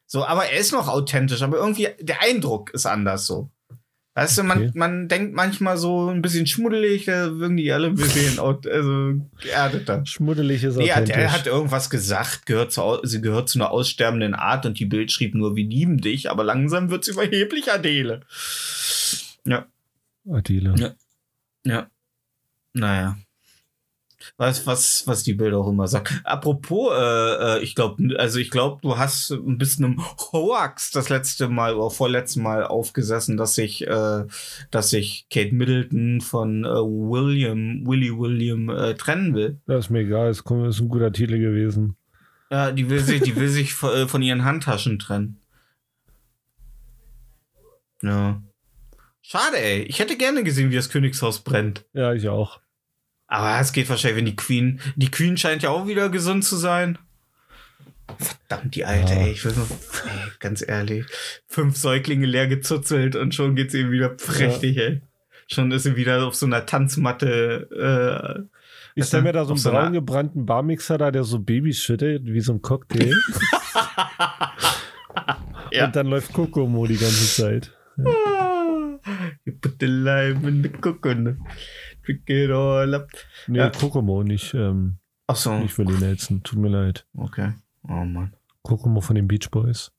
So, 0.08 0.26
aber 0.26 0.48
er 0.48 0.60
ist 0.60 0.72
noch 0.72 0.88
authentisch, 0.88 1.42
aber 1.42 1.58
irgendwie 1.58 1.90
der 2.00 2.22
Eindruck 2.22 2.74
ist 2.74 2.86
anders 2.86 3.28
so. 3.28 3.52
Weißt 4.18 4.36
du, 4.40 4.44
man, 4.44 4.58
Okay. 4.58 4.72
man 4.74 5.08
denkt 5.08 5.36
manchmal 5.36 5.78
so 5.78 6.10
ein 6.10 6.24
bisschen 6.24 6.48
schmuddelig, 6.48 7.06
da 7.06 7.38
wirken 7.38 7.56
die 7.56 7.72
alle 7.72 7.90
ein 7.90 7.94
bisschen 7.96 8.40
also 8.40 9.22
geerdeter. 9.40 10.04
Schmuddelig 10.08 10.64
ist 10.64 10.76
authentisch. 10.76 11.16
der 11.16 11.32
hat 11.32 11.46
irgendwas 11.46 11.92
gesagt, 11.92 12.48
gehört 12.48 12.72
zu, 12.72 12.82
sie 13.04 13.22
gehört 13.22 13.48
zu 13.48 13.60
einer 13.60 13.70
aussterbenden 13.70 14.34
Art 14.34 14.66
und 14.66 14.80
die 14.80 14.86
Bild 14.88 15.12
schrieb 15.12 15.36
nur, 15.36 15.56
wir 15.56 15.64
lieben 15.66 16.00
dich, 16.02 16.32
aber 16.32 16.44
langsam 16.44 16.90
wird's 16.90 17.08
überheblich, 17.08 17.72
Adele. 17.72 18.22
Ja, 19.46 19.68
Adele. 20.28 20.74
Ja. 20.80 20.96
ja. 21.64 21.88
Naja. 22.74 23.18
Was, 24.36 24.68
was, 24.68 25.08
was 25.08 25.24
die 25.24 25.34
Bilder 25.34 25.60
auch 25.60 25.70
immer 25.70 25.88
sagen. 25.88 26.20
Apropos, 26.24 26.92
äh, 26.94 27.58
äh, 27.58 27.64
ich 27.64 27.76
glaube, 27.76 28.18
also 28.20 28.40
ich 28.40 28.52
glaube, 28.52 28.80
du 28.82 28.98
hast 28.98 29.32
ein 29.32 29.58
bisschen 29.58 29.86
im 29.86 30.04
Hoax 30.34 30.92
das 30.92 31.10
letzte 31.10 31.48
Mal 31.48 31.76
oder 31.76 31.90
vorletzte 31.90 32.42
Mal 32.42 32.66
aufgesessen, 32.66 33.38
dass 33.38 33.56
sich, 33.56 33.88
äh, 33.88 34.26
dass 34.72 34.90
sich 34.90 35.28
Kate 35.32 35.56
Middleton 35.56 36.22
von 36.22 36.66
äh, 36.66 36.68
William, 36.68 37.88
Willy 37.88 38.18
William 38.18 38.70
äh, 38.70 38.96
trennen 38.96 39.34
will. 39.34 39.60
Das 39.66 39.86
ist 39.86 39.90
mir 39.90 40.00
egal, 40.00 40.30
ist, 40.30 40.42
ist 40.42 40.80
ein 40.80 40.90
guter 40.90 41.12
Titel 41.12 41.40
gewesen. 41.40 41.96
Ja, 42.50 42.72
die 42.72 42.90
will 42.90 43.00
sich, 43.00 43.22
die 43.22 43.36
will 43.36 43.50
sich 43.50 43.74
von, 43.74 43.94
äh, 43.94 44.08
von 44.08 44.22
ihren 44.22 44.46
Handtaschen 44.46 45.00
trennen. 45.00 45.40
Ja. 48.02 48.42
Schade, 49.22 49.58
ey. 49.58 49.82
Ich 49.84 50.00
hätte 50.00 50.16
gerne 50.16 50.44
gesehen, 50.44 50.72
wie 50.72 50.76
das 50.76 50.90
Königshaus 50.90 51.40
brennt. 51.40 51.84
Ja, 51.94 52.14
ich 52.14 52.30
auch. 52.30 52.62
Aber 53.28 53.60
es 53.60 53.74
geht 53.74 53.90
wahrscheinlich, 53.90 54.18
wenn 54.18 54.26
die 54.26 54.36
Queen. 54.36 54.80
Die 54.96 55.12
Queen 55.12 55.36
scheint 55.38 55.64
ja 55.64 55.70
auch 55.70 55.86
wieder 55.88 56.10
gesund 56.10 56.46
zu 56.46 56.56
sein. 56.56 56.98
Verdammt, 58.18 58.74
die 58.76 58.86
Alte, 58.86 59.14
Ja. 59.14 59.20
ey. 59.20 59.32
Ich 59.32 59.44
will 59.44 59.54
nur, 59.54 59.68
ey, 59.70 60.32
ganz 60.40 60.64
ehrlich. 60.66 61.06
Fünf 61.48 61.76
Säuglinge 61.76 62.26
leer 62.26 62.48
gezuzelt 62.48 63.16
und 63.18 63.36
schon 63.36 63.56
geht's 63.56 63.74
ihm 63.74 63.92
wieder 63.92 64.10
prächtig, 64.10 64.78
ey. 64.78 65.02
Schon 65.48 65.72
ist 65.72 65.84
sie 65.84 65.96
wieder 65.98 66.26
auf 66.26 66.36
so 66.36 66.46
einer 66.46 66.66
Tanzmatte. 66.66 68.48
Äh, 68.48 69.00
Ich 69.00 69.06
stelle 69.06 69.24
mir 69.24 69.34
da 69.34 69.44
so 69.44 69.50
einen 69.52 69.58
Auf 69.58 69.60
so 69.60 69.70
einer- 69.72 69.82
braun 69.82 69.94
gebrannten 69.94 70.46
Barmixer 70.46 70.98
da, 70.98 71.12
der 71.12 71.24
so 71.26 71.40
Babys 71.40 71.80
schüttet, 71.84 72.24
wie 72.26 72.40
so 72.42 72.54
ein 72.54 72.62
Cocktail. 72.62 73.14
Ja. 75.72 75.86
Und 75.86 75.96
dann 75.96 76.08
läuft 76.08 76.32
Kokomo 76.34 76.86
die 76.88 76.96
ganze 76.98 77.28
Zeit. 77.42 77.72
You 77.98 79.52
put 79.60 79.76
the 79.80 79.86
lime 79.88 80.48
in 80.48 80.64
the 80.64 80.70
coconut. 80.70 81.36
Drink 82.08 82.30
it 82.30 82.50
all 82.52 82.94
up. 82.96 83.10
Nee, 83.48 83.58
Ja. 83.60 83.70
Kokomo, 83.70 84.24
nicht, 84.24 84.54
ähm, 84.54 84.98
Ach 85.28 85.36
so. 85.36 85.58
nicht 85.60 85.78
Willie 85.78 85.98
Nelson. 86.00 86.42
Tut 86.44 86.58
mir 86.60 86.70
leid. 86.70 87.06
Okay. 87.18 87.54
Oh 87.84 88.06
Mann. 88.06 88.34
Kokomo 88.64 89.02
von 89.02 89.16
den 89.16 89.28
Beach 89.28 89.50
Boys. 89.52 89.92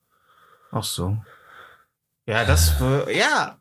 Ach 0.72 0.82
so. 0.84 1.18
Ja, 2.26 2.44
das, 2.44 2.74
ja. 3.14 3.58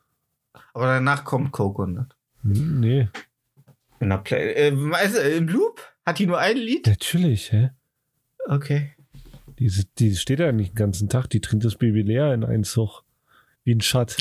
Aber 0.74 0.86
danach 0.86 1.24
kommt 1.24 1.52
Coconut. 1.52 2.16
Hm, 2.44 2.80
Nee, 2.80 3.10
In 4.00 4.10
der 4.10 4.18
Play 4.20 4.54
äh, 4.70 4.92
also, 4.94 5.20
im 5.20 5.48
Loop? 5.50 5.82
Hat 6.06 6.20
die 6.20 6.26
nur 6.28 6.40
ein 6.40 6.56
Lied? 6.58 6.88
natürlich, 6.88 7.52
hä? 7.52 7.72
Okay. 8.46 8.94
Die, 9.60 9.70
die 10.00 10.16
steht 10.16 10.40
ja 10.40 10.52
nicht 10.52 10.72
den 10.72 10.76
ganzen 10.76 11.10
Tag, 11.10 11.28
die 11.30 11.42
trinkt 11.42 11.66
das 11.66 11.76
Baby 11.76 12.02
leer 12.04 12.34
in 12.34 12.44
einen 12.46 12.64
Zug. 12.64 13.04
Wie 13.64 13.74
ein 13.76 13.82
Schatt. 13.82 14.16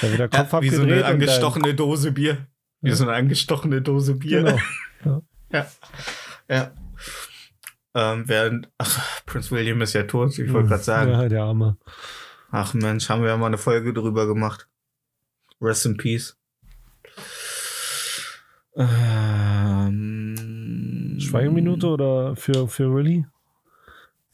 Da 0.00 0.08
wird 0.08 0.20
der 0.20 0.28
Kopf 0.28 0.52
Ja, 0.52 0.62
wie 0.62 0.68
so 0.70 0.82
abgedreht. 0.82 1.02
eine 1.04 1.12
angestochene 1.14 1.74
Dose 1.74 2.12
Bier. 2.12 2.46
Wie 2.80 2.90
Ja. 2.90 2.94
so 2.96 3.04
eine 3.04 3.12
angestochene 3.14 3.82
Dose 3.82 4.14
Bier. 4.14 4.60
Genau. 5.02 5.22
Ja. 6.50 6.72
Ähm, 7.94 8.24
während, 8.28 8.68
ach, 8.78 9.22
Prince 9.26 9.50
William 9.50 9.80
ist 9.82 9.92
ja 9.94 10.02
tot, 10.04 10.38
ich 10.38 10.52
wollte 10.52 10.68
gerade 10.68 10.82
sagen. 10.82 11.10
Ja, 11.12 11.28
der 11.28 11.42
Arme. 11.44 11.76
Ach 12.50 12.74
Mensch, 12.74 13.08
haben 13.08 13.22
wir 13.22 13.28
ja 13.30 13.36
mal 13.36 13.46
eine 13.46 13.58
Folge 13.58 13.92
drüber 13.92 14.26
gemacht. 14.26 14.68
Rest 15.60 15.86
in 15.86 15.96
Peace. 15.96 16.36
Ähm, 19.78 21.16
Schweigeminute 21.20 21.86
oder 21.88 22.36
für, 22.36 22.68
für 22.68 22.94
Willy? 22.94 23.26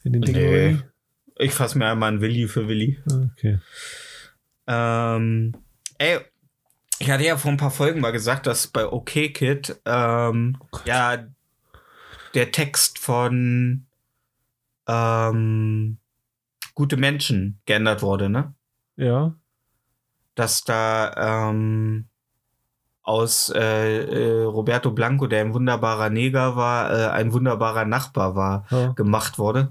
In 0.03 0.13
den 0.13 0.21
Dingen 0.21 0.39
Nee. 0.41 0.51
Willi? 0.51 0.81
Ich 1.37 1.51
fasse 1.53 1.77
mir 1.77 1.87
einmal 1.87 2.09
einen 2.09 2.21
Willi 2.21 2.47
für 2.47 2.67
Willi. 2.67 2.99
Ah, 3.11 3.27
Okay. 3.33 3.59
Ähm, 4.67 5.53
ey, 5.97 6.19
ich 6.99 7.09
hatte 7.09 7.25
ja 7.25 7.37
vor 7.37 7.51
ein 7.51 7.57
paar 7.57 7.71
Folgen 7.71 8.01
mal 8.01 8.11
gesagt, 8.11 8.47
dass 8.47 8.67
bei 8.67 8.87
OKKid 8.87 9.81
ähm, 9.85 10.57
ja 10.85 11.25
der 12.33 12.51
Text 12.51 12.99
von 12.99 13.85
ähm, 14.87 15.97
Gute 16.73 16.97
Menschen 16.97 17.59
geändert 17.65 18.01
wurde, 18.01 18.29
ne? 18.29 18.53
Ja. 18.97 19.33
Dass 20.35 20.65
da 20.65 21.49
ähm, 21.49 22.05
aus 23.01 23.49
äh, 23.55 24.03
äh, 24.03 24.43
Roberto 24.43 24.91
Blanco, 24.91 25.27
der 25.27 25.41
ein 25.41 25.53
wunderbarer 25.53 26.09
Neger 26.09 26.57
war, 26.57 26.91
äh, 26.91 27.07
ein 27.11 27.31
wunderbarer 27.31 27.85
Nachbar 27.85 28.35
war, 28.35 28.65
ja. 28.71 28.87
gemacht 28.89 29.39
wurde. 29.39 29.69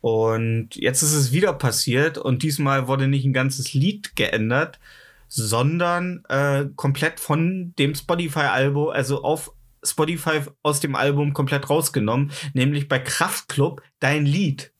Und 0.00 0.74
jetzt 0.74 1.02
ist 1.02 1.14
es 1.14 1.30
wieder 1.30 1.52
passiert 1.52 2.18
und 2.18 2.42
diesmal 2.42 2.88
wurde 2.88 3.06
nicht 3.06 3.24
ein 3.24 3.32
ganzes 3.32 3.72
Lied 3.72 4.16
geändert, 4.16 4.80
sondern 5.28 6.24
äh, 6.28 6.66
komplett 6.76 7.20
von 7.20 7.74
dem 7.78 7.94
Spotify-Album, 7.94 8.88
also 8.90 9.22
auf 9.22 9.52
Spotify 9.84 10.40
aus 10.62 10.80
dem 10.80 10.94
Album 10.96 11.32
komplett 11.34 11.68
rausgenommen, 11.68 12.30
nämlich 12.54 12.88
bei 12.88 12.98
Kraftklub 12.98 13.82
dein 14.00 14.24
Lied. 14.26 14.70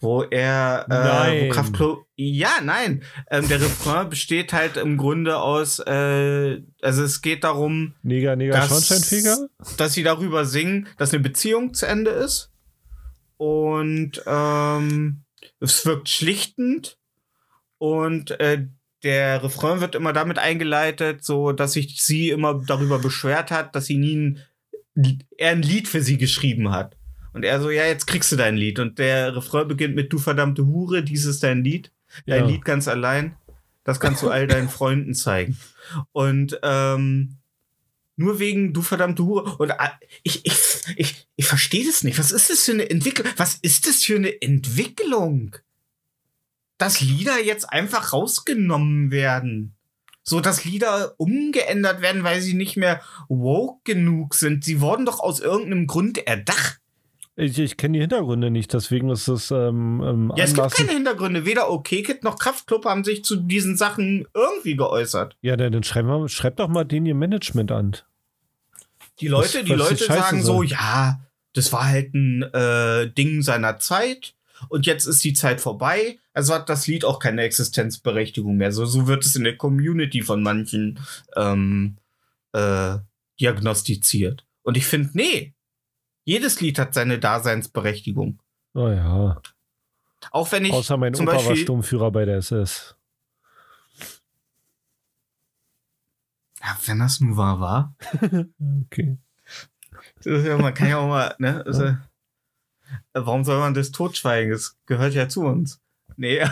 Wo 0.00 0.22
er, 0.22 0.86
äh, 0.88 0.94
Nein. 0.94 1.48
wo 1.48 1.54
Kraftklub, 1.54 2.06
ja, 2.14 2.50
nein, 2.62 3.02
ähm, 3.32 3.48
der 3.48 3.60
Refrain 3.60 4.08
besteht 4.08 4.52
halt 4.52 4.76
im 4.76 4.96
Grunde 4.96 5.38
aus, 5.38 5.80
äh, 5.80 6.60
also 6.82 7.02
es 7.02 7.20
geht 7.20 7.42
darum, 7.42 7.94
Neger, 8.04 8.36
Neger, 8.36 8.52
Das- 8.54 8.68
Schornsteinfeger? 8.68 9.48
dass 9.76 9.94
sie 9.94 10.04
darüber 10.04 10.44
singen, 10.44 10.86
dass 10.98 11.12
eine 11.12 11.22
Beziehung 11.22 11.74
zu 11.74 11.86
Ende 11.86 12.12
ist. 12.12 12.52
Und 13.38 14.22
ähm, 14.26 15.22
es 15.60 15.84
wirkt 15.86 16.08
schlichtend. 16.08 16.96
Und 17.78 18.32
äh, 18.40 18.66
der 19.02 19.42
Refrain 19.42 19.80
wird 19.80 19.94
immer 19.94 20.12
damit 20.12 20.38
eingeleitet, 20.38 21.24
so 21.24 21.52
dass 21.52 21.72
sich 21.74 22.02
sie 22.02 22.30
immer 22.30 22.54
darüber 22.54 22.98
beschwert 22.98 23.50
hat, 23.50 23.74
dass 23.74 23.86
sie 23.86 23.96
nie 23.96 24.16
ein, 24.96 25.22
er 25.36 25.52
ein 25.52 25.62
Lied 25.62 25.88
für 25.88 26.02
sie 26.02 26.18
geschrieben 26.18 26.70
hat. 26.70 26.96
Und 27.32 27.44
er 27.44 27.60
so, 27.60 27.70
ja, 27.70 27.86
jetzt 27.86 28.06
kriegst 28.06 28.32
du 28.32 28.36
dein 28.36 28.56
Lied. 28.56 28.78
Und 28.78 28.98
der 28.98 29.36
Refrain 29.36 29.68
beginnt 29.68 29.94
mit 29.94 30.12
Du 30.12 30.18
verdammte 30.18 30.66
Hure, 30.66 31.02
dies 31.02 31.24
ist 31.24 31.42
dein 31.42 31.62
Lied. 31.62 31.92
Dein 32.26 32.40
Ja. 32.40 32.46
Lied 32.46 32.64
ganz 32.64 32.88
allein. 32.88 33.36
Das 33.84 34.00
kannst 34.00 34.22
du 34.22 34.30
all 34.30 34.46
deinen 34.46 34.68
Freunden 34.68 35.14
zeigen. 35.14 35.56
Und 36.12 36.58
ähm, 36.62 37.36
nur 38.16 38.38
wegen 38.40 38.72
du 38.72 38.82
verdammte 38.82 39.24
Hure. 39.24 39.56
Und 39.58 39.70
äh, 39.70 39.88
ich, 40.24 40.44
ich, 40.44 40.58
ich, 40.96 41.28
ich 41.36 41.46
verstehe 41.46 41.86
das 41.86 42.02
nicht. 42.02 42.18
Was 42.18 42.32
ist 42.32 42.50
das 42.50 42.64
für 42.64 42.72
eine 42.72 42.90
Entwicklung? 42.90 43.28
Was 43.36 43.54
ist 43.54 43.86
das 43.86 44.02
für 44.02 44.16
eine 44.16 44.42
Entwicklung? 44.42 45.56
Dass 46.78 47.00
Lieder 47.00 47.38
jetzt 47.42 47.70
einfach 47.72 48.12
rausgenommen 48.12 49.10
werden. 49.10 49.74
So, 50.22 50.40
dass 50.40 50.64
Lieder 50.64 51.14
umgeändert 51.16 52.02
werden, 52.02 52.22
weil 52.22 52.40
sie 52.40 52.54
nicht 52.54 52.76
mehr 52.76 53.00
woke 53.28 53.80
genug 53.84 54.34
sind. 54.34 54.62
Sie 54.64 54.80
wurden 54.80 55.06
doch 55.06 55.20
aus 55.20 55.40
irgendeinem 55.40 55.86
Grund 55.86 56.18
erdacht. 56.26 56.80
Ich, 57.34 57.56
ich 57.58 57.76
kenne 57.76 57.94
die 57.94 58.00
Hintergründe 58.00 58.50
nicht, 58.50 58.72
deswegen 58.74 59.10
ist 59.10 59.28
es 59.28 59.50
ähm, 59.52 60.02
ähm, 60.04 60.32
Ja, 60.36 60.42
es 60.44 60.54
gibt 60.54 60.72
keine 60.72 60.90
Hintergründe. 60.90 61.44
Weder 61.46 61.70
OK-Kid 61.70 62.24
noch 62.24 62.36
Kraftklub 62.38 62.84
haben 62.84 63.04
sich 63.04 63.22
zu 63.24 63.36
diesen 63.36 63.76
Sachen 63.76 64.26
irgendwie 64.34 64.74
geäußert. 64.74 65.36
Ja, 65.40 65.56
dann, 65.56 65.72
dann 65.72 65.84
schreib, 65.84 66.04
mal, 66.04 66.28
schreib 66.28 66.56
doch 66.56 66.68
mal 66.68 66.84
den 66.84 67.06
ihr 67.06 67.14
Management 67.14 67.70
an. 67.70 67.96
Die 69.20 69.28
Leute, 69.28 69.58
Was- 69.60 69.64
die 69.64 69.70
was 69.70 69.78
Leute 69.78 70.04
sagen 70.04 70.42
so, 70.42 70.62
ja, 70.64 71.20
das 71.54 71.72
war 71.72 71.86
halt 71.86 72.12
ein 72.12 72.42
äh, 72.42 73.08
Ding 73.12 73.42
seiner 73.42 73.78
Zeit 73.78 74.34
und 74.68 74.86
jetzt 74.86 75.06
ist 75.06 75.22
die 75.24 75.32
Zeit 75.34 75.60
vorbei. 75.60 76.18
Also 76.32 76.54
hat 76.54 76.68
das 76.68 76.86
Lied 76.86 77.04
auch 77.04 77.18
keine 77.18 77.42
Existenzberechtigung 77.42 78.56
mehr. 78.56 78.72
So, 78.72 78.84
so 78.86 79.06
wird 79.06 79.24
es 79.24 79.36
in 79.36 79.44
der 79.44 79.56
Community 79.56 80.22
von 80.22 80.42
manchen 80.42 80.98
ähm, 81.36 81.96
äh, 82.52 82.96
diagnostiziert. 83.40 84.44
Und 84.62 84.76
ich 84.76 84.86
finde, 84.86 85.10
nee, 85.14 85.54
jedes 86.24 86.60
Lied 86.60 86.78
hat 86.78 86.94
seine 86.94 87.18
Daseinsberechtigung. 87.18 88.38
Oh 88.74 88.88
ja. 88.88 89.40
Auch 90.30 90.52
wenn 90.52 90.64
ich 90.64 90.72
Außer 90.72 90.96
mein 90.96 91.14
zum 91.14 91.26
Opa 91.26 91.36
war 91.36 91.42
Beispiel- 91.44 91.62
Sturmführer 91.62 92.10
bei 92.10 92.24
der 92.24 92.38
SS. 92.38 92.94
ja, 96.60 96.76
wenn 96.86 96.98
das 96.98 97.20
nun 97.20 97.36
wahr 97.36 97.60
war, 97.60 97.94
Okay. 98.86 99.16
Das 100.16 100.26
ist 100.26 100.46
ja, 100.46 100.56
man 100.58 100.74
kann 100.74 100.88
ja 100.88 100.98
auch 100.98 101.08
mal, 101.08 101.34
ne? 101.38 101.64
Also, 101.66 101.84
äh, 101.84 101.94
warum 103.12 103.44
soll 103.44 103.58
man 103.58 103.74
das 103.74 103.90
totschweigen? 103.92 104.52
Es 104.52 104.76
gehört 104.86 105.14
ja 105.14 105.28
zu 105.28 105.42
uns. 105.42 105.80
Nee. 106.16 106.44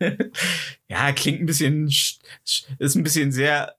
ja, 0.88 1.12
klingt 1.12 1.40
ein 1.40 1.46
bisschen, 1.46 1.88
sch- 1.88 2.18
sch- 2.46 2.64
ist 2.78 2.94
ein 2.94 3.02
bisschen 3.02 3.32
sehr 3.32 3.74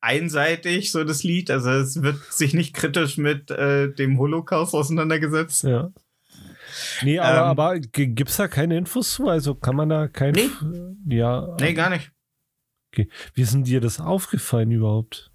einseitig, 0.00 0.92
so 0.92 1.04
das 1.04 1.22
Lied. 1.22 1.50
Also 1.50 1.70
es 1.70 2.02
wird 2.02 2.18
sich 2.32 2.54
nicht 2.54 2.74
kritisch 2.74 3.16
mit 3.16 3.50
äh, 3.50 3.92
dem 3.92 4.18
Holocaust 4.18 4.74
auseinandergesetzt. 4.74 5.64
Ja. 5.64 5.90
Nee, 7.02 7.18
aber, 7.18 7.38
Ähm. 7.38 7.44
aber 7.44 7.78
g- 7.80 8.06
gibt's 8.08 8.36
da 8.36 8.48
keine 8.48 8.76
Infos 8.76 9.12
zu? 9.14 9.28
Also 9.28 9.54
kann 9.54 9.76
man 9.76 9.88
da 9.88 10.08
kein. 10.08 10.32
Nee. 10.34 10.50
Ja. 11.16 11.56
Nee, 11.60 11.74
gar 11.74 11.90
nicht. 11.90 12.10
Wie 13.34 13.42
ist 13.42 13.52
denn 13.52 13.64
dir 13.64 13.80
das 13.80 14.00
aufgefallen 14.00 14.70
überhaupt? 14.70 15.30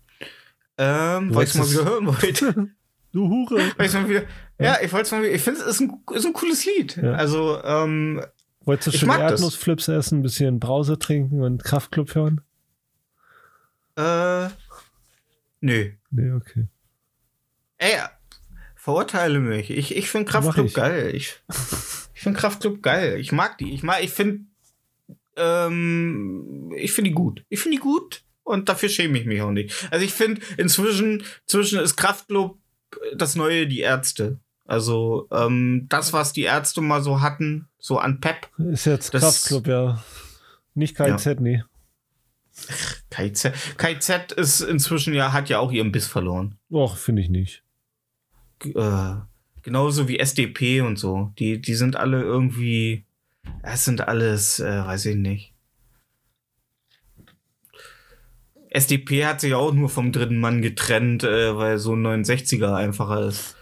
Ähm, 0.77 1.33
weil 1.35 1.45
ich 1.45 1.53
mal 1.53 1.61
wolltest- 1.61 1.73
wieder 1.73 1.85
hören 1.85 2.07
wollte. 2.07 2.69
Du 3.13 3.27
Hure. 3.27 3.61
weil 3.75 3.85
ich's 3.87 3.93
mal 3.93 4.07
wieder, 4.07 4.23
ja, 4.63 4.77
ich 4.81 4.91
wollte 4.93 5.15
es 5.15 5.33
ich 5.33 5.41
finde 5.41 5.61
es 5.61 5.67
ist 5.67 5.81
ein, 5.81 6.03
ist 6.13 6.25
ein 6.25 6.33
cooles 6.33 6.65
Lied. 6.65 6.97
Ja. 6.97 7.13
Also, 7.13 7.61
ähm, 7.63 8.23
Wolltest 8.63 8.93
du 8.93 8.99
schon 8.99 9.07
mag 9.07 9.19
das. 9.19 9.31
Erdnussflips 9.31 9.87
essen, 9.87 10.19
ein 10.19 10.21
bisschen 10.21 10.59
Brause 10.59 10.99
trinken 10.99 11.41
und 11.43 11.63
Kraftclub 11.63 12.13
hören? 12.15 12.41
äh, 13.97 14.49
nö. 15.61 15.91
Nee, 16.11 16.31
okay. 16.31 16.67
Ey, 17.77 17.97
verurteile 18.75 19.39
mich. 19.39 19.69
Ich, 19.69 19.95
ich 19.95 20.09
finde 20.09 20.31
Kraftclub 20.31 20.67
ich. 20.67 20.73
geil. 20.73 21.11
Ich, 21.15 21.39
ich 22.13 22.21
finde 22.21 22.39
Kraftclub 22.39 22.81
geil. 22.81 23.19
Ich 23.19 23.31
mag 23.31 23.57
die. 23.57 23.73
Ich 23.73 23.83
mag, 23.83 24.03
ich 24.03 24.11
finde, 24.11 24.45
ähm, 25.35 26.71
ich 26.77 26.93
finde 26.93 27.09
die 27.09 27.15
gut. 27.15 27.43
Ich 27.49 27.59
finde 27.59 27.77
die 27.77 27.81
gut 27.81 28.23
und 28.43 28.69
dafür 28.69 28.89
schäme 28.89 29.17
ich 29.17 29.25
mich 29.25 29.41
auch 29.41 29.51
nicht. 29.51 29.87
Also 29.91 30.05
ich 30.05 30.13
finde, 30.13 30.41
inzwischen, 30.57 31.23
zwischen 31.45 31.79
ist 31.79 31.95
Kraftclub 31.97 32.57
das 33.15 33.35
neue 33.35 33.67
die 33.67 33.79
Ärzte. 33.79 34.39
Also 34.71 35.27
ähm, 35.31 35.87
das, 35.89 36.13
was 36.13 36.31
die 36.31 36.43
Ärzte 36.43 36.79
mal 36.79 37.03
so 37.03 37.19
hatten, 37.19 37.67
so 37.77 37.97
an 37.97 38.21
Pep, 38.21 38.47
Ist 38.57 38.85
jetzt 38.85 39.13
Das- 39.13 39.21
Kraftclub, 39.21 39.67
ja. 39.67 40.01
Nicht 40.75 40.95
KZ, 40.95 41.41
nee. 41.41 41.61
KZ. 43.09 43.51
KZ 43.77 44.31
ist 44.31 44.61
inzwischen 44.61 45.13
ja, 45.13 45.33
hat 45.33 45.49
ja 45.49 45.59
auch 45.59 45.73
ihren 45.73 45.91
Biss 45.91 46.07
verloren. 46.07 46.57
Och, 46.71 46.95
finde 46.97 47.21
ich 47.21 47.27
nicht. 47.29 47.63
G- 48.59 48.71
äh, 48.71 49.15
genauso 49.61 50.07
wie 50.07 50.19
SDP 50.19 50.79
und 50.79 50.97
so. 50.97 51.33
Die, 51.37 51.59
die 51.59 51.75
sind 51.75 51.97
alle 51.97 52.21
irgendwie, 52.21 53.03
es 53.63 53.83
sind 53.83 54.07
alles, 54.07 54.61
äh, 54.61 54.85
weiß 54.85 55.05
ich 55.07 55.15
nicht. 55.17 55.51
SDP 58.69 59.25
hat 59.25 59.41
sich 59.41 59.53
auch 59.53 59.73
nur 59.73 59.89
vom 59.89 60.13
dritten 60.13 60.39
Mann 60.39 60.61
getrennt, 60.61 61.25
äh, 61.25 61.57
weil 61.57 61.77
so 61.77 61.93
ein 61.93 62.05
69er 62.23 62.73
einfacher 62.73 63.25
ist. 63.27 63.57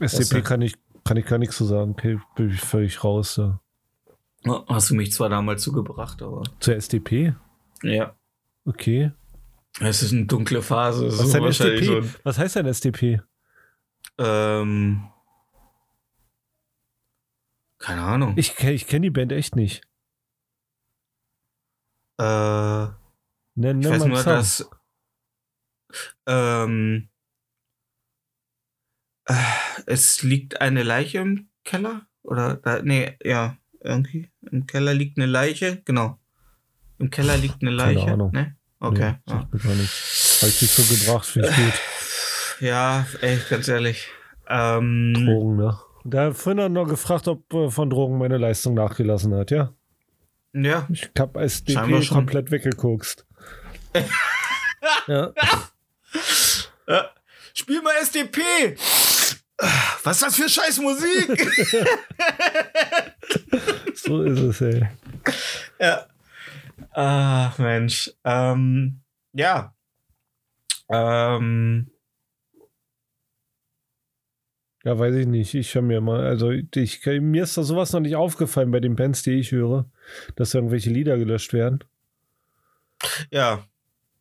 SDP 0.00 0.36
ja- 0.38 0.40
kann 0.42 0.60
ich, 0.62 0.74
kann 1.04 1.16
ich 1.16 1.26
gar 1.26 1.38
nichts 1.38 1.56
zu 1.56 1.64
sagen. 1.64 1.92
Okay, 1.92 2.18
bin 2.36 2.50
ich 2.50 2.60
völlig 2.60 3.02
raus. 3.04 3.38
Oh, 3.38 4.64
Hast 4.68 4.90
du 4.90 4.94
mich 4.94 5.12
zwar 5.12 5.28
damals 5.28 5.62
zugebracht, 5.62 6.22
aber. 6.22 6.42
Zur 6.60 6.74
SDP? 6.76 7.34
Ja. 7.82 8.14
Okay. 8.64 9.12
Es 9.80 10.02
ist 10.02 10.12
eine 10.12 10.26
dunkle 10.26 10.62
Phase. 10.62 11.06
Was 11.06 11.16
so 11.32 11.40
wahrscheinlich 11.40 11.82
SDP? 11.82 12.06
so- 12.06 12.14
Was 12.22 12.38
heißt 12.38 12.56
denn 12.56 12.66
SDP? 12.66 13.20
Ähm, 14.18 15.08
keine 17.78 18.02
Ahnung. 18.02 18.34
Ich, 18.36 18.58
ich 18.60 18.86
kenne 18.86 19.02
die 19.06 19.10
Band 19.10 19.32
echt 19.32 19.56
nicht. 19.56 19.82
äh, 22.18 22.86
Nenn, 23.58 23.80
Ich 23.80 23.86
nenn 23.88 23.92
weiß 23.92 23.98
mal 24.00 24.04
einen 24.04 24.12
nur, 24.12 24.22
Song. 24.22 24.32
dass 24.32 24.70
ähm, 26.26 27.08
äh, 27.08 27.15
es 29.86 30.22
liegt 30.22 30.60
eine 30.60 30.82
Leiche 30.82 31.18
im 31.18 31.48
Keller 31.64 32.02
oder 32.22 32.56
da, 32.56 32.80
nee, 32.82 33.16
ja, 33.24 33.56
irgendwie 33.80 34.30
im 34.50 34.66
Keller 34.66 34.94
liegt 34.94 35.18
eine 35.18 35.26
Leiche, 35.26 35.82
genau. 35.84 36.18
Im 36.98 37.10
Keller 37.10 37.36
liegt 37.36 37.62
eine 37.62 37.76
Keine 37.76 37.94
Leiche. 37.94 38.12
Ahnung. 38.12 38.32
Ne? 38.32 38.56
Okay. 38.80 39.14
Nee, 39.26 39.32
ja. 39.32 39.48
gar 39.62 39.74
nicht. 39.74 39.92
Hab 40.42 40.48
ich 40.48 40.58
dich 40.58 40.70
so 40.70 40.82
gebracht, 40.82 41.26
finde 41.26 41.48
ich 41.48 41.56
gut. 41.56 41.74
ja, 42.60 43.06
ey, 43.20 43.38
ganz 43.50 43.68
ehrlich. 43.68 44.08
Ähm, 44.48 45.14
Drogen, 45.14 45.56
ne? 45.56 45.78
Hat 46.14 46.36
vorhin 46.36 46.72
noch 46.72 46.86
gefragt, 46.86 47.26
ob 47.28 47.52
äh, 47.52 47.70
von 47.70 47.90
Drogen 47.90 48.18
meine 48.18 48.38
Leistung 48.38 48.74
nachgelassen 48.74 49.34
hat, 49.34 49.50
ja? 49.50 49.72
ja, 50.52 50.86
Ich 50.90 51.10
hab 51.18 51.36
SDP 51.36 52.06
komplett 52.08 52.50
weggekokst. 52.50 53.26
ja. 55.06 55.32
Äh, 56.86 57.02
spiel 57.54 57.82
mal 57.82 57.94
SDP. 58.00 58.40
Was 59.58 60.16
ist 60.16 60.22
das 60.22 60.36
für 60.36 60.48
scheiß 60.48 60.78
Musik? 60.80 61.48
So 63.94 64.22
ist 64.22 64.38
es, 64.38 64.60
ey. 64.60 64.86
Ja. 65.80 66.06
Ach, 66.92 67.58
Mensch. 67.58 68.12
Ähm, 68.24 69.00
ja. 69.32 69.74
Ähm, 70.88 71.90
Ja, 74.86 74.96
weiß 74.96 75.16
ich 75.16 75.26
nicht. 75.26 75.52
Ich 75.54 75.74
höre 75.74 75.82
mir 75.82 76.00
mal, 76.00 76.24
also 76.24 76.52
ich, 76.52 77.04
mir 77.04 77.42
ist 77.42 77.56
da 77.56 77.64
sowas 77.64 77.92
noch 77.92 77.98
nicht 77.98 78.14
aufgefallen 78.14 78.70
bei 78.70 78.78
den 78.78 78.94
Bands, 78.94 79.24
die 79.24 79.32
ich 79.32 79.50
höre, 79.50 79.86
dass 80.36 80.54
irgendwelche 80.54 80.90
Lieder 80.90 81.18
gelöscht 81.18 81.52
werden. 81.52 81.82
ja. 83.32 83.64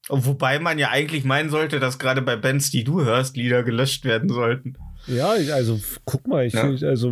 Wobei 0.09 0.57
man 0.59 0.79
ja 0.79 0.89
eigentlich 0.89 1.23
meinen 1.23 1.49
sollte, 1.51 1.79
dass 1.79 1.99
gerade 1.99 2.21
bei 2.23 2.35
Bands, 2.35 2.71
die 2.71 2.83
du 2.83 3.03
hörst, 3.03 3.37
Lieder 3.37 3.63
gelöscht 3.63 4.05
werden 4.05 4.29
sollten. 4.29 4.75
Ja, 5.07 5.35
ich, 5.35 5.53
also 5.53 5.79
guck 6.05 6.27
mal, 6.27 6.45
ich, 6.45 6.53
Ja. 6.53 6.63
also 6.63 7.11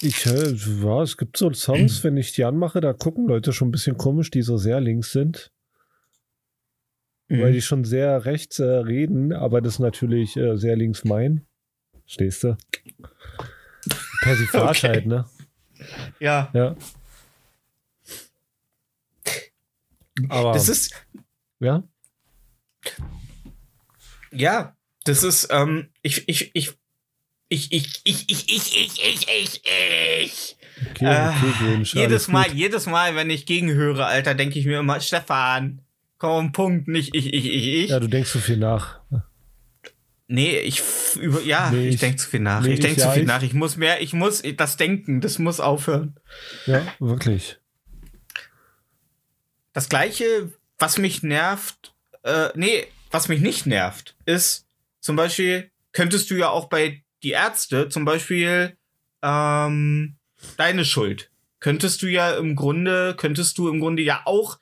ich 0.00 0.24
höre, 0.26 0.52
ja, 0.54 1.02
es 1.02 1.16
gibt 1.16 1.36
so 1.36 1.52
Songs, 1.52 2.02
wenn 2.04 2.16
ich 2.16 2.32
die 2.32 2.44
anmache, 2.44 2.80
da 2.80 2.92
gucken 2.92 3.26
Leute 3.26 3.52
schon 3.52 3.68
ein 3.68 3.72
bisschen 3.72 3.96
komisch, 3.96 4.30
die 4.30 4.42
so 4.42 4.56
sehr 4.56 4.80
links 4.80 5.12
sind, 5.12 5.52
weil 7.42 7.52
die 7.52 7.62
schon 7.62 7.84
sehr 7.84 8.24
rechts 8.24 8.58
äh, 8.58 8.64
reden, 8.64 9.32
aber 9.32 9.60
das 9.60 9.78
natürlich 9.78 10.36
äh, 10.36 10.56
sehr 10.56 10.76
links 10.76 11.04
meinen. 11.04 11.46
Stehst 12.06 12.42
du? 12.44 12.56
Persiflage 14.22 14.68
Okay. 14.78 14.88
halt, 14.88 15.06
ne? 15.06 15.24
ja. 16.20 16.50
Ja. 16.54 16.76
Aber 20.30 20.52
Das 20.52 20.68
ist, 20.68 20.94
ja, 21.60 21.82
ja, 24.32 24.76
das 25.08 25.22
ist, 25.22 25.48
ähm, 25.50 25.88
ich, 26.02 26.28
ich, 26.28 26.50
ich, 26.54 26.72
ich, 27.48 27.72
ich, 27.72 27.72
ich, 27.72 28.02
ich, 28.04 28.28
ich, 28.28 28.76
ich, 28.76 29.02
ich, 29.02 29.28
ich, 29.28 29.62
ich. 29.64 30.56
okay, 30.90 31.04
Äh, 31.04 31.28
okay, 31.28 31.52
Grinch, 31.58 31.94
jedes 31.94 32.28
Mal, 32.28 32.52
jedes 32.52 32.86
Mal, 32.86 33.14
wenn 33.16 33.30
ich 33.30 33.46
gegenhöre, 33.46 34.06
Alter, 34.06 34.34
denke 34.34 34.58
ich 34.58 34.66
mir 34.66 34.78
immer, 34.80 35.00
Stefan, 35.00 35.80
komm, 36.18 36.52
Punkt, 36.52 36.88
nicht 36.88 37.14
ich, 37.14 37.32
ich, 37.32 37.44
ich, 37.46 37.66
ich. 37.84 37.90
Ja, 37.90 38.00
du 38.00 38.06
denkst 38.08 38.30
so 38.30 38.38
viel 38.38 38.58
nach. 38.58 39.00
Nee, 40.30 40.58
ich 40.58 40.82
über 41.18 41.40
ja, 41.40 41.70
Nee, 41.70 41.88
ich, 41.88 41.94
ich- 41.94 42.00
denke 42.00 42.18
zu 42.18 42.28
viel 42.28 42.40
nach. 42.40 42.60
nee, 42.62 42.74
ich 42.74 42.80
denke 42.80 43.00
zu 43.00 43.06
ja, 43.06 43.12
viel 43.12 43.22
ich- 43.22 43.28
nach. 43.28 43.42
Ich 43.42 43.54
muss 43.54 43.76
mehr, 43.78 44.02
ich 44.02 44.12
muss 44.12 44.42
das 44.56 44.76
Denken, 44.76 45.22
das 45.22 45.38
muss 45.38 45.58
aufhören. 45.58 46.16
Ja, 46.66 46.82
wirklich. 46.98 47.56
Das 49.72 49.88
gleiche, 49.88 50.52
was 50.78 50.98
mich 50.98 51.22
nervt, 51.22 51.94
äh, 52.24 52.48
nee, 52.54 52.84
was 53.10 53.28
mich 53.28 53.40
nicht 53.40 53.64
nervt, 53.64 54.16
ist 54.26 54.66
zum 55.08 55.16
Beispiel, 55.16 55.70
könntest 55.92 56.30
du 56.30 56.34
ja 56.34 56.50
auch 56.50 56.68
bei 56.68 57.02
die 57.22 57.30
Ärzte 57.30 57.88
zum 57.88 58.04
Beispiel 58.04 58.76
ähm, 59.22 60.16
deine 60.58 60.84
Schuld. 60.84 61.30
Könntest 61.60 62.02
du 62.02 62.08
ja 62.08 62.36
im 62.36 62.54
Grunde, 62.56 63.14
könntest 63.16 63.56
du 63.56 63.70
im 63.70 63.80
Grunde 63.80 64.02
ja 64.02 64.20
auch 64.26 64.58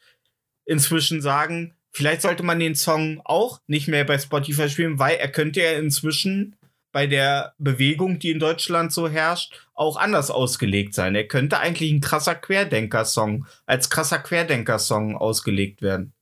inzwischen 0.65 1.21
sagen, 1.21 1.75
vielleicht 1.91 2.23
sollte 2.23 2.45
man 2.45 2.61
den 2.61 2.77
Song 2.77 3.21
auch 3.25 3.61
nicht 3.67 3.89
mehr 3.89 4.05
bei 4.05 4.21
Spotify 4.21 4.71
spielen, 4.71 5.01
weil 5.01 5.17
er 5.17 5.27
könnte 5.33 5.63
ja 5.63 5.73
inzwischen 5.73 6.55
bei 6.93 7.09
der 7.09 7.55
Bewegung, 7.59 8.21
die 8.21 8.31
in 8.31 8.39
Deutschland 8.39 8.93
so 8.93 9.09
herrscht, 9.09 9.67
auch 9.75 9.97
anders 9.97 10.31
ausgelegt 10.31 10.95
sein. 10.95 11.17
Er 11.17 11.27
könnte 11.27 11.59
eigentlich 11.59 11.91
ein 11.91 12.01
krasser 12.01 12.37
Querdenker-Song 12.37 13.49
als 13.67 13.91
krasser 13.91 14.21
Querdenker-Song 14.21 15.17
ausgelegt 15.17 15.83
werden. 15.83 16.13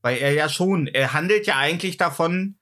Weil 0.00 0.18
er 0.18 0.32
ja 0.32 0.48
schon, 0.48 0.86
er 0.86 1.12
handelt 1.12 1.48
ja 1.48 1.56
eigentlich 1.56 1.96
davon, 1.96 2.54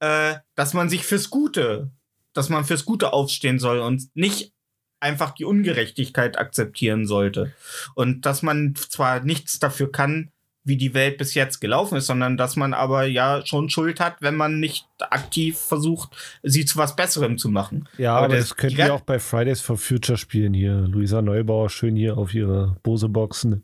äh, 0.00 0.34
dass 0.54 0.74
man 0.74 0.88
sich 0.88 1.04
fürs 1.04 1.30
Gute, 1.30 1.90
dass 2.32 2.48
man 2.48 2.64
fürs 2.64 2.84
Gute 2.84 3.12
aufstehen 3.12 3.58
soll 3.58 3.78
und 3.80 4.04
nicht 4.14 4.52
einfach 5.00 5.32
die 5.32 5.44
Ungerechtigkeit 5.44 6.38
akzeptieren 6.38 7.06
sollte. 7.06 7.52
Und 7.94 8.26
dass 8.26 8.42
man 8.42 8.74
zwar 8.74 9.20
nichts 9.20 9.58
dafür 9.58 9.92
kann, 9.92 10.30
wie 10.66 10.78
die 10.78 10.94
Welt 10.94 11.18
bis 11.18 11.34
jetzt 11.34 11.60
gelaufen 11.60 11.98
ist, 11.98 12.06
sondern 12.06 12.38
dass 12.38 12.56
man 12.56 12.72
aber 12.72 13.04
ja 13.04 13.44
schon 13.44 13.68
Schuld 13.68 14.00
hat, 14.00 14.16
wenn 14.22 14.34
man 14.34 14.60
nicht 14.60 14.86
aktiv 15.10 15.58
versucht, 15.58 16.16
sie 16.42 16.64
zu 16.64 16.78
was 16.78 16.96
Besserem 16.96 17.36
zu 17.36 17.50
machen. 17.50 17.86
Ja, 17.98 18.16
Aber 18.16 18.24
aber, 18.26 18.36
das- 18.36 18.48
das 18.48 18.56
könnt 18.56 18.72
die 18.72 18.78
ihr 18.78 18.86
ga- 18.86 18.94
auch 18.94 19.02
bei 19.02 19.18
Fridays 19.18 19.60
for 19.60 19.76
Future 19.76 20.16
spielen 20.16 20.54
hier. 20.54 20.72
Luisa 20.88 21.20
Neubauer 21.20 21.68
schön 21.68 21.96
hier 21.96 22.16
auf 22.16 22.32
ihre 22.32 22.78
Bose-Boxen. 22.82 23.62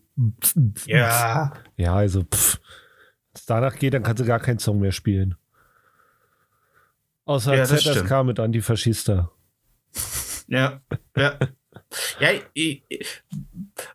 Ja. 0.87 1.53
Ja, 1.79 1.95
also 1.95 2.23
pff. 2.23 2.61
Wenn 3.33 3.35
es 3.35 3.47
danach 3.47 3.77
geht, 3.79 3.95
dann 3.95 4.03
kannst 4.03 4.21
du 4.21 4.27
gar 4.27 4.41
keinen 4.41 4.59
Song 4.59 4.81
mehr 4.81 4.93
spielen. 4.93 5.37
Außer 7.31 7.55
Ja, 7.57 7.65
das 7.65 7.85
ZSK 7.85 8.25
mit 8.25 8.41
Antifaschista. 8.41 9.31
Ja, 10.49 10.81
ja. 11.17 11.39
Ja, 12.19 12.29
ich, 12.55 12.83
ich- 12.89 13.23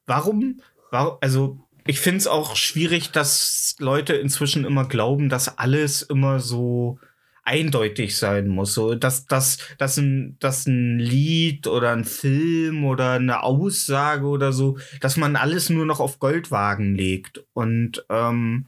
warum, 0.06 0.62
warum, 0.90 1.18
also 1.20 1.60
ich 1.86 2.00
finde 2.00 2.20
es 2.20 2.28
auch 2.28 2.56
schwierig, 2.56 3.12
dass 3.12 3.76
Leute 3.80 4.14
inzwischen 4.14 4.64
immer 4.64 4.88
glauben, 4.88 5.28
dass 5.28 5.58
alles 5.58 6.02
immer 6.02 6.40
so 6.40 6.98
eindeutig 7.44 8.18
sein 8.18 8.48
muss. 8.48 8.74
So, 8.74 8.96
dass, 8.96 9.26
dass, 9.26 9.58
dass, 9.80 9.98
ein, 9.98 10.38
dass 10.40 10.66
ein 10.66 10.98
Lied 11.00 11.68
oder 11.68 11.92
ein 11.92 12.06
Film 12.06 12.86
oder 12.86 13.12
eine 13.12 13.44
Aussage 13.44 14.28
oder 14.28 14.54
so, 14.54 14.78
dass 15.02 15.18
man 15.18 15.36
alles 15.36 15.70
nur 15.70 15.86
noch 15.86 16.00
auf 16.00 16.20
Goldwagen 16.20 16.96
legt 16.96 17.44
und 17.52 18.06
ähm, 18.10 18.68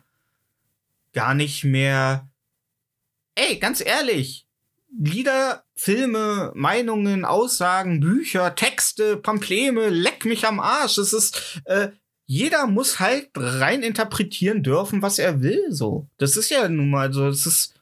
gar 1.14 1.34
nicht 1.36 1.64
mehr. 1.64 2.28
Ey, 3.36 3.60
ganz 3.60 3.80
ehrlich, 3.80 4.47
Lieder, 4.90 5.64
Filme, 5.76 6.52
Meinungen, 6.56 7.26
Aussagen, 7.26 8.00
Bücher, 8.00 8.56
Texte, 8.56 9.18
Pampleme, 9.18 9.90
leck 9.90 10.26
mich 10.26 10.46
am 10.46 10.60
Arsch. 10.60 10.98
Es 10.98 11.14
ist, 11.14 11.62
äh, 11.66 11.90
jeder 12.26 12.68
muss 12.68 13.00
halt 13.00 13.30
rein 13.36 13.84
interpretieren 13.84 14.64
dürfen, 14.64 15.02
was 15.02 15.20
er 15.20 15.42
will, 15.42 15.72
so. 15.72 16.08
Das 16.18 16.36
ist 16.36 16.50
ja 16.50 16.68
nun 16.68 16.90
mal 16.90 17.14
so, 17.14 17.28
das 17.28 17.46
ist, 17.46 17.76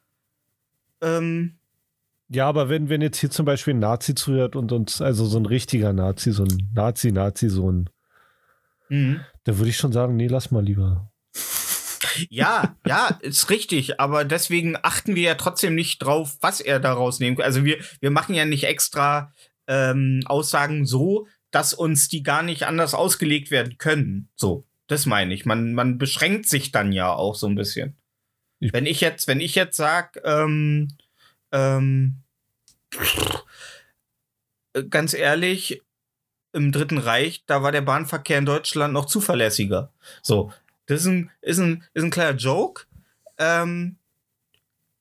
ähm, 1.01 1.55
Ja, 2.29 2.47
aber 2.47 2.69
wenn, 2.69 2.89
wenn 2.89 3.01
jetzt 3.01 3.19
hier 3.19 3.29
zum 3.29 3.45
Beispiel 3.45 3.73
ein 3.73 3.79
Nazi 3.79 4.15
zuhört 4.15 4.55
und 4.55 4.71
uns, 4.71 5.01
also 5.01 5.25
so 5.25 5.37
ein 5.37 5.45
richtiger 5.45 5.93
Nazi, 5.93 6.31
so 6.31 6.43
ein 6.43 6.69
Nazi-Nazi, 6.73 7.49
so 7.49 7.71
ein, 7.71 7.89
mhm. 8.89 9.21
da 9.43 9.57
würde 9.57 9.69
ich 9.69 9.77
schon 9.77 9.91
sagen, 9.91 10.15
nee, 10.15 10.27
lass 10.27 10.51
mal 10.51 10.63
lieber. 10.63 11.07
Ja, 12.29 12.75
ja, 12.85 13.17
ist 13.21 13.49
richtig, 13.49 13.99
aber 13.99 14.25
deswegen 14.25 14.77
achten 14.81 15.15
wir 15.15 15.23
ja 15.23 15.35
trotzdem 15.35 15.75
nicht 15.75 15.99
drauf, 15.99 16.37
was 16.41 16.61
er 16.61 16.79
daraus 16.79 17.19
nehmen 17.19 17.37
kann. 17.37 17.45
Also 17.45 17.63
wir, 17.65 17.77
wir 17.99 18.11
machen 18.11 18.35
ja 18.35 18.45
nicht 18.45 18.63
extra 18.65 19.31
ähm, 19.67 20.21
Aussagen 20.25 20.85
so, 20.85 21.27
dass 21.51 21.73
uns 21.73 22.07
die 22.09 22.23
gar 22.23 22.43
nicht 22.43 22.63
anders 22.63 22.93
ausgelegt 22.93 23.49
werden 23.51 23.77
können. 23.77 24.29
So, 24.35 24.65
das 24.87 25.05
meine 25.05 25.33
ich. 25.33 25.45
Man, 25.45 25.73
man 25.73 25.97
beschränkt 25.97 26.47
sich 26.47 26.71
dann 26.71 26.91
ja 26.91 27.11
auch 27.13 27.35
so 27.35 27.47
ein 27.47 27.55
bisschen. 27.55 27.95
Ich- 28.59 28.73
wenn 28.73 28.85
ich 28.85 29.01
jetzt, 29.01 29.27
wenn 29.27 29.39
ich 29.39 29.55
jetzt 29.55 29.77
sag, 29.77 30.19
ähm, 30.23 30.89
ähm, 31.51 32.17
äh, 34.73 34.83
ganz 34.83 35.13
ehrlich, 35.13 35.81
im 36.53 36.71
Dritten 36.71 36.97
Reich, 36.97 37.43
da 37.47 37.63
war 37.63 37.71
der 37.73 37.81
Bahnverkehr 37.81 38.37
in 38.37 38.45
Deutschland 38.45 38.93
noch 38.93 39.05
zuverlässiger. 39.05 39.91
So, 40.21 40.53
das 40.87 41.01
ist 41.01 41.07
ein, 41.07 41.31
ist 41.41 41.59
ein, 41.59 41.83
ist 41.93 42.03
ein 42.03 42.11
kleiner 42.11 42.37
Joke. 42.37 42.83
Ähm, 43.37 43.97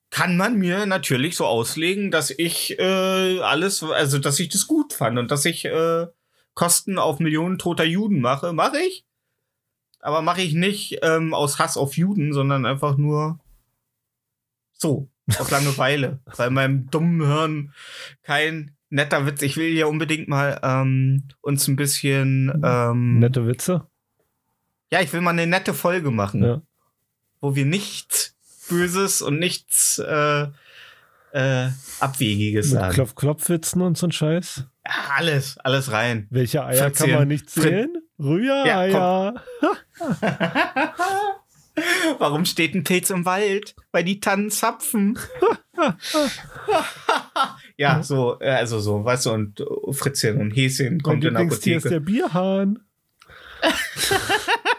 kann 0.09 0.37
man 0.37 0.57
mir 0.57 0.85
natürlich 0.85 1.35
so 1.35 1.45
auslegen, 1.45 2.09
dass 2.09 2.29
ich 2.29 2.79
äh, 2.79 3.39
alles, 3.39 3.83
also 3.83 4.17
dass 4.17 4.39
ich 4.39 4.49
das 4.49 4.67
gut 4.67 4.93
fand 4.93 5.19
und 5.19 5.29
dass 5.29 5.43
ich 5.45 5.65
äh, 5.65 6.07
Kosten 6.53 6.97
auf 6.97 7.19
Millionen 7.19 7.57
toter 7.57 7.83
Juden 7.83 8.21
mache. 8.21 8.53
Mache 8.53 8.77
ich. 8.79 9.05
Aber 9.99 10.21
mache 10.21 10.41
ich 10.41 10.53
nicht 10.53 10.99
ähm, 11.01 11.33
aus 11.33 11.59
Hass 11.59 11.77
auf 11.77 11.97
Juden, 11.97 12.31
sondern 12.31 12.65
einfach 12.65 12.95
nur 12.95 13.39
so, 14.71 15.09
aus 15.37 15.51
Langeweile. 15.51 16.19
weil 16.37 16.49
meinem 16.49 16.89
dummen 16.89 17.27
Hirn 17.27 17.73
kein 18.23 18.75
netter 18.89 19.25
Witz. 19.25 19.41
Ich 19.41 19.57
will 19.57 19.73
ja 19.73 19.87
unbedingt 19.87 20.27
mal 20.27 20.59
ähm, 20.63 21.23
uns 21.41 21.67
ein 21.67 21.75
bisschen. 21.75 22.61
Ähm, 22.63 23.19
Nette 23.19 23.47
Witze? 23.47 23.87
Ja, 24.91 25.01
ich 25.01 25.11
will 25.13 25.21
mal 25.21 25.31
eine 25.31 25.47
nette 25.47 25.73
Folge 25.73 26.11
machen, 26.11 26.43
Ja. 26.43 26.61
wo 27.41 27.55
wir 27.55 27.65
nichts 27.65 28.33
Böses 28.69 29.21
und 29.21 29.39
nichts 29.39 29.99
äh, 29.99 30.47
äh, 31.33 31.69
Abwegiges 31.99 32.67
Mit 32.71 32.79
sagen. 32.79 32.93
Klopf-Klopf-Witzen 32.93 33.81
und 33.81 33.97
so 33.97 34.07
ein 34.07 34.11
Scheiß? 34.11 34.63
Ja, 34.85 34.91
alles, 35.17 35.57
alles 35.59 35.91
rein. 35.91 36.27
Welche 36.29 36.63
Eier 36.63 36.85
kann 36.85 36.93
Fritzchen. 36.95 37.15
man 37.15 37.27
nicht 37.27 37.49
zählen? 37.49 37.89
Rühreier. 38.19 39.43
Warum 42.19 42.45
steht 42.45 42.73
ein 42.73 42.83
Pilz 42.85 43.09
im 43.09 43.25
Wald? 43.25 43.75
Weil 43.91 44.05
die 44.05 44.21
Tannen 44.21 44.49
zapfen. 44.49 45.19
ja, 47.77 48.01
so, 48.01 48.39
äh, 48.39 48.49
also 48.51 48.79
so, 48.79 49.03
weißt 49.03 49.25
du, 49.25 49.31
und 49.31 49.59
äh, 49.59 49.65
Fritzchen 49.93 50.37
und 50.39 50.51
Häschen 50.51 51.03
kommt 51.03 51.25
in 51.25 51.33
der 51.33 51.41
Lieblingstier 51.41 51.77
ist 51.77 51.85
Apotheke. 51.85 52.01
der 52.05 52.11
Bierhahn. 52.11 52.79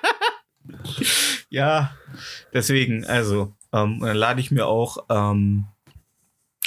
Ja, 1.48 1.96
deswegen, 2.52 3.04
also, 3.06 3.54
ähm, 3.72 4.00
dann 4.00 4.16
lade 4.16 4.40
ich 4.40 4.50
mir 4.50 4.66
auch 4.66 4.98
ähm, 5.08 5.66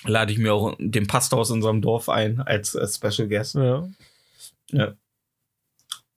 lade 0.05 0.31
ich 0.31 0.37
mir 0.37 0.53
auch 0.53 0.75
den 0.79 1.07
Pastor 1.07 1.39
aus 1.39 1.51
unserem 1.51 1.81
Dorf 1.81 2.07
ein 2.09 2.39
als, 2.39 2.75
als 2.75 2.95
Special 2.95 3.27
Guest. 3.27 3.55
Ja. 3.55 4.93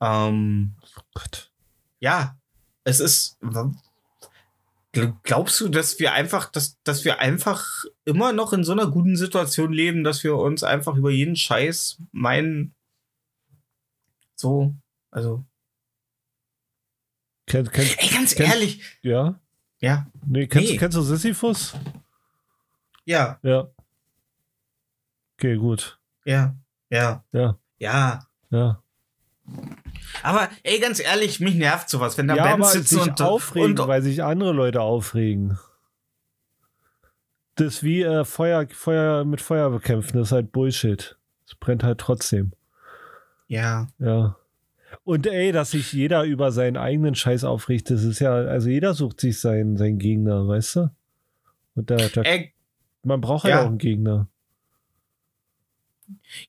Ähm, 0.01 0.74
Gott. 1.14 1.51
ja, 2.01 2.37
es 2.85 3.01
ist. 3.01 3.39
Gl- 4.95 5.14
Glaubst 5.22 5.59
du, 5.61 5.68
dass 5.68 5.99
wir 5.99 6.12
einfach, 6.12 6.51
dass, 6.51 6.76
dass 6.85 7.05
wir 7.05 7.18
einfach 7.18 7.85
immer 8.05 8.33
noch 8.33 8.53
in 8.53 8.62
so 8.62 8.72
einer 8.72 8.89
guten 8.89 9.16
Situation 9.16 9.72
leben, 9.72 10.05
dass 10.05 10.22
wir 10.22 10.37
uns 10.37 10.62
einfach 10.64 10.97
über 10.97 11.11
jeden 11.11 11.35
Scheiß 11.37 11.97
meinen, 12.12 12.74
so, 14.37 14.74
also, 15.11 15.45
Kenn, 17.47 17.68
kenn, 17.70 17.86
ey, 17.99 18.09
ganz 18.09 18.34
Kenn- 18.34 18.47
ehrlich, 18.51 18.80
ja? 19.03 19.34
ja, 19.80 20.07
Nee, 20.26 20.47
kennst, 20.47 20.70
Nee. 20.70 20.76
kennst 20.78 20.97
du 20.97 21.03
Sisyphus? 21.03 21.74
ja, 23.05 23.38
Ja. 23.43 23.68
Okay, 25.38 25.57
gut. 25.57 25.99
ja, 26.24 26.55
ja, 26.90 27.24
Ja. 27.32 27.59
ja. 27.78 28.26
Ja. 28.51 28.82
Aber 30.22 30.49
ey, 30.62 30.78
ganz 30.78 31.01
ehrlich, 31.01 31.40
mich 31.40 31.55
nervt 31.57 31.88
sowas, 31.88 32.16
wenn 32.16 32.28
da 32.28 32.36
ja, 32.36 32.45
Bands 32.45 32.72
sitzen 32.72 32.99
sich 33.01 33.09
und 33.09 33.20
aufregen, 33.22 33.78
und, 33.80 33.88
weil 33.88 34.03
sich 34.03 34.22
andere 34.22 34.53
Leute 34.53 34.80
aufregen. 34.82 35.59
Das 37.57 37.66
ist 37.74 37.82
wie 37.82 38.03
äh, 38.03 38.24
Feuer, 38.24 38.66
Feuer 38.70 39.24
mit 39.24 39.40
Feuer 39.40 39.70
bekämpfen, 39.70 40.16
das 40.18 40.28
ist 40.28 40.32
halt 40.32 40.53
Bullshit. 40.53 41.16
Es 41.47 41.55
brennt 41.57 41.82
halt 41.82 41.99
trotzdem. 41.99 42.53
ja, 43.49 43.88
Ja. 43.99 44.36
Und 45.05 45.26
ey, 45.26 45.50
dass 45.50 45.72
sich 45.72 45.92
jeder 45.92 46.22
über 46.24 46.53
seinen 46.53 46.76
eigenen 46.76 47.14
Scheiß 47.14 47.44
aufregt, 47.44 47.90
das 47.90 48.05
ist 48.05 48.20
ja, 48.20 48.32
also 48.34 48.68
jeder 48.68 48.94
sucht 48.94 49.20
sich 49.20 49.40
seinen, 49.40 49.76
seinen 49.76 49.98
Gegner, 49.98 50.46
weißt 50.46 50.76
du? 50.76 50.90
Und 51.74 51.90
da, 51.90 51.96
da, 51.96 52.22
ey, 52.22 52.53
man 53.03 53.20
braucht 53.20 53.44
halt 53.44 53.55
ja. 53.55 53.62
auch 53.62 53.66
einen 53.66 53.78
Gegner. 53.78 54.28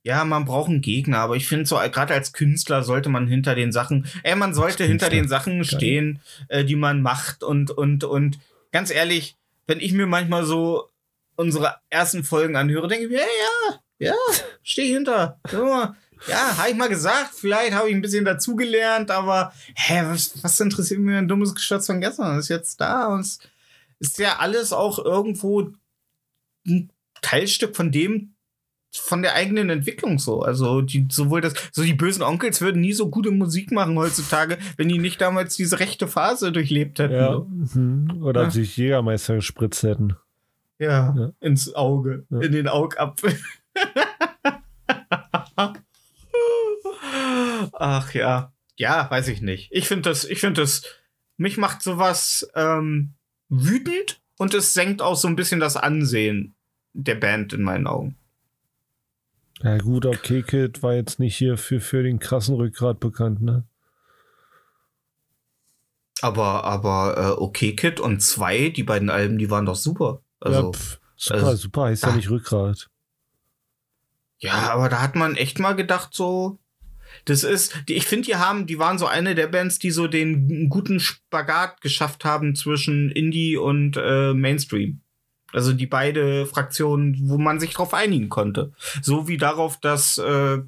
Ja, 0.04 0.24
man 0.26 0.46
braucht 0.46 0.70
einen 0.70 0.82
Gegner, 0.82 1.20
aber 1.20 1.36
ich 1.36 1.48
finde 1.48 1.66
so, 1.66 1.78
gerade 1.78 2.14
als 2.14 2.34
Künstler 2.34 2.84
sollte 2.84 3.10
man 3.10 3.28
hinter 3.28 3.56
den 3.56 3.72
Sachen, 3.72 4.06
ey, 4.24 4.36
man 4.36 4.54
sollte 4.54 4.84
hinter 4.84 5.10
den 5.10 5.28
Sachen 5.28 5.64
stehen, 5.64 6.22
äh, 6.48 6.64
die 6.64 6.76
man 6.76 7.02
macht 7.02 7.44
und, 7.44 7.72
und, 7.72 8.04
und 8.04 8.40
ganz 8.72 8.92
ehrlich, 8.92 9.36
wenn 9.66 9.80
ich 9.80 9.94
mir 9.94 10.06
manchmal 10.06 10.44
so 10.44 10.90
unsere 11.36 11.76
ersten 11.90 12.24
Folgen 12.24 12.56
anhöre, 12.56 12.88
denke 12.88 13.06
ich 13.06 13.12
mir, 13.12 13.20
ja, 13.20 13.80
ja, 14.00 14.08
ja, 14.10 14.14
steh 14.62 14.94
hinter. 14.94 15.40
So, 15.50 15.88
ja, 16.28 16.58
habe 16.58 16.70
ich 16.70 16.76
mal 16.76 16.90
gesagt, 16.90 17.32
vielleicht 17.36 17.74
habe 17.74 17.90
ich 17.90 17.96
ein 17.96 18.02
bisschen 18.02 18.26
dazugelernt, 18.26 19.12
aber 19.12 19.54
hä, 19.76 20.04
was, 20.06 20.44
was 20.44 20.60
interessiert 20.60 21.00
mir 21.00 21.18
ein 21.18 21.28
dummes 21.28 21.56
Geschwätz 21.56 21.86
von 21.88 22.02
gestern? 22.02 22.36
Das 22.36 22.46
ist 22.46 22.50
jetzt 22.50 22.82
da 22.82 23.08
und 23.08 23.22
es 23.22 23.40
ist 24.00 24.20
ja 24.20 24.38
alles 24.40 24.74
auch 24.74 25.00
irgendwo 25.04 25.72
ein 26.68 26.90
Teilstück 27.22 27.76
von 27.76 27.92
dem, 27.92 28.30
von 28.96 29.24
der 29.24 29.34
eigenen 29.36 29.70
Entwicklung 29.70 30.20
so. 30.20 30.42
Also 30.44 30.82
die, 30.82 31.08
sowohl 31.10 31.42
das, 31.42 31.54
so 31.72 31.84
die 31.84 31.94
bösen 31.94 32.22
Onkels 32.22 32.62
würden 32.62 32.82
nie 32.82 32.94
so 32.94 33.10
gute 33.10 33.32
Musik 33.32 33.72
machen 33.72 33.98
heutzutage, 33.98 34.58
wenn 34.78 34.88
die 34.90 35.00
nicht 35.00 35.20
damals 35.20 35.56
diese 35.56 35.80
rechte 35.80 36.08
Phase 36.08 36.52
durchlebt 36.52 37.00
hätten. 37.00 37.14
Ja. 37.16 37.34
so. 37.34 37.48
Mhm. 37.80 38.22
Oder 38.24 38.44
Ja. 38.44 38.50
sich 38.52 38.78
Jägermeister 38.78 39.36
gespritzt 39.36 39.82
hätten. 39.84 40.16
Ja, 40.80 41.16
Ja. 41.18 41.32
ins 41.40 41.74
Auge, 41.74 42.26
Ja. 42.30 42.42
in 42.42 42.52
den 42.52 42.68
Augapfel. 42.68 43.36
Ach 47.84 48.14
ja. 48.14 48.54
Ja, 48.78 49.12
weiß 49.12 49.28
ich 49.28 49.42
nicht. 49.42 49.68
Ich 49.74 49.90
finde 49.90 50.10
das, 50.10 50.24
ich 50.24 50.40
finde 50.40 50.62
das, 50.62 50.84
mich 51.36 51.58
macht 51.58 51.82
sowas 51.82 52.50
ähm, 52.56 53.12
wütend 53.50 54.22
und 54.38 54.54
es 54.54 54.74
senkt 54.74 55.02
auch 55.02 55.18
so 55.18 55.28
ein 55.28 55.36
bisschen 55.36 55.60
das 55.60 55.76
Ansehen 55.76 56.56
der 56.94 57.16
Band 57.16 57.52
in 57.52 57.62
meinen 57.62 57.86
Augen. 57.86 58.16
Ja 59.62 59.78
gut, 59.80 60.06
okay, 60.06 60.44
Kid 60.44 60.82
war 60.82 60.94
jetzt 60.94 61.20
nicht 61.20 61.36
hier 61.36 61.58
für, 61.58 61.82
für 61.82 62.04
den 62.04 62.20
krassen 62.20 62.56
Rückgrat 62.56 63.02
bekannt, 63.02 63.42
ne? 63.42 63.66
Aber, 66.22 66.64
aber, 66.64 67.18
äh, 67.18 67.42
okay, 67.42 67.76
Kid 67.76 68.00
und 68.00 68.22
zwei, 68.22 68.70
die 68.70 68.84
beiden 68.84 69.10
Alben, 69.10 69.38
die 69.38 69.50
waren 69.50 69.66
doch 69.66 69.76
super. 69.76 70.22
Also, 70.40 70.62
ja, 70.62 70.72
pff, 70.72 71.00
super, 71.18 71.48
also- 71.48 71.56
super, 71.58 71.84
heißt 71.84 72.04
ja 72.04 72.10
ah. 72.10 72.16
nicht 72.16 72.30
Rückgrat. 72.30 72.90
Ja, 74.40 74.72
aber 74.72 74.88
da 74.88 75.02
hat 75.02 75.16
man 75.16 75.36
echt 75.36 75.60
mal 75.60 75.74
gedacht, 75.74 76.14
so. 76.14 76.60
Das 77.26 77.44
ist, 77.44 77.74
die, 77.88 77.94
ich 77.94 78.06
finde, 78.06 78.26
die 78.26 78.36
haben, 78.36 78.68
die 78.68 78.80
waren 78.80 78.98
so 78.98 79.08
eine 79.08 79.36
der 79.36 79.48
Bands, 79.48 79.80
die 79.80 79.92
so 79.92 80.08
den 80.08 80.70
guten 80.70 81.00
Spagat 81.00 81.82
geschafft 81.82 82.26
haben 82.26 82.56
zwischen 82.56 83.12
Indie 83.12 83.58
und 83.58 83.98
äh, 83.98 84.34
Mainstream. 84.34 85.02
Also 85.54 85.72
die 85.72 85.86
beide 85.86 86.46
Fraktionen, 86.46 87.30
wo 87.30 87.38
man 87.38 87.60
sich 87.60 87.74
drauf 87.74 87.94
einigen 87.94 88.30
konnte. 88.30 88.74
So 89.02 89.28
wie 89.28 89.38
darauf, 89.38 89.80
dass 89.80 90.18
äh, 90.18 90.60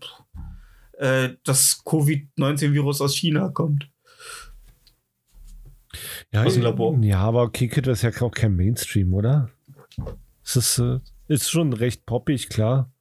äh, 0.99 1.29
das 1.43 1.81
Covid-19-Virus 1.83 3.01
aus 3.01 3.15
China 3.15 3.49
kommt. 3.49 3.89
Ja, 6.31 6.43
Aus 6.43 6.53
dem 6.53 6.63
Labor. 6.63 6.97
Ja, 7.01 7.19
aber 7.19 7.51
Kid 7.51 7.87
ist 7.87 8.03
ja 8.03 8.11
auch 8.21 8.31
kein 8.31 8.55
Mainstream, 8.55 9.13
oder? 9.13 9.49
Es 10.43 10.55
ist, 10.55 10.79
äh, 10.79 10.99
ist 11.27 11.49
schon 11.49 11.73
recht 11.73 12.05
poppig, 12.05 12.49
klar. 12.49 12.91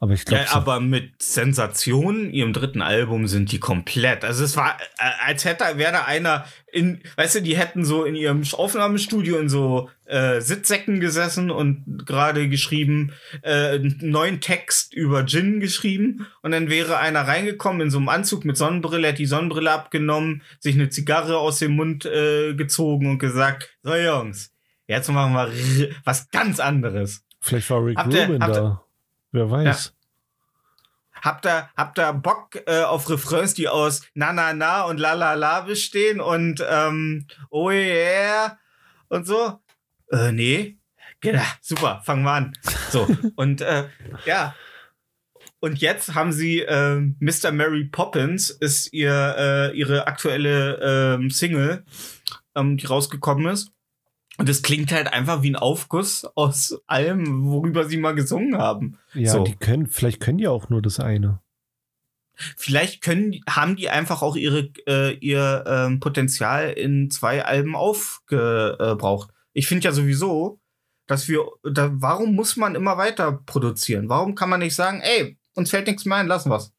Aber 0.00 0.12
ich 0.12 0.24
glaube, 0.24 0.44
Ja, 0.44 0.54
aber 0.54 0.78
mit 0.80 1.20
Sensation, 1.20 2.30
ihrem 2.30 2.52
dritten 2.52 2.82
Album, 2.82 3.26
sind 3.26 3.50
die 3.50 3.58
komplett. 3.58 4.24
Also 4.24 4.44
es 4.44 4.56
war, 4.56 4.76
äh, 4.98 5.26
als 5.26 5.44
hätte, 5.44 5.64
wäre 5.76 5.92
da 5.92 6.04
einer 6.04 6.44
in, 6.70 7.00
weißt 7.16 7.36
du, 7.36 7.42
die 7.42 7.56
hätten 7.56 7.84
so 7.84 8.04
in 8.04 8.14
ihrem 8.14 8.42
Aufnahmestudio 8.52 9.38
in 9.38 9.48
so 9.48 9.90
äh, 10.04 10.40
Sitzsäcken 10.40 11.00
gesessen 11.00 11.50
und 11.50 12.04
gerade 12.06 12.48
geschrieben, 12.48 13.12
äh, 13.42 13.76
einen 13.76 13.98
neuen 14.00 14.40
Text 14.40 14.94
über 14.94 15.26
Gin 15.26 15.58
geschrieben. 15.58 16.26
Und 16.42 16.52
dann 16.52 16.70
wäre 16.70 16.98
einer 16.98 17.22
reingekommen 17.22 17.80
in 17.80 17.90
so 17.90 17.98
einem 17.98 18.08
Anzug 18.08 18.44
mit 18.44 18.56
Sonnenbrille, 18.56 19.08
hätte 19.08 19.18
die 19.18 19.26
Sonnenbrille 19.26 19.72
abgenommen, 19.72 20.42
sich 20.60 20.76
eine 20.76 20.90
Zigarre 20.90 21.38
aus 21.38 21.58
dem 21.58 21.72
Mund 21.72 22.06
äh, 22.06 22.54
gezogen 22.54 23.10
und 23.10 23.18
gesagt, 23.18 23.70
so 23.82 23.96
Jungs, 23.96 24.52
jetzt 24.86 25.10
machen 25.10 25.34
wir 25.34 25.90
was 26.04 26.30
ganz 26.30 26.60
anderes. 26.60 27.24
vielleicht 27.40 27.70
war 27.70 27.84
Rick 27.84 27.98
Rubin 27.98 28.38
da. 28.38 28.84
Wer 29.32 29.50
weiß. 29.50 29.94
Habt 31.22 31.46
ihr, 31.46 31.68
habt 31.76 31.98
ihr 31.98 32.12
Bock 32.12 32.62
äh, 32.66 32.82
auf 32.82 33.10
Refrains, 33.10 33.54
die 33.54 33.68
aus 33.68 34.02
Na 34.14 34.32
Na 34.32 34.52
Na 34.52 34.82
und 34.82 34.98
La 34.98 35.14
La 35.14 35.34
La 35.34 35.60
bestehen 35.62 36.20
und 36.20 36.64
ähm, 36.68 37.26
Oh 37.50 37.70
yeah 37.70 38.58
und 39.08 39.26
so? 39.26 39.60
Äh, 40.10 40.32
nee. 40.32 40.78
Genau, 41.20 41.42
super, 41.60 42.00
fangen 42.04 42.22
wir 42.22 42.32
an. 42.32 42.52
So, 42.90 43.08
und 43.36 43.60
äh, 43.60 43.88
ja. 44.24 44.54
Und 45.60 45.80
jetzt 45.80 46.14
haben 46.14 46.32
sie 46.32 46.60
äh, 46.60 47.00
Mr. 47.18 47.50
Mary 47.50 47.84
Poppins 47.84 48.50
ist 48.50 48.92
ihr 48.92 49.34
äh, 49.36 49.76
ihre 49.76 50.06
aktuelle 50.06 51.16
ähm, 51.16 51.30
Single, 51.30 51.84
ähm, 52.54 52.76
die 52.76 52.86
rausgekommen 52.86 53.46
ist. 53.46 53.72
Und 54.38 54.48
es 54.48 54.62
klingt 54.62 54.92
halt 54.92 55.12
einfach 55.12 55.42
wie 55.42 55.50
ein 55.50 55.56
Aufguss 55.56 56.24
aus 56.36 56.80
allem, 56.86 57.50
worüber 57.50 57.88
sie 57.88 57.96
mal 57.96 58.14
gesungen 58.14 58.56
haben. 58.56 58.96
Ja, 59.12 59.32
So. 59.32 59.44
die 59.44 59.56
können, 59.56 59.88
vielleicht 59.88 60.20
können 60.20 60.38
die 60.38 60.46
auch 60.48 60.68
nur 60.68 60.80
das 60.80 61.00
eine. 61.00 61.40
Vielleicht 62.56 63.02
können, 63.02 63.40
haben 63.50 63.74
die 63.74 63.90
einfach 63.90 64.22
auch 64.22 64.36
ihre, 64.36 64.70
äh, 64.86 65.16
ihr 65.16 65.64
ähm, 65.66 65.98
Potenzial 65.98 66.70
in 66.70 67.10
zwei 67.10 67.44
Alben 67.44 67.74
aufgebraucht. 67.74 69.30
Ich 69.54 69.66
finde 69.66 69.86
ja 69.86 69.92
sowieso, 69.92 70.60
dass 71.08 71.26
wir, 71.26 71.44
da, 71.64 71.90
warum 71.94 72.36
muss 72.36 72.56
man 72.56 72.76
immer 72.76 72.96
weiter 72.96 73.32
produzieren? 73.44 74.08
Warum 74.08 74.36
kann 74.36 74.50
man 74.50 74.60
nicht 74.60 74.76
sagen, 74.76 75.00
ey, 75.00 75.36
uns 75.54 75.70
fällt 75.70 75.88
nichts 75.88 76.04
mehr 76.04 76.18
ein, 76.18 76.28
lassen 76.28 76.50
wir's. 76.50 76.72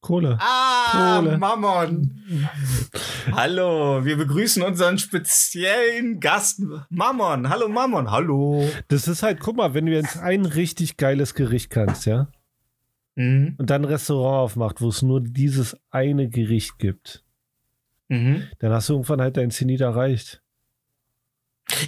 Kohle. 0.00 0.38
Ah, 0.40 1.18
Kohle. 1.20 1.38
Mammon. 1.38 2.20
Hallo, 3.32 4.04
wir 4.04 4.16
begrüßen 4.16 4.62
unseren 4.62 4.98
speziellen 4.98 6.20
Gast, 6.20 6.62
Mammon. 6.88 7.48
Hallo, 7.50 7.68
Mammon. 7.68 8.10
Hallo. 8.10 8.66
Das 8.88 9.06
ist 9.08 9.22
halt, 9.22 9.40
guck 9.40 9.56
mal, 9.56 9.74
wenn 9.74 9.86
du 9.86 9.92
jetzt 9.92 10.16
ein 10.18 10.46
richtig 10.46 10.96
geiles 10.96 11.34
Gericht 11.34 11.70
kannst, 11.70 12.06
ja, 12.06 12.28
Mhm. 13.16 13.56
und 13.58 13.68
dann 13.68 13.82
ein 13.82 13.90
Restaurant 13.90 14.44
aufmacht, 14.44 14.80
wo 14.80 14.88
es 14.88 15.02
nur 15.02 15.20
dieses 15.20 15.76
eine 15.90 16.28
Gericht 16.28 16.78
gibt, 16.78 17.22
Mhm. 18.08 18.44
dann 18.60 18.72
hast 18.72 18.88
du 18.88 18.94
irgendwann 18.94 19.20
halt 19.20 19.36
dein 19.36 19.50
Zenit 19.50 19.80
erreicht. 19.82 20.39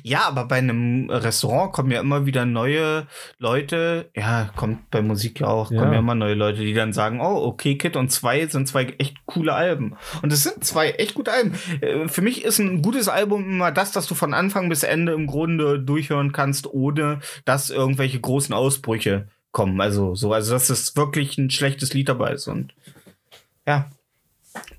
Ja, 0.02 0.26
aber 0.28 0.44
bei 0.46 0.56
einem 0.58 1.08
Restaurant 1.10 1.72
kommen 1.72 1.90
ja 1.90 2.00
immer 2.00 2.26
wieder 2.26 2.44
neue 2.44 3.06
Leute. 3.38 4.10
Ja, 4.14 4.50
kommt 4.56 4.90
bei 4.90 5.02
Musik 5.02 5.40
ja 5.40 5.46
auch, 5.48 5.70
Ja. 5.70 5.78
kommen 5.80 5.92
ja 5.92 5.98
immer 5.98 6.14
neue 6.14 6.34
Leute, 6.34 6.60
die 6.60 6.74
dann 6.74 6.92
sagen, 6.92 7.20
oh, 7.20 7.44
okay, 7.46 7.76
Kid 7.76 7.96
und 7.96 8.10
zwei 8.10 8.46
sind 8.46 8.68
zwei 8.68 8.84
echt 8.98 9.16
coole 9.26 9.54
Alben. 9.54 9.96
Und 10.22 10.32
es 10.32 10.42
sind 10.42 10.64
zwei 10.64 10.90
echt 10.92 11.14
gute 11.14 11.32
Alben. 11.32 11.54
Äh, 11.80 12.08
Für 12.08 12.22
mich 12.22 12.44
ist 12.44 12.58
ein 12.58 12.82
gutes 12.82 13.08
Album 13.08 13.44
immer 13.44 13.72
das, 13.72 13.92
das 13.92 14.06
du 14.06 14.14
von 14.14 14.34
Anfang 14.34 14.68
bis 14.68 14.82
Ende 14.82 15.12
im 15.12 15.26
Grunde 15.26 15.78
durchhören 15.78 16.32
kannst, 16.32 16.66
ohne 16.66 17.20
dass 17.44 17.70
irgendwelche 17.70 18.20
großen 18.20 18.54
Ausbrüche 18.54 19.28
kommen. 19.50 19.80
Also 19.80 20.14
so, 20.14 20.32
also 20.32 20.52
dass 20.54 20.70
es 20.70 20.96
wirklich 20.96 21.36
ein 21.38 21.50
schlechtes 21.50 21.92
Lied 21.92 22.08
dabei 22.08 22.32
ist. 22.32 22.48
Und 22.48 22.72
ja. 23.66 23.90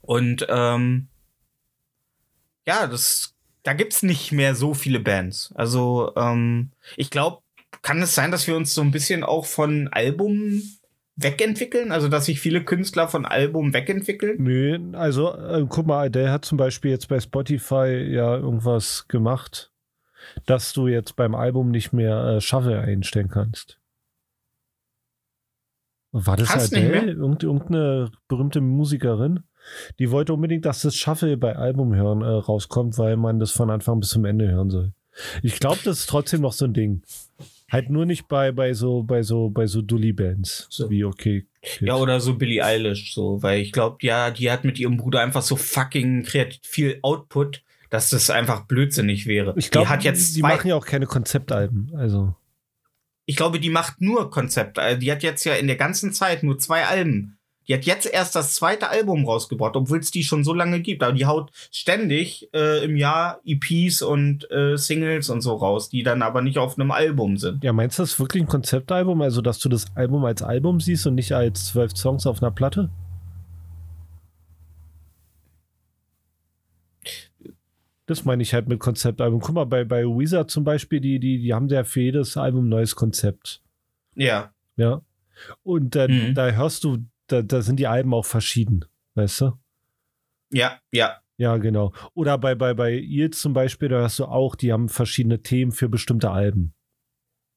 Und 0.01 0.45
ähm, 0.49 1.07
ja, 2.65 2.87
das, 2.87 3.32
da 3.63 3.73
gibt's 3.73 4.03
nicht 4.03 4.31
mehr 4.31 4.55
so 4.55 4.73
viele 4.73 4.99
Bands. 4.99 5.51
Also 5.55 6.11
ähm, 6.15 6.71
ich 6.97 7.09
glaube, 7.09 7.39
kann 7.81 8.01
es 8.01 8.15
sein, 8.15 8.31
dass 8.31 8.47
wir 8.47 8.55
uns 8.55 8.73
so 8.73 8.81
ein 8.81 8.91
bisschen 8.91 9.23
auch 9.23 9.45
von 9.45 9.89
Album 9.89 10.61
wegentwickeln? 11.15 11.91
Also, 11.91 12.07
dass 12.07 12.25
sich 12.25 12.39
viele 12.39 12.63
Künstler 12.63 13.07
von 13.07 13.25
Album 13.25 13.73
wegentwickeln? 13.73 14.41
Nee, 14.41 14.97
also 14.97 15.33
äh, 15.35 15.65
guck 15.67 15.85
mal, 15.85 16.09
der 16.09 16.31
hat 16.31 16.45
zum 16.45 16.57
Beispiel 16.57 16.91
jetzt 16.91 17.07
bei 17.07 17.19
Spotify 17.19 18.07
ja 18.09 18.35
irgendwas 18.37 19.07
gemacht, 19.07 19.71
dass 20.45 20.73
du 20.73 20.87
jetzt 20.87 21.15
beim 21.15 21.35
Album 21.35 21.71
nicht 21.71 21.93
mehr 21.93 22.23
äh, 22.23 22.41
Shuffle 22.41 22.79
einstellen 22.79 23.29
kannst. 23.29 23.79
War 26.11 26.37
das 26.37 26.49
Kannst 26.49 26.73
Adele? 26.75 27.11
Irgend, 27.11 27.43
irgendeine 27.43 28.11
berühmte 28.27 28.61
Musikerin? 28.61 29.43
Die 29.99 30.11
wollte 30.11 30.33
unbedingt, 30.33 30.65
dass 30.65 30.81
das 30.81 30.95
Shuffle 30.95 31.37
bei 31.37 31.55
Album 31.55 31.95
hören 31.95 32.21
äh, 32.21 32.25
rauskommt, 32.25 32.97
weil 32.97 33.17
man 33.17 33.39
das 33.39 33.51
von 33.51 33.69
Anfang 33.69 33.99
bis 33.99 34.09
zum 34.09 34.25
Ende 34.25 34.49
hören 34.49 34.69
soll. 34.69 34.93
Ich 35.41 35.59
glaube, 35.59 35.79
das 35.83 35.99
ist 35.99 36.09
trotzdem 36.09 36.41
noch 36.41 36.53
so 36.53 36.65
ein 36.65 36.73
Ding. 36.73 37.03
Halt 37.71 37.89
nur 37.89 38.05
nicht 38.05 38.27
bei, 38.27 38.51
bei 38.51 38.73
so, 38.73 39.03
bei 39.03 39.23
so, 39.23 39.49
bei 39.49 39.65
so 39.65 39.81
Dully-Bands. 39.81 40.67
So. 40.69 40.89
Wie 40.89 41.03
okay. 41.03 41.47
Kids. 41.63 41.79
Ja, 41.81 41.95
oder 41.95 42.19
so 42.19 42.35
Billie 42.35 42.63
Eilish, 42.63 43.13
so, 43.13 43.41
weil 43.41 43.61
ich 43.61 43.71
glaube, 43.71 43.97
ja, 44.01 44.31
die 44.31 44.51
hat 44.51 44.63
mit 44.63 44.79
ihrem 44.79 44.97
Bruder 44.97 45.21
einfach 45.21 45.41
so 45.41 45.55
fucking 45.55 46.23
kreativ 46.23 46.59
viel 46.63 46.99
Output, 47.01 47.63
dass 47.89 48.09
das 48.09 48.29
einfach 48.29 48.65
blödsinnig 48.67 49.25
wäre. 49.25 49.53
ich 49.57 49.71
glaube, 49.71 49.87
die 49.87 49.93
hat 49.93 50.03
jetzt 50.03 50.35
die 50.35 50.41
machen 50.41 50.67
ja 50.67 50.75
auch 50.75 50.85
keine 50.85 51.05
Konzeptalben. 51.05 51.91
Also. 51.95 52.35
ich 53.25 53.35
glaube, 53.35 53.59
die 53.59 53.69
macht 53.69 54.01
nur 54.01 54.29
Konzept. 54.29 54.77
Also 54.77 54.99
Die 54.99 55.11
hat 55.11 55.23
jetzt 55.23 55.43
ja 55.45 55.53
in 55.53 55.67
der 55.67 55.77
ganzen 55.77 56.11
Zeit 56.11 56.43
nur 56.43 56.59
zwei 56.59 56.85
Alben. 56.85 57.37
Die 57.67 57.73
hat 57.73 57.85
jetzt 57.85 58.05
erst 58.05 58.35
das 58.35 58.55
zweite 58.55 58.89
Album 58.89 59.25
rausgebracht, 59.25 59.75
obwohl 59.75 59.99
es 59.99 60.11
die 60.11 60.23
schon 60.23 60.43
so 60.43 60.53
lange 60.53 60.81
gibt. 60.81 61.01
Aber 61.03 61.13
die 61.13 61.25
haut 61.25 61.51
ständig 61.71 62.49
äh, 62.53 62.83
im 62.83 62.95
Jahr 62.97 63.39
EPs 63.45 64.01
und 64.01 64.49
äh, 64.51 64.77
Singles 64.77 65.29
und 65.29 65.41
so 65.41 65.53
raus, 65.55 65.89
die 65.89 66.03
dann 66.03 66.21
aber 66.21 66.41
nicht 66.41 66.57
auf 66.57 66.77
einem 66.77 66.91
Album 66.91 67.37
sind. 67.37 67.63
Ja, 67.63 67.71
meinst 67.73 67.99
du 67.99 68.03
das 68.03 68.19
wirklich 68.19 68.43
ein 68.43 68.47
Konzeptalbum? 68.47 69.21
Also, 69.21 69.41
dass 69.41 69.59
du 69.59 69.69
das 69.69 69.85
Album 69.95 70.25
als 70.25 70.41
Album 70.41 70.79
siehst 70.81 71.07
und 71.07 71.15
nicht 71.15 71.31
als 71.33 71.67
zwölf 71.67 71.95
Songs 71.95 72.25
auf 72.27 72.41
einer 72.41 72.51
Platte? 72.51 72.89
Das 78.05 78.25
meine 78.25 78.43
ich 78.43 78.53
halt 78.53 78.67
mit 78.67 78.79
Konzeptalbum. 78.79 79.39
Guck 79.39 79.55
mal, 79.55 79.65
bei, 79.65 79.85
bei 79.85 80.03
Weezer 80.03 80.47
zum 80.47 80.63
Beispiel, 80.65 80.99
die, 80.99 81.19
die, 81.19 81.39
die 81.39 81.53
haben 81.53 81.69
ja 81.69 81.83
für 81.85 82.01
jedes 82.01 82.35
Album 82.35 82.65
ein 82.65 82.69
neues 82.69 82.95
Konzept. 82.95 83.61
Ja. 84.15 84.51
Ja. 84.75 85.01
Und 85.63 85.95
dann, 85.95 86.11
Mhm. 86.11 86.35
da 86.35 86.51
hörst 86.51 86.83
du, 86.83 86.97
da, 87.33 87.41
da 87.41 87.61
sind 87.61 87.77
die 87.77 87.87
Alben 87.87 88.13
auch 88.13 88.25
verschieden. 88.25 88.85
Weißt 89.15 89.41
du? 89.41 89.51
Ja, 90.51 90.79
ja. 90.91 91.17
Ja, 91.37 91.57
genau. 91.57 91.93
Oder 92.13 92.37
bei, 92.37 92.53
bei, 92.53 92.73
bei 92.73 92.91
Eels 92.91 93.41
zum 93.41 93.53
Beispiel, 93.53 93.89
da 93.89 93.97
hörst 93.97 94.19
du 94.19 94.25
auch, 94.25 94.55
die 94.55 94.71
haben 94.71 94.87
verschiedene 94.87 95.41
Themen 95.41 95.71
für 95.71 95.89
bestimmte 95.89 96.29
Alben. 96.29 96.73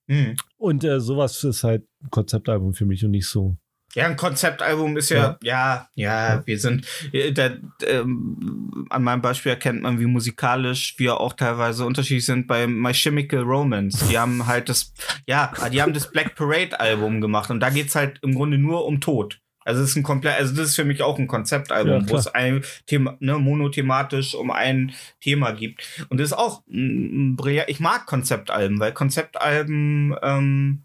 Mhm. 0.07 0.37
Und 0.57 0.83
äh, 0.83 1.01
sowas 1.01 1.45
ist 1.45 1.63
halt 1.63 1.87
ein 2.03 2.11
Konzeptalbum 2.11 2.73
für 2.73 2.87
mich 2.87 3.05
und 3.05 3.11
nicht 3.11 3.29
so. 3.29 3.57
Ja, 3.95 4.07
ein 4.07 4.17
Konzeptalbum 4.17 4.97
ist 4.99 5.09
ja, 5.09 5.39
ja, 5.43 5.89
ja, 5.95 6.43
wir 6.47 6.59
sind, 6.59 6.87
äh, 7.13 7.33
da, 7.33 7.51
ähm, 7.87 8.87
an 8.91 9.03
meinem 9.03 9.23
Beispiel 9.23 9.51
erkennt 9.51 9.83
man, 9.83 9.99
wie 9.99 10.07
musikalisch 10.07 10.99
wir 10.99 11.19
auch 11.19 11.33
teilweise 11.33 11.87
unterschiedlich 11.87 12.27
sind 12.27 12.47
bei 12.47 12.67
My 12.67 12.93
Chemical 12.93 13.41
Romance. 13.41 14.07
Die 14.11 14.19
haben 14.19 14.47
halt 14.47 14.69
das, 14.69 14.93
ja, 15.27 15.51
die 15.73 15.81
haben 15.81 15.95
das 15.95 16.11
Black 16.11 16.35
Parade 16.35 16.79
Album 16.79 17.23
gemacht 17.23 17.51
und 17.51 17.61
da 17.61 17.71
geht's 17.71 17.95
halt 17.95 18.19
im 18.23 18.35
Grunde 18.35 18.59
nur 18.59 18.85
um 18.85 19.01
Tod. 19.01 19.41
Also 19.67 19.83
es 19.83 19.91
ist 19.91 19.97
ein 19.97 20.03
komplett, 20.03 20.39
also 20.39 20.55
das 20.55 20.69
ist 20.69 20.77
für 20.77 20.85
mich 20.85 21.03
auch 21.03 21.19
ein 21.19 21.27
Konzeptalbum, 21.27 22.07
Ja, 22.07 22.09
wo 22.09 22.17
es 22.17 22.29
ein 22.29 22.65
Thema, 22.87 23.17
ne, 23.21 23.37
monothematisch 23.39 24.35
um 24.35 24.51
ein 24.51 24.93
Thema 25.21 25.51
gibt. 25.53 25.83
Und 26.09 26.19
das 26.21 26.29
ist 26.29 26.33
auch, 26.39 26.63
ein, 26.69 27.33
ein 27.33 27.37
Brillant- 27.37 27.69
ich 27.69 27.81
mag 27.81 28.07
Konzeptalben, 28.07 28.79
weil 28.79 28.93
Konzeptalben, 28.93 30.15
ähm, 30.23 30.83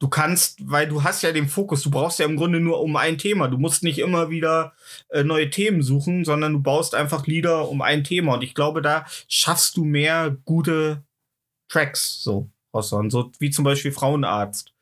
du 0.00 0.08
kannst, 0.08 0.58
weil 0.70 0.88
du 0.88 1.04
hast 1.04 1.22
ja 1.22 1.32
den 1.32 1.48
Fokus, 1.48 1.82
du 1.82 1.90
brauchst 1.90 2.18
ja 2.18 2.26
im 2.26 2.36
Grunde 2.36 2.60
nur 2.60 2.80
um 2.82 2.96
ein 2.96 3.16
Thema. 3.16 3.48
Du 3.48 3.58
musst 3.58 3.82
nicht 3.82 3.98
immer 3.98 4.28
wieder 4.28 4.72
äh, 5.08 5.22
neue 5.22 5.48
Themen 5.48 5.82
suchen, 5.82 6.24
sondern 6.24 6.52
du 6.52 6.60
baust 6.60 6.94
einfach 6.94 7.26
Lieder 7.26 7.68
um 7.68 7.80
ein 7.80 8.02
Thema. 8.04 8.34
Und 8.34 8.42
ich 8.42 8.54
glaube, 8.54 8.82
da 8.82 9.06
schaffst 9.28 9.76
du 9.76 9.84
mehr 9.84 10.36
gute 10.44 11.02
Tracks 11.68 12.22
so. 12.22 12.50
So 13.08 13.32
wie 13.38 13.50
zum 13.50 13.64
Beispiel 13.64 13.90
Frauenarzt. 13.92 14.74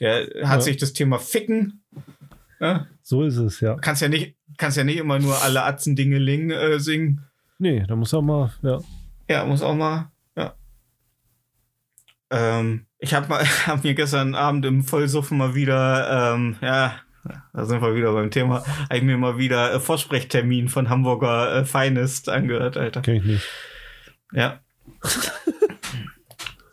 Der 0.00 0.22
hat 0.48 0.58
Ja. 0.58 0.60
sich 0.60 0.76
das 0.76 0.92
Thema 0.92 1.20
Ficken. 1.20 1.81
Ja, 2.62 2.86
So 3.02 3.24
ist 3.24 3.38
es, 3.38 3.58
ja. 3.58 3.74
kannst 3.74 4.02
ja 4.02 4.08
nicht, 4.08 4.36
kannst 4.56 4.76
ja 4.76 4.84
nicht 4.84 4.98
immer 4.98 5.18
nur 5.18 5.42
alle 5.42 5.64
Atzen 5.64 5.96
Dingeling 5.96 6.52
äh, 6.52 6.78
singen. 6.78 7.26
Nee, 7.58 7.84
da 7.88 7.96
muss 7.96 8.14
auch 8.14 8.22
mal, 8.22 8.52
ja. 8.62 8.78
Ja, 9.28 9.44
muss 9.44 9.62
auch 9.62 9.74
mal, 9.74 10.12
ja. 10.36 10.54
Ähm, 12.30 12.86
ich 12.98 13.14
habe 13.14 13.26
mal, 13.26 13.44
hab 13.66 13.82
mir 13.82 13.94
gestern 13.94 14.36
Abend 14.36 14.64
im 14.64 14.84
Vollsuffen 14.84 15.38
mal 15.38 15.56
wieder, 15.56 16.34
ähm, 16.34 16.54
ja, 16.62 17.00
da 17.52 17.64
sind 17.64 17.82
wir 17.82 17.96
wieder 17.96 18.12
beim 18.12 18.30
Thema, 18.30 18.64
habe 18.64 18.96
ich 18.96 19.02
mir 19.02 19.18
mal 19.18 19.38
wieder 19.38 19.74
äh, 19.74 19.80
Vorsprechtermin 19.80 20.68
von 20.68 20.88
Hamburger 20.88 21.56
äh, 21.56 21.64
Finest 21.64 22.28
angehört, 22.28 22.76
Alter. 22.76 23.02
Kenn 23.02 23.16
ich 23.16 23.24
nicht. 23.24 23.48
Ja. 24.32 24.60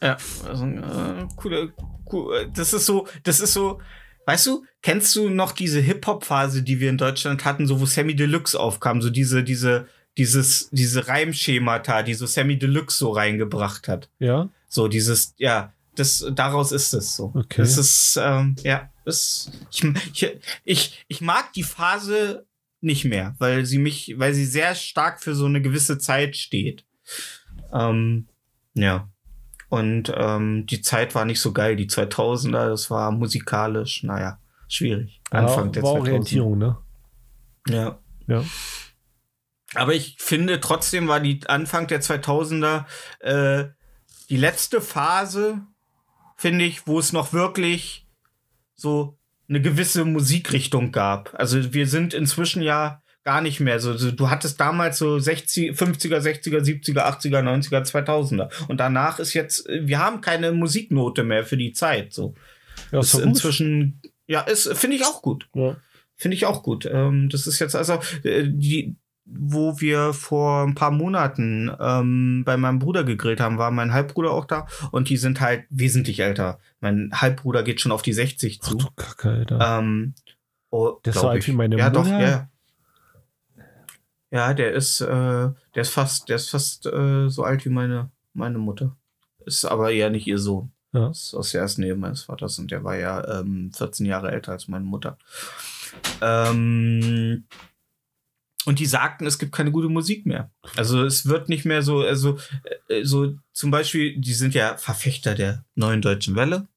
ja, 0.04 0.18
also, 0.48 0.68
äh, 0.68 1.28
coole, 1.36 1.74
cool, 2.12 2.48
das 2.54 2.74
ist 2.74 2.86
so, 2.86 3.08
das 3.24 3.40
ist 3.40 3.54
so, 3.54 3.82
weißt 4.30 4.46
du, 4.46 4.64
kennst 4.84 5.16
du 5.16 5.28
noch 5.28 5.54
diese 5.54 5.80
Hip-Hop-Phase, 5.80 6.62
die 6.62 6.80
wir 6.80 6.92
in 6.92 7.00
Deutschland 7.00 7.46
hatten, 7.46 7.66
so 7.66 7.80
wo 7.80 7.88
Sammy 7.88 8.16
Deluxe 8.16 8.60
aufkam, 8.60 9.02
so 9.02 9.10
diese, 9.10 9.44
diese, 9.44 9.88
dieses, 10.20 10.70
diese 10.72 11.08
Reimschemata, 11.08 12.04
die 12.04 12.14
so 12.14 12.28
Sammy 12.28 12.60
Deluxe 12.60 13.00
so 13.00 13.10
reingebracht 13.10 13.88
hat. 13.88 14.08
Ja? 14.20 14.48
So 14.68 14.88
dieses, 14.88 15.34
ja, 15.38 15.74
das, 15.96 16.24
daraus 16.32 16.72
ist 16.72 16.94
es 16.94 17.16
so. 17.16 17.32
Okay. 17.34 17.58
Das 17.58 17.76
ist, 17.80 18.20
ähm, 18.22 18.56
ja, 18.62 18.92
das, 19.04 19.52
ich, 19.72 19.84
ich, 20.14 20.38
ich, 20.64 21.06
ich 21.08 21.22
mag 21.22 21.52
die 21.54 21.64
Phase 21.64 22.46
nicht 22.82 23.06
mehr, 23.06 23.36
weil 23.40 23.66
sie 23.66 23.80
mich, 23.80 24.14
weil 24.18 24.36
sie 24.36 24.46
sehr 24.46 24.76
stark 24.76 25.24
für 25.24 25.34
so 25.34 25.46
eine 25.46 25.60
gewisse 25.60 25.98
Zeit 25.98 26.38
steht. 26.38 26.86
Ähm, 27.74 28.28
ja. 28.76 29.10
Und 29.70 30.12
ähm, 30.16 30.66
die 30.66 30.82
Zeit 30.82 31.14
war 31.16 31.26
nicht 31.26 31.40
so 31.40 31.54
geil, 31.54 31.76
die 31.76 31.88
2000er, 31.88 32.70
das 32.70 32.90
war 32.90 33.12
musikalisch, 33.12 34.04
naja, 34.04 34.40
schwierig. 34.68 35.22
Anfang 35.30 35.66
war, 35.66 35.72
der 35.72 35.84
war 35.84 35.94
2000er. 35.94 36.00
Orientierung, 36.00 36.58
ne? 36.58 36.78
Ja. 37.68 38.00
Ja. 38.28 38.44
Aber 39.76 39.94
ich 39.94 40.16
finde 40.20 40.60
trotzdem 40.60 41.08
war 41.08 41.20
die 41.20 41.42
Anfang 41.48 41.88
der 41.88 42.02
2000er 42.02 42.86
äh, 43.20 43.70
die 44.30 44.38
letzte 44.38 44.82
Phase, 44.82 45.62
finde 46.36 46.66
ich, 46.66 46.88
wo 46.88 47.00
es 47.00 47.14
noch 47.14 47.34
wirklich 47.34 48.08
so 48.76 49.18
eine 49.48 49.62
gewisse 49.62 50.06
Musikrichtung 50.06 50.92
gab. 50.92 51.34
Also 51.36 51.74
wir 51.74 51.88
sind 51.88 52.14
inzwischen 52.14 52.62
ja 52.62 53.02
gar 53.24 53.42
nicht 53.42 53.60
mehr 53.60 53.80
so. 53.80 53.96
so 53.98 54.12
du 54.12 54.30
hattest 54.30 54.60
damals 54.60 54.98
so 54.98 55.20
60, 55.20 55.72
50er, 55.72 56.20
60er, 56.20 56.60
70er, 56.60 57.06
80er, 57.06 57.42
90er, 57.42 57.84
2000er. 57.86 58.50
Und 58.68 58.80
danach 58.80 59.20
ist 59.20 59.34
jetzt, 59.34 59.68
äh, 59.70 59.88
wir 59.88 60.00
haben 60.00 60.22
keine 60.22 60.52
Musiknote 60.52 61.24
mehr 61.24 61.46
für 61.46 61.58
die 61.58 61.74
Zeit. 61.74 62.14
So. 62.14 62.34
Ja, 62.92 63.00
ist 63.00 63.14
ist 63.14 63.16
doch 63.16 63.28
inzwischen, 63.28 64.02
ja, 64.28 64.42
ist, 64.42 64.72
finde 64.78 64.96
ich 64.96 65.06
auch 65.06 65.22
gut. 65.22 65.48
Ja. 65.54 65.76
Finde 66.16 66.36
ich 66.36 66.46
auch 66.46 66.64
gut. 66.64 66.86
Ähm, 66.92 67.30
das 67.30 67.48
ist 67.48 67.60
jetzt 67.60 67.76
also 67.76 68.00
äh, 68.24 68.44
die, 68.46 68.96
wo 69.26 69.80
wir 69.80 70.14
vor 70.14 70.64
ein 70.64 70.76
paar 70.76 70.92
Monaten 70.92 71.72
ähm, 71.80 72.44
bei 72.46 72.58
meinem 72.58 72.80
Bruder 72.80 73.04
gegrillt 73.04 73.40
haben, 73.40 73.58
war 73.58 73.72
mein 73.72 73.94
Halbbruder 73.94 74.32
auch 74.32 74.46
da 74.46 74.68
und 74.92 75.10
die 75.10 75.18
sind 75.18 75.40
halt 75.40 75.66
wesentlich 75.70 76.20
älter. 76.20 76.60
Mein 76.82 77.12
Halbbruder 77.14 77.64
geht 77.64 77.80
schon 77.80 77.92
auf 77.92 78.02
die 78.02 78.14
60 78.14 78.60
Ach 78.62 78.68
zu. 78.68 78.78
du 78.78 78.88
Kacke, 78.96 79.30
Alter. 79.30 79.80
Ähm, 79.80 80.14
oh, 80.72 81.00
so 81.06 81.12
glaub 81.12 81.26
alt 81.26 81.44
ich. 81.44 81.48
wie 81.48 81.54
meine 81.54 81.78
ja, 81.78 81.90
Doch, 81.90 82.06
Mutter? 82.06 82.20
ja. 82.20 82.49
Ja, 84.32 84.54
der 84.54 84.74
ist, 84.74 85.02
äh, 85.02 85.08
der 85.08 85.82
ist 85.82 85.90
fast, 85.90 86.30
der 86.30 86.36
ist 86.36 86.50
fast 86.50 86.86
äh, 86.86 87.30
so 87.30 87.44
alt 87.44 87.66
wie 87.66 87.70
meine, 87.70 88.10
meine 88.34 88.58
Mutter. 88.58 88.96
Ist 89.46 89.66
aber 89.66 89.92
eher 89.92 90.10
nicht 90.10 90.28
ihr 90.28 90.38
Sohn. 90.38 90.72
Ja. 90.92 91.10
Ist 91.10 91.34
aus 91.34 91.52
der 91.52 91.62
ersten 91.62 91.84
Ehe 91.84 91.96
meines 91.96 92.24
Vaters 92.24 92.60
und 92.60 92.72
der 92.72 92.84
war 92.84 92.96
ja 92.96 93.40
ähm, 93.40 93.72
14 93.76 94.06
Jahre 94.06 94.32
älter 94.32 94.52
als 94.52 94.68
meine 94.68 94.86
Mutter. 94.86 95.18
Ähm, 96.22 97.46
und 98.66 98.80
die 98.80 98.86
sagten, 98.86 99.26
es 99.26 99.40
gibt 99.40 99.52
keine 99.52 99.72
gute 99.72 99.90
Musik 99.90 100.26
mehr. 100.26 100.52
Also 100.76 101.04
es 101.04 101.26
wird 101.26 101.50
nicht 101.50 101.66
mehr 101.66 101.82
so, 101.82 102.02
also 102.02 102.38
äh, 102.88 103.04
so 103.04 103.34
zum 103.54 103.72
Beispiel, 103.72 104.20
die 104.20 104.34
sind 104.34 104.54
ja 104.54 104.78
Verfechter 104.78 105.34
der 105.34 105.64
neuen 105.76 106.02
deutschen 106.02 106.36
Welle. 106.36 106.68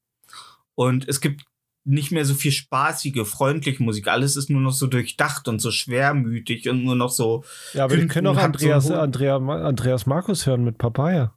Und 0.75 1.07
es 1.07 1.21
gibt 1.21 1.43
nicht 1.85 2.11
mehr 2.11 2.23
so 2.25 2.33
viel 2.33 2.51
spaßige, 2.51 3.27
freundliche 3.27 3.83
Musik. 3.83 4.07
Alles 4.07 4.35
ist 4.37 4.49
nur 4.49 4.61
noch 4.61 4.71
so 4.73 4.87
durchdacht 4.87 5.47
und 5.47 5.59
so 5.59 5.69
schwermütig 5.71 6.69
und 6.69 6.83
nur 6.83 6.95
noch 6.95 7.09
so. 7.09 7.43
Ja, 7.73 7.83
aber 7.85 7.97
wir 7.97 8.07
können 8.07 8.27
auch 8.27 8.35
so 8.35 8.39
Andreas, 8.41 8.85
hohen- 8.85 8.93
Andrea, 8.95 9.35
Andreas 9.37 10.05
Markus 10.05 10.45
hören 10.45 10.63
mit 10.63 10.77
Papaya. 10.77 11.33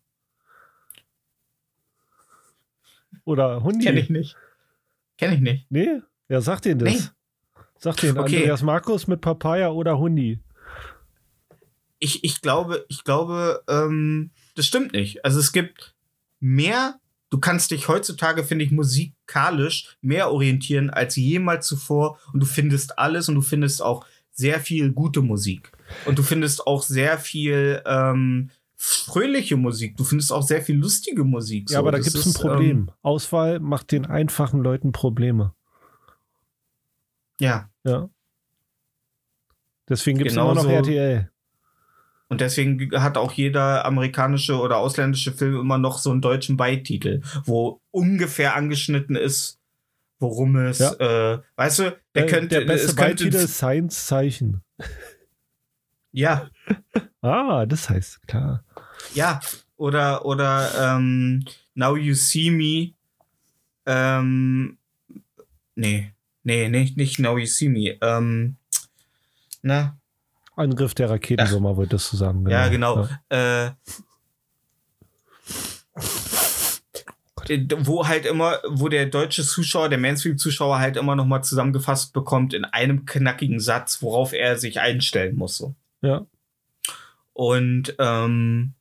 Oder 3.24 3.62
Hundi. 3.62 3.84
Kenn 3.84 3.96
ich 3.96 4.10
nicht. 4.10 4.36
Kenn 5.18 5.32
ich 5.32 5.40
nicht. 5.40 5.70
Nee? 5.70 6.00
Ja, 6.28 6.40
sag 6.40 6.62
denen 6.62 6.80
das. 6.84 6.92
Nee. 6.94 7.00
Sag 7.78 7.96
denen 7.98 8.18
Okay. 8.18 8.36
Andreas 8.38 8.62
Markus 8.62 9.06
mit 9.06 9.20
Papaya 9.20 9.70
oder 9.70 9.98
Hundi. 9.98 10.40
Ich, 11.98 12.24
ich 12.24 12.40
glaube, 12.40 12.84
ich 12.88 13.04
glaube, 13.04 13.62
ähm, 13.68 14.30
das 14.54 14.66
stimmt 14.66 14.92
nicht. 14.92 15.24
Also 15.24 15.40
es 15.40 15.52
gibt 15.52 15.94
mehr 16.40 17.00
du 17.30 17.38
kannst 17.38 17.70
dich 17.70 17.88
heutzutage, 17.88 18.44
finde 18.44 18.64
ich, 18.64 18.70
musikalisch 18.70 19.96
mehr 20.00 20.30
orientieren 20.30 20.90
als 20.90 21.16
jemals 21.16 21.66
zuvor 21.66 22.18
und 22.32 22.40
du 22.40 22.46
findest 22.46 22.98
alles 22.98 23.28
und 23.28 23.34
du 23.34 23.42
findest 23.42 23.82
auch 23.82 24.06
sehr 24.32 24.60
viel 24.60 24.92
gute 24.92 25.22
Musik. 25.22 25.72
Und 26.04 26.18
du 26.18 26.22
findest 26.22 26.66
auch 26.66 26.82
sehr 26.82 27.18
viel 27.18 27.82
ähm, 27.86 28.50
fröhliche 28.76 29.56
Musik. 29.56 29.96
Du 29.96 30.04
findest 30.04 30.32
auch 30.32 30.42
sehr 30.42 30.62
viel 30.62 30.76
lustige 30.76 31.24
Musik. 31.24 31.70
Ja, 31.70 31.74
So, 31.74 31.78
aber 31.80 31.92
da 31.92 31.98
gibt 31.98 32.14
es 32.14 32.26
ein 32.26 32.30
ist, 32.30 32.40
Problem. 32.40 32.78
Ähm, 32.78 32.90
Auswahl 33.02 33.60
macht 33.60 33.92
den 33.92 34.04
einfachen 34.06 34.62
Leuten 34.62 34.92
Probleme. 34.92 35.54
ja. 37.40 37.68
Ja. 37.84 38.08
Deswegen 39.88 40.18
gibt 40.18 40.32
es 40.32 40.36
immer 40.36 40.52
noch 40.52 40.68
RTL. 40.68 41.30
Und 42.28 42.40
deswegen 42.40 42.90
hat 43.00 43.16
auch 43.18 43.32
jeder 43.32 43.84
amerikanische 43.84 44.58
oder 44.58 44.78
ausländische 44.78 45.32
Film 45.32 45.60
immer 45.60 45.78
noch 45.78 45.98
so 45.98 46.10
einen 46.10 46.20
deutschen 46.20 46.56
Beititel, 46.56 47.22
wo 47.44 47.80
ungefähr 47.92 48.56
angeschnitten 48.56 49.14
ist, 49.14 49.60
worum 50.18 50.56
es, 50.56 50.80
äh, 50.80 51.38
weißt 51.56 51.78
du, 51.78 51.82
der 51.82 51.98
Der, 52.14 52.26
könnte, 52.26 52.58
der 52.58 52.66
beste 52.66 52.94
Beititel 52.94 53.36
ist 53.36 53.54
Science 53.56 54.06
Zeichen. 54.06 54.62
ja, 56.12 56.48
Ah, 57.22 57.66
das 57.66 57.90
heißt, 57.90 58.26
klar. 58.28 58.64
ja, 59.14 59.40
oder, 59.76 60.24
oder, 60.24 60.96
ähm, 60.96 61.44
Now 61.74 61.96
You 61.96 62.14
See 62.14 62.50
Me, 62.50 62.92
ähm, 63.84 64.78
nee, 65.74 66.12
nee, 66.44 66.68
nicht, 66.68 66.96
nicht 66.96 67.18
Now 67.18 67.36
You 67.36 67.46
See 67.46 67.68
Me, 67.68 67.98
ähm, 68.00 68.56
na, 69.62 69.98
Angriff 70.56 70.94
der 70.94 71.10
Raketensommer, 71.10 71.76
wolltest 71.76 72.12
du 72.12 72.16
sagen. 72.16 72.48
Ja, 72.48 72.68
genau. 72.68 73.06
Äh, 73.28 73.70
wo 77.78 78.08
halt 78.08 78.26
immer, 78.26 78.58
wo 78.68 78.88
der 78.88 79.06
deutsche 79.06 79.44
Zuschauer, 79.44 79.88
der 79.88 79.98
Mainstream-Zuschauer 79.98 80.78
halt 80.78 80.96
immer 80.96 81.14
noch 81.14 81.26
mal 81.26 81.42
zusammengefasst 81.42 82.12
bekommt 82.12 82.54
in 82.54 82.64
einem 82.64 83.06
knackigen 83.06 83.60
Satz, 83.60 84.02
worauf 84.02 84.32
er 84.32 84.58
sich 84.58 84.80
einstellen 84.80 85.36
muss. 85.36 85.56
So. 85.56 85.74
Ja. 86.02 86.26
Und 87.32 87.94
ähm, 87.98 88.72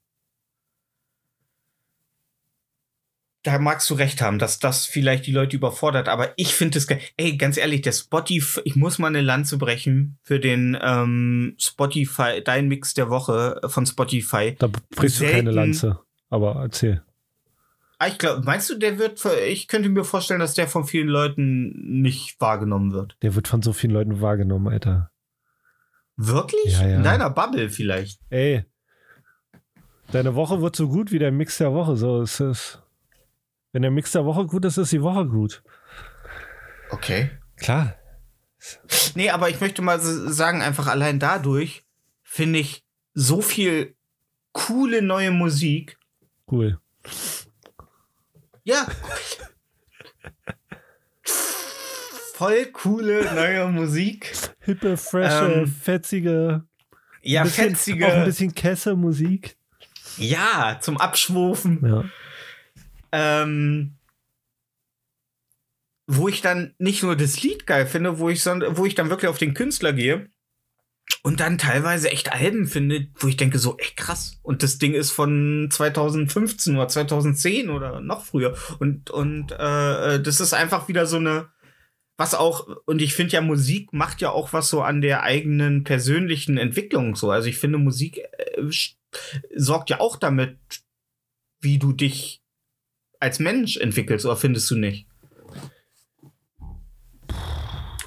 da 3.45 3.59
magst 3.59 3.87
du 3.91 3.93
recht 3.93 4.21
haben, 4.21 4.39
dass 4.39 4.57
das 4.57 4.85
vielleicht 4.87 5.27
die 5.27 5.31
Leute 5.31 5.55
überfordert, 5.55 6.09
aber 6.09 6.33
ich 6.35 6.55
finde 6.55 6.79
es 6.79 6.87
geil. 6.87 6.99
Ey, 7.15 7.37
ganz 7.37 7.57
ehrlich, 7.57 7.83
der 7.83 7.91
Spotify, 7.91 8.61
ich 8.65 8.75
muss 8.75 8.97
mal 8.97 9.07
eine 9.07 9.21
Lanze 9.21 9.59
brechen 9.59 10.17
für 10.23 10.39
den 10.39 10.75
ähm, 10.81 11.55
Spotify, 11.59 12.41
dein 12.43 12.67
Mix 12.67 12.95
der 12.95 13.11
Woche 13.11 13.61
von 13.67 13.85
Spotify. 13.85 14.55
Da 14.57 14.67
brichst 14.95 15.21
du 15.21 15.25
keine 15.29 15.51
Lanze. 15.51 15.99
Aber 16.29 16.55
erzähl. 16.55 17.03
Ah, 17.99 18.07
ich 18.07 18.17
glaube, 18.17 18.41
meinst 18.43 18.67
du, 18.71 18.79
der 18.79 18.97
wird, 18.97 19.23
ich 19.47 19.67
könnte 19.67 19.89
mir 19.89 20.03
vorstellen, 20.03 20.39
dass 20.39 20.55
der 20.55 20.67
von 20.67 20.85
vielen 20.85 21.07
Leuten 21.07 22.01
nicht 22.01 22.41
wahrgenommen 22.41 22.93
wird. 22.93 23.15
Der 23.21 23.35
wird 23.35 23.47
von 23.47 23.61
so 23.61 23.73
vielen 23.73 23.93
Leuten 23.93 24.21
wahrgenommen, 24.21 24.67
Alter. 24.67 25.11
Wirklich? 26.17 26.79
Ja, 26.79 26.87
ja. 26.87 26.97
In 26.97 27.03
deiner 27.03 27.29
Bubble 27.29 27.69
vielleicht. 27.69 28.19
Ey. 28.31 28.65
Deine 30.11 30.33
Woche 30.33 30.61
wird 30.61 30.75
so 30.75 30.87
gut 30.87 31.11
wie 31.11 31.19
der 31.19 31.31
Mix 31.31 31.59
der 31.59 31.73
Woche. 31.73 31.95
So 31.95 32.23
ist 32.23 32.39
es. 32.39 32.79
Wenn 33.75 33.81
der 33.81 33.91
Mix 33.91 34.13
der 34.13 34.23
Woche 34.23 34.45
gut 34.45 34.63
ist, 34.63 34.77
ist 34.77 34.93
die 34.93 35.01
Woche 35.01 35.25
gut. 35.25 35.61
Okay. 36.91 37.29
Klar. 37.57 37.93
Nee, 39.15 39.29
aber 39.31 39.49
ich 39.49 39.59
möchte 39.59 39.81
mal 39.81 39.99
sagen, 39.99 40.61
einfach 40.61 40.87
allein 40.87 41.19
dadurch 41.19 41.83
finde 42.23 42.59
ich 42.59 42.85
so 43.13 43.41
viel 43.41 43.97
coole 44.53 45.01
neue 45.01 45.31
Musik. 45.31 45.97
Cool. 46.49 46.79
Ja. 48.63 48.87
Voll 52.35 52.67
coole 52.67 53.25
neue 53.35 53.67
Musik. 53.67 54.31
Hippe, 54.61 54.95
frische, 54.95 55.63
Ähm, 55.63 55.67
fetzige. 55.67 56.63
Ja, 57.21 57.43
bisschen, 57.43 57.65
Auch 57.65 57.67
ein 57.67 57.75
fetzige. 57.75 58.23
bisschen 58.23 58.55
Kesse-Musik. 58.55 59.57
Ja, 60.15 60.77
zum 60.79 60.95
Abschwufen. 60.97 61.85
Ja. 61.85 62.05
Ähm, 63.15 63.95
wo 66.07 66.27
ich 66.27 66.41
dann 66.41 66.75
nicht 66.77 67.01
nur 67.01 67.15
das 67.15 67.41
Lied 67.41 67.65
geil 67.65 67.87
finde, 67.87 68.19
wo 68.19 68.29
ich, 68.29 68.43
son- 68.43 68.63
wo 68.77 68.85
ich 68.85 68.95
dann 68.95 69.09
wirklich 69.09 69.29
auf 69.29 69.37
den 69.39 69.53
Künstler 69.55 69.91
gehe 69.93 70.29
und 71.23 71.39
dann 71.39 71.57
teilweise 71.57 72.11
echt 72.11 72.31
Alben 72.31 72.67
finde, 72.67 73.07
wo 73.15 73.27
ich 73.27 73.37
denke 73.37 73.57
so, 73.57 73.77
ey 73.77 73.89
krass. 73.95 74.39
Und 74.43 74.61
das 74.61 74.77
Ding 74.77 74.93
ist 74.93 75.11
von 75.11 75.69
2015 75.71 76.75
oder 76.75 76.87
2010 76.87 77.69
oder 77.69 78.01
noch 78.01 78.23
früher. 78.25 78.55
Und, 78.79 79.09
und 79.09 79.51
äh, 79.51 80.21
das 80.21 80.39
ist 80.39 80.53
einfach 80.53 80.87
wieder 80.87 81.05
so 81.07 81.17
eine, 81.17 81.49
was 82.17 82.35
auch, 82.35 82.67
und 82.85 83.01
ich 83.01 83.13
finde 83.13 83.33
ja, 83.33 83.41
Musik 83.41 83.91
macht 83.93 84.21
ja 84.21 84.29
auch 84.29 84.53
was 84.53 84.69
so 84.69 84.81
an 84.81 85.01
der 85.01 85.23
eigenen 85.23 85.83
persönlichen 85.83 86.57
Entwicklung 86.57 87.15
so. 87.15 87.31
Also 87.31 87.47
ich 87.49 87.57
finde, 87.57 87.77
Musik 87.79 88.19
äh, 88.19 88.61
sorgt 89.55 89.89
ja 89.89 89.99
auch 89.99 90.17
damit, 90.17 90.57
wie 91.61 91.79
du 91.79 91.93
dich 91.93 92.41
als 93.19 93.39
Mensch 93.39 93.77
entwickelst, 93.77 94.25
oder 94.25 94.35
findest 94.35 94.69
du 94.71 94.75
nicht? 94.75 95.07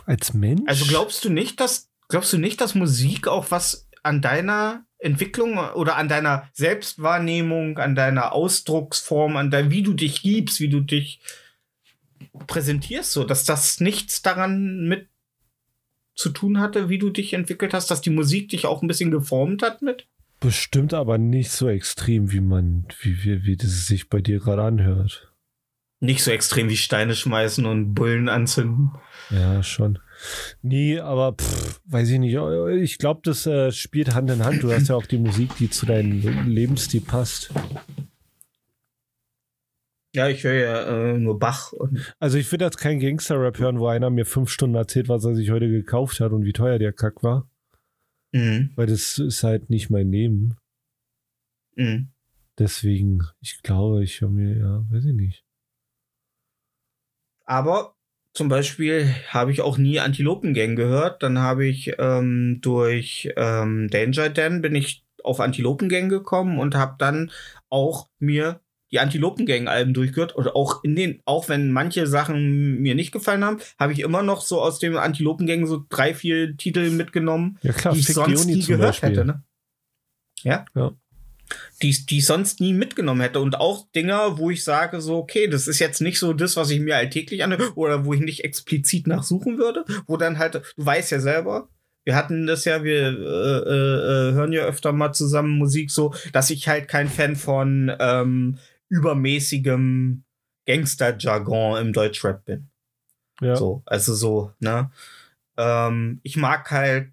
Als 0.07 0.33
Mensch? 0.33 0.63
Also 0.67 0.87
glaubst 0.87 1.25
du 1.25 1.31
nicht, 1.31 1.61
dass 1.61 1.89
glaubst 2.09 2.33
du 2.33 2.39
nicht, 2.39 2.61
dass 2.61 2.75
Musik 2.75 3.29
auch 3.29 3.51
was 3.51 3.89
an 4.03 4.23
deiner 4.23 4.87
Entwicklung 4.99 5.59
oder 5.59 5.97
an 5.97 6.09
deiner 6.09 6.49
Selbstwahrnehmung, 6.55 7.79
an 7.79 7.95
deiner 7.95 8.33
Ausdrucksform, 8.33 9.37
an 9.37 9.51
dein, 9.51 9.71
wie 9.71 9.83
du 9.83 9.93
dich 9.93 10.23
gibst, 10.23 10.61
wie 10.61 10.69
du 10.69 10.81
dich 10.81 11.21
präsentierst, 12.47 13.13
so, 13.13 13.25
dass 13.25 13.45
das 13.45 13.81
nichts 13.81 14.23
daran 14.23 14.89
mit 14.89 15.09
zu 16.15 16.31
tun 16.31 16.59
hatte, 16.59 16.89
wie 16.89 16.99
du 16.99 17.11
dich 17.11 17.33
entwickelt 17.33 17.75
hast, 17.75 17.91
dass 17.93 18.01
die 18.01 18.11
Musik 18.11 18.49
dich 18.49 18.67
auch 18.67 18.83
ein 18.83 18.89
bisschen 18.89 19.13
geformt 19.13 19.63
hat 19.63 19.83
mit? 19.83 20.09
Bestimmt 20.41 20.95
aber 20.95 21.19
nicht 21.19 21.51
so 21.51 21.69
extrem, 21.69 22.31
wie 22.33 22.41
man, 22.41 22.87
wie, 23.01 23.25
wie, 23.25 23.45
wie 23.45 23.57
das 23.57 23.87
sich 23.87 24.09
bei 24.09 24.21
dir 24.21 24.39
gerade 24.39 24.63
anhört. 24.63 25.33
Nicht 26.01 26.23
so 26.23 26.31
extrem 26.31 26.69
wie 26.69 26.77
Steine 26.77 27.17
schmeißen 27.17 27.67
und 27.67 27.95
Bullen 27.95 28.29
anzünden. 28.29 28.93
Ja, 29.31 29.65
schon. 29.65 29.99
Nee, 30.63 31.01
aber 31.01 31.33
pff, 31.33 31.81
weiß 31.87 32.09
ich 32.11 32.19
nicht. 32.21 32.37
Ich 32.81 32.99
glaube, 32.99 33.21
das 33.25 33.47
äh, 33.47 33.73
spielt 33.73 34.15
Hand 34.15 34.31
in 34.31 34.45
Hand. 34.45 34.63
Du 34.63 34.73
hast 34.73 34.89
ja 34.89 34.95
auch 34.95 35.07
die 35.07 35.19
Musik, 35.19 35.57
die 35.59 35.71
zu 35.71 35.87
deinem 35.87 36.47
Lebensstil 36.47 37.01
passt. 37.01 37.51
Ja, 40.15 40.29
ich 40.29 40.45
höre 40.45 40.55
ja 40.55 40.83
äh, 40.85 41.19
nur 41.19 41.39
Bach 41.39 41.73
und 41.73 42.15
Also 42.19 42.39
ich 42.39 42.51
würde 42.51 42.65
jetzt 42.65 42.79
keinen 42.79 43.01
Gangster-Rap 43.01 43.59
hören, 43.59 43.79
wo 43.79 43.89
einer 43.89 44.11
mir 44.11 44.25
fünf 44.25 44.51
Stunden 44.51 44.77
erzählt, 44.77 45.09
was 45.09 45.25
er 45.25 45.35
sich 45.35 45.51
heute 45.51 45.69
gekauft 45.69 46.21
hat 46.21 46.33
und 46.33 46.45
wie 46.45 46.53
teuer 46.53 46.79
der 46.79 46.93
Kack 46.93 47.23
war. 47.23 47.49
Mhm. 48.33 48.71
Weil 48.75 48.87
das 48.87 49.19
ist 49.19 49.43
halt 49.43 49.71
nicht 49.71 49.91
mein 49.91 50.11
Leben. 50.11 50.57
Mhm. 51.77 52.09
Deswegen, 52.59 53.23
ich 53.41 53.63
glaube, 53.63 54.03
ich 54.03 54.21
höre 54.21 54.31
mir, 54.31 54.57
ja, 54.57 54.85
weiß 54.91 55.05
ich 55.05 55.15
nicht. 55.15 55.45
Aber 57.45 57.95
zum 58.35 58.49
Beispiel 58.49 59.15
habe 59.29 59.53
ich 59.53 59.63
auch 59.63 59.79
nie 59.79 60.01
Antilopengang 60.01 60.77
gehört. 60.77 61.23
Dann 61.23 61.39
habe 61.39 61.67
ich 61.67 61.95
ähm, 61.99 62.59
durch 62.61 63.33
ähm, 63.37 63.89
Danger 63.89 64.29
Dan 64.29 64.61
bin 64.61 64.75
ich 64.75 65.05
auf 65.25 65.41
Antilopengang 65.41 66.09
gekommen 66.09 66.59
und 66.59 66.75
habe 66.75 66.97
dann 66.99 67.31
auch 67.71 68.09
mir 68.19 68.61
die 68.91 69.01
Antilopengang-Alben 69.01 69.95
durchgehört. 69.95 70.35
Und 70.35 70.49
auch 70.55 70.83
in 70.85 70.97
den, 70.97 71.21
auch 71.25 71.49
wenn 71.49 71.73
manche 71.73 72.07
Sachen 72.07 72.81
mir 72.81 72.95
nicht 72.95 73.13
gefallen 73.13 73.45
haben, 73.45 73.59
habe 73.79 73.93
ich 73.93 74.01
immer 74.01 74.23
noch 74.23 74.41
so 74.41 74.61
aus 74.61 74.79
dem 74.79 74.97
Antilopengang 74.97 75.67
so 75.67 75.85
drei, 75.89 76.15
vier 76.15 76.57
Titel 76.57 76.91
mitgenommen, 76.91 77.59
Ja 77.63 77.73
klar, 77.73 77.95
die 77.95 78.01
ich 78.01 78.07
Fick 78.07 78.15
sonst 78.15 78.45
Leonie 78.45 78.57
nie 78.61 78.65
gehört 78.67 79.03
hätte. 79.03 79.25
Ne? 79.25 79.43
Ja? 80.43 80.65
Ja. 80.75 80.93
Die, 81.83 81.97
die 82.07 82.19
ich 82.19 82.27
sonst 82.27 82.61
nie 82.61 82.75
mitgenommen 82.75 83.23
hätte. 83.23 83.41
Und 83.41 83.59
auch 83.59 83.87
Dinger, 83.93 84.37
wo 84.37 84.51
ich 84.51 84.65
sage, 84.65 85.01
so, 85.01 85.17
okay, 85.17 85.49
das 85.49 85.67
ist 85.67 85.79
jetzt 85.79 86.01
nicht 86.01 86.19
so 86.19 86.35
das, 86.35 86.57
was 86.57 86.71
ich 86.71 86.81
mir 86.81 86.97
alltäglich 86.97 87.43
anhöre, 87.43 87.73
oder 87.75 88.05
wo 88.05 88.13
ich 88.13 88.21
nicht 88.21 88.45
explizit 88.45 89.07
nachsuchen 89.07 89.57
würde, 89.57 89.85
wo 90.07 90.19
dann 90.19 90.39
halt, 90.39 90.57
du 90.57 90.63
weißt 90.77 91.11
ja 91.11 91.21
selber, 91.21 91.69
wir 92.05 92.17
hatten 92.17 92.47
das 92.47 92.65
ja, 92.65 92.85
wir 92.85 93.03
äh, 93.03 93.11
äh, 93.11 94.31
äh, 94.31 94.33
hören 94.33 94.53
ja 94.53 94.63
öfter 94.65 94.93
mal 94.93 95.13
zusammen 95.13 95.59
Musik 95.59 95.91
so, 95.91 96.15
dass 96.33 96.49
ich 96.49 96.67
halt 96.67 96.89
kein 96.89 97.09
Fan 97.09 97.37
von 97.37 97.93
ähm, 98.01 98.59
übermäßigem 98.89 100.25
Gangster-Jargon 100.67 101.81
im 101.81 101.93
Deutschrap 101.93 102.45
bin. 102.45 102.69
Ja. 103.41 103.57
So, 103.57 103.83
also 103.87 104.15
so, 104.15 104.53
ne? 104.59 104.91
Ähm, 105.57 106.21
ich 106.23 106.37
mag 106.37 106.71
halt, 106.71 107.11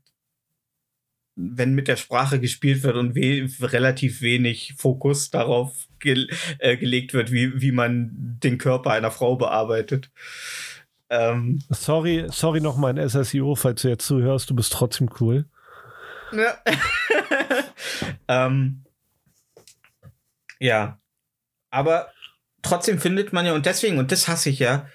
wenn 1.36 1.74
mit 1.74 1.88
der 1.88 1.98
Sprache 1.98 2.40
gespielt 2.40 2.84
wird 2.84 2.96
und 2.96 3.16
we 3.16 3.50
relativ 3.62 4.22
wenig 4.22 4.74
Fokus 4.78 5.32
darauf 5.32 5.88
ge 6.00 6.28
äh, 6.60 6.78
gelegt 6.78 7.14
wird, 7.14 7.32
wie, 7.32 7.62
wie 7.62 7.72
man 7.72 8.10
den 8.42 8.58
Körper 8.58 8.92
einer 8.92 9.12
Frau 9.12 9.36
bearbeitet. 9.36 10.10
Ähm, 11.10 11.62
Sorry, 11.70 12.26
sorry 12.30 12.62
nochmal 12.62 12.98
an 12.98 13.10
SSIO, 13.10 13.56
falls 13.56 13.82
du 13.82 13.90
jetzt 13.90 14.08
zuhörst, 14.08 14.50
du 14.50 14.56
bist 14.56 14.74
trotzdem 14.74 15.10
cool. 15.20 15.46
Ja. 16.32 16.58
ähm, 18.28 18.84
ja. 20.60 21.00
Aber 21.76 22.10
trotzdem 22.62 23.00
findet 23.00 23.34
man 23.34 23.46
ja, 23.46 23.54
und 23.54 23.66
deswegen, 23.66 23.98
und 23.98 24.12
das 24.12 24.30
hasse 24.30 24.50
ich 24.50 24.60
ja, 24.60 24.88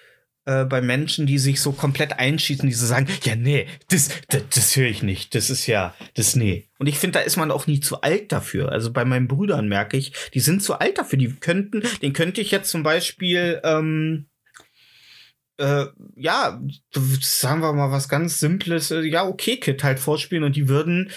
äh, 0.47 0.65
bei 0.65 0.81
Menschen, 0.81 1.27
die 1.27 1.39
sich 1.39 1.61
so 1.61 1.73
komplett 1.73 2.19
einschießen, 2.19 2.67
die 2.67 2.75
so 2.75 2.87
sagen, 2.87 3.07
ja, 3.25 3.37
nee, 3.37 3.67
das, 3.91 4.09
das, 4.29 4.43
das 4.55 4.77
höre 4.77 4.89
ich 4.89 5.03
nicht. 5.03 5.35
Das 5.35 5.51
ist 5.51 5.67
ja, 5.67 5.95
das 6.15 6.35
nee. 6.37 6.71
Und 6.79 6.87
ich 6.87 6.99
finde, 6.99 7.19
da 7.19 7.25
ist 7.25 7.37
man 7.37 7.51
auch 7.51 7.67
nie 7.67 7.81
zu 7.81 8.01
alt 8.01 8.33
dafür. 8.33 8.73
Also 8.73 8.91
bei 8.93 9.05
meinen 9.05 9.29
Brüdern 9.29 9.69
merke 9.69 9.99
ich, 9.99 10.13
die 10.33 10.41
sind 10.41 10.63
zu 10.63 10.79
alt 10.79 10.97
dafür. 10.97 11.19
Die 11.19 11.35
könnten, 11.37 11.83
den 12.01 12.15
könnte 12.15 12.41
ich 12.41 12.51
jetzt 12.51 12.71
zum 12.71 12.83
Beispiel, 12.83 13.61
ähm, 13.63 14.31
äh, 15.59 15.85
ja, 16.17 16.59
sagen 17.21 17.61
wir 17.61 17.75
mal 17.75 17.91
was 17.91 18.09
ganz 18.09 18.41
Simples, 18.41 18.91
äh, 18.91 19.03
ja, 19.03 19.27
okay, 19.27 19.59
Kid 19.59 19.85
halt 19.85 20.01
vorspielen 20.01 20.45
und 20.45 20.57
die 20.57 20.69
würden 20.69 21.11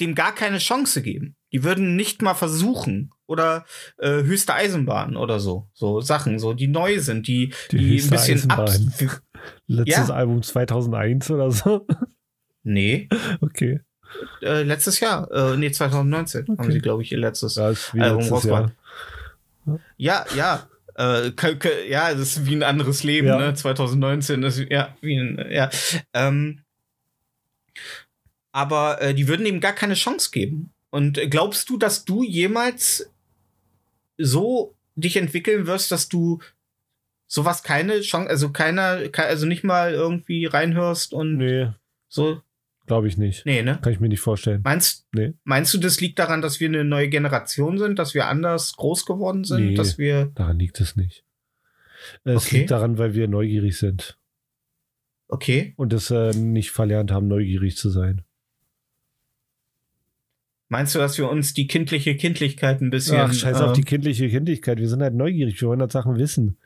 dem 0.00 0.16
gar 0.16 0.34
keine 0.34 0.58
Chance 0.58 1.00
geben. 1.00 1.36
Die 1.52 1.62
würden 1.62 1.94
nicht 1.94 2.20
mal 2.20 2.34
versuchen. 2.34 3.13
Oder 3.26 3.64
äh, 3.98 4.22
höchste 4.22 4.54
Eisenbahn 4.54 5.16
oder 5.16 5.40
so. 5.40 5.66
So 5.72 6.00
Sachen, 6.00 6.38
so 6.38 6.52
die 6.52 6.66
neu 6.68 6.98
sind, 7.00 7.26
die, 7.26 7.52
Die 7.70 7.78
die, 7.78 8.00
ein 8.02 8.10
bisschen 8.10 8.50
ab. 8.50 8.68
Eisenbahn. 8.68 9.20
Letztes 9.66 10.08
Ja. 10.08 10.14
Album 10.14 10.42
2001 10.42 11.30
oder 11.30 11.50
so. 11.50 11.86
Nee, 12.62 13.08
Okay. 13.40 13.80
äh, 14.42 14.62
letztes 14.62 15.00
Jahr. 15.00 15.30
Äh, 15.32 15.56
nee, 15.56 15.70
2019 15.70 16.46
haben 16.48 16.58
Okay. 16.58 16.72
sie, 16.72 16.78
glaube 16.80 17.02
ich, 17.02 17.12
ihr 17.12 17.18
letztes 17.18 17.56
Ja, 17.56 17.72
Album 17.98 18.28
rausgebracht. 18.28 18.72
Ja, 19.96 20.24
ja. 20.36 20.68
Äh, 20.96 21.32
ja, 21.88 22.12
das 22.12 22.20
ist 22.36 22.46
wie 22.46 22.54
ein 22.54 22.62
anderes 22.62 23.02
Leben, 23.04 23.26
Ja. 23.26 23.38
ne? 23.38 23.54
2019 23.54 24.42
ist 24.44 24.58
ja 24.70 24.94
wie 25.00 25.16
ein, 25.16 25.44
ja. 25.50 25.68
Ähm, 26.12 26.60
aber 28.52 29.00
äh, 29.02 29.14
die 29.14 29.26
würden 29.28 29.46
ihm 29.46 29.60
gar 29.60 29.72
keine 29.72 29.94
Chance 29.94 30.30
geben. 30.30 30.72
Und 30.90 31.18
glaubst 31.30 31.68
du, 31.70 31.76
dass 31.76 32.04
du 32.04 32.22
jemals 32.22 33.10
so 34.18 34.74
dich 34.94 35.16
entwickeln 35.16 35.66
wirst, 35.66 35.90
dass 35.90 36.08
du 36.08 36.40
sowas 37.26 37.62
keine 37.62 38.00
Chance, 38.00 38.28
also 38.30 38.50
keiner, 38.50 39.08
ke- 39.08 39.24
also 39.24 39.46
nicht 39.46 39.64
mal 39.64 39.92
irgendwie 39.92 40.46
reinhörst 40.46 41.12
und 41.12 41.36
Nee, 41.38 41.68
so? 42.08 42.40
glaube 42.86 43.08
ich 43.08 43.16
nicht. 43.16 43.44
Nee, 43.46 43.62
ne? 43.62 43.78
Kann 43.82 43.92
ich 43.92 43.98
mir 44.00 44.08
nicht 44.08 44.20
vorstellen. 44.20 44.60
Meinst, 44.62 45.06
Nee. 45.12 45.32
meinst 45.42 45.72
du, 45.74 45.78
das 45.78 46.00
liegt 46.00 46.18
daran, 46.18 46.42
dass 46.42 46.60
wir 46.60 46.68
eine 46.68 46.84
neue 46.84 47.08
Generation 47.08 47.78
sind, 47.78 47.98
dass 47.98 48.14
wir 48.14 48.26
anders 48.28 48.76
groß 48.76 49.06
geworden 49.06 49.42
sind, 49.44 49.66
Nee. 49.70 49.74
dass 49.74 49.98
wir 49.98 50.26
Daran 50.34 50.58
liegt 50.58 50.80
es 50.80 50.94
nicht. 50.94 51.24
Es 52.24 52.46
Okay. 52.46 52.58
liegt 52.58 52.70
daran, 52.70 52.98
weil 52.98 53.14
wir 53.14 53.26
neugierig 53.28 53.78
sind 53.78 54.18
okay? 55.28 55.72
und 55.76 55.92
es 55.92 56.10
äh, 56.10 56.32
nicht 56.34 56.70
verlernt 56.70 57.10
haben, 57.10 57.26
neugierig 57.26 57.76
zu 57.76 57.88
sein. 57.88 58.22
Meinst 60.68 60.94
du, 60.94 60.98
dass 60.98 61.18
wir 61.18 61.28
uns 61.28 61.54
die 61.54 61.66
kindliche 61.66 62.16
Kindlichkeit 62.16 62.80
ein 62.80 62.90
bisschen. 62.90 63.18
Ach, 63.18 63.32
scheiß 63.32 63.60
auf 63.60 63.68
ähm, 63.68 63.74
die 63.74 63.84
kindliche 63.84 64.28
Kindlichkeit. 64.28 64.78
Wir 64.78 64.88
sind 64.88 65.02
halt 65.02 65.14
neugierig. 65.14 65.60
Wir 65.60 65.68
wollen 65.68 65.80
halt 65.80 65.92
Sachen 65.92 66.16
wissen. 66.18 66.56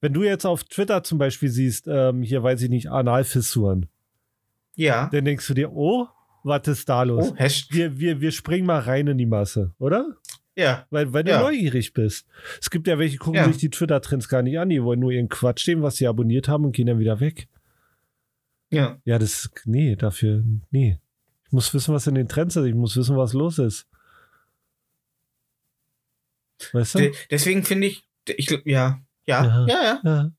Wenn 0.00 0.12
du 0.12 0.22
jetzt 0.22 0.44
auf 0.44 0.64
Twitter 0.64 1.02
zum 1.02 1.18
Beispiel 1.18 1.48
siehst, 1.48 1.86
ähm, 1.88 2.22
hier 2.22 2.42
weiß 2.42 2.60
ich 2.62 2.68
nicht, 2.68 2.90
Analfissuren, 2.90 3.86
Ja. 4.74 5.08
dann 5.12 5.24
denkst 5.24 5.46
du 5.46 5.54
dir, 5.54 5.72
oh, 5.72 6.08
was 6.44 6.66
ist 6.66 6.88
da 6.88 7.04
los? 7.04 7.32
Oh. 7.32 7.36
Wir, 7.70 7.98
wir, 7.98 8.20
wir 8.20 8.32
springen 8.32 8.66
mal 8.66 8.80
rein 8.80 9.06
in 9.06 9.16
die 9.18 9.26
Masse, 9.26 9.72
oder? 9.78 10.16
Ja. 10.56 10.86
Weil, 10.90 11.12
weil 11.12 11.24
du 11.24 11.30
Ja. 11.30 11.40
neugierig 11.40 11.92
bist. 11.94 12.26
Es 12.60 12.68
gibt 12.68 12.86
ja 12.88 12.98
welche, 12.98 13.12
die 13.12 13.18
gucken 13.18 13.36
Ja. 13.40 13.46
sich 13.46 13.58
die 13.58 13.70
Twitter-Trends 13.70 14.28
gar 14.28 14.42
nicht 14.42 14.58
an, 14.58 14.68
die 14.68 14.82
wollen 14.82 15.00
nur 15.00 15.12
ihren 15.12 15.28
Quatsch 15.28 15.60
stehen, 15.62 15.82
was 15.82 15.96
sie 15.96 16.06
abonniert 16.08 16.48
haben 16.48 16.64
und 16.64 16.72
gehen 16.72 16.88
dann 16.88 16.98
wieder 16.98 17.20
weg. 17.20 17.46
Ja. 18.70 18.98
Ja, 19.04 19.18
das, 19.18 19.50
nee, 19.64 19.96
dafür, 19.96 20.42
nee. 20.70 20.98
Ich 21.52 21.54
muss 21.54 21.74
wissen, 21.74 21.92
was 21.92 22.06
in 22.06 22.14
den 22.14 22.28
Trends 22.30 22.56
ist. 22.56 22.64
Ich 22.64 22.74
muss 22.74 22.96
wissen, 22.96 23.14
was 23.14 23.34
los 23.34 23.58
ist. 23.58 23.86
Weißt 26.72 26.94
du? 26.94 26.98
De 27.00 27.14
deswegen 27.30 27.62
finde 27.62 27.88
ich, 27.88 28.08
ich 28.26 28.48
ja. 28.64 29.02
Ja. 29.26 29.44
Ja. 29.44 29.66
Ja, 29.66 29.82
ja. 29.84 30.00
ja. 30.02 30.30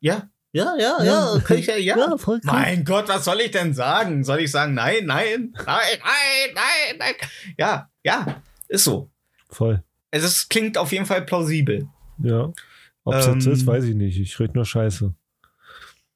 Ja. 0.00 0.30
Ja, 0.52 0.74
ja, 0.78 1.04
Ja. 1.04 1.34
ja. 1.34 1.40
Kann 1.40 1.58
ich 1.58 1.66
ja, 1.66 1.76
ja. 1.76 2.16
voll 2.16 2.40
Mein 2.44 2.82
Gott, 2.86 3.10
was 3.10 3.26
soll 3.26 3.42
ich 3.42 3.50
denn 3.50 3.74
sagen? 3.74 4.24
Soll 4.24 4.40
ich 4.40 4.50
sagen, 4.50 4.72
nein, 4.72 5.04
nein, 5.04 5.52
nein, 5.52 5.66
nein, 5.66 6.54
nein, 6.54 6.96
nein? 6.98 7.14
Ja, 7.58 7.90
ja, 8.02 8.42
ist 8.68 8.84
so. 8.84 9.10
Voll. 9.50 9.84
Also 10.12 10.26
es 10.28 10.48
klingt 10.48 10.78
auf 10.78 10.92
jeden 10.92 11.04
Fall 11.04 11.26
plausibel. 11.26 11.86
Ja. 12.22 12.50
Ob 13.04 13.14
es 13.16 13.26
jetzt 13.26 13.44
Ähm. 13.44 13.52
ist, 13.52 13.66
weiß 13.66 13.84
ich 13.84 13.96
nicht. 13.96 14.18
Ich 14.18 14.40
rede 14.40 14.54
nur 14.54 14.64
Scheiße. 14.64 15.12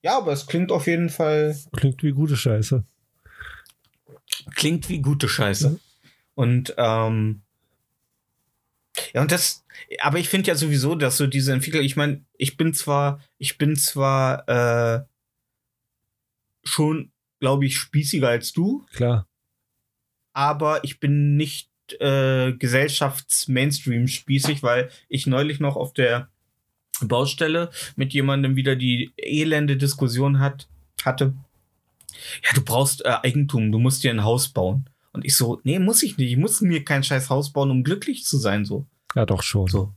Ja, 0.01 0.17
aber 0.17 0.33
es 0.33 0.47
klingt 0.47 0.73
auf 0.73 0.87
jeden 0.87 1.11
Fall, 1.11 1.55
Klingt 1.77 2.03
wie 2.03 2.13
gute 2.13 2.39
Scheiße. 2.39 2.83
Klingt 4.55 4.89
wie 4.89 5.01
gute 5.01 5.29
Scheiße. 5.29 5.79
Und 6.35 6.75
ähm, 6.77 7.43
ja, 9.13 9.23
und 9.23 9.33
das, 9.33 9.65
aber 10.01 10.19
ich 10.19 10.29
finde 10.29 10.49
ja 10.49 10.55
sowieso, 10.55 10.95
dass 10.95 11.17
so 11.17 11.27
diese 11.27 11.53
Entwickler, 11.53 11.81
ich 11.81 11.97
meine, 11.97 12.25
ich 12.37 12.57
bin 12.57 12.75
zwar, 12.75 13.21
ich 13.39 13.59
bin 13.59 13.75
zwar 13.77 14.49
äh, 14.49 15.03
schon, 16.65 17.11
glaube 17.41 17.67
ich, 17.67 17.77
spießiger 17.77 18.29
als 18.29 18.53
du, 18.53 18.87
Klar. 18.93 19.27
aber 20.33 20.85
ich 20.85 21.01
bin 21.01 21.37
nicht 21.37 21.71
äh, 22.01 22.53
Gesellschafts-Mainstream-spießig, 22.53 24.63
weil 24.63 24.91
ich 25.09 25.27
neulich 25.27 25.59
noch 25.61 25.77
auf 25.77 25.95
der 25.95 26.29
Baustelle 27.01 27.71
mit 27.97 28.13
jemandem 28.13 28.57
wieder 28.57 28.77
die 28.77 29.13
elende 29.17 29.77
Diskussion 29.77 30.41
hat, 30.41 30.69
hatte. 31.05 31.35
Ja, 32.45 32.51
du 32.55 32.63
brauchst 32.63 33.05
äh, 33.05 33.09
Eigentum, 33.23 33.73
du 33.73 33.79
musst 33.79 34.03
dir 34.05 34.11
ein 34.11 34.25
Haus 34.25 34.49
bauen. 34.49 34.89
Und 35.13 35.25
ich 35.25 35.37
so, 35.37 35.61
nee, 35.65 35.79
muss 35.79 36.03
ich 36.03 36.17
nicht. 36.19 36.31
Ich 36.31 36.37
muss 36.37 36.61
mir 36.61 36.85
kein 36.85 37.03
scheiß 37.03 37.31
Haus 37.31 37.53
bauen, 37.53 37.71
um 37.71 37.83
glücklich 37.85 38.25
zu 38.25 38.39
sein, 38.39 38.65
so. 38.65 38.87
Ja, 39.15 39.27
doch 39.27 39.43
schon. 39.43 39.67
So. 39.69 39.93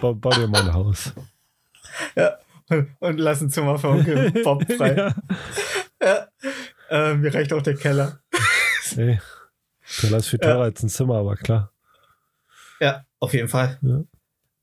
Bau, 0.00 0.14
bau 0.14 0.30
dir 0.30 0.48
mal 0.48 0.62
ein 0.62 0.72
Haus. 0.72 1.12
Und 3.00 3.18
lass 3.18 3.40
ein 3.40 3.50
Zimmer 3.50 3.78
für 3.78 3.88
Onkel 3.88 4.30
Bob 4.42 4.64
frei. 4.76 4.94
ja. 4.94 5.14
ja. 6.02 6.28
Äh, 6.90 7.14
mir 7.14 7.34
reicht 7.34 7.52
auch 7.52 7.62
der 7.62 7.76
Keller. 7.76 8.20
Ey. 8.96 9.20
Keller 10.00 10.18
ist 10.18 10.28
viel 10.28 10.38
teurer 10.38 10.62
als 10.64 10.82
ein 10.82 10.88
Zimmer, 10.88 11.16
aber 11.16 11.36
klar. 11.36 11.70
Ja, 12.80 13.04
auf 13.20 13.32
jeden 13.34 13.48
Fall. 13.48 13.78
Ja. 13.82 14.02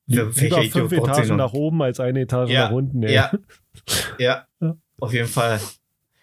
Für 0.07 0.29
Lieber 0.29 0.63
fünf 0.63 0.91
Etagen 0.91 1.35
nach 1.35 1.53
oben 1.53 1.81
als 1.81 1.99
eine 1.99 2.21
Etage 2.21 2.51
Ja, 2.51 2.65
nach 2.65 2.71
unten. 2.71 3.03
Ey. 3.03 3.13
Ja. 4.17 4.45
ja. 4.59 4.77
Auf 4.99 5.13
jeden 5.13 5.27
Fall. 5.27 5.59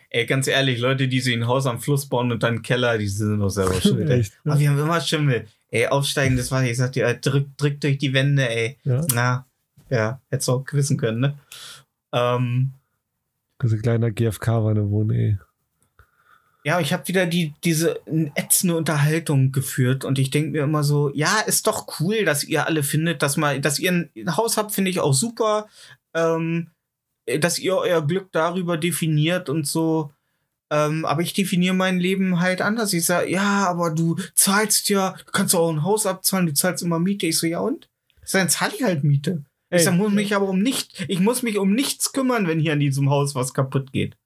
Ey, 0.08 0.24
ganz 0.26 0.46
ehrlich, 0.46 0.78
Leute, 0.78 1.08
die 1.08 1.20
sich 1.20 1.34
ein 1.34 1.46
Haus 1.46 1.66
am 1.66 1.80
Fluss 1.80 2.06
bauen 2.06 2.32
und 2.32 2.42
dann 2.42 2.54
einen 2.54 2.62
Keller, 2.62 2.96
die 2.98 3.08
sind 3.08 3.40
doch 3.40 3.48
selber 3.50 3.74
schuld. 3.80 4.08
ey. 4.08 4.20
Echt, 4.20 4.32
ja. 4.44 4.52
Aber 4.52 4.60
wir 4.60 4.70
haben 4.70 4.78
immer 4.78 5.00
Schimmel. 5.00 5.46
Ey, 5.70 5.86
aufsteigen, 5.86 6.36
das 6.36 6.50
war, 6.50 6.62
ich 6.64 6.76
sag 6.76 6.92
dir, 6.92 7.12
drück, 7.14 7.56
drück 7.56 7.80
durch 7.80 7.98
die 7.98 8.12
Wände, 8.12 8.48
ey. 8.48 8.78
Ja. 8.84 9.04
Na, 9.14 9.46
ja, 9.90 10.20
hättest 10.30 10.48
du 10.48 10.52
auch 10.52 10.64
wissen 10.72 10.96
können, 10.98 11.20
ne? 11.20 11.38
Ähm, 12.12 12.72
Diese 13.62 13.78
kleine 13.78 14.12
GFK-Wanne 14.12 14.90
wohnen, 14.90 15.10
ey. 15.10 15.38
Ja, 16.64 16.80
ich 16.80 16.92
habe 16.92 17.08
wieder 17.08 17.26
die, 17.26 17.54
diese 17.64 18.00
ätzende 18.34 18.76
Unterhaltung 18.76 19.50
geführt 19.52 20.04
und 20.04 20.18
ich 20.18 20.30
denke 20.30 20.50
mir 20.50 20.62
immer 20.62 20.84
so, 20.84 21.10
ja, 21.12 21.40
ist 21.40 21.66
doch 21.66 22.00
cool, 22.00 22.24
dass 22.24 22.44
ihr 22.44 22.66
alle 22.66 22.82
findet, 22.82 23.22
dass 23.22 23.36
mal, 23.36 23.60
dass 23.60 23.78
ihr 23.78 23.90
ein 23.90 24.36
Haus 24.36 24.56
habt, 24.56 24.72
finde 24.72 24.90
ich 24.90 25.00
auch 25.00 25.14
super. 25.14 25.66
Ähm, 26.14 26.68
dass 27.38 27.58
ihr 27.58 27.76
euer 27.76 28.06
Glück 28.06 28.30
darüber 28.32 28.76
definiert 28.76 29.48
und 29.48 29.66
so. 29.66 30.12
Ähm, 30.70 31.04
aber 31.04 31.22
ich 31.22 31.34
definiere 31.34 31.74
mein 31.74 32.00
Leben 32.00 32.40
halt 32.40 32.62
anders. 32.62 32.92
Ich 32.92 33.04
sage, 33.04 33.30
ja, 33.30 33.68
aber 33.68 33.90
du 33.90 34.16
zahlst 34.34 34.88
ja, 34.88 35.14
du 35.26 35.32
kannst 35.32 35.54
auch 35.54 35.70
ein 35.70 35.84
Haus 35.84 36.06
abzahlen, 36.06 36.46
du 36.46 36.54
zahlst 36.54 36.82
immer 36.82 36.98
Miete. 36.98 37.26
Ich 37.26 37.38
so, 37.38 37.46
ja 37.46 37.60
und? 37.60 37.88
Dann 38.32 38.48
zahle 38.48 38.72
ich 38.74 38.82
halt 38.82 39.04
Miete. 39.04 39.44
Ey. 39.68 39.78
Ich 39.78 39.84
sag, 39.84 39.94
muss 39.94 40.12
mich 40.12 40.34
aber 40.34 40.48
um 40.48 40.60
nicht, 40.60 41.04
ich 41.08 41.20
muss 41.20 41.42
mich 41.42 41.58
um 41.58 41.74
nichts 41.74 42.12
kümmern, 42.12 42.46
wenn 42.46 42.60
hier 42.60 42.72
in 42.72 42.80
diesem 42.80 43.10
Haus 43.10 43.34
was 43.34 43.54
kaputt 43.54 43.92
geht. 43.92 44.16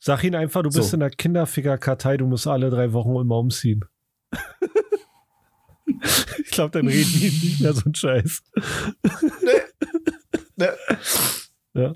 Sag 0.00 0.22
ihnen 0.24 0.34
einfach, 0.36 0.62
du 0.62 0.70
bist 0.70 0.90
So. 0.90 0.94
in 0.96 1.00
der 1.00 1.10
Kinderficker-Kartei, 1.10 2.16
du 2.16 2.26
musst 2.26 2.46
alle 2.46 2.70
drei 2.70 2.92
Wochen 2.92 3.16
immer 3.16 3.38
umziehen. 3.38 3.84
ich 6.44 6.50
glaube, 6.50 6.70
dann 6.78 6.88
reden 6.88 7.10
die 7.12 7.24
nicht 7.30 7.60
mehr 7.60 7.72
so 7.74 7.82
ein 7.88 7.94
Scheiß. 7.94 8.42
Ne? 10.56 10.72
Ja. 11.74 11.94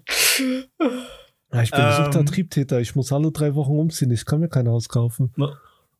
Ja, 1.53 1.63
ich 1.63 1.71
bin 1.71 1.81
Ähm. 1.81 1.89
gesuchter 1.97 2.25
Triebtäter, 2.25 2.81
ich 2.81 2.95
muss 2.97 3.13
alle 3.13 3.31
drei 3.31 3.55
Wochen 3.55 3.79
umziehen, 3.79 4.11
ich 4.11 4.25
kann 4.27 4.41
mir 4.41 4.49
kein 4.49 4.69
Haus 4.69 4.89
kaufen. 4.89 5.33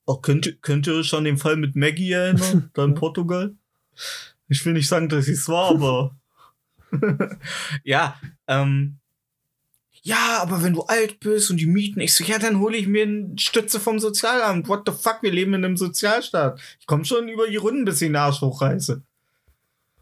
Oh, 0.07 0.17
könnt, 0.17 0.47
ihr- 0.47 0.57
könnt 0.61 0.87
ihr 0.87 0.95
euch 0.95 1.13
an 1.15 1.25
den 1.25 1.39
Fall 1.39 1.57
mit 1.57 1.77
Maggie 1.77 2.13
erinnern, 2.13 2.71
da 2.75 2.85
in 2.85 2.95
Portugal? 2.95 3.55
Ich 4.49 4.65
will 4.65 4.73
nicht 4.75 4.89
sagen, 4.89 5.09
dass 5.09 5.29
es 5.29 5.49
war, 5.49 5.71
aber. 5.71 6.17
ja, 7.85 8.17
ähm. 8.47 8.99
Ja, 10.07 10.39
aber 10.41 10.63
wenn 10.63 10.75
du 10.75 10.83
alt 10.83 11.19
bist 11.19 11.51
und 11.51 11.57
die 11.57 11.67
Mieten, 11.67 11.99
ich 11.99 12.15
so, 12.15 12.23
ja, 12.23 12.39
dann 12.39 12.61
hole 12.61 12.77
ich 12.77 12.87
mir 12.87 13.03
eine 13.03 13.33
Stütze 13.39 13.81
vom 13.81 13.99
Sozialamt. 13.99 14.69
What 14.69 14.83
the 14.87 14.93
fuck, 14.93 15.19
wir 15.23 15.33
leben 15.33 15.53
in 15.55 15.65
einem 15.65 15.77
Sozialstaat. 15.77 16.61
Ich 16.79 16.87
komme 16.87 17.05
schon 17.05 17.29
über 17.29 17.49
die 17.49 17.57
Runden, 17.57 17.85
bis 17.85 18.01
ich 18.01 18.07
den 18.07 18.15
Arsch 18.15 18.41
hochreiße. 18.41 19.03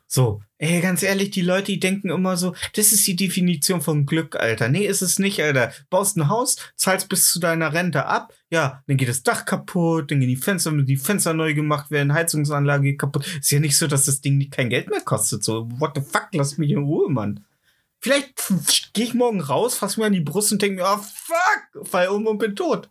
So, 0.07 0.43
ey, 0.59 0.83
ganz 0.83 1.03
ehrlich, 1.03 1.31
die 1.31 1.41
Leute, 1.41 1.73
die 1.73 1.81
denken 1.81 2.11
immer 2.11 2.37
so, 2.37 2.55
das 2.75 2.93
ist 2.93 3.07
die 3.07 3.17
Definition 3.17 3.81
von 3.81 4.05
Glück, 4.05 4.37
Alter. 4.37 4.69
Nee, 4.69 4.85
ist 4.87 5.01
es 5.01 5.19
nicht, 5.19 5.41
Alter. 5.43 5.73
Baust 5.89 6.19
ein 6.19 6.29
Haus, 6.29 6.57
zahlst 6.77 7.09
bis 7.09 7.33
zu 7.33 7.41
deiner 7.41 7.73
Rente 7.73 8.05
ab, 8.05 8.35
ja, 8.51 8.83
dann 8.87 8.99
geht 8.99 9.09
das 9.09 9.23
Dach 9.23 9.47
kaputt, 9.47 10.11
dann 10.11 10.21
gehen 10.21 10.29
die 10.29 10.37
Fenster, 10.37 10.71
die 10.71 10.99
Fenster 10.99 11.33
neu 11.33 11.55
gemacht 11.55 11.91
werden, 11.91 12.13
Heizungsanlage 12.13 12.99
kaputt. 12.99 13.27
Ist 13.41 13.51
ja 13.51 13.59
nicht 13.59 13.79
so, 13.79 13.87
dass 13.87 14.05
das 14.05 14.21
Ding 14.21 14.51
kein 14.51 14.69
Geld 14.69 14.91
mehr 14.91 15.01
kostet. 15.01 15.43
So, 15.43 15.67
what 15.81 15.93
the 15.95 16.03
fuck, 16.03 16.29
lass 16.33 16.59
mich 16.59 16.73
in 16.73 16.85
Ruhe, 16.85 17.11
Mann. 17.11 17.43
Vielleicht 18.05 18.93
gehe 18.93 19.07
ich 19.07 19.15
morgen 19.15 19.41
raus, 19.41 19.79
fass 19.79 19.97
mir 19.97 20.05
an 20.05 20.13
die 20.13 20.21
Brust 20.21 20.53
und 20.53 20.61
denke 20.61 20.83
mir, 20.83 20.87
oh 20.87 20.99
fuck, 20.99 21.89
fall 21.89 22.09
um 22.09 22.27
und 22.27 22.37
bin 22.37 22.55
tot. 22.55 22.91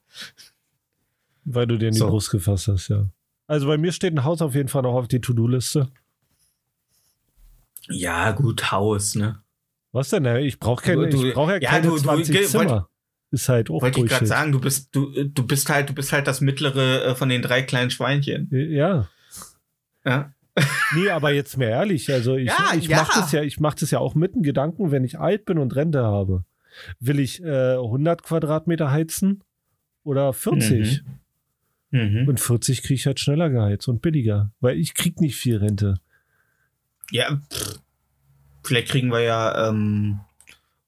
Weil 1.45 1.67
du 1.67 1.77
dir 1.77 1.89
in 1.89 1.93
die 1.93 1.99
So. 1.99 2.07
Brust 2.09 2.31
gefasst 2.31 2.67
hast, 2.67 2.87
ja. 2.87 3.05
Also 3.45 3.67
bei 3.67 3.77
mir 3.77 3.91
steht 3.91 4.13
ein 4.15 4.23
Haus 4.23 4.41
auf 4.41 4.55
jeden 4.55 4.69
Fall 4.69 4.81
noch 4.81 4.95
auf 4.95 5.07
die 5.07 5.21
To-Do-Liste. 5.21 5.87
Ja, 7.89 8.31
gut, 8.31 8.71
Haus, 8.71 9.13
ne? 9.13 9.39
Was 9.91 10.09
denn? 10.09 10.25
Ja, 10.25 10.37
Ich 10.37 10.57
brauche 10.57 10.83
keine, 10.83 11.07
Du- 11.09 11.17
du- 11.21 11.27
ich 11.27 11.33
brauche 11.35 11.51
ja 11.51 11.57
ja, 11.59 11.69
keine 11.69 11.87
du- 11.89 11.95
du- 11.97 12.01
20 12.01 12.35
ge- 12.35 12.45
Zimmer. 12.47 12.89
Ist 13.29 13.49
halt 13.49 13.69
auch 13.69 13.83
Wollte 13.83 13.99
ich 13.99 14.07
gerade 14.07 14.25
sagen, 14.25 14.51
du 14.51 14.59
bist, 14.59 14.95
du, 14.95 15.11
du 15.25 15.45
bist 15.45 15.69
halt, 15.69 15.89
du 15.89 15.93
bist 15.93 16.11
halt 16.11 16.25
das 16.25 16.41
mittlere 16.41 17.03
äh, 17.05 17.15
von 17.15 17.29
den 17.29 17.43
drei 17.43 17.61
kleinen 17.61 17.91
Schweinchen. 17.91 18.47
Ja. 18.51 19.09
Ja. 20.05 20.31
Nee, 20.95 21.09
aber 21.09 21.31
jetzt 21.31 21.57
mehr 21.57 21.69
ehrlich, 21.69 22.11
also 22.11 22.35
ich, 22.35 22.47
Ja, 22.47 22.73
ich 22.77 22.87
ja. 22.87 22.97
mache 22.97 23.19
das 23.19 23.31
ja, 23.31 23.41
ich 23.41 23.59
mache 23.59 23.77
das 23.79 23.91
ja 23.91 23.99
auch 23.99 24.13
mit 24.13 24.35
dem 24.35 24.43
Gedanken, 24.43 24.91
wenn 24.91 25.03
ich 25.03 25.19
alt 25.19 25.45
bin 25.45 25.57
und 25.57 25.75
Rente 25.75 26.03
habe. 26.03 26.43
Will 26.99 27.19
ich 27.19 27.43
äh, 27.43 27.73
100 27.73 28.23
Quadratmeter 28.23 28.91
heizen 28.91 29.43
oder 30.03 30.33
40? 30.33 31.01
Mhm. 31.91 32.27
Und 32.27 32.39
40 32.39 32.81
kriege 32.81 32.95
ich 32.95 33.05
halt 33.05 33.19
schneller 33.19 33.49
geheizt 33.49 33.87
und 33.87 34.01
billiger, 34.01 34.51
weil 34.59 34.77
ich 34.77 34.95
krieg 34.95 35.21
nicht 35.21 35.35
viel 35.35 35.57
Rente. 35.57 35.99
Ja, 37.11 37.39
pff. 37.51 37.79
vielleicht 38.63 38.87
kriegen 38.87 39.11
wir 39.11 39.21
ja 39.21 39.69
ähm, 39.69 40.19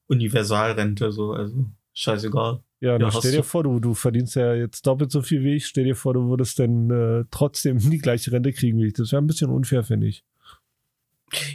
Universalrente, 0.08 1.12
so, 1.12 1.34
also 1.34 1.66
scheißegal. 1.94 2.60
Ja, 2.86 2.99
hast 3.07 3.18
stell 3.20 3.32
dir 3.32 3.44
vor, 3.44 3.64
du, 3.64 3.80
du 3.80 3.94
verdienst 3.94 4.36
ja 4.36 4.53
jetzt 4.53 4.86
doppelt 4.86 5.12
so 5.12 5.22
viel 5.22 5.44
wie 5.44 5.56
ich. 5.56 5.66
Stell 5.66 5.86
dir 5.86 5.95
vor, 5.95 6.14
du 6.14 6.30
würdest 6.30 6.60
dann 6.60 6.90
äh, 6.91 7.26
trotzdem 7.32 7.80
die 7.90 7.98
gleiche 7.98 8.32
Rente 8.32 8.53
kriegen 8.53 8.78
wie 8.80 8.88
ich. 8.88 8.94
Das 8.94 9.12
wäre 9.12 9.22
ein 9.22 9.28
bisschen 9.28 9.49
unfair, 9.49 9.84
finde 9.84 10.07
ich. 10.07 10.24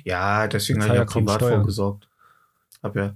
Ja, 0.04 0.48
deswegen 0.48 0.82
habe 0.82 0.92
ich 0.94 0.98
ja 0.98 1.04
privat 1.04 1.40
vorgesorgt. 1.40 2.08
Hab 2.82 2.96
ja, 2.96 3.14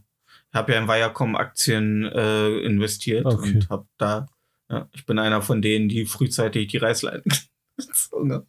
hab 0.52 0.68
ja 0.68 0.78
in 0.78 0.86
Viacom-Aktien 0.88 2.04
äh, 2.04 2.58
investiert 2.60 3.26
Okay. 3.26 3.54
und 3.54 3.68
hab 3.68 3.86
da, 3.98 4.28
ja, 4.70 4.88
ich 4.92 5.04
bin 5.06 5.18
einer 5.18 5.42
von 5.42 5.60
denen, 5.62 5.88
die 5.88 6.06
frühzeitig 6.06 6.68
die 6.68 6.76
Reißleiten 6.78 7.32
gezogen 7.76 8.32
haben. 8.32 8.46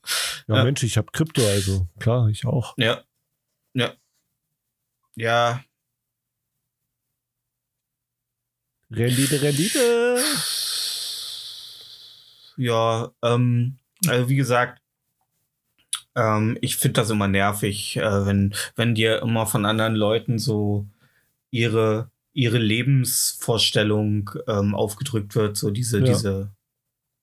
Ja, 0.48 0.58
Ja. 0.58 0.64
Mensch, 0.64 0.84
ich 0.84 0.98
habe 0.98 1.08
Krypto, 1.12 1.42
also 1.48 1.88
klar, 2.00 2.30
ich 2.30 2.46
auch. 2.46 2.76
Ja. 2.78 3.02
Ja. 3.74 3.94
Ja, 5.16 5.64
Rendite, 8.92 9.42
Rendite. 9.42 10.18
Ja, 12.58 13.12
ähm, 13.24 13.78
also 14.08 14.30
wie 14.30 14.36
gesagt, 14.36 14.82
ähm, 16.16 16.58
ich 16.62 16.78
finde 16.78 17.02
das 17.02 17.10
immer 17.10 17.28
nervig, 17.28 17.98
äh, 17.98 18.26
wenn, 18.26 18.54
wenn 18.76 18.96
dir 18.96 19.22
immer 19.22 19.46
von 19.46 19.66
anderen 19.66 19.96
Leuten 19.96 20.40
so 20.40 20.88
ihre, 21.52 22.10
ihre 22.34 22.58
Lebensvorstellung 22.58 24.32
ähm, 24.48 24.76
aufgedrückt 24.76 25.36
wird, 25.36 25.58
so 25.58 25.72
diese, 25.72 26.00
Ja. 26.00 26.06
diese 26.06 26.52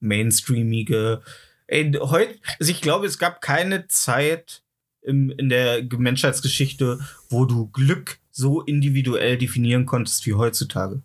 mainstreamige. 0.01 1.23
Ey, 1.67 1.93
heute, 2.01 2.35
also 2.59 2.71
ich 2.71 2.83
glaube, 2.83 3.07
es 3.07 3.19
gab 3.19 3.41
keine 3.41 3.87
Zeit 3.89 4.63
im, 5.01 5.31
in 5.31 5.49
der 5.49 5.83
Menschheitsgeschichte, 5.97 7.01
wo 7.31 7.47
du 7.47 7.69
Glück 7.69 8.19
so 8.31 8.61
individuell 8.63 9.39
definieren 9.39 9.87
konntest 9.87 10.27
wie 10.27 10.35
heutzutage. 10.35 11.03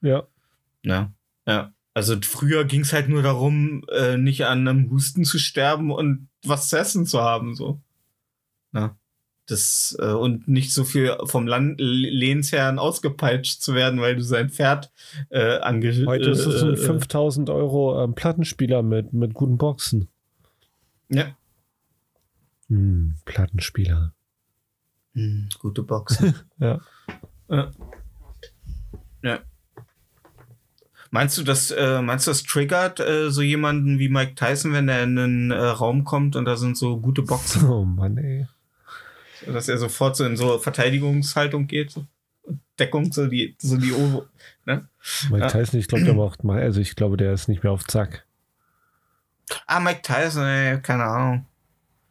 Ja, 0.00 0.26
Ja, 0.82 1.12
ja. 1.46 1.72
Also 1.94 2.14
früher 2.20 2.64
ging 2.64 2.82
es 2.82 2.92
halt 2.92 3.08
nur 3.08 3.22
darum, 3.22 3.84
äh, 3.90 4.18
nicht 4.18 4.44
an 4.44 4.68
einem 4.68 4.90
Husten 4.90 5.24
zu 5.24 5.38
sterben 5.38 5.90
und 5.90 6.28
was 6.44 6.68
zu 6.68 6.78
essen 6.78 7.06
zu 7.06 7.22
haben, 7.22 7.54
so. 7.54 7.80
Ja. 8.74 8.94
Das, 9.46 9.96
äh, 10.00 10.10
und 10.10 10.48
nicht 10.48 10.74
so 10.74 10.84
viel 10.84 11.16
vom 11.24 11.46
Land 11.46 11.80
Lehnsherrn 11.80 12.78
ausgepeitscht 12.78 13.62
zu 13.62 13.74
werden, 13.74 14.00
weil 14.00 14.16
du 14.16 14.22
sein 14.22 14.50
Pferd 14.50 14.90
äh, 15.30 15.58
ange 15.60 16.04
heute 16.04 16.30
ist 16.30 16.44
es 16.44 16.62
äh, 16.62 16.66
ein 16.66 16.74
äh, 16.74 16.76
5000 16.76 17.48
Euro 17.48 18.02
ähm, 18.02 18.14
Plattenspieler 18.14 18.82
mit, 18.82 19.12
mit 19.12 19.34
guten 19.34 19.56
Boxen. 19.56 20.08
Ja. 21.08 21.34
Hm, 22.68 23.14
Plattenspieler. 23.24 24.12
Hm, 25.14 25.48
gute 25.58 25.82
Box. 25.82 26.22
Ja. 26.58 26.80
ja. 27.48 27.70
ja. 29.22 29.40
Meinst 31.16 31.38
du, 31.38 31.44
das, 31.44 31.70
äh, 31.70 32.02
meinst 32.02 32.26
du, 32.26 32.30
das 32.30 32.42
triggert 32.42 33.00
äh, 33.00 33.30
so 33.30 33.40
jemanden 33.40 33.98
wie 33.98 34.10
Mike 34.10 34.34
Tyson, 34.34 34.74
wenn 34.74 34.86
er 34.86 35.02
in 35.02 35.18
einen 35.18 35.50
äh, 35.50 35.56
Raum 35.56 36.04
kommt 36.04 36.36
und 36.36 36.44
da 36.44 36.56
sind 36.56 36.76
so 36.76 36.98
gute 37.00 37.22
Boxen? 37.22 37.64
Oh 37.70 37.86
Mann, 37.86 38.18
ey. 38.18 38.46
dass 39.46 39.66
er 39.70 39.78
sofort 39.78 40.14
so 40.14 40.26
in 40.26 40.36
so 40.36 40.58
Verteidigungshaltung 40.58 41.68
geht, 41.68 41.90
so 41.90 42.04
Deckung, 42.78 43.14
so 43.14 43.28
die, 43.28 43.56
so 43.56 43.78
die 43.78 43.94
Ovo. 43.94 44.26
Ne? 44.66 44.88
Mike 45.30 45.44
Ja. 45.44 45.48
Tyson, 45.48 45.80
ich 45.80 45.88
glaube, 45.88 46.04
der 46.04 46.12
macht 46.12 46.44
mal, 46.44 46.60
also 46.60 46.82
ich 46.82 46.94
glaube, 46.96 47.16
der 47.16 47.32
ist 47.32 47.48
nicht 47.48 47.62
mehr 47.62 47.72
auf 47.72 47.84
Zack. 47.86 48.26
Ah, 49.66 49.80
Mike 49.80 50.02
Tyson, 50.02 50.44
ey, 50.44 50.82
keine 50.82 51.04
Ahnung. 51.04 51.46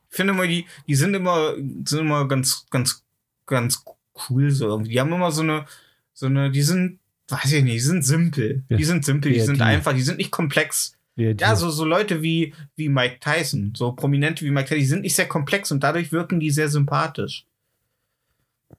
Ich 0.10 0.16
finde 0.16 0.34
immer, 0.34 0.48
die, 0.48 0.66
die 0.88 0.96
sind 0.96 1.14
immer, 1.14 1.54
sind 1.54 2.00
immer 2.00 2.28
ganz, 2.28 2.66
ganz, 2.72 3.04
ganz 3.46 3.86
cool 4.32 4.50
so. 4.50 4.68
irgendwie. 4.68 4.94
Die 4.94 5.00
haben 5.00 5.14
immer 5.14 5.32
so 5.32 5.44
eine, 5.44 5.68
so 6.16 6.26
eine, 6.26 6.50
die 6.50 6.64
sind, 6.64 6.98
weiß 7.28 7.52
ich 7.54 7.64
nicht, 7.64 7.76
die 7.76 7.80
sind 7.80 8.04
simpel. 8.06 8.64
Ja. 8.70 8.78
Die 8.78 8.84
sind 8.84 9.04
simpel, 9.06 9.32
die 9.32 9.40
Ja, 9.40 9.46
sind 9.46 9.62
einfach, 9.62 9.94
die 9.94 10.02
sind 10.02 10.18
nicht 10.18 10.32
komplex. 10.32 10.94
Ja, 11.18 11.56
so, 11.56 11.70
so 11.70 11.86
Leute 11.86 12.22
wie, 12.22 12.54
wie 12.76 12.90
Mike 12.90 13.20
Tyson, 13.22 13.74
so 13.76 13.94
Prominente 13.94 14.44
wie 14.44 14.52
Mike 14.52 14.68
Tyson, 14.68 14.80
die 14.82 14.86
sind 14.86 15.02
nicht 15.02 15.16
sehr 15.16 15.28
komplex 15.28 15.72
und 15.72 15.82
dadurch 15.82 16.12
wirken 16.12 16.42
die 16.42 16.52
sehr 16.52 16.68
sympathisch. 16.68 17.46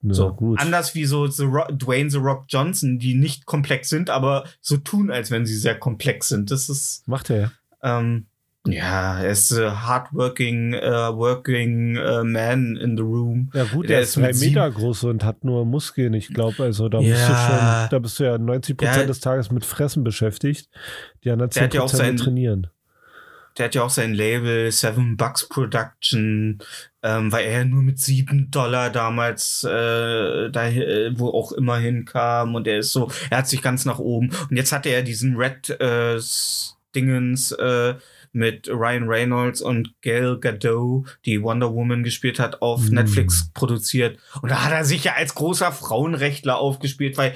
Na, 0.03 0.13
So, 0.13 0.35
gut. 0.35 0.59
anders 0.61 0.95
wie 0.95 1.07
so 1.07 1.27
The 1.27 1.45
Rock, 1.45 1.79
Dwayne 1.79 2.11
The 2.11 2.19
Rock 2.19 2.45
Johnson, 2.49 2.99
die 2.99 3.15
nicht 3.15 3.47
komplex 3.47 3.89
sind, 3.89 4.11
aber 4.11 4.45
so 4.61 4.77
tun, 4.77 5.11
als 5.11 5.31
wenn 5.31 5.47
sie 5.47 5.57
sehr 5.57 5.79
komplex 5.79 6.29
sind. 6.29 6.51
Das 6.51 6.69
ist, 6.69 7.09
Macht 7.09 7.31
er. 7.31 7.53
ähm, 7.83 8.27
ja, 8.73 9.21
er 9.21 9.31
ist 9.31 9.53
a 9.53 9.87
hardworking, 9.87 10.75
uh, 10.75 11.17
working 11.17 11.97
uh, 11.99 12.25
man 12.25 12.77
in 12.77 12.97
the 12.97 13.03
room. 13.03 13.51
Ja 13.55 13.65
gut, 13.65 13.89
Der 13.89 13.97
er 13.99 14.03
ist 14.03 14.13
sieben- 14.15 14.39
Meter 14.41 14.71
groß 14.71 15.05
und 15.05 15.25
hat 15.25 15.45
nur 15.45 15.65
Muskeln. 15.65 16.15
Ich 16.15 16.29
glaube, 16.29 16.63
also 16.63 16.89
da 16.89 17.01
Ja. 17.01 17.13
bist 17.15 17.29
du 17.29 17.35
schon, 17.35 17.89
da 17.91 17.99
bist 17.99 18.19
du 18.21 18.25
ja 18.25 18.39
90 18.39 18.77
Prozent 18.77 18.97
Der- 18.99 19.07
des 19.07 19.21
Tages 19.21 19.51
mit 19.51 19.65
Fressen 19.65 20.05
beschäftigt. 20.05 20.69
Die 21.25 21.31
anderen 21.31 21.51
Der 21.51 21.55
10 21.55 21.63
hat 21.65 21.75
ja 21.75 21.81
auch 21.83 21.91
Prozent 21.91 22.11
mit 22.13 22.19
sein- 22.19 22.25
trainieren. 22.25 22.67
Der 23.59 23.65
hat 23.67 23.75
ja 23.75 23.83
auch 23.85 23.89
sein 23.91 24.13
Label 24.13 24.71
Seven 24.71 25.17
Bucks 25.17 25.49
Production, 25.49 26.59
ähm, 27.03 27.33
weil 27.33 27.47
er 27.47 27.53
ja 27.61 27.65
nur 27.65 27.81
mit 27.83 27.99
sieben 27.99 28.51
Dollar 28.51 28.91
damals 28.91 29.65
äh, 29.65 30.51
da, 30.51 30.69
äh, 30.69 31.19
wo 31.19 31.29
auch 31.31 31.53
immer 31.53 31.79
hinkam 31.79 32.55
und 32.55 32.67
er 32.67 32.81
ist 32.81 32.93
so, 32.93 33.11
er 33.31 33.39
hat 33.39 33.49
sich 33.49 33.63
ganz 33.63 33.87
nach 33.87 33.99
oben 33.99 34.29
und 34.51 34.59
jetzt 34.59 34.73
hat 34.73 34.85
er 34.85 34.99
ja 34.99 35.03
diesen 35.03 35.37
Red 35.39 35.71
äh, 35.81 36.19
Dingens 36.95 37.53
äh, 37.53 37.95
mit 38.37 38.69
Ryan 38.69 39.09
Reynolds 39.09 39.61
und 39.63 39.95
Gal 40.03 40.39
Gadot, 40.39 41.07
die 41.25 41.43
Wonder 41.43 41.73
Woman 41.75 42.05
gespielt 42.05 42.39
hat, 42.39 42.63
auf 42.63 42.83
Mm. 42.91 42.95
Netflix 42.95 43.51
produziert 43.55 44.19
und 44.43 44.51
da 44.51 44.63
hat 44.65 44.73
er 44.73 44.85
sich 44.85 45.05
ja 45.05 45.15
als 45.15 45.35
großer 45.35 45.73
Frauenrechtler 45.73 46.59
aufgespielt, 46.59 47.17
weil 47.17 47.35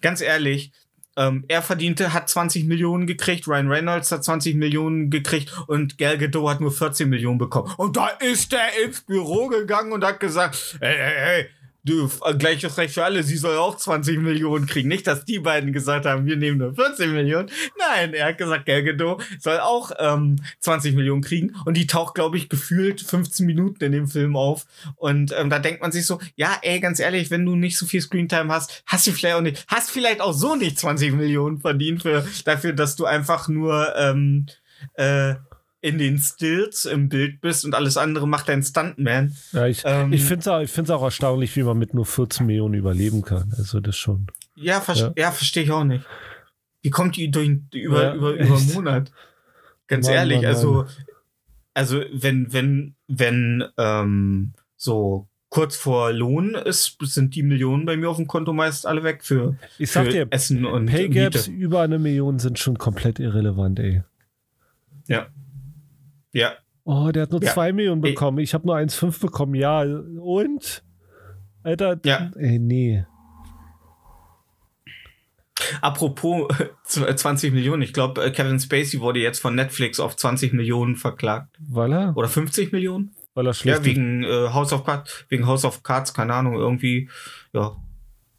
ganz 0.00 0.20
ehrlich, 0.20 0.72
ähm, 1.16 1.44
er 1.48 1.62
verdiente, 1.62 2.12
hat 2.12 2.28
20 2.28 2.64
Millionen 2.66 3.06
gekriegt, 3.08 3.48
Ryan 3.48 3.68
Reynolds 3.68 4.12
hat 4.12 4.22
20 4.22 4.54
Millionen 4.54 5.10
gekriegt 5.10 5.52
und 5.66 5.98
Gal 5.98 6.16
Gadot 6.16 6.48
hat 6.48 6.60
nur 6.60 6.70
14 6.70 7.08
Millionen 7.08 7.38
bekommen. 7.38 7.72
Und 7.76 7.96
da 7.96 8.06
ist 8.06 8.52
er 8.52 8.84
ins 8.84 9.00
Büro 9.00 9.48
gegangen 9.48 9.90
und 9.90 10.04
hat 10.04 10.20
gesagt, 10.20 10.76
hey, 10.80 10.94
hey, 10.96 11.14
hey, 11.16 11.46
du, 11.88 12.10
äh, 12.24 12.34
gleiches 12.34 12.76
Recht 12.78 12.94
für 12.94 13.04
alle, 13.04 13.22
sie 13.22 13.36
soll 13.36 13.56
auch 13.56 13.76
20 13.76 14.18
Millionen 14.18 14.66
kriegen. 14.66 14.88
Nicht, 14.88 15.06
dass 15.06 15.24
die 15.24 15.38
beiden 15.38 15.72
gesagt 15.72 16.06
haben, 16.06 16.26
wir 16.26 16.36
nehmen 16.36 16.58
nur 16.58 16.74
14 16.74 17.12
Millionen. 17.12 17.50
Nein, 17.78 18.14
er 18.14 18.28
hat 18.28 18.38
gesagt, 18.38 18.66
Gal 18.66 18.84
Gadot 18.84 19.22
soll 19.40 19.58
auch 19.58 19.90
ähm, 19.98 20.36
20 20.60 20.94
Millionen 20.94 21.22
kriegen. 21.22 21.54
Und 21.64 21.76
die 21.76 21.86
taucht, 21.86 22.14
glaube 22.14 22.36
ich, 22.36 22.48
gefühlt 22.48 23.00
15 23.00 23.46
Minuten 23.46 23.82
in 23.84 23.92
dem 23.92 24.06
Film 24.06 24.36
auf. 24.36 24.66
Und 24.96 25.34
ähm, 25.36 25.50
da 25.50 25.58
denkt 25.58 25.80
man 25.80 25.92
sich 25.92 26.06
so, 26.06 26.20
ja, 26.36 26.58
ey, 26.62 26.80
ganz 26.80 27.00
ehrlich, 27.00 27.30
wenn 27.30 27.44
du 27.44 27.56
nicht 27.56 27.78
so 27.78 27.86
viel 27.86 28.00
Screentime 28.00 28.52
hast, 28.52 28.82
hast 28.86 29.06
du 29.06 29.12
vielleicht 29.12 29.36
auch 29.36 29.40
nicht, 29.40 29.64
hast 29.68 29.90
vielleicht 29.90 30.20
auch 30.20 30.32
so 30.32 30.54
nicht 30.54 30.78
20 30.78 31.12
Millionen 31.14 31.60
verdient 31.60 32.02
für, 32.02 32.26
dafür, 32.44 32.72
dass 32.72 32.96
du 32.96 33.04
einfach 33.04 33.48
nur 33.48 33.94
ähm, 33.96 34.46
äh, 34.94 35.34
in 35.80 35.98
den 35.98 36.18
Stills 36.18 36.84
im 36.84 37.08
Bild 37.08 37.40
bist 37.40 37.64
und 37.64 37.74
alles 37.74 37.96
andere 37.96 38.26
macht 38.26 38.48
dein 38.48 38.62
Stuntman. 38.62 39.36
Ja, 39.52 39.66
ich 39.66 39.82
Ähm, 39.84 40.12
ich 40.12 40.24
finde 40.24 40.40
es 40.40 40.48
auch, 40.48 40.60
ich 40.60 40.90
auch 40.90 41.02
erstaunlich, 41.02 41.54
wie 41.56 41.62
man 41.62 41.78
mit 41.78 41.94
nur 41.94 42.04
14 42.04 42.46
Millionen 42.46 42.74
überleben 42.74 43.22
kann. 43.22 43.52
Also 43.56 43.80
das 43.80 43.96
schon. 43.96 44.26
Ja, 44.56 44.80
ver 44.80 44.96
Ja. 44.96 45.12
ja. 45.16 45.30
verstehe 45.30 45.62
ich 45.62 45.70
auch 45.70 45.84
nicht. 45.84 46.04
Wie 46.82 46.90
kommt 46.90 47.16
die 47.16 47.30
durch, 47.30 47.50
über, 47.72 48.02
Ja, 48.02 48.14
über, 48.14 48.32
über 48.32 48.56
einen. 48.56 48.72
Monat? 48.74 49.12
Ganz 49.86 50.06
Mann, 50.06 50.16
ehrlich, 50.16 50.38
Mann, 50.38 50.46
also, 50.46 50.86
also 51.74 52.02
wenn, 52.12 52.52
wenn, 52.52 52.94
wenn, 53.06 53.64
ähm, 53.76 54.52
so 54.76 55.28
kurz 55.48 55.76
vor 55.76 56.12
Lohn 56.12 56.54
ist, 56.54 56.96
sind 57.00 57.34
die 57.34 57.42
Millionen 57.42 57.86
bei 57.86 57.96
mir 57.96 58.10
auf 58.10 58.16
dem 58.16 58.26
Konto 58.26 58.52
meist 58.52 58.86
alle 58.86 59.02
weg 59.02 59.24
für, 59.24 59.56
Ich 59.78 59.90
sag 59.90 60.06
für 60.06 60.12
dir, 60.12 60.26
Essen 60.30 60.64
und 60.66 60.86
Pay 60.86 61.08
Gaps 61.08 61.48
Miete. 61.48 61.60
über 61.60 61.80
eine 61.80 61.98
Million 61.98 62.38
sind 62.38 62.58
schon 62.58 62.78
komplett 62.78 63.18
irrelevant, 63.18 63.78
ey. 63.78 64.02
Ja. 65.06 65.28
Ja. 66.38 66.52
Oh, 66.84 67.10
der 67.12 67.24
hat 67.24 67.30
nur 67.32 67.42
Ja. 67.42 67.52
zwei 67.52 67.72
Millionen 67.72 68.00
bekommen. 68.00 68.38
Ich 68.38 68.54
habe 68.54 68.66
nur 68.66 68.76
1,5 68.76 69.20
bekommen. 69.20 69.54
Ja, 69.54 69.82
und? 69.82 70.82
Alter, 71.62 71.98
Ja. 72.04 72.30
ey, 72.36 72.58
nee. 72.58 73.04
Apropos 75.80 76.48
äh, 76.96 77.14
20 77.14 77.52
Millionen, 77.52 77.82
ich 77.82 77.92
glaube, 77.92 78.30
Kevin 78.32 78.60
Spacey 78.60 79.00
wurde 79.00 79.18
jetzt 79.18 79.40
von 79.40 79.54
Netflix 79.56 79.98
auf 79.98 80.16
20 80.16 80.52
Millionen 80.52 80.94
verklagt. 80.96 81.56
Weil 81.58 81.92
er, 81.92 82.16
Oder 82.16 82.28
50 82.28 82.72
Millionen? 82.72 83.14
weil 83.34 83.46
er 83.46 83.54
schlecht 83.54 83.80
Ja, 83.80 83.84
wegen 83.84 84.22
äh, 84.24 84.48
House 84.52 84.72
of 84.72 84.84
Cards, 84.84 85.24
wegen 85.28 85.46
House 85.46 85.64
of 85.64 85.82
Cards, 85.82 86.14
keine 86.14 86.34
Ahnung, 86.34 86.54
irgendwie. 86.54 87.10
Ja. 87.52 87.76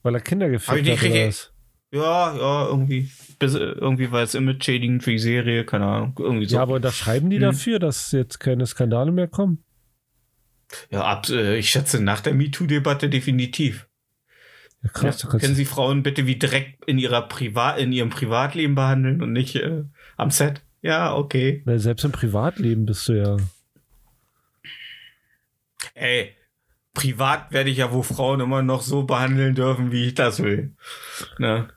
weil 0.02 0.16
er 0.16 0.22
Kinder 0.22 0.50
gefickt 0.50 0.72
hat 0.80 0.80
oder 0.86 0.92
richtig- 0.94 1.28
was? 1.28 1.52
Ja, 1.92 2.36
ja, 2.38 2.68
irgendwie. 2.68 3.10
Bis, 3.40 3.56
äh, 3.56 3.60
irgendwie 3.60 4.12
war 4.12 4.22
es 4.22 4.36
image-shading 4.36 5.02
für 5.02 5.12
die 5.12 5.20
Serie, 5.20 5.64
keine 5.64 5.86
Ahnung. 5.86 6.16
Irgendwie 6.20 6.46
so. 6.46 6.58
Ja, 6.58 6.62
aber 6.62 6.76
unterschreiben 6.76 7.30
die 7.30 7.38
Hm. 7.38 7.44
dafür, 7.44 7.80
dass 7.80 8.12
jetzt 8.12 8.40
keine 8.40 8.66
Skandale 8.68 9.12
mehr 9.12 9.28
kommen? 9.28 9.64
Ja, 10.92 11.04
ab, 11.04 11.30
äh, 11.30 11.58
ich 11.58 11.70
schätze 11.70 12.02
nach 12.04 12.22
der 12.22 12.34
MeToo-Debatte 12.34 13.10
definitiv. 13.10 13.88
Ja, 14.84 14.90
krass. 14.90 15.24
ja, 15.24 15.30
können 15.30 15.56
Sie 15.56 15.66
Frauen 15.66 16.04
bitte 16.04 16.26
wie 16.26 16.36
direkt 16.36 16.86
in 16.86 17.00
ihrer 17.00 17.24
Privat, 17.24 17.80
in 17.80 17.92
ihrem 17.92 18.10
Privatleben 18.10 18.76
behandeln 18.76 19.22
und 19.22 19.34
nicht 19.34 19.56
äh, 19.56 19.84
am 20.16 20.32
Set? 20.32 20.62
Ja, 20.82 21.16
okay. 21.16 21.62
Na, 21.66 21.78
selbst 21.80 22.06
im 22.06 22.12
Privatleben 22.12 22.86
bist 22.86 23.08
du 23.08 23.14
ja. 23.14 23.38
Ey, 25.96 26.34
privat 26.94 27.52
werde 27.52 27.70
ich 27.70 27.78
ja 27.78 27.92
wo 27.92 28.04
Frauen 28.04 28.40
immer 28.40 28.62
noch 28.62 28.82
so 28.82 29.04
behandeln 29.04 29.56
dürfen, 29.56 29.92
wie 29.92 30.08
ich 30.08 30.16
das 30.16 30.42
will. 30.42 30.74
Ne? 31.38 31.68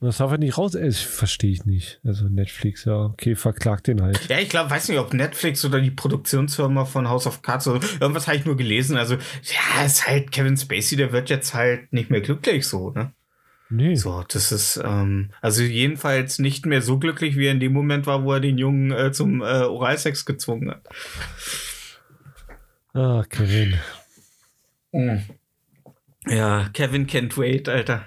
Das 0.00 0.18
darf 0.18 0.30
er 0.30 0.38
nicht 0.38 0.58
raus. 0.58 0.74
Ey, 0.74 0.86
Das 0.86 1.00
verstehe 1.00 1.52
ich 1.52 1.64
nicht. 1.64 2.00
Also 2.04 2.28
Netflix, 2.28 2.84
ja, 2.84 3.06
okay, 3.06 3.34
verklagt 3.34 3.86
den 3.86 4.02
halt. 4.02 4.28
Ja, 4.28 4.38
ich 4.38 4.50
glaube, 4.50 4.70
weiß 4.70 4.88
nicht, 4.88 4.98
ob 4.98 5.14
Netflix 5.14 5.64
oder 5.64 5.80
die 5.80 5.90
Produktionsfirma 5.90 6.84
von 6.84 7.08
House 7.08 7.26
of 7.26 7.40
Cards 7.40 7.66
oder 7.66 7.80
irgendwas 7.98 8.26
habe 8.26 8.36
ich 8.36 8.44
nur 8.44 8.56
gelesen. 8.56 8.98
Also, 8.98 9.14
ja, 9.14 9.84
ist 9.84 10.06
halt 10.06 10.32
Kevin 10.32 10.56
Spacey, 10.56 10.96
der 10.96 11.12
wird 11.12 11.30
jetzt 11.30 11.54
halt 11.54 11.92
nicht 11.92 12.10
mehr 12.10 12.20
glücklich 12.20 12.66
so, 12.66 12.90
ne? 12.90 13.12
Nee. 13.68 13.96
So, 13.96 14.22
das 14.28 14.52
ist, 14.52 14.80
ähm, 14.84 15.30
also 15.40 15.62
jedenfalls 15.62 16.38
nicht 16.38 16.66
mehr 16.66 16.82
so 16.82 16.98
glücklich, 16.98 17.36
wie 17.36 17.46
er 17.46 17.52
in 17.52 17.58
dem 17.60 17.72
Moment 17.72 18.06
war, 18.06 18.22
wo 18.22 18.32
er 18.32 18.40
den 18.40 18.58
Jungen 18.58 18.92
äh, 18.92 19.10
zum 19.12 19.40
äh, 19.40 19.44
Oralsex 19.62 20.24
gezwungen 20.24 20.70
hat. 20.70 20.86
Ah, 22.92 23.24
Kevin. 23.28 23.74
Ja, 26.28 26.68
Kevin 26.72 27.06
can't 27.06 27.36
wait, 27.36 27.68
Alter. 27.68 28.06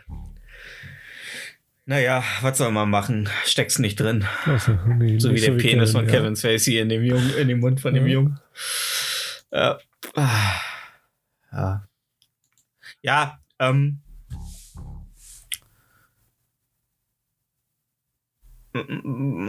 Naja, 1.89 2.23
was 2.43 2.59
soll 2.59 2.71
man 2.71 2.87
machen? 2.91 3.27
Steck's 3.45 3.79
nicht 3.79 3.99
drin. 3.99 4.23
Also, 4.45 4.73
nee, 4.85 5.17
So 5.17 5.33
wie 5.33 5.41
der 5.41 5.53
Penis 5.53 5.93
von 5.93 6.05
ja. 6.05 6.11
Kevin 6.11 6.35
Spacey 6.35 6.77
in 6.77 6.87
dem 6.87 7.03
Jungen, 7.03 7.33
in 7.35 7.47
dem 7.47 7.59
Mund 7.61 7.81
von 7.81 7.95
dem 7.95 8.05
Ja. 8.05 8.13
Jungen. 8.13 8.39
Ja. 9.51 9.79
Ja. 11.51 11.87
Ja, 13.01 13.39
ähm. 13.57 14.01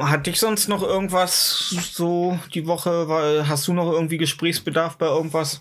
Hat 0.01 0.27
dich 0.27 0.41
sonst 0.41 0.69
noch 0.69 0.83
irgendwas 0.83 1.69
so 1.93 2.39
die 2.55 2.67
Woche? 2.67 3.45
Hast 3.47 3.69
du 3.69 3.75
noch 3.75 3.93
irgendwie 3.93 4.17
Gesprächsbedarf 4.17 4.97
bei 4.97 5.09
irgendwas? 5.09 5.61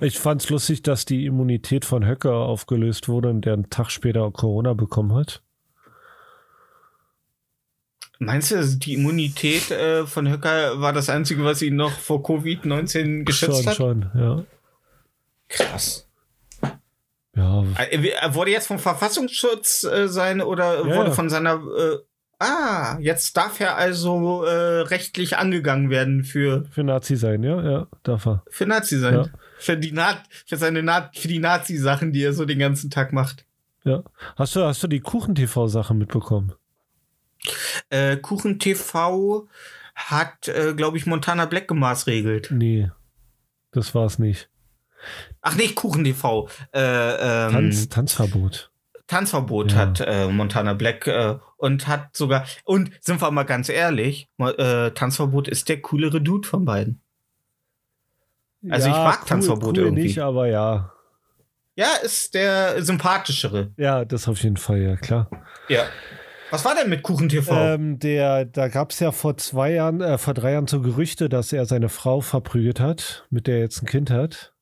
Ich 0.00 0.20
fand's 0.20 0.48
lustig, 0.48 0.84
dass 0.84 1.06
die 1.06 1.26
Immunität 1.26 1.84
von 1.84 2.06
Höcker 2.06 2.34
aufgelöst 2.34 3.08
wurde 3.08 3.30
und 3.30 3.44
der 3.44 3.54
einen 3.54 3.68
Tag 3.68 3.90
später 3.90 4.30
Corona 4.30 4.74
bekommen 4.74 5.12
hat. 5.12 5.42
Meinst 8.22 8.50
du, 8.50 8.62
die 8.62 8.92
Immunität 8.94 9.70
äh, 9.70 10.06
von 10.06 10.28
Höcker 10.30 10.78
war 10.80 10.92
das 10.92 11.08
Einzige, 11.08 11.42
was 11.42 11.62
ihn 11.62 11.74
noch 11.76 11.90
vor 11.92 12.20
Covid-19 12.22 13.24
geschützt 13.24 13.62
schon, 13.62 13.66
hat? 13.66 13.76
schon, 13.76 14.10
ja. 14.14 14.44
Krass. 15.48 16.06
Ja, 17.34 17.64
Äh, 17.78 18.10
Er 18.20 18.34
wurde 18.34 18.50
jetzt 18.50 18.66
vom 18.66 18.78
Verfassungsschutz 18.78 19.84
äh, 19.84 20.06
sein 20.08 20.42
oder 20.42 20.86
Ja, 20.86 20.96
wurde 20.96 21.12
von 21.12 21.30
seiner. 21.30 21.54
Äh, 21.54 21.96
ah, 22.40 22.98
jetzt 23.00 23.36
darf 23.38 23.58
er 23.58 23.76
also 23.78 24.44
äh, 24.44 24.82
rechtlich 24.82 25.38
angegangen 25.38 25.88
werden 25.88 26.22
für, 26.24 26.66
für 26.70 26.84
Nazi 26.84 27.16
sein, 27.16 27.42
ja, 27.42 27.62
ja, 27.62 27.86
darf 28.02 28.26
er. 28.26 28.42
für 28.50 28.66
Nazi 28.66 28.98
sein. 28.98 29.14
Ja. 29.14 29.26
Für 29.58 29.76
die 29.78 29.92
Na 29.92 30.22
für 30.46 30.56
seine 30.58 30.82
Na 30.82 31.10
für 31.14 31.28
die 31.28 31.38
Nazi-Sachen, 31.38 32.12
die 32.12 32.22
er 32.22 32.34
so 32.34 32.44
den 32.44 32.58
ganzen 32.58 32.90
Tag 32.90 33.12
macht. 33.14 33.44
Ja. 33.84 34.02
Hast 34.36 34.56
du, 34.56 34.60
hast 34.62 34.82
du 34.82 34.88
die 34.88 35.00
Kuchen-TV-Sache 35.00 35.94
mitbekommen? 35.94 36.52
Äh, 37.90 38.16
Kuchen 38.16 38.58
TV 38.58 39.48
hat, 39.94 40.48
äh, 40.48 40.74
glaube 40.74 40.96
ich, 40.96 41.06
Montana 41.06 41.46
Black 41.46 41.68
gemaßregelt. 41.68 42.50
Nee, 42.50 42.90
das 43.72 43.94
war's 43.94 44.18
nicht. 44.18 44.48
Ach 45.40 45.56
nicht 45.56 45.74
Kuchen 45.76 46.04
TV. 46.04 46.48
Äh, 46.74 46.80
ähm, 46.80 47.52
Tanz, 47.52 47.88
Tanzverbot. 47.88 48.70
Tanzverbot 49.06 49.72
Ja. 49.72 49.78
hat 49.78 50.00
äh, 50.00 50.28
Montana 50.28 50.74
Black 50.74 51.06
äh, 51.06 51.36
und 51.56 51.88
hat 51.88 52.16
sogar 52.16 52.46
und 52.64 52.90
sind 53.00 53.20
wir 53.20 53.30
mal 53.30 53.42
ganz 53.44 53.68
ehrlich, 53.68 54.28
äh, 54.38 54.90
Tanzverbot 54.92 55.48
ist 55.48 55.68
der 55.68 55.80
coolere 55.80 56.20
Dude 56.20 56.46
von 56.46 56.64
beiden. 56.64 57.00
Also 58.68 58.88
ich 58.88 58.94
mag 58.94 59.24
Tanzverbot 59.26 59.78
cool 59.78 59.84
irgendwie. 59.84 60.02
nicht, 60.02 60.18
aber 60.18 60.46
ja. 60.46 60.92
Ja, 61.76 61.94
ist 62.02 62.34
der 62.34 62.82
sympathischere. 62.82 63.72
Ja, 63.78 64.04
das 64.04 64.28
auf 64.28 64.42
jeden 64.42 64.58
Fall, 64.58 64.80
ja, 64.82 64.96
klar. 64.96 65.30
Ja. 65.68 65.84
Was 66.50 66.64
war 66.64 66.74
denn 66.74 66.88
mit 66.90 67.02
Kuchen 67.02 67.28
TV? 67.28 67.54
Ähm, 67.54 67.98
der, 67.98 68.44
da 68.44 68.68
gab 68.68 68.90
es 68.90 69.00
ja 69.00 69.12
vor 69.12 69.36
zwei 69.36 69.72
Jahren, 69.72 70.00
äh, 70.00 70.18
vor 70.18 70.34
drei 70.34 70.52
Jahren 70.52 70.66
so 70.66 70.80
Gerüchte, 70.80 71.28
dass 71.28 71.52
er 71.52 71.64
seine 71.66 71.88
Frau 71.88 72.20
verprügelt 72.20 72.80
hat, 72.80 73.26
mit 73.30 73.46
der 73.46 73.56
er 73.56 73.60
jetzt 73.62 73.82
ein 73.82 73.86
Kind 73.86 74.10
hat. 74.10 74.52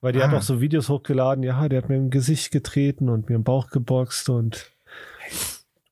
Weil 0.00 0.12
die 0.12 0.20
Ah. 0.20 0.28
hat 0.28 0.34
auch 0.34 0.42
so 0.42 0.60
Videos 0.60 0.88
hochgeladen, 0.88 1.42
ja, 1.42 1.68
der 1.68 1.82
hat 1.82 1.88
mir 1.88 1.96
im 1.96 2.10
Gesicht 2.10 2.50
getreten 2.50 3.08
und 3.08 3.28
mir 3.28 3.36
im 3.36 3.44
Bauch 3.44 3.68
geboxt 3.70 4.28
und 4.28 4.70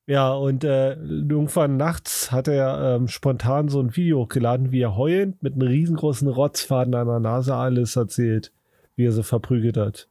ja, 0.05 0.33
und 0.33 0.63
äh, 0.65 0.93
irgendwann 0.95 1.77
nachts 1.77 2.31
hat 2.31 2.49
er 2.49 2.95
ähm, 2.97 3.07
spontan 3.07 3.69
so 3.69 3.79
ein 3.79 3.95
Video 3.95 4.19
hochgeladen, 4.19 4.71
wie 4.73 4.81
er 4.81 4.97
heulend 4.97 5.41
mit 5.41 5.53
einem 5.53 5.67
riesengroßen 5.67 6.27
Rotzfaden 6.27 6.93
an 6.93 7.07
der 7.07 7.19
Nase 7.21 7.55
alles 7.55 7.95
erzählt, 7.95 8.51
wie 8.97 9.05
er 9.05 9.13
sie 9.13 9.23
verprügelt 9.23 9.77
hat. 9.77 10.09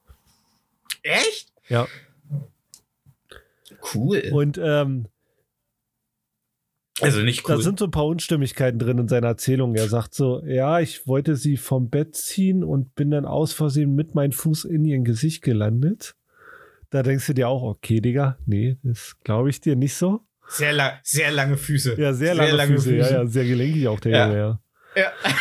Echt? 1.03 1.53
Ja. 1.69 1.87
Cool. 3.95 4.23
Und 4.33 4.59
ähm, 4.63 5.07
also 7.03 7.21
nicht 7.23 7.49
Da 7.49 7.55
cool. 7.57 7.63
sind 7.63 7.79
so 7.79 7.87
ein 7.87 7.91
paar 7.91 8.07
Unstimmigkeiten 8.07 8.79
drin 8.79 8.99
in 8.99 9.09
seiner 9.09 9.29
Erzählung. 9.29 9.75
Er 9.75 9.89
sagt 9.89 10.15
so, 10.15 10.43
ja, 10.45 10.81
ich 10.81 11.07
wollte 11.07 11.37
sie 11.37 11.57
vom 11.57 11.91
Bett 11.91 12.15
ziehen 12.17 12.63
und 12.65 12.95
bin 12.95 13.11
dann 13.11 13.25
aus 13.27 13.53
Versehen 13.53 13.95
mit 13.95 14.15
meinem 14.15 14.33
Fuß 14.33 14.65
in 14.65 14.85
ihr 14.85 14.99
Gesicht 15.01 15.43
gelandet. 15.43 16.15
Da 16.91 17.03
denkst 17.03 17.27
du 17.27 17.33
dir 17.35 17.49
auch, 17.49 17.63
okay, 17.63 18.01
Digga, 18.01 18.37
nee, 18.47 18.77
das 18.83 19.17
glaube 19.25 19.51
ich 19.51 19.61
dir 19.61 19.77
nicht 19.77 19.95
so. 19.95 20.21
Sehr, 20.49 20.73
la 20.75 20.93
sehr 21.03 21.31
lange 21.31 21.57
Füße. 21.57 21.95
Ja, 21.99 22.13
sehr 22.13 22.35
lange, 22.35 22.75
Füße, 22.79 22.97
Ja, 22.97 23.11
ja, 23.11 23.27
sehr 23.27 23.45
gelenkig 23.45 23.89
auch 23.89 24.01
der 24.01 24.13
Ja. 24.13 24.27
Junge, 24.27 24.39
ja. 24.39 24.61
Ja. 24.97 25.13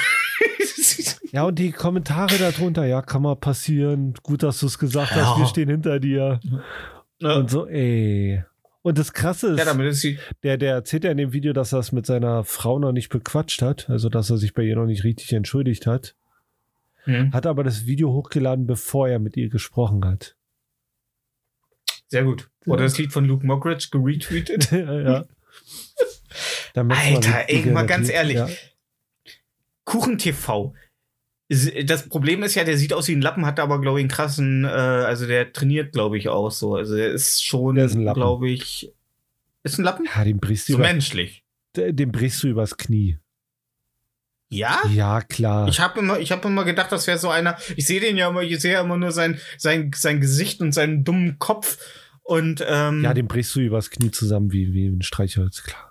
Ja, 1.34 1.44
und 1.44 1.58
die 1.60 1.72
Kommentare 1.72 2.36
darunter, 2.38 2.86
ja, 2.86 3.02
kann 3.02 3.22
mal 3.22 3.38
passieren. 3.38 4.14
Gut, 4.22 4.44
dass 4.44 4.60
du 4.60 4.66
es 4.66 4.78
gesagt 4.78 5.12
hast, 5.12 5.18
Ja. 5.18 5.38
wir 5.40 5.46
stehen 5.46 5.70
hinter 5.70 5.98
dir. 6.00 6.42
ja. 7.20 7.36
Und 7.36 7.50
so, 7.50 7.68
ey. 7.68 8.44
Und 8.84 8.98
das 8.98 9.14
Krasse 9.14 9.54
ist, 9.54 9.60
ja, 9.60 9.80
ist. 9.84 10.08
Der, 10.44 10.58
der 10.58 10.74
erzählt 10.74 11.04
ja 11.04 11.12
in 11.12 11.18
dem 11.18 11.34
Video, 11.34 11.54
dass 11.54 11.72
er 11.72 11.80
es 11.80 11.92
mit 11.92 12.06
seiner 12.06 12.44
Frau 12.44 12.80
noch 12.80 12.92
nicht 12.92 13.10
bequatscht 13.10 13.62
hat, 13.62 13.90
also 13.90 14.10
dass 14.10 14.30
er 14.30 14.38
sich 14.38 14.54
bei 14.54 14.64
ihr 14.64 14.76
noch 14.76 14.88
nicht 14.88 15.04
richtig 15.04 15.32
entschuldigt 15.34 15.86
hat, 15.86 16.16
Hm. 17.04 17.34
hat 17.34 17.46
aber 17.48 17.64
das 17.64 17.86
Video 17.86 18.12
hochgeladen, 18.12 18.68
bevor 18.68 19.08
er 19.08 19.20
mit 19.20 19.36
ihr 19.38 19.50
gesprochen 19.50 20.06
hat. 20.06 20.36
Sehr 22.08 22.24
gut. 22.24 22.50
Oder 22.66 22.84
das 22.84 22.98
Lied 22.98 23.12
von 23.12 23.26
Luke 23.26 23.46
Mockridge 23.46 23.88
geretweetet. 23.92 24.72
ja. 24.72 25.26
Alter, 26.76 27.50
ey, 27.50 27.66
mal 27.68 27.86
ganz 27.86 28.10
ehrlich. 28.10 28.36
Ja. 28.36 28.50
Kuchen 29.84 30.18
TV. 30.18 30.74
Das 31.86 32.08
Problem 32.08 32.44
ist 32.44 32.56
ja, 32.56 32.64
der 32.64 32.78
sieht 32.78 32.94
aus 32.94 33.10
wie 33.10 33.16
ein 33.16 33.22
Lappen, 33.22 33.46
hat 33.46 33.60
aber, 33.60 33.82
glaube 33.82 34.00
ich, 34.00 34.04
einen 34.04 34.10
krassen, 34.10 34.64
äh, 34.64 34.68
also 34.68 35.28
der 35.28 35.52
trainiert, 35.52 35.92
glaube 35.92 36.18
ich, 36.18 36.30
auch 36.30 36.50
so. 36.50 36.76
Also 36.76 36.96
der 36.96 37.12
ist 37.12 37.44
schon, 37.44 37.76
glaube 37.76 38.50
ich, 38.50 38.94
ist 39.64 39.78
ein 39.78 39.84
Lappen? 39.84 40.06
ja, 40.16 40.24
den 40.24 40.40
brichst 40.40 40.70
du 40.70 40.74
So 40.74 40.80
über, 40.80 40.88
menschlich. 40.88 41.44
den 41.76 42.12
brichst 42.12 42.42
du 42.44 42.48
übers 42.48 42.78
Knie. 42.78 43.18
Ja? 44.50 44.80
Ja, 44.94 45.22
klar. 45.22 45.68
Ich 45.68 45.80
habe 45.80 46.00
immer, 46.00 46.20
ich 46.20 46.32
habe 46.32 46.48
immer 46.48 46.64
gedacht, 46.66 46.92
das 46.92 47.08
wäre 47.08 47.18
so 47.18 47.30
einer. 47.30 47.58
Ich 47.76 47.86
sehe 47.86 48.00
den 48.00 48.18
ja 48.18 48.30
immer, 48.30 48.42
ich 48.44 48.60
sehe 48.60 48.74
ja 48.74 48.82
immer 48.82 48.98
nur 48.98 49.12
sein, 49.12 49.40
sein, 49.58 49.92
sein 49.96 50.20
Gesicht 50.20 50.62
und 50.62 50.72
seinen 50.74 51.04
dummen 51.04 51.38
Kopf. 51.40 51.78
Und 52.24 52.64
ähm, 52.68 53.04
ja, 53.04 53.14
den 53.14 53.28
brichst 53.28 53.56
du 53.56 53.60
übers 53.62 53.90
Knie 53.90 54.12
zusammen 54.12 54.52
wie, 54.52 54.74
wie 54.74 54.88
ein 54.88 55.02
Streichholz, 55.02 55.64
klar. 55.64 55.91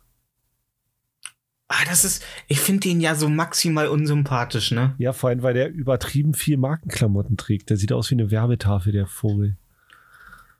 Ah, 1.72 1.84
das 1.88 2.04
ist, 2.04 2.24
ich 2.48 2.58
finde 2.58 2.80
den 2.80 3.00
ja 3.00 3.14
so 3.14 3.28
maximal 3.28 3.86
unsympathisch, 3.86 4.72
ne? 4.72 4.92
Ja, 4.98 5.12
vor 5.12 5.30
allem, 5.30 5.44
weil 5.44 5.54
der 5.54 5.70
übertrieben 5.70 6.34
viel 6.34 6.56
Markenklamotten 6.56 7.36
trägt. 7.36 7.70
Der 7.70 7.76
sieht 7.76 7.92
aus 7.92 8.10
wie 8.10 8.16
eine 8.16 8.32
Werbetafel, 8.32 8.92
der 8.92 9.06
Vogel. 9.06 9.56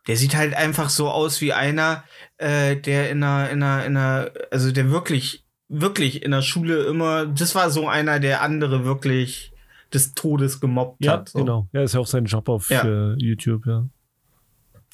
Der 0.07 0.17
sieht 0.17 0.37
halt 0.37 0.55
einfach 0.55 0.89
so 0.89 1.11
aus 1.11 1.41
wie 1.41 1.53
einer, 1.53 2.05
äh, 2.39 2.77
der 2.77 3.11
in 3.11 3.25
einer, 3.25 3.51
in 3.51 3.61
einer, 3.61 3.85
in 3.87 3.97
einer, 3.97 4.31
also 4.53 4.71
der 4.71 4.93
wirklich, 4.93 5.43
wirklich 5.69 6.23
in 6.23 6.31
der 6.31 6.43
Schule 6.43 6.85
immer, 6.85 7.27
das 7.27 7.57
war 7.57 7.71
so 7.71 7.89
einer, 7.89 8.21
der 8.21 8.41
andere 8.43 8.85
wirklich 8.85 9.53
des 9.93 10.15
Todes 10.15 10.61
gemobbt 10.61 11.05
Ja, 11.05 11.15
hat. 11.15 11.31
So. 11.31 11.41
genau. 11.41 11.67
Ja, 11.73 11.83
ist 11.83 11.95
ja 11.95 12.01
auch 12.01 12.07
sein 12.07 12.27
Job 12.27 12.49
auf 12.49 12.71
Ja. 12.71 12.85
äh, 12.85 13.15
YouTube, 13.19 13.67
ja. 13.67 13.85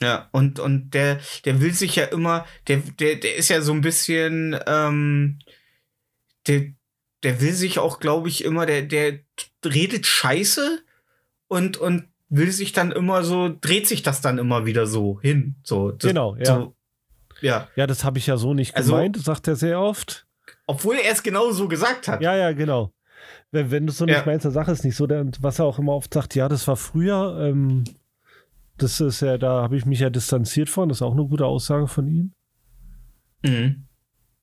Ja, 0.00 0.28
und, 0.32 0.60
und 0.60 0.94
der, 0.94 1.20
der 1.44 1.60
will 1.60 1.74
sich 1.74 1.96
ja 1.96 2.04
immer, 2.04 2.46
der, 2.68 2.78
der, 2.98 3.16
der 3.16 3.36
ist 3.36 3.50
ja 3.50 3.60
so 3.60 3.72
ein 3.72 3.82
bisschen, 3.82 4.58
ähm, 4.66 5.38
der, 6.46 6.66
der 7.22 7.40
will 7.40 7.52
sich 7.52 7.78
auch, 7.78 8.00
glaube 8.00 8.28
ich, 8.28 8.44
immer, 8.44 8.66
der, 8.66 8.82
der 8.82 9.20
redet 9.64 10.06
Scheiße 10.06 10.80
und, 11.48 11.76
und 11.76 12.04
will 12.28 12.50
sich 12.52 12.72
dann 12.72 12.92
immer 12.92 13.22
so, 13.24 13.54
dreht 13.60 13.86
sich 13.86 14.02
das 14.02 14.20
dann 14.20 14.38
immer 14.38 14.66
wieder 14.66 14.86
so 14.86 15.20
hin. 15.20 15.56
So, 15.62 15.92
das, 15.92 16.08
Genau, 16.08 16.36
ja. 16.36 16.44
So, 16.44 16.74
ja. 17.40 17.68
Ja, 17.76 17.86
das 17.86 18.04
habe 18.04 18.18
ich 18.18 18.26
ja 18.26 18.36
so 18.36 18.54
nicht 18.54 18.74
Also- 18.76 18.92
gemeint, 18.92 19.16
sagt 19.18 19.48
er 19.48 19.56
sehr 19.56 19.80
oft. 19.80 20.26
Obwohl 20.66 20.96
er 20.96 21.12
es 21.12 21.22
genau 21.22 21.52
so 21.52 21.68
gesagt 21.68 22.08
hat. 22.08 22.20
Ja, 22.20 22.34
ja, 22.36 22.52
genau. 22.52 22.90
Wenn, 23.52 23.70
wenn 23.70 23.86
du 23.86 23.92
es 23.92 23.98
so 23.98 24.04
nicht 24.04 24.16
Ja. 24.16 24.24
meinst, 24.26 24.44
dann 24.44 24.52
Sache 24.52 24.72
ist 24.72 24.84
nicht 24.84 24.96
so. 24.96 25.06
Denn, 25.06 25.30
was 25.40 25.60
er 25.60 25.64
auch 25.64 25.78
immer 25.78 25.92
oft 25.92 26.12
sagt, 26.12 26.34
ja, 26.34 26.48
das 26.48 26.66
war 26.66 26.76
früher. 26.76 27.38
Ähm, 27.40 27.84
das 28.76 29.00
ist 29.00 29.20
ja, 29.20 29.38
da 29.38 29.62
habe 29.62 29.76
ich 29.76 29.86
mich 29.86 30.00
ja 30.00 30.10
distanziert 30.10 30.68
von. 30.68 30.88
Das 30.88 30.98
ist 30.98 31.02
auch 31.02 31.12
eine 31.12 31.24
gute 31.26 31.46
Aussage 31.46 31.86
von 31.86 32.08
ihm. 32.08 32.32
Mhm. 33.42 33.84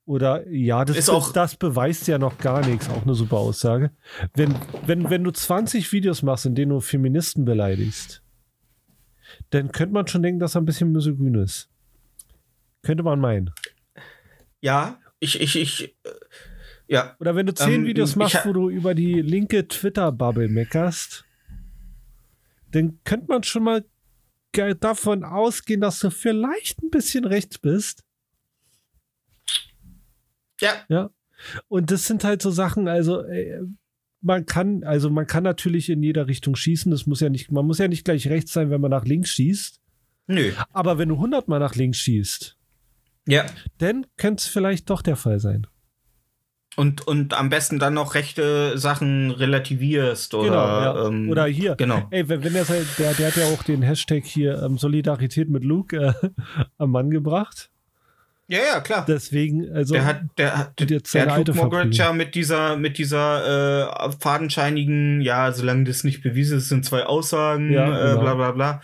Oder 0.06 0.48
ja, 0.50 0.84
das, 0.84 0.98
Ist 0.98 1.06
be- 1.06 1.14
auch- 1.14 1.32
das 1.32 1.56
beweist 1.56 2.08
ja 2.08 2.18
noch 2.18 2.38
gar 2.38 2.66
nichts. 2.66 2.90
Auch 2.90 3.04
eine 3.04 3.14
super 3.16 3.38
Aussage. 3.38 3.92
Wenn, 4.34 4.54
wenn, 4.86 5.10
wenn 5.10 5.24
du 5.24 5.32
20 5.32 5.92
Videos 5.94 6.24
machst, 6.24 6.46
in 6.46 6.56
denen 6.56 6.72
du 6.72 6.82
Feministen 6.82 7.46
beleidigst, 7.46 8.22
dann 9.52 9.72
könnte 9.72 9.94
man 9.94 10.08
schon 10.08 10.22
denken, 10.22 10.40
dass 10.40 10.56
er 10.56 10.62
ein 10.62 10.66
bisschen 10.66 10.92
misogyn 10.92 11.36
ist. 11.36 11.70
Könnte 12.82 13.04
man 13.04 13.20
meinen. 13.20 13.52
Ja, 14.60 15.00
ich, 15.20 15.40
ich, 15.40 15.56
ich, 15.56 15.84
äh, 16.04 16.10
ja. 16.88 17.16
Oder 17.20 17.36
wenn 17.36 17.46
du 17.46 17.54
zehn 17.54 17.82
Ähm, 17.82 17.86
Videos 17.86 18.12
ich 18.12 18.16
machst, 18.18 18.36
ha- 18.36 18.42
wo 18.46 18.52
du 18.52 18.70
über 18.70 18.94
die 18.94 19.22
linke 19.22 19.68
Twitter-Bubble 19.70 20.50
meckerst, 20.50 21.24
dann 22.72 23.00
könnte 23.06 23.28
man 23.30 23.44
schon 23.44 23.64
mal 23.64 23.86
davon 24.82 25.24
ausgehen, 25.24 25.80
dass 25.82 26.00
du 26.00 26.10
vielleicht 26.12 26.84
ein 26.84 26.90
bisschen 26.90 27.24
rechts 27.26 27.58
bist. 27.58 28.04
Ja, 30.90 31.10
Und 31.68 31.92
das 31.92 32.08
sind 32.08 32.24
halt 32.24 32.42
so 32.42 32.52
Sachen, 32.52 32.88
also 32.88 33.22
äh, 33.22 33.60
man 34.22 34.46
kann, 34.46 34.84
also 34.86 35.10
man 35.10 35.28
kann 35.28 35.44
natürlich 35.44 35.90
in 35.90 36.02
jeder 36.02 36.28
Richtung 36.28 36.56
schießen. 36.56 36.90
Das 36.92 37.06
muss 37.06 37.20
ja 37.20 37.30
nicht, 37.30 37.52
man 37.52 37.66
muss 37.66 37.78
ja 37.80 37.88
nicht 37.90 38.06
gleich 38.06 38.28
rechts 38.30 38.54
sein, 38.54 38.70
wenn 38.70 38.80
man 38.82 38.92
nach 38.92 39.06
links 39.06 39.32
schießt. 39.32 39.82
nö. 40.28 40.52
Aber 40.72 40.98
wenn 40.98 41.10
du 41.10 41.16
100 41.16 41.48
Mal 41.50 41.60
nach 41.60 41.76
links 41.76 41.98
schießt, 42.00 42.56
Ja. 43.28 43.46
dann 43.80 44.06
könnte 44.18 44.42
es 44.42 44.48
vielleicht 44.48 44.90
doch 44.90 45.02
der 45.02 45.18
Fall 45.18 45.40
sein. 45.40 45.68
Und, 46.76 47.06
und 47.06 47.36
am 47.36 47.50
besten 47.50 47.78
dann 47.78 47.94
noch 47.94 48.16
rechte 48.16 48.80
Sachen 48.80 49.30
relativierst 49.30 50.34
oder, 50.34 50.50
genau, 50.50 50.58
ja. 51.04 51.08
ähm, 51.08 51.30
Oder 51.30 51.46
hier. 51.46 51.76
genau. 51.76 52.08
Ey, 52.10 52.28
wenn, 52.30 52.44
wenn 52.44 52.54
der, 52.54 52.66
der, 52.66 53.14
der 53.14 53.28
hat 53.28 53.36
ja 53.36 53.46
auch 53.54 53.62
den 53.62 53.84
Hashtag 53.84 54.26
hier 54.26 54.60
ähm, 54.64 54.80
Solidarität 54.80 55.50
mit 55.50 55.64
Luke 55.64 55.96
äh, 56.24 56.30
am 56.80 56.90
Mann 56.92 57.12
gebracht. 57.12 57.70
Ja, 58.48 58.60
ja, 58.60 58.80
klar. 58.82 59.06
Deswegen, 59.08 59.72
also. 59.74 59.94
der 59.94 60.06
hat, 60.06 60.22
der 60.38 60.58
hat, 60.58 60.82
Und 60.82 60.92
jetzt 60.92 61.14
der 61.14 61.34
hat 61.34 61.48
Luke 61.48 61.90
ja 61.92 62.12
mit 62.12 62.36
dieser, 62.36 62.76
mit 62.76 62.98
dieser 62.98 64.10
äh, 64.10 64.12
fadenscheinigen, 64.20 65.22
ja, 65.22 65.52
solange 65.54 65.86
das 65.86 66.04
nicht 66.04 66.22
bewiesen 66.22 66.58
ist, 66.58 66.68
sind 66.68 66.86
zwei 66.86 67.04
Aussagen, 67.04 67.72
Ja, 67.72 67.88
äh, 67.88 68.10
genau. 68.10 68.22
bla 68.22 68.34
bla 68.36 68.52
bla. 68.52 68.82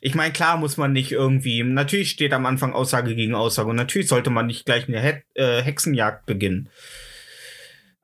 Ich 0.00 0.14
meine, 0.14 0.32
klar 0.32 0.56
muss 0.56 0.76
man 0.76 0.92
nicht 0.92 1.10
irgendwie, 1.10 1.64
natürlich 1.64 2.10
steht 2.10 2.32
am 2.32 2.46
Anfang 2.46 2.74
Aussage 2.74 3.16
gegen 3.16 3.34
Aussage 3.34 3.70
und 3.70 3.76
natürlich 3.76 4.08
sollte 4.08 4.30
man 4.30 4.46
nicht 4.46 4.66
gleich 4.66 4.86
eine 4.86 5.00
He 5.00 5.12
äh, 5.34 5.62
Hexenjagd 5.62 6.24
beginnen. 6.24 6.68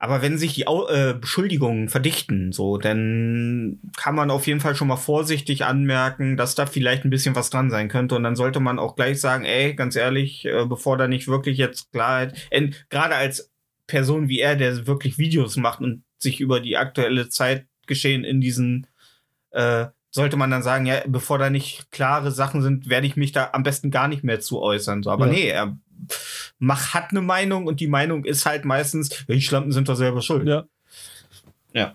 Aber 0.00 0.22
wenn 0.22 0.38
sich 0.38 0.54
die 0.54 0.62
äh, 0.62 1.14
Beschuldigungen 1.14 1.88
verdichten, 1.88 2.52
so, 2.52 2.78
dann 2.78 3.80
kann 3.96 4.14
man 4.14 4.30
auf 4.30 4.46
jeden 4.46 4.60
Fall 4.60 4.76
schon 4.76 4.86
mal 4.88 4.96
vorsichtig 4.96 5.64
anmerken, 5.64 6.36
dass 6.36 6.54
da 6.54 6.66
vielleicht 6.66 7.04
ein 7.04 7.10
bisschen 7.10 7.34
was 7.34 7.50
dran 7.50 7.70
sein 7.70 7.88
könnte. 7.88 8.14
Und 8.14 8.22
dann 8.22 8.36
sollte 8.36 8.60
man 8.60 8.78
auch 8.78 8.94
gleich 8.94 9.20
sagen, 9.20 9.44
ey, 9.44 9.74
ganz 9.74 9.96
ehrlich, 9.96 10.44
äh, 10.44 10.64
bevor 10.66 10.96
da 10.98 11.08
nicht 11.08 11.26
wirklich 11.26 11.58
jetzt 11.58 11.90
Klarheit, 11.90 12.48
gerade 12.90 13.16
als 13.16 13.50
Person 13.88 14.28
wie 14.28 14.38
er, 14.38 14.54
der 14.54 14.86
wirklich 14.86 15.18
Videos 15.18 15.56
macht 15.56 15.80
und 15.80 16.04
sich 16.18 16.40
über 16.40 16.60
die 16.60 16.76
aktuelle 16.76 17.28
Zeitgeschehen 17.28 18.22
in 18.22 18.40
diesen, 18.40 18.86
äh, 19.50 19.86
sollte 20.10 20.36
man 20.36 20.50
dann 20.50 20.62
sagen, 20.62 20.86
ja, 20.86 21.02
bevor 21.06 21.38
da 21.38 21.50
nicht 21.50 21.90
klare 21.90 22.30
Sachen 22.30 22.62
sind, 22.62 22.88
werde 22.88 23.06
ich 23.06 23.16
mich 23.16 23.32
da 23.32 23.50
am 23.52 23.62
besten 23.64 23.90
gar 23.90 24.06
nicht 24.06 24.22
mehr 24.22 24.38
zu 24.40 24.60
äußern. 24.60 25.02
So, 25.02 25.10
aber 25.10 25.26
Ja. 25.26 25.32
nee, 25.32 25.48
er 25.48 25.76
mach, 26.58 26.94
hat 26.94 27.10
eine 27.10 27.20
Meinung 27.20 27.66
und 27.66 27.80
die 27.80 27.86
Meinung 27.86 28.24
ist 28.24 28.46
halt 28.46 28.64
meistens, 28.64 29.10
ja, 29.28 29.34
die 29.34 29.42
Schlampen 29.42 29.72
sind 29.72 29.88
doch 29.88 29.94
selber 29.94 30.22
schuld. 30.22 30.46
ja, 31.72 31.94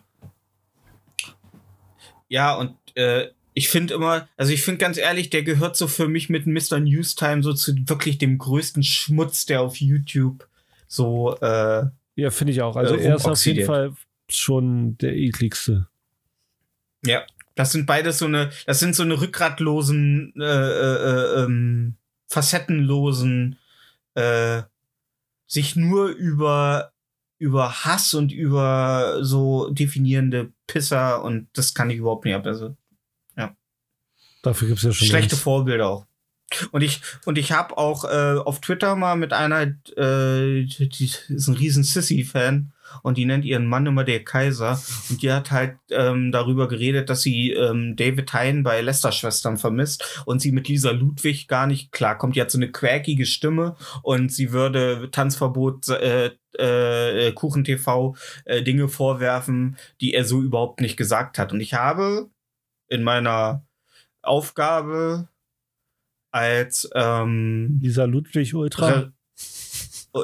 Ja, 2.30 2.56
und 2.56 2.76
äh, 2.96 3.30
ich 3.54 3.70
finde 3.70 3.94
immer, 3.94 4.28
also 4.38 4.52
ich 4.52 4.64
finde 4.64 4.80
ganz 4.80 4.98
ehrlich, 4.98 5.30
der 5.30 5.44
gehört 5.44 5.76
so 5.76 5.88
für 5.88 6.08
mich 6.08 6.30
mit 6.30 6.48
Mr. 6.48 6.80
Newstime 6.80 7.44
so 7.44 7.54
zu 7.54 7.76
wirklich 7.88 8.18
dem 8.18 8.38
größten 8.38 8.84
Schmutz, 8.84 9.46
der 9.46 9.62
auf 9.62 9.78
YouTube 9.78 10.48
so, 10.88 11.38
äh, 11.40 11.86
ja 12.16 12.30
finde 12.30 12.54
ich 12.54 12.62
auch. 12.62 12.76
Also, 12.76 12.96
Äh, 12.96 13.04
er 13.04 13.16
ist 13.16 13.26
auf 13.26 13.46
jeden. 13.46 13.66
Fall 13.66 13.94
schon 14.30 14.98
der 15.00 15.16
ekligste. 15.16 15.88
ja, 17.06 17.24
das 17.56 17.72
sind 17.72 17.86
beides 17.86 18.20
so 18.20 18.26
eine, 18.26 18.52
das 18.66 18.80
sind 18.80 18.96
so 18.96 19.04
eine 19.04 19.20
rückgratlosen, 19.20 20.34
äh, 20.40 20.44
äh, 20.44 21.42
äh, 21.42 21.44
ähm, 21.44 21.96
facettenlosen, 22.28 23.58
äh, 24.16 24.64
sich 25.48 25.76
nur 25.76 26.08
über 26.08 26.92
über 27.40 27.84
Hass 27.84 28.14
und 28.14 28.32
über 28.32 29.20
so 29.22 29.70
definierende 29.70 30.54
Pisser 30.66 31.24
und 31.24 31.50
das 31.54 31.74
kann 31.74 31.90
ich 31.90 31.98
überhaupt 31.98 32.24
nicht 32.24 32.36
ab. 32.36 32.46
Also 32.46 32.78
Dafür 34.44 34.68
gibt 34.68 34.80
es 34.80 34.84
ja 34.84 34.92
schon. 34.92 35.08
schlechte 35.08 35.36
längst. 35.36 35.44
Vorbilder 35.44 35.88
auch. 35.90 36.06
Und 36.72 36.84
ich 36.84 37.02
und 37.26 37.40
ich 37.40 37.52
habe 37.52 37.76
auch 37.78 38.04
äh, 38.04 38.38
auf 38.38 38.62
Twitter 38.62 38.96
mal 38.96 39.16
mit 39.16 39.34
einer, 39.34 39.62
äh, 39.62 40.66
die, 40.66 40.90
die 40.90 41.06
ist 41.06 41.48
ein 41.48 41.56
riesen 41.56 41.84
Sissy-Fan 41.84 42.72
und 43.02 43.18
die 43.18 43.26
nennt 43.26 43.46
ihren 43.46 43.66
Mann 43.66 43.86
immer 43.86 44.04
der 44.04 44.24
Kaiser 44.24 44.82
und 45.10 45.22
die 45.22 45.32
hat 45.32 45.52
halt 45.52 45.78
ähm, 45.90 46.32
darüber 46.32 46.68
geredet, 46.68 47.10
dass 47.10 47.22
sie 47.22 47.52
ähm, 47.52 47.96
David 47.96 48.34
Hein 48.34 48.64
bei 48.64 48.82
Lester-Schwestern 48.82 49.58
vermisst 49.58 50.24
und 50.26 50.40
sie 50.40 50.52
mit 50.52 50.68
Lisa 50.68 50.92
Ludwig 50.92 51.48
gar 51.48 51.68
nicht 51.68 51.92
klarkommt. 51.92 52.36
Die 52.36 52.42
hat 52.42 52.52
so 52.52 52.58
eine 52.58 52.72
quäkige 52.72 53.26
Stimme 53.26 53.76
und 54.02 54.32
sie 54.32 54.52
würde 54.52 55.10
Tanzverbot 55.12 55.90
äh, 55.90 56.32
äh, 56.58 57.32
Kuchen 57.34 57.64
TV 57.64 58.16
äh, 58.46 58.62
Dinge 58.62 58.88
vorwerfen, 58.88 59.78
die 60.02 60.14
er 60.14 60.26
so 60.26 60.42
überhaupt 60.42 60.82
nicht 60.82 60.98
gesagt 60.98 61.38
hat. 61.38 61.52
Und 61.52 61.62
ich 61.62 61.74
habe 61.74 62.30
in 62.90 63.04
meiner 63.04 63.66
Aufgabe 64.22 65.28
als 66.32 66.90
ähm, 66.96 67.80
Lisa 67.82 68.06
Ludwig 68.06 68.54
Ultra. 68.54 69.12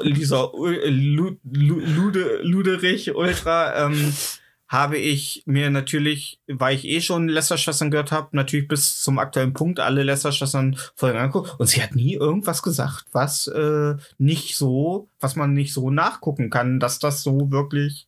Lisa 0.02 0.50
Lu- 0.54 1.38
Lude, 1.44 2.40
Luderich 2.42 3.14
Ultra 3.14 3.86
ähm, 3.86 4.12
habe 4.68 4.98
ich 4.98 5.42
mir 5.46 5.68
natürlich, 5.70 6.38
weil 6.46 6.76
ich 6.76 6.84
eh 6.86 7.00
schon 7.00 7.28
Lästerschwestern 7.28 7.90
gehört 7.90 8.12
habe, 8.12 8.28
natürlich 8.36 8.68
bis 8.68 9.02
zum 9.02 9.18
aktuellen 9.18 9.52
Punkt 9.52 9.80
alle 9.80 10.04
Lästerschwestern 10.04 10.76
Folgen 10.94 11.18
angeguckt 11.18 11.58
und 11.58 11.66
sie 11.66 11.82
hat 11.82 11.96
nie 11.96 12.14
irgendwas 12.14 12.62
gesagt, 12.62 13.06
was 13.10 13.48
äh, 13.48 13.96
nicht 14.18 14.56
so, 14.56 15.08
was 15.18 15.34
man 15.34 15.54
nicht 15.54 15.72
so 15.74 15.90
nachgucken 15.90 16.50
kann, 16.50 16.78
dass 16.78 17.00
das 17.00 17.24
so 17.24 17.50
wirklich 17.50 18.06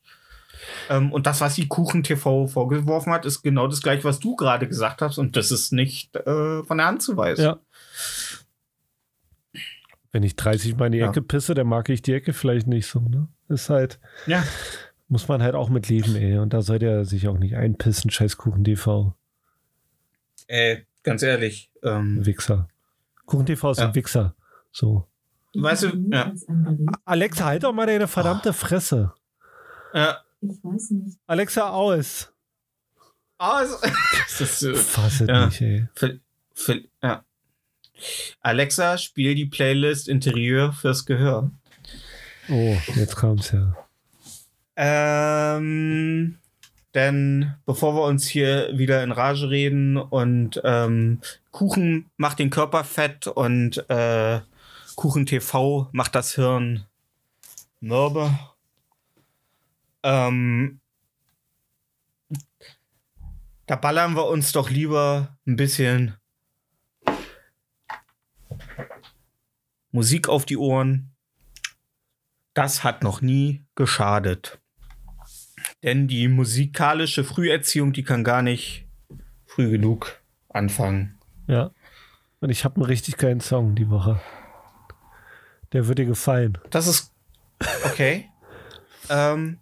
ähm, 0.89 1.11
und 1.11 1.27
das, 1.27 1.41
was 1.41 1.57
sie 1.57 1.67
Kuchen 1.67 2.05
TV 2.05 2.47
vorgeworfen 2.47 3.13
hat, 3.13 3.27
ist 3.27 3.43
genau 3.43 3.67
das 3.67 3.83
gleiche, 3.83 4.05
was 4.05 4.21
du 4.21 4.37
gerade 4.37 4.69
gesagt 4.69 5.03
hast 5.03 5.19
und 5.19 5.37
das 5.37 5.51
ist 5.51 5.73
nicht 5.73 6.15
äh, 6.15 6.63
von 6.63 6.79
der 6.79 6.87
Hand 6.87 7.03
zu 7.03 7.17
weisen. 7.17 7.45
Ja. 7.45 7.59
Wenn 10.13 10.23
ich 10.23 10.37
30 10.37 10.77
Mal 10.77 10.87
in 10.87 10.93
die 10.93 10.99
Ja. 10.99 11.09
Ecke 11.09 11.23
pisse, 11.23 11.55
dann 11.55 11.67
mag 11.67 11.89
ich 11.89 12.03
die 12.03 12.13
Ecke 12.13 12.33
vielleicht 12.33 12.67
nicht 12.67 12.87
so, 12.87 13.01
ne? 13.01 13.29
Ist 13.49 13.71
halt, 13.71 13.99
ja. 14.27 14.45
muss 15.09 15.27
man 15.29 15.43
halt 15.43 15.55
auch 15.55 15.69
mit 15.71 15.89
leben, 15.89 16.15
ey. 16.17 16.39
Und 16.39 16.53
da 16.53 16.63
soll 16.63 16.79
der 16.79 17.05
sich 17.05 17.29
auch 17.29 17.39
nicht 17.39 17.57
einpissen, 17.57 18.11
scheiß 18.11 18.37
Kuchen 18.37 18.65
TV. 18.65 19.15
Äh, 20.49 20.79
ganz 21.03 21.23
ehrlich, 21.23 21.71
ähm, 21.83 22.25
Wichser. 22.25 22.69
Kuchen 23.27 23.47
TV 23.47 23.71
ist 23.71 23.79
Ja. 23.79 23.89
ein 23.89 23.95
Wichser. 23.95 24.35
So. 24.71 25.07
Weißt 25.55 25.83
du, 25.85 25.89
ja. 26.11 26.33
Alexa, 27.05 27.45
halt 27.45 27.63
doch 27.65 27.73
mal 27.73 27.87
deine 27.87 28.09
verdammte 28.09 28.53
Fresse. 28.53 29.13
ja. 29.95 30.19
Ich 30.45 30.59
weiß 30.65 30.91
nicht. 30.91 31.19
Alexa, 31.29 31.71
aus. 31.71 32.33
Es- 33.39 33.81
das 34.39 34.41
ist, 34.41 34.63
äh, 34.65 34.75
Fass 34.75 35.21
es 35.21 35.29
Ja. 35.29 35.47
nicht, 35.47 35.61
ey. 35.61 35.87
für, 35.95 36.19
für, 36.53 36.81
ja. 37.03 37.25
Alexa, 38.41 38.99
spiel 38.99 39.35
die 39.35 39.47
Playlist 39.47 40.09
Interieur 40.09 40.73
fürs 40.73 41.07
Gehör. 41.07 41.51
Oh, 42.49 42.77
jetzt 42.97 43.17
kommt's 43.17 43.53
ja. 43.53 43.75
Ähm, 44.77 46.39
denn 46.95 47.55
bevor 47.67 47.95
wir 47.95 48.05
uns 48.05 48.27
hier 48.27 48.71
wieder 48.77 49.03
in 49.03 49.13
Rage 49.13 49.49
reden 49.49 49.97
und 49.97 50.61
ähm, 50.65 51.21
Kuchen 51.51 52.11
macht 52.17 52.39
den 52.39 52.51
Körper 52.51 52.85
fett 52.85 53.27
und 53.27 53.89
äh, 53.89 54.41
Kuchen 54.97 55.27
TV 55.27 55.89
macht 55.93 56.15
das 56.15 56.35
Hirn 56.35 56.85
mürbe. 57.81 58.39
Ähm, 60.03 60.81
da 63.67 63.77
ballern 63.77 64.15
wir 64.15 64.27
uns 64.27 64.53
doch 64.53 64.71
lieber 64.71 65.37
ein 65.47 65.57
bisschen 65.57 66.15
Musik 69.93 70.29
auf 70.29 70.45
die 70.45 70.57
Ohren. 70.57 71.15
Das 72.55 72.83
hat 72.83 73.03
noch 73.03 73.21
nie 73.21 73.65
geschadet. 73.75 74.59
Denn 75.83 76.09
die 76.09 76.29
musikalische 76.29 77.25
Früherziehung, 77.25 77.93
die 77.93 78.03
kann 78.03 78.25
gar 78.25 78.43
nicht 78.43 78.85
früh 79.47 79.71
genug 79.71 80.21
anfangen. 80.49 81.19
Ja. 81.47 81.71
Und 82.41 82.51
ich 82.51 82.65
habe 82.65 82.77
einen 82.77 82.87
richtig 82.87 83.17
geilen 83.19 83.41
Song 83.41 83.75
die 83.75 83.89
Woche. 83.91 84.21
Der 85.73 85.87
wird 85.87 85.99
dir 85.99 86.07
gefallen. 86.07 86.59
Das 86.71 86.87
ist 86.87 87.13
okay. 87.85 88.29
ähm, 89.11 89.59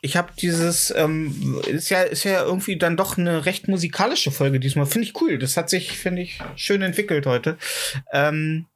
ich 0.00 0.16
habe 0.16 0.32
dieses, 0.36 0.92
ähm, 0.96 1.60
ist 1.66 1.88
ja, 1.88 2.02
ist 2.02 2.24
ja 2.24 2.42
irgendwie 2.42 2.76
dann 2.76 2.96
doch 2.96 3.18
eine 3.18 3.46
recht 3.46 3.68
musikalische 3.68 4.32
Folge 4.32 4.58
diesmal. 4.58 4.86
Finde 4.86 5.06
ich 5.06 5.20
cool. 5.20 5.38
Das 5.38 5.56
hat 5.56 5.70
sich, 5.70 5.96
finde 5.96 6.22
ich, 6.22 6.40
schön 6.56 6.82
entwickelt 6.82 7.26
heute. 7.26 7.56
Ähm, 8.12 8.66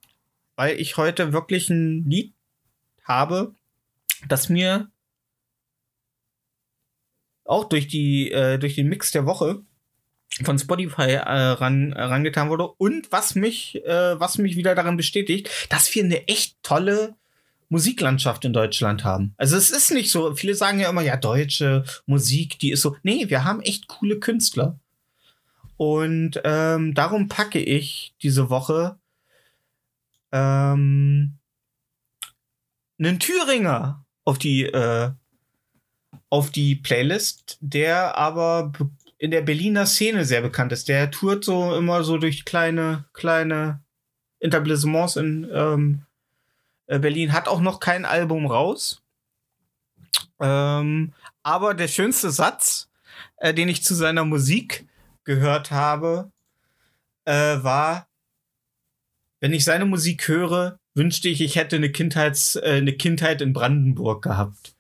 weil 0.57 0.81
ich 0.81 0.97
heute 0.97 1.33
wirklich 1.33 1.71
ein 1.71 2.05
Lied 2.09 2.33
habe, 3.05 3.55
das 4.29 4.49
mir 4.49 4.91
auch 7.45 7.65
durch 7.65 7.87
die, 7.87 8.33
äh, 8.33 8.59
durch 8.59 8.75
den 8.75 8.89
Mix 8.89 9.13
der 9.13 9.27
Woche 9.27 9.63
von 10.43 10.59
Spotify 10.59 11.13
äh, 11.13 11.21
ran, 11.21 11.93
äh, 11.93 12.03
rangetan 12.03 12.49
wurde 12.51 12.67
und 12.67 13.11
was 13.13 13.35
mich, 13.35 13.85
äh, 13.85 14.19
was 14.19 14.39
mich 14.39 14.57
wieder 14.57 14.75
daran 14.75 14.97
bestätigt, 14.97 15.49
dass 15.71 15.95
wir 15.95 16.05
eine 16.05 16.27
echt 16.29 16.57
tolle 16.63 17.15
Musiklandschaft 17.69 18.45
in 18.45 18.53
Deutschland 18.53 19.05
haben. 19.05 19.35
Also 19.39 19.57
es 19.57 19.71
ist 19.71 19.93
nicht 19.93 20.11
so, 20.11 20.35
viele 20.35 20.55
sagen 20.55 20.79
ja 20.79 20.91
immer, 20.91 21.03
ja, 21.03 21.17
deutsche 21.17 21.85
Musik, 22.07 22.59
die 22.59 22.71
ist 22.71 22.83
so. 22.83 22.97
Nee, 23.03 23.29
wir 23.29 23.45
haben 23.45 23.61
echt 23.61 23.89
coole 23.89 24.19
Künstler. 24.19 24.79
Und 25.77 26.41
ähm, 26.45 26.95
darum 26.95 27.29
packe 27.29 27.59
ich 27.59 28.15
diese 28.23 28.51
Woche 28.51 28.99
ähm, 30.37 31.39
einen 32.99 33.19
Thüringer 33.19 34.05
auf 34.25 34.39
die, 34.39 34.65
äh, 34.65 35.11
auf 36.31 36.51
die 36.51 36.75
Playlist, 36.77 37.59
der 37.61 38.17
aber 38.17 38.69
be- 38.69 38.91
in 39.19 39.31
der 39.31 39.43
Berliner 39.43 39.87
Szene 39.87 40.25
sehr 40.25 40.43
bekannt 40.43 40.73
ist. 40.73 40.89
Der 40.89 41.11
tourt 41.11 41.45
so 41.45 41.75
immer 41.75 42.05
so 42.05 42.19
durch 42.19 42.45
kleine, 42.45 43.07
kleine 43.15 43.81
Etablissements 44.41 45.17
in 45.17 45.49
ähm, 45.53 46.07
äh, 46.87 46.99
Berlin, 46.99 47.33
hat 47.33 47.49
auch 47.49 47.61
noch 47.61 47.81
kein 47.81 48.05
Album 48.05 48.47
raus. 48.47 49.03
Ähm, 50.39 51.15
aber 51.43 51.73
der 51.73 51.89
schönste 51.89 52.31
Satz, 52.31 52.91
äh, 53.39 53.55
den 53.55 53.69
ich 53.69 53.83
zu 53.83 53.95
seiner 53.95 54.25
Musik 54.25 54.87
gehört 55.25 55.71
habe, 55.71 56.31
äh, 57.25 57.63
war, 57.63 58.07
wenn 59.47 59.53
ich 59.53 59.65
seine 59.65 59.85
Musik 59.85 60.27
höre, 60.27 60.81
wünschte 60.95 61.29
ich, 61.29 61.41
ich 61.41 61.55
hätte 61.55 61.77
eine, 61.77 61.93
Kindheits, 61.93 62.57
äh, 62.57 62.79
eine 62.79 62.95
Kindheit 62.95 63.41
in 63.41 63.53
Brandenburg 63.53 64.25
gehabt. 64.25 64.75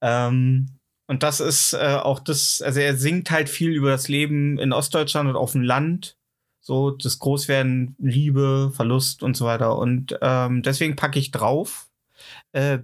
Ähm, 0.00 0.70
und 1.06 1.22
das 1.22 1.40
ist 1.40 1.74
äh, 1.74 1.98
auch 2.02 2.18
das, 2.18 2.62
also 2.62 2.80
er 2.80 2.96
singt 2.96 3.30
halt 3.30 3.50
viel 3.50 3.72
über 3.72 3.90
das 3.90 4.08
Leben 4.08 4.58
in 4.58 4.72
Ostdeutschland 4.72 5.28
und 5.28 5.36
auf 5.36 5.52
dem 5.52 5.60
Land. 5.60 6.16
So 6.62 6.92
das 6.92 7.18
Großwerden, 7.18 7.94
Liebe, 7.98 8.72
Verlust 8.74 9.22
und 9.22 9.36
so 9.36 9.44
weiter. 9.44 9.76
Und 9.76 10.18
ähm, 10.22 10.62
deswegen 10.62 10.96
packe 10.96 11.18
ich 11.18 11.30
drauf 11.30 11.90
äh, 12.52 12.78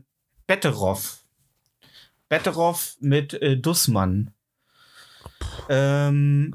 Betteroff. 0.47 1.25
Betteroff 2.29 2.97
mit 3.01 3.33
äh, 3.33 3.57
Dussmann. 3.57 4.35
Ähm, 5.71 6.55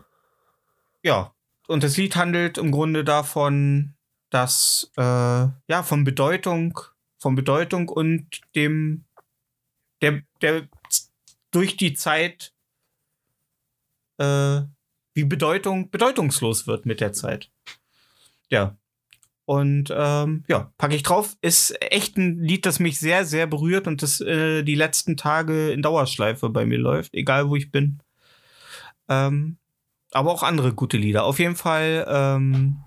ja, 1.02 1.34
und 1.68 1.84
das 1.84 1.98
Lied 1.98 2.16
handelt 2.16 2.60
im 2.60 2.70
Grunde 2.70 3.04
davon, 3.04 3.96
dass 4.30 4.92
äh, 4.98 5.02
ja 5.02 5.84
von 5.84 6.04
Bedeutung, 6.04 6.80
von 7.18 7.36
Bedeutung 7.36 7.90
und 7.90 8.42
dem 8.56 9.06
der 10.02 10.22
der 10.42 10.68
durch 11.52 11.78
die 11.78 11.94
Zeit 11.94 12.54
äh, 14.18 14.62
wie 15.14 15.24
Bedeutung 15.24 15.90
bedeutungslos 15.90 16.68
wird 16.68 16.86
mit 16.86 17.02
der 17.02 17.14
Zeit. 17.14 17.50
Ja. 18.50 18.76
Und 19.46 19.92
ähm, 19.92 20.44
ja, 20.48 20.72
packe 20.78 20.96
ich 20.96 21.02
drauf. 21.02 21.36
Ist 21.42 21.76
echt 21.82 22.18
ein 22.18 22.38
Lied, 22.38 22.68
das 22.68 22.80
mich 22.80 23.00
sehr, 23.00 23.26
sehr 23.26 23.48
berührt 23.48 23.88
und 23.88 24.04
das 24.04 24.22
äh, 24.22 24.62
die 24.62 24.76
letzten 24.76 25.18
Tage 25.18 25.72
in 25.72 25.82
Dauerschleife 25.82 26.50
bei 26.50 26.68
mir 26.68 26.78
läuft, 26.78 27.16
egal 27.16 27.50
wo 27.50 27.56
ich 27.56 27.72
bin. 27.72 28.00
Ähm, 29.08 29.58
aber 30.12 30.32
auch 30.32 30.44
andere 30.44 30.74
gute 30.74 30.98
Lieder. 30.98 31.24
Auf 31.24 31.40
jeden 31.40 31.56
Fall 31.56 32.06
ähm, 32.08 32.78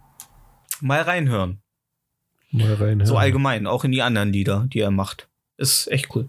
mal 0.83 1.01
reinhören. 1.03 1.63
Mal 2.51 2.75
rein. 2.75 3.05
So 3.07 3.17
allgemein, 3.17 3.67
auch 3.67 3.85
in 3.85 3.93
die 3.93 4.03
anderen 4.03 4.33
Lieder, 4.33 4.67
die 4.73 4.81
er 4.81 4.91
macht. 4.91 5.29
Ist 5.57 5.87
echt 5.91 6.15
cool. 6.15 6.29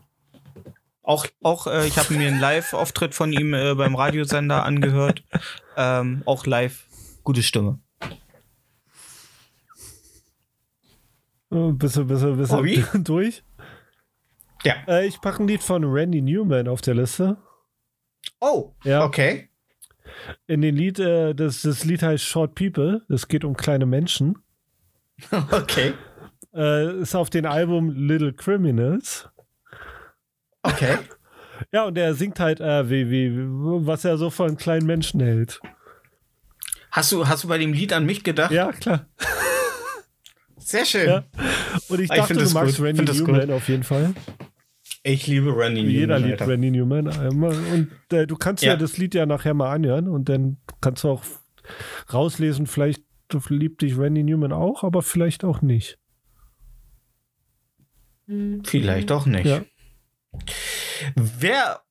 Auch, 1.01 1.25
auch 1.41 1.67
äh, 1.67 1.85
ich 1.85 1.97
habe 1.97 2.13
mir 2.13 2.29
einen 2.29 2.39
Live-Auftritt 2.39 3.13
von 3.13 3.33
ihm 3.33 3.53
äh, 3.53 3.73
beim 3.75 3.95
Radiosender 3.95 4.63
angehört. 4.63 5.21
Ähm, 5.75 6.21
auch 6.25 6.45
live. 6.45 6.85
Gute 7.23 7.43
Stimme. 7.43 7.79
Oh, 11.49 11.71
Bist 11.73 11.97
du, 11.97 12.05
bist 12.05 12.23
du, 12.23 12.35
bist 12.37 12.51
du 12.53 12.99
durch? 13.03 13.43
Ja. 14.63 14.75
Äh, 14.87 15.07
ich 15.07 15.19
packe 15.19 15.43
ein 15.43 15.47
Lied 15.47 15.61
von 15.61 15.83
Randy 15.83 16.21
Newman 16.21 16.67
auf 16.67 16.81
der 16.81 16.95
Liste. 16.95 17.37
Oh, 18.39 18.71
Ja. 18.83 19.03
okay. 19.03 19.49
In 20.47 20.61
dem 20.61 20.75
Lied, 20.75 20.99
äh, 20.99 21.33
das, 21.33 21.61
das 21.61 21.83
Lied 21.83 22.03
heißt 22.03 22.23
Short 22.23 22.55
People. 22.55 23.01
Es 23.09 23.27
geht 23.27 23.43
um 23.43 23.55
kleine 23.55 23.85
Menschen. 23.85 24.37
Okay. 25.51 25.93
Äh, 26.53 27.01
ist 27.01 27.15
auf 27.15 27.29
dem 27.29 27.45
Album 27.45 27.89
Little 27.91 28.33
Criminals. 28.33 29.27
Okay. 30.61 30.97
Ja, 31.71 31.85
und 31.85 31.97
er 31.97 32.13
singt 32.13 32.39
halt, 32.39 32.59
äh, 32.59 32.89
wie, 32.89 33.09
wie, 33.09 33.31
was 33.87 34.05
er 34.05 34.17
so 34.17 34.29
von 34.29 34.57
kleinen 34.57 34.85
Menschen 34.85 35.19
hält. 35.19 35.59
Hast 36.91 37.11
du, 37.11 37.27
hast 37.27 37.43
du 37.43 37.47
bei 37.47 37.57
dem 37.57 37.73
Lied 37.73 37.91
an 37.93 38.05
mich 38.05 38.23
gedacht? 38.23 38.51
Ja, 38.51 38.71
klar. 38.71 39.07
Sehr 40.57 40.85
schön. 40.85 41.07
Ja. 41.07 41.23
Und 41.89 41.99
ich 41.99 42.03
ich 42.03 42.09
dachte, 42.09 42.35
find 42.35 42.49
du 42.49 42.53
magst 42.53 42.77
gut. 42.77 42.85
Randy 42.85 43.03
Newman 43.03 43.51
auf 43.51 43.67
jeden 43.67 43.83
Fall. 43.83 44.13
Ich 45.05 45.27
liebe 45.27 45.55
Randy 45.55 45.81
Jeder 45.81 46.15
Newman, 46.15 46.29
liebt 46.29 46.41
Alter. 46.41 46.53
Randy 46.53 46.71
Newman. 46.71 47.07
Und 47.07 47.89
äh, 48.11 48.25
du 48.25 48.37
kannst 48.37 48.63
ja. 48.63 48.71
Ja. 48.71 48.77
das 48.77 48.97
Lied 48.97 49.13
ja 49.13 49.25
nachher 49.25 49.53
mal 49.53 49.71
anhören 49.71 50.07
und 50.07 50.29
dann 50.29 50.57
kannst 50.79 51.03
du 51.03 51.09
auch 51.09 51.23
rauslesen, 52.11 52.67
vielleicht 52.67 53.03
liebt 53.49 53.81
dich 53.81 53.97
Randy 53.97 54.23
Newman 54.23 54.53
auch, 54.53 54.83
aber 54.83 55.01
vielleicht 55.01 55.43
auch 55.43 55.61
nicht. 55.61 55.97
Vielleicht 58.63 59.09
doch 59.09 59.25
nicht. 59.25 59.45
Ja. 59.45 59.61
Wer. 61.15 61.81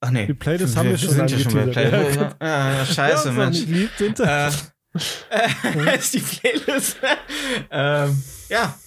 Ach 0.00 0.10
nee. 0.10 0.26
Die 0.26 0.34
Playlist 0.34 0.76
haben 0.76 0.90
wir 0.90 0.98
schon 0.98 1.10
sind 1.10 1.30
ja 1.30 1.38
schon 1.38 1.52
bei. 1.52 1.66
Playlist. 1.66 2.16
Ja, 2.16 2.36
Ja, 2.40 2.74
ja, 2.74 2.86
scheiße, 2.86 3.32
Mensch. 3.32 3.58
sind 3.98 4.20
äh, 4.20 4.48
äh, 5.30 5.96
ist 5.98 6.14
die 6.14 6.20
Playlist. 6.20 6.98
ähm, 7.70 8.22
ja. 8.48 8.78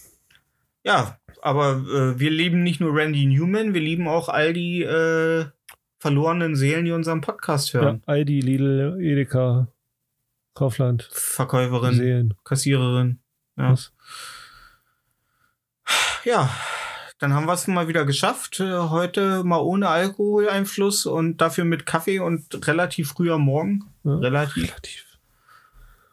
Ja, 0.86 1.18
aber 1.44 1.72
äh, 1.74 2.20
wir 2.20 2.30
lieben 2.32 2.64
nicht 2.64 2.80
nur 2.80 2.96
Randy 2.96 3.26
Newman, 3.26 3.74
wir 3.74 3.82
lieben 3.82 4.08
auch 4.08 4.30
all 4.30 4.54
die 4.54 4.82
äh, 4.84 5.46
verlorenen 6.00 6.56
Seelen, 6.56 6.86
die 6.86 6.92
unseren 6.92 7.22
Podcast 7.22 7.74
ja, 7.74 7.82
hören. 7.82 8.04
Aldi, 8.06 8.40
Lidl, 8.40 8.98
Edeka, 9.02 9.68
Kaufland, 10.54 11.10
Verkäuferin, 11.12 11.96
Seen. 11.96 12.34
Kassiererin. 12.44 13.20
Ja. 13.58 13.72
Was? 13.72 13.94
ja, 16.24 16.50
dann 17.20 17.34
haben 17.34 17.46
wir 17.46 17.54
es 17.54 17.68
mal 17.68 17.88
wieder 17.88 18.06
geschafft. 18.06 18.60
Äh, 18.60 18.78
Heute 18.90 19.44
mal 19.44 19.60
ohne 19.60 19.90
Alkoholeinfluss 19.90 21.06
und 21.06 21.38
dafür 21.42 21.66
mit 21.66 21.86
Kaffee 21.86 22.20
und 22.20 22.66
relativ 22.68 23.10
früh 23.10 23.32
am 23.32 23.42
Morgen. 23.42 23.84
Ja. 24.04 24.16
Relativ. 24.16 24.70
Relativ. 24.70 25.06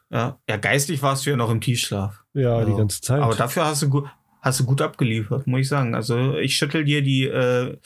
Ja, 0.09 0.37
ja 0.49 0.57
geistig 0.57 1.01
warst 1.01 1.25
du 1.25 1.29
ja 1.29 1.37
noch 1.37 1.49
im 1.49 1.61
Tiefschlaf. 1.61 2.21
Ja, 2.33 2.63
die 2.65 2.71
Ja. 2.71 2.77
ganze 2.77 3.01
Zeit. 3.01 3.21
Aber 3.21 3.35
dafür 3.35 3.65
hast 3.65 3.81
du 3.81 3.89
gut, 3.89 4.09
hast 4.41 4.59
du 4.59 4.65
gut 4.65 4.81
abgeliefert, 4.81 5.47
muss 5.47 5.61
ich 5.61 5.67
sagen. 5.67 5.95
Also 5.95 6.37
ich 6.37 6.55
schüttel 6.55 6.83
dir 6.83 7.01
die 7.01 7.25
äh, 7.25 7.77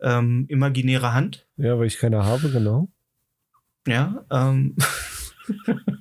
ähm, 0.00 0.46
imaginäre 0.48 1.12
Hand. 1.12 1.46
ja, 1.56 1.78
weil 1.78 1.86
ich 1.86 1.98
keine 1.98 2.24
habe, 2.24 2.50
genau. 2.50 2.88
Ja. 3.86 4.24
Ähm. 4.30 4.76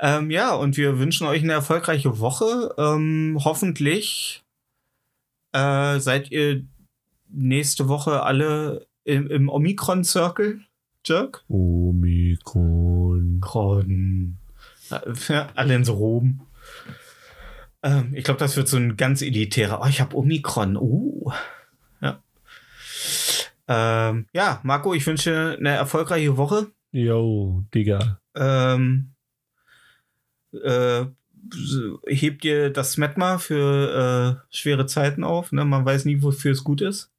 ähm, 0.00 0.30
ja, 0.30 0.54
und 0.54 0.76
wir 0.76 0.98
wünschen 0.98 1.26
euch 1.26 1.42
eine 1.42 1.54
erfolgreiche 1.54 2.20
Woche. 2.20 2.74
Ähm, 2.78 3.38
hoffentlich 3.42 4.44
Äh, 5.52 5.98
seid 5.98 6.30
ihr 6.30 6.62
nächste 7.28 7.88
Woche 7.88 8.22
alle 8.22 8.86
im, 9.04 9.28
im 9.28 9.48
Omikron-Circle, 9.48 10.60
Jerk? 11.04 11.44
Omikron. 11.48 13.40
Kron. 13.40 14.36
Alle 15.54 15.74
in 15.74 15.84
so 15.84 15.94
Rom. 15.94 16.46
Ähm, 17.82 18.12
ich 18.14 18.24
glaube, 18.24 18.40
das 18.40 18.56
wird 18.56 18.68
so 18.68 18.76
ein 18.76 18.96
ganz 18.96 19.22
elitärer. 19.22 19.80
Oh, 19.82 19.86
ich 19.88 20.00
habe 20.00 20.16
Omikron. 20.16 20.76
Uh. 20.76 21.30
Ja. 22.00 22.22
Ähm, 23.68 24.26
ja, 24.32 24.60
Marco, 24.62 24.94
ich 24.94 25.06
wünsche 25.06 25.56
eine 25.58 25.70
erfolgreiche 25.70 26.36
Woche. 26.36 26.70
Yo, 26.92 27.62
Digga. 27.72 28.20
Ähm, 28.34 29.12
äh, 30.52 31.04
hebt 32.06 32.44
dir 32.44 32.70
das 32.70 32.92
Smetma 32.92 33.38
für 33.38 34.40
äh, 34.50 34.54
schwere 34.54 34.86
Zeiten 34.86 35.24
auf. 35.24 35.52
Ne? 35.52 35.64
Man 35.64 35.84
weiß 35.84 36.04
nie, 36.04 36.22
wofür 36.22 36.52
es 36.52 36.64
gut 36.64 36.80
ist. 36.80 37.10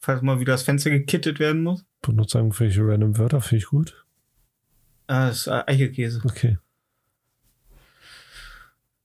Falls 0.00 0.22
mal 0.22 0.40
wieder 0.40 0.52
das 0.52 0.62
Fenster 0.62 0.90
gekittet 0.90 1.40
werden 1.40 1.62
muss. 1.62 1.84
Benutzt 2.02 2.34
irgendwelche 2.34 2.86
random 2.86 3.18
Wörter, 3.18 3.40
finde 3.40 3.64
ich 3.64 3.66
gut. 3.66 4.04
Ah, 5.08 5.28
das 5.28 5.38
ist 5.38 5.48
Eichelkäse. 5.48 6.22
Okay. 6.24 6.58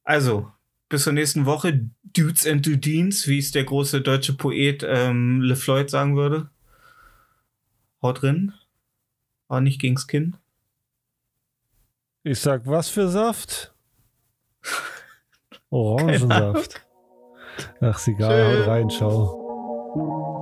Also, 0.04 0.52
bis 0.94 1.06
zur 1.06 1.14
nächsten 1.14 1.48
Woche. 1.48 1.90
Dudes 2.04 2.46
and 2.46 2.64
Dudines, 2.64 3.28
wie 3.28 3.40
es 3.40 3.52
der 3.52 3.64
große 3.64 4.02
deutsche 4.02 4.34
Poet 4.34 4.86
ähm, 4.88 5.42
LeFloid 5.42 5.90
sagen 5.90 6.16
würde. 6.16 6.52
Haut 8.04 8.22
drin. 8.22 8.54
Aber 9.48 9.62
nicht 9.62 9.82
gegens 9.82 10.06
Kinn. 10.06 10.36
Ich 12.22 12.40
sag, 12.40 12.68
was 12.68 12.90
für 12.90 13.10
Saft? 13.10 13.74
Orangensaft. 15.72 16.86
Ach, 17.82 17.98
ist 17.98 18.08
egal, 18.08 18.60
haut 18.60 18.68
rein, 18.68 18.90
ciao. 18.92 20.33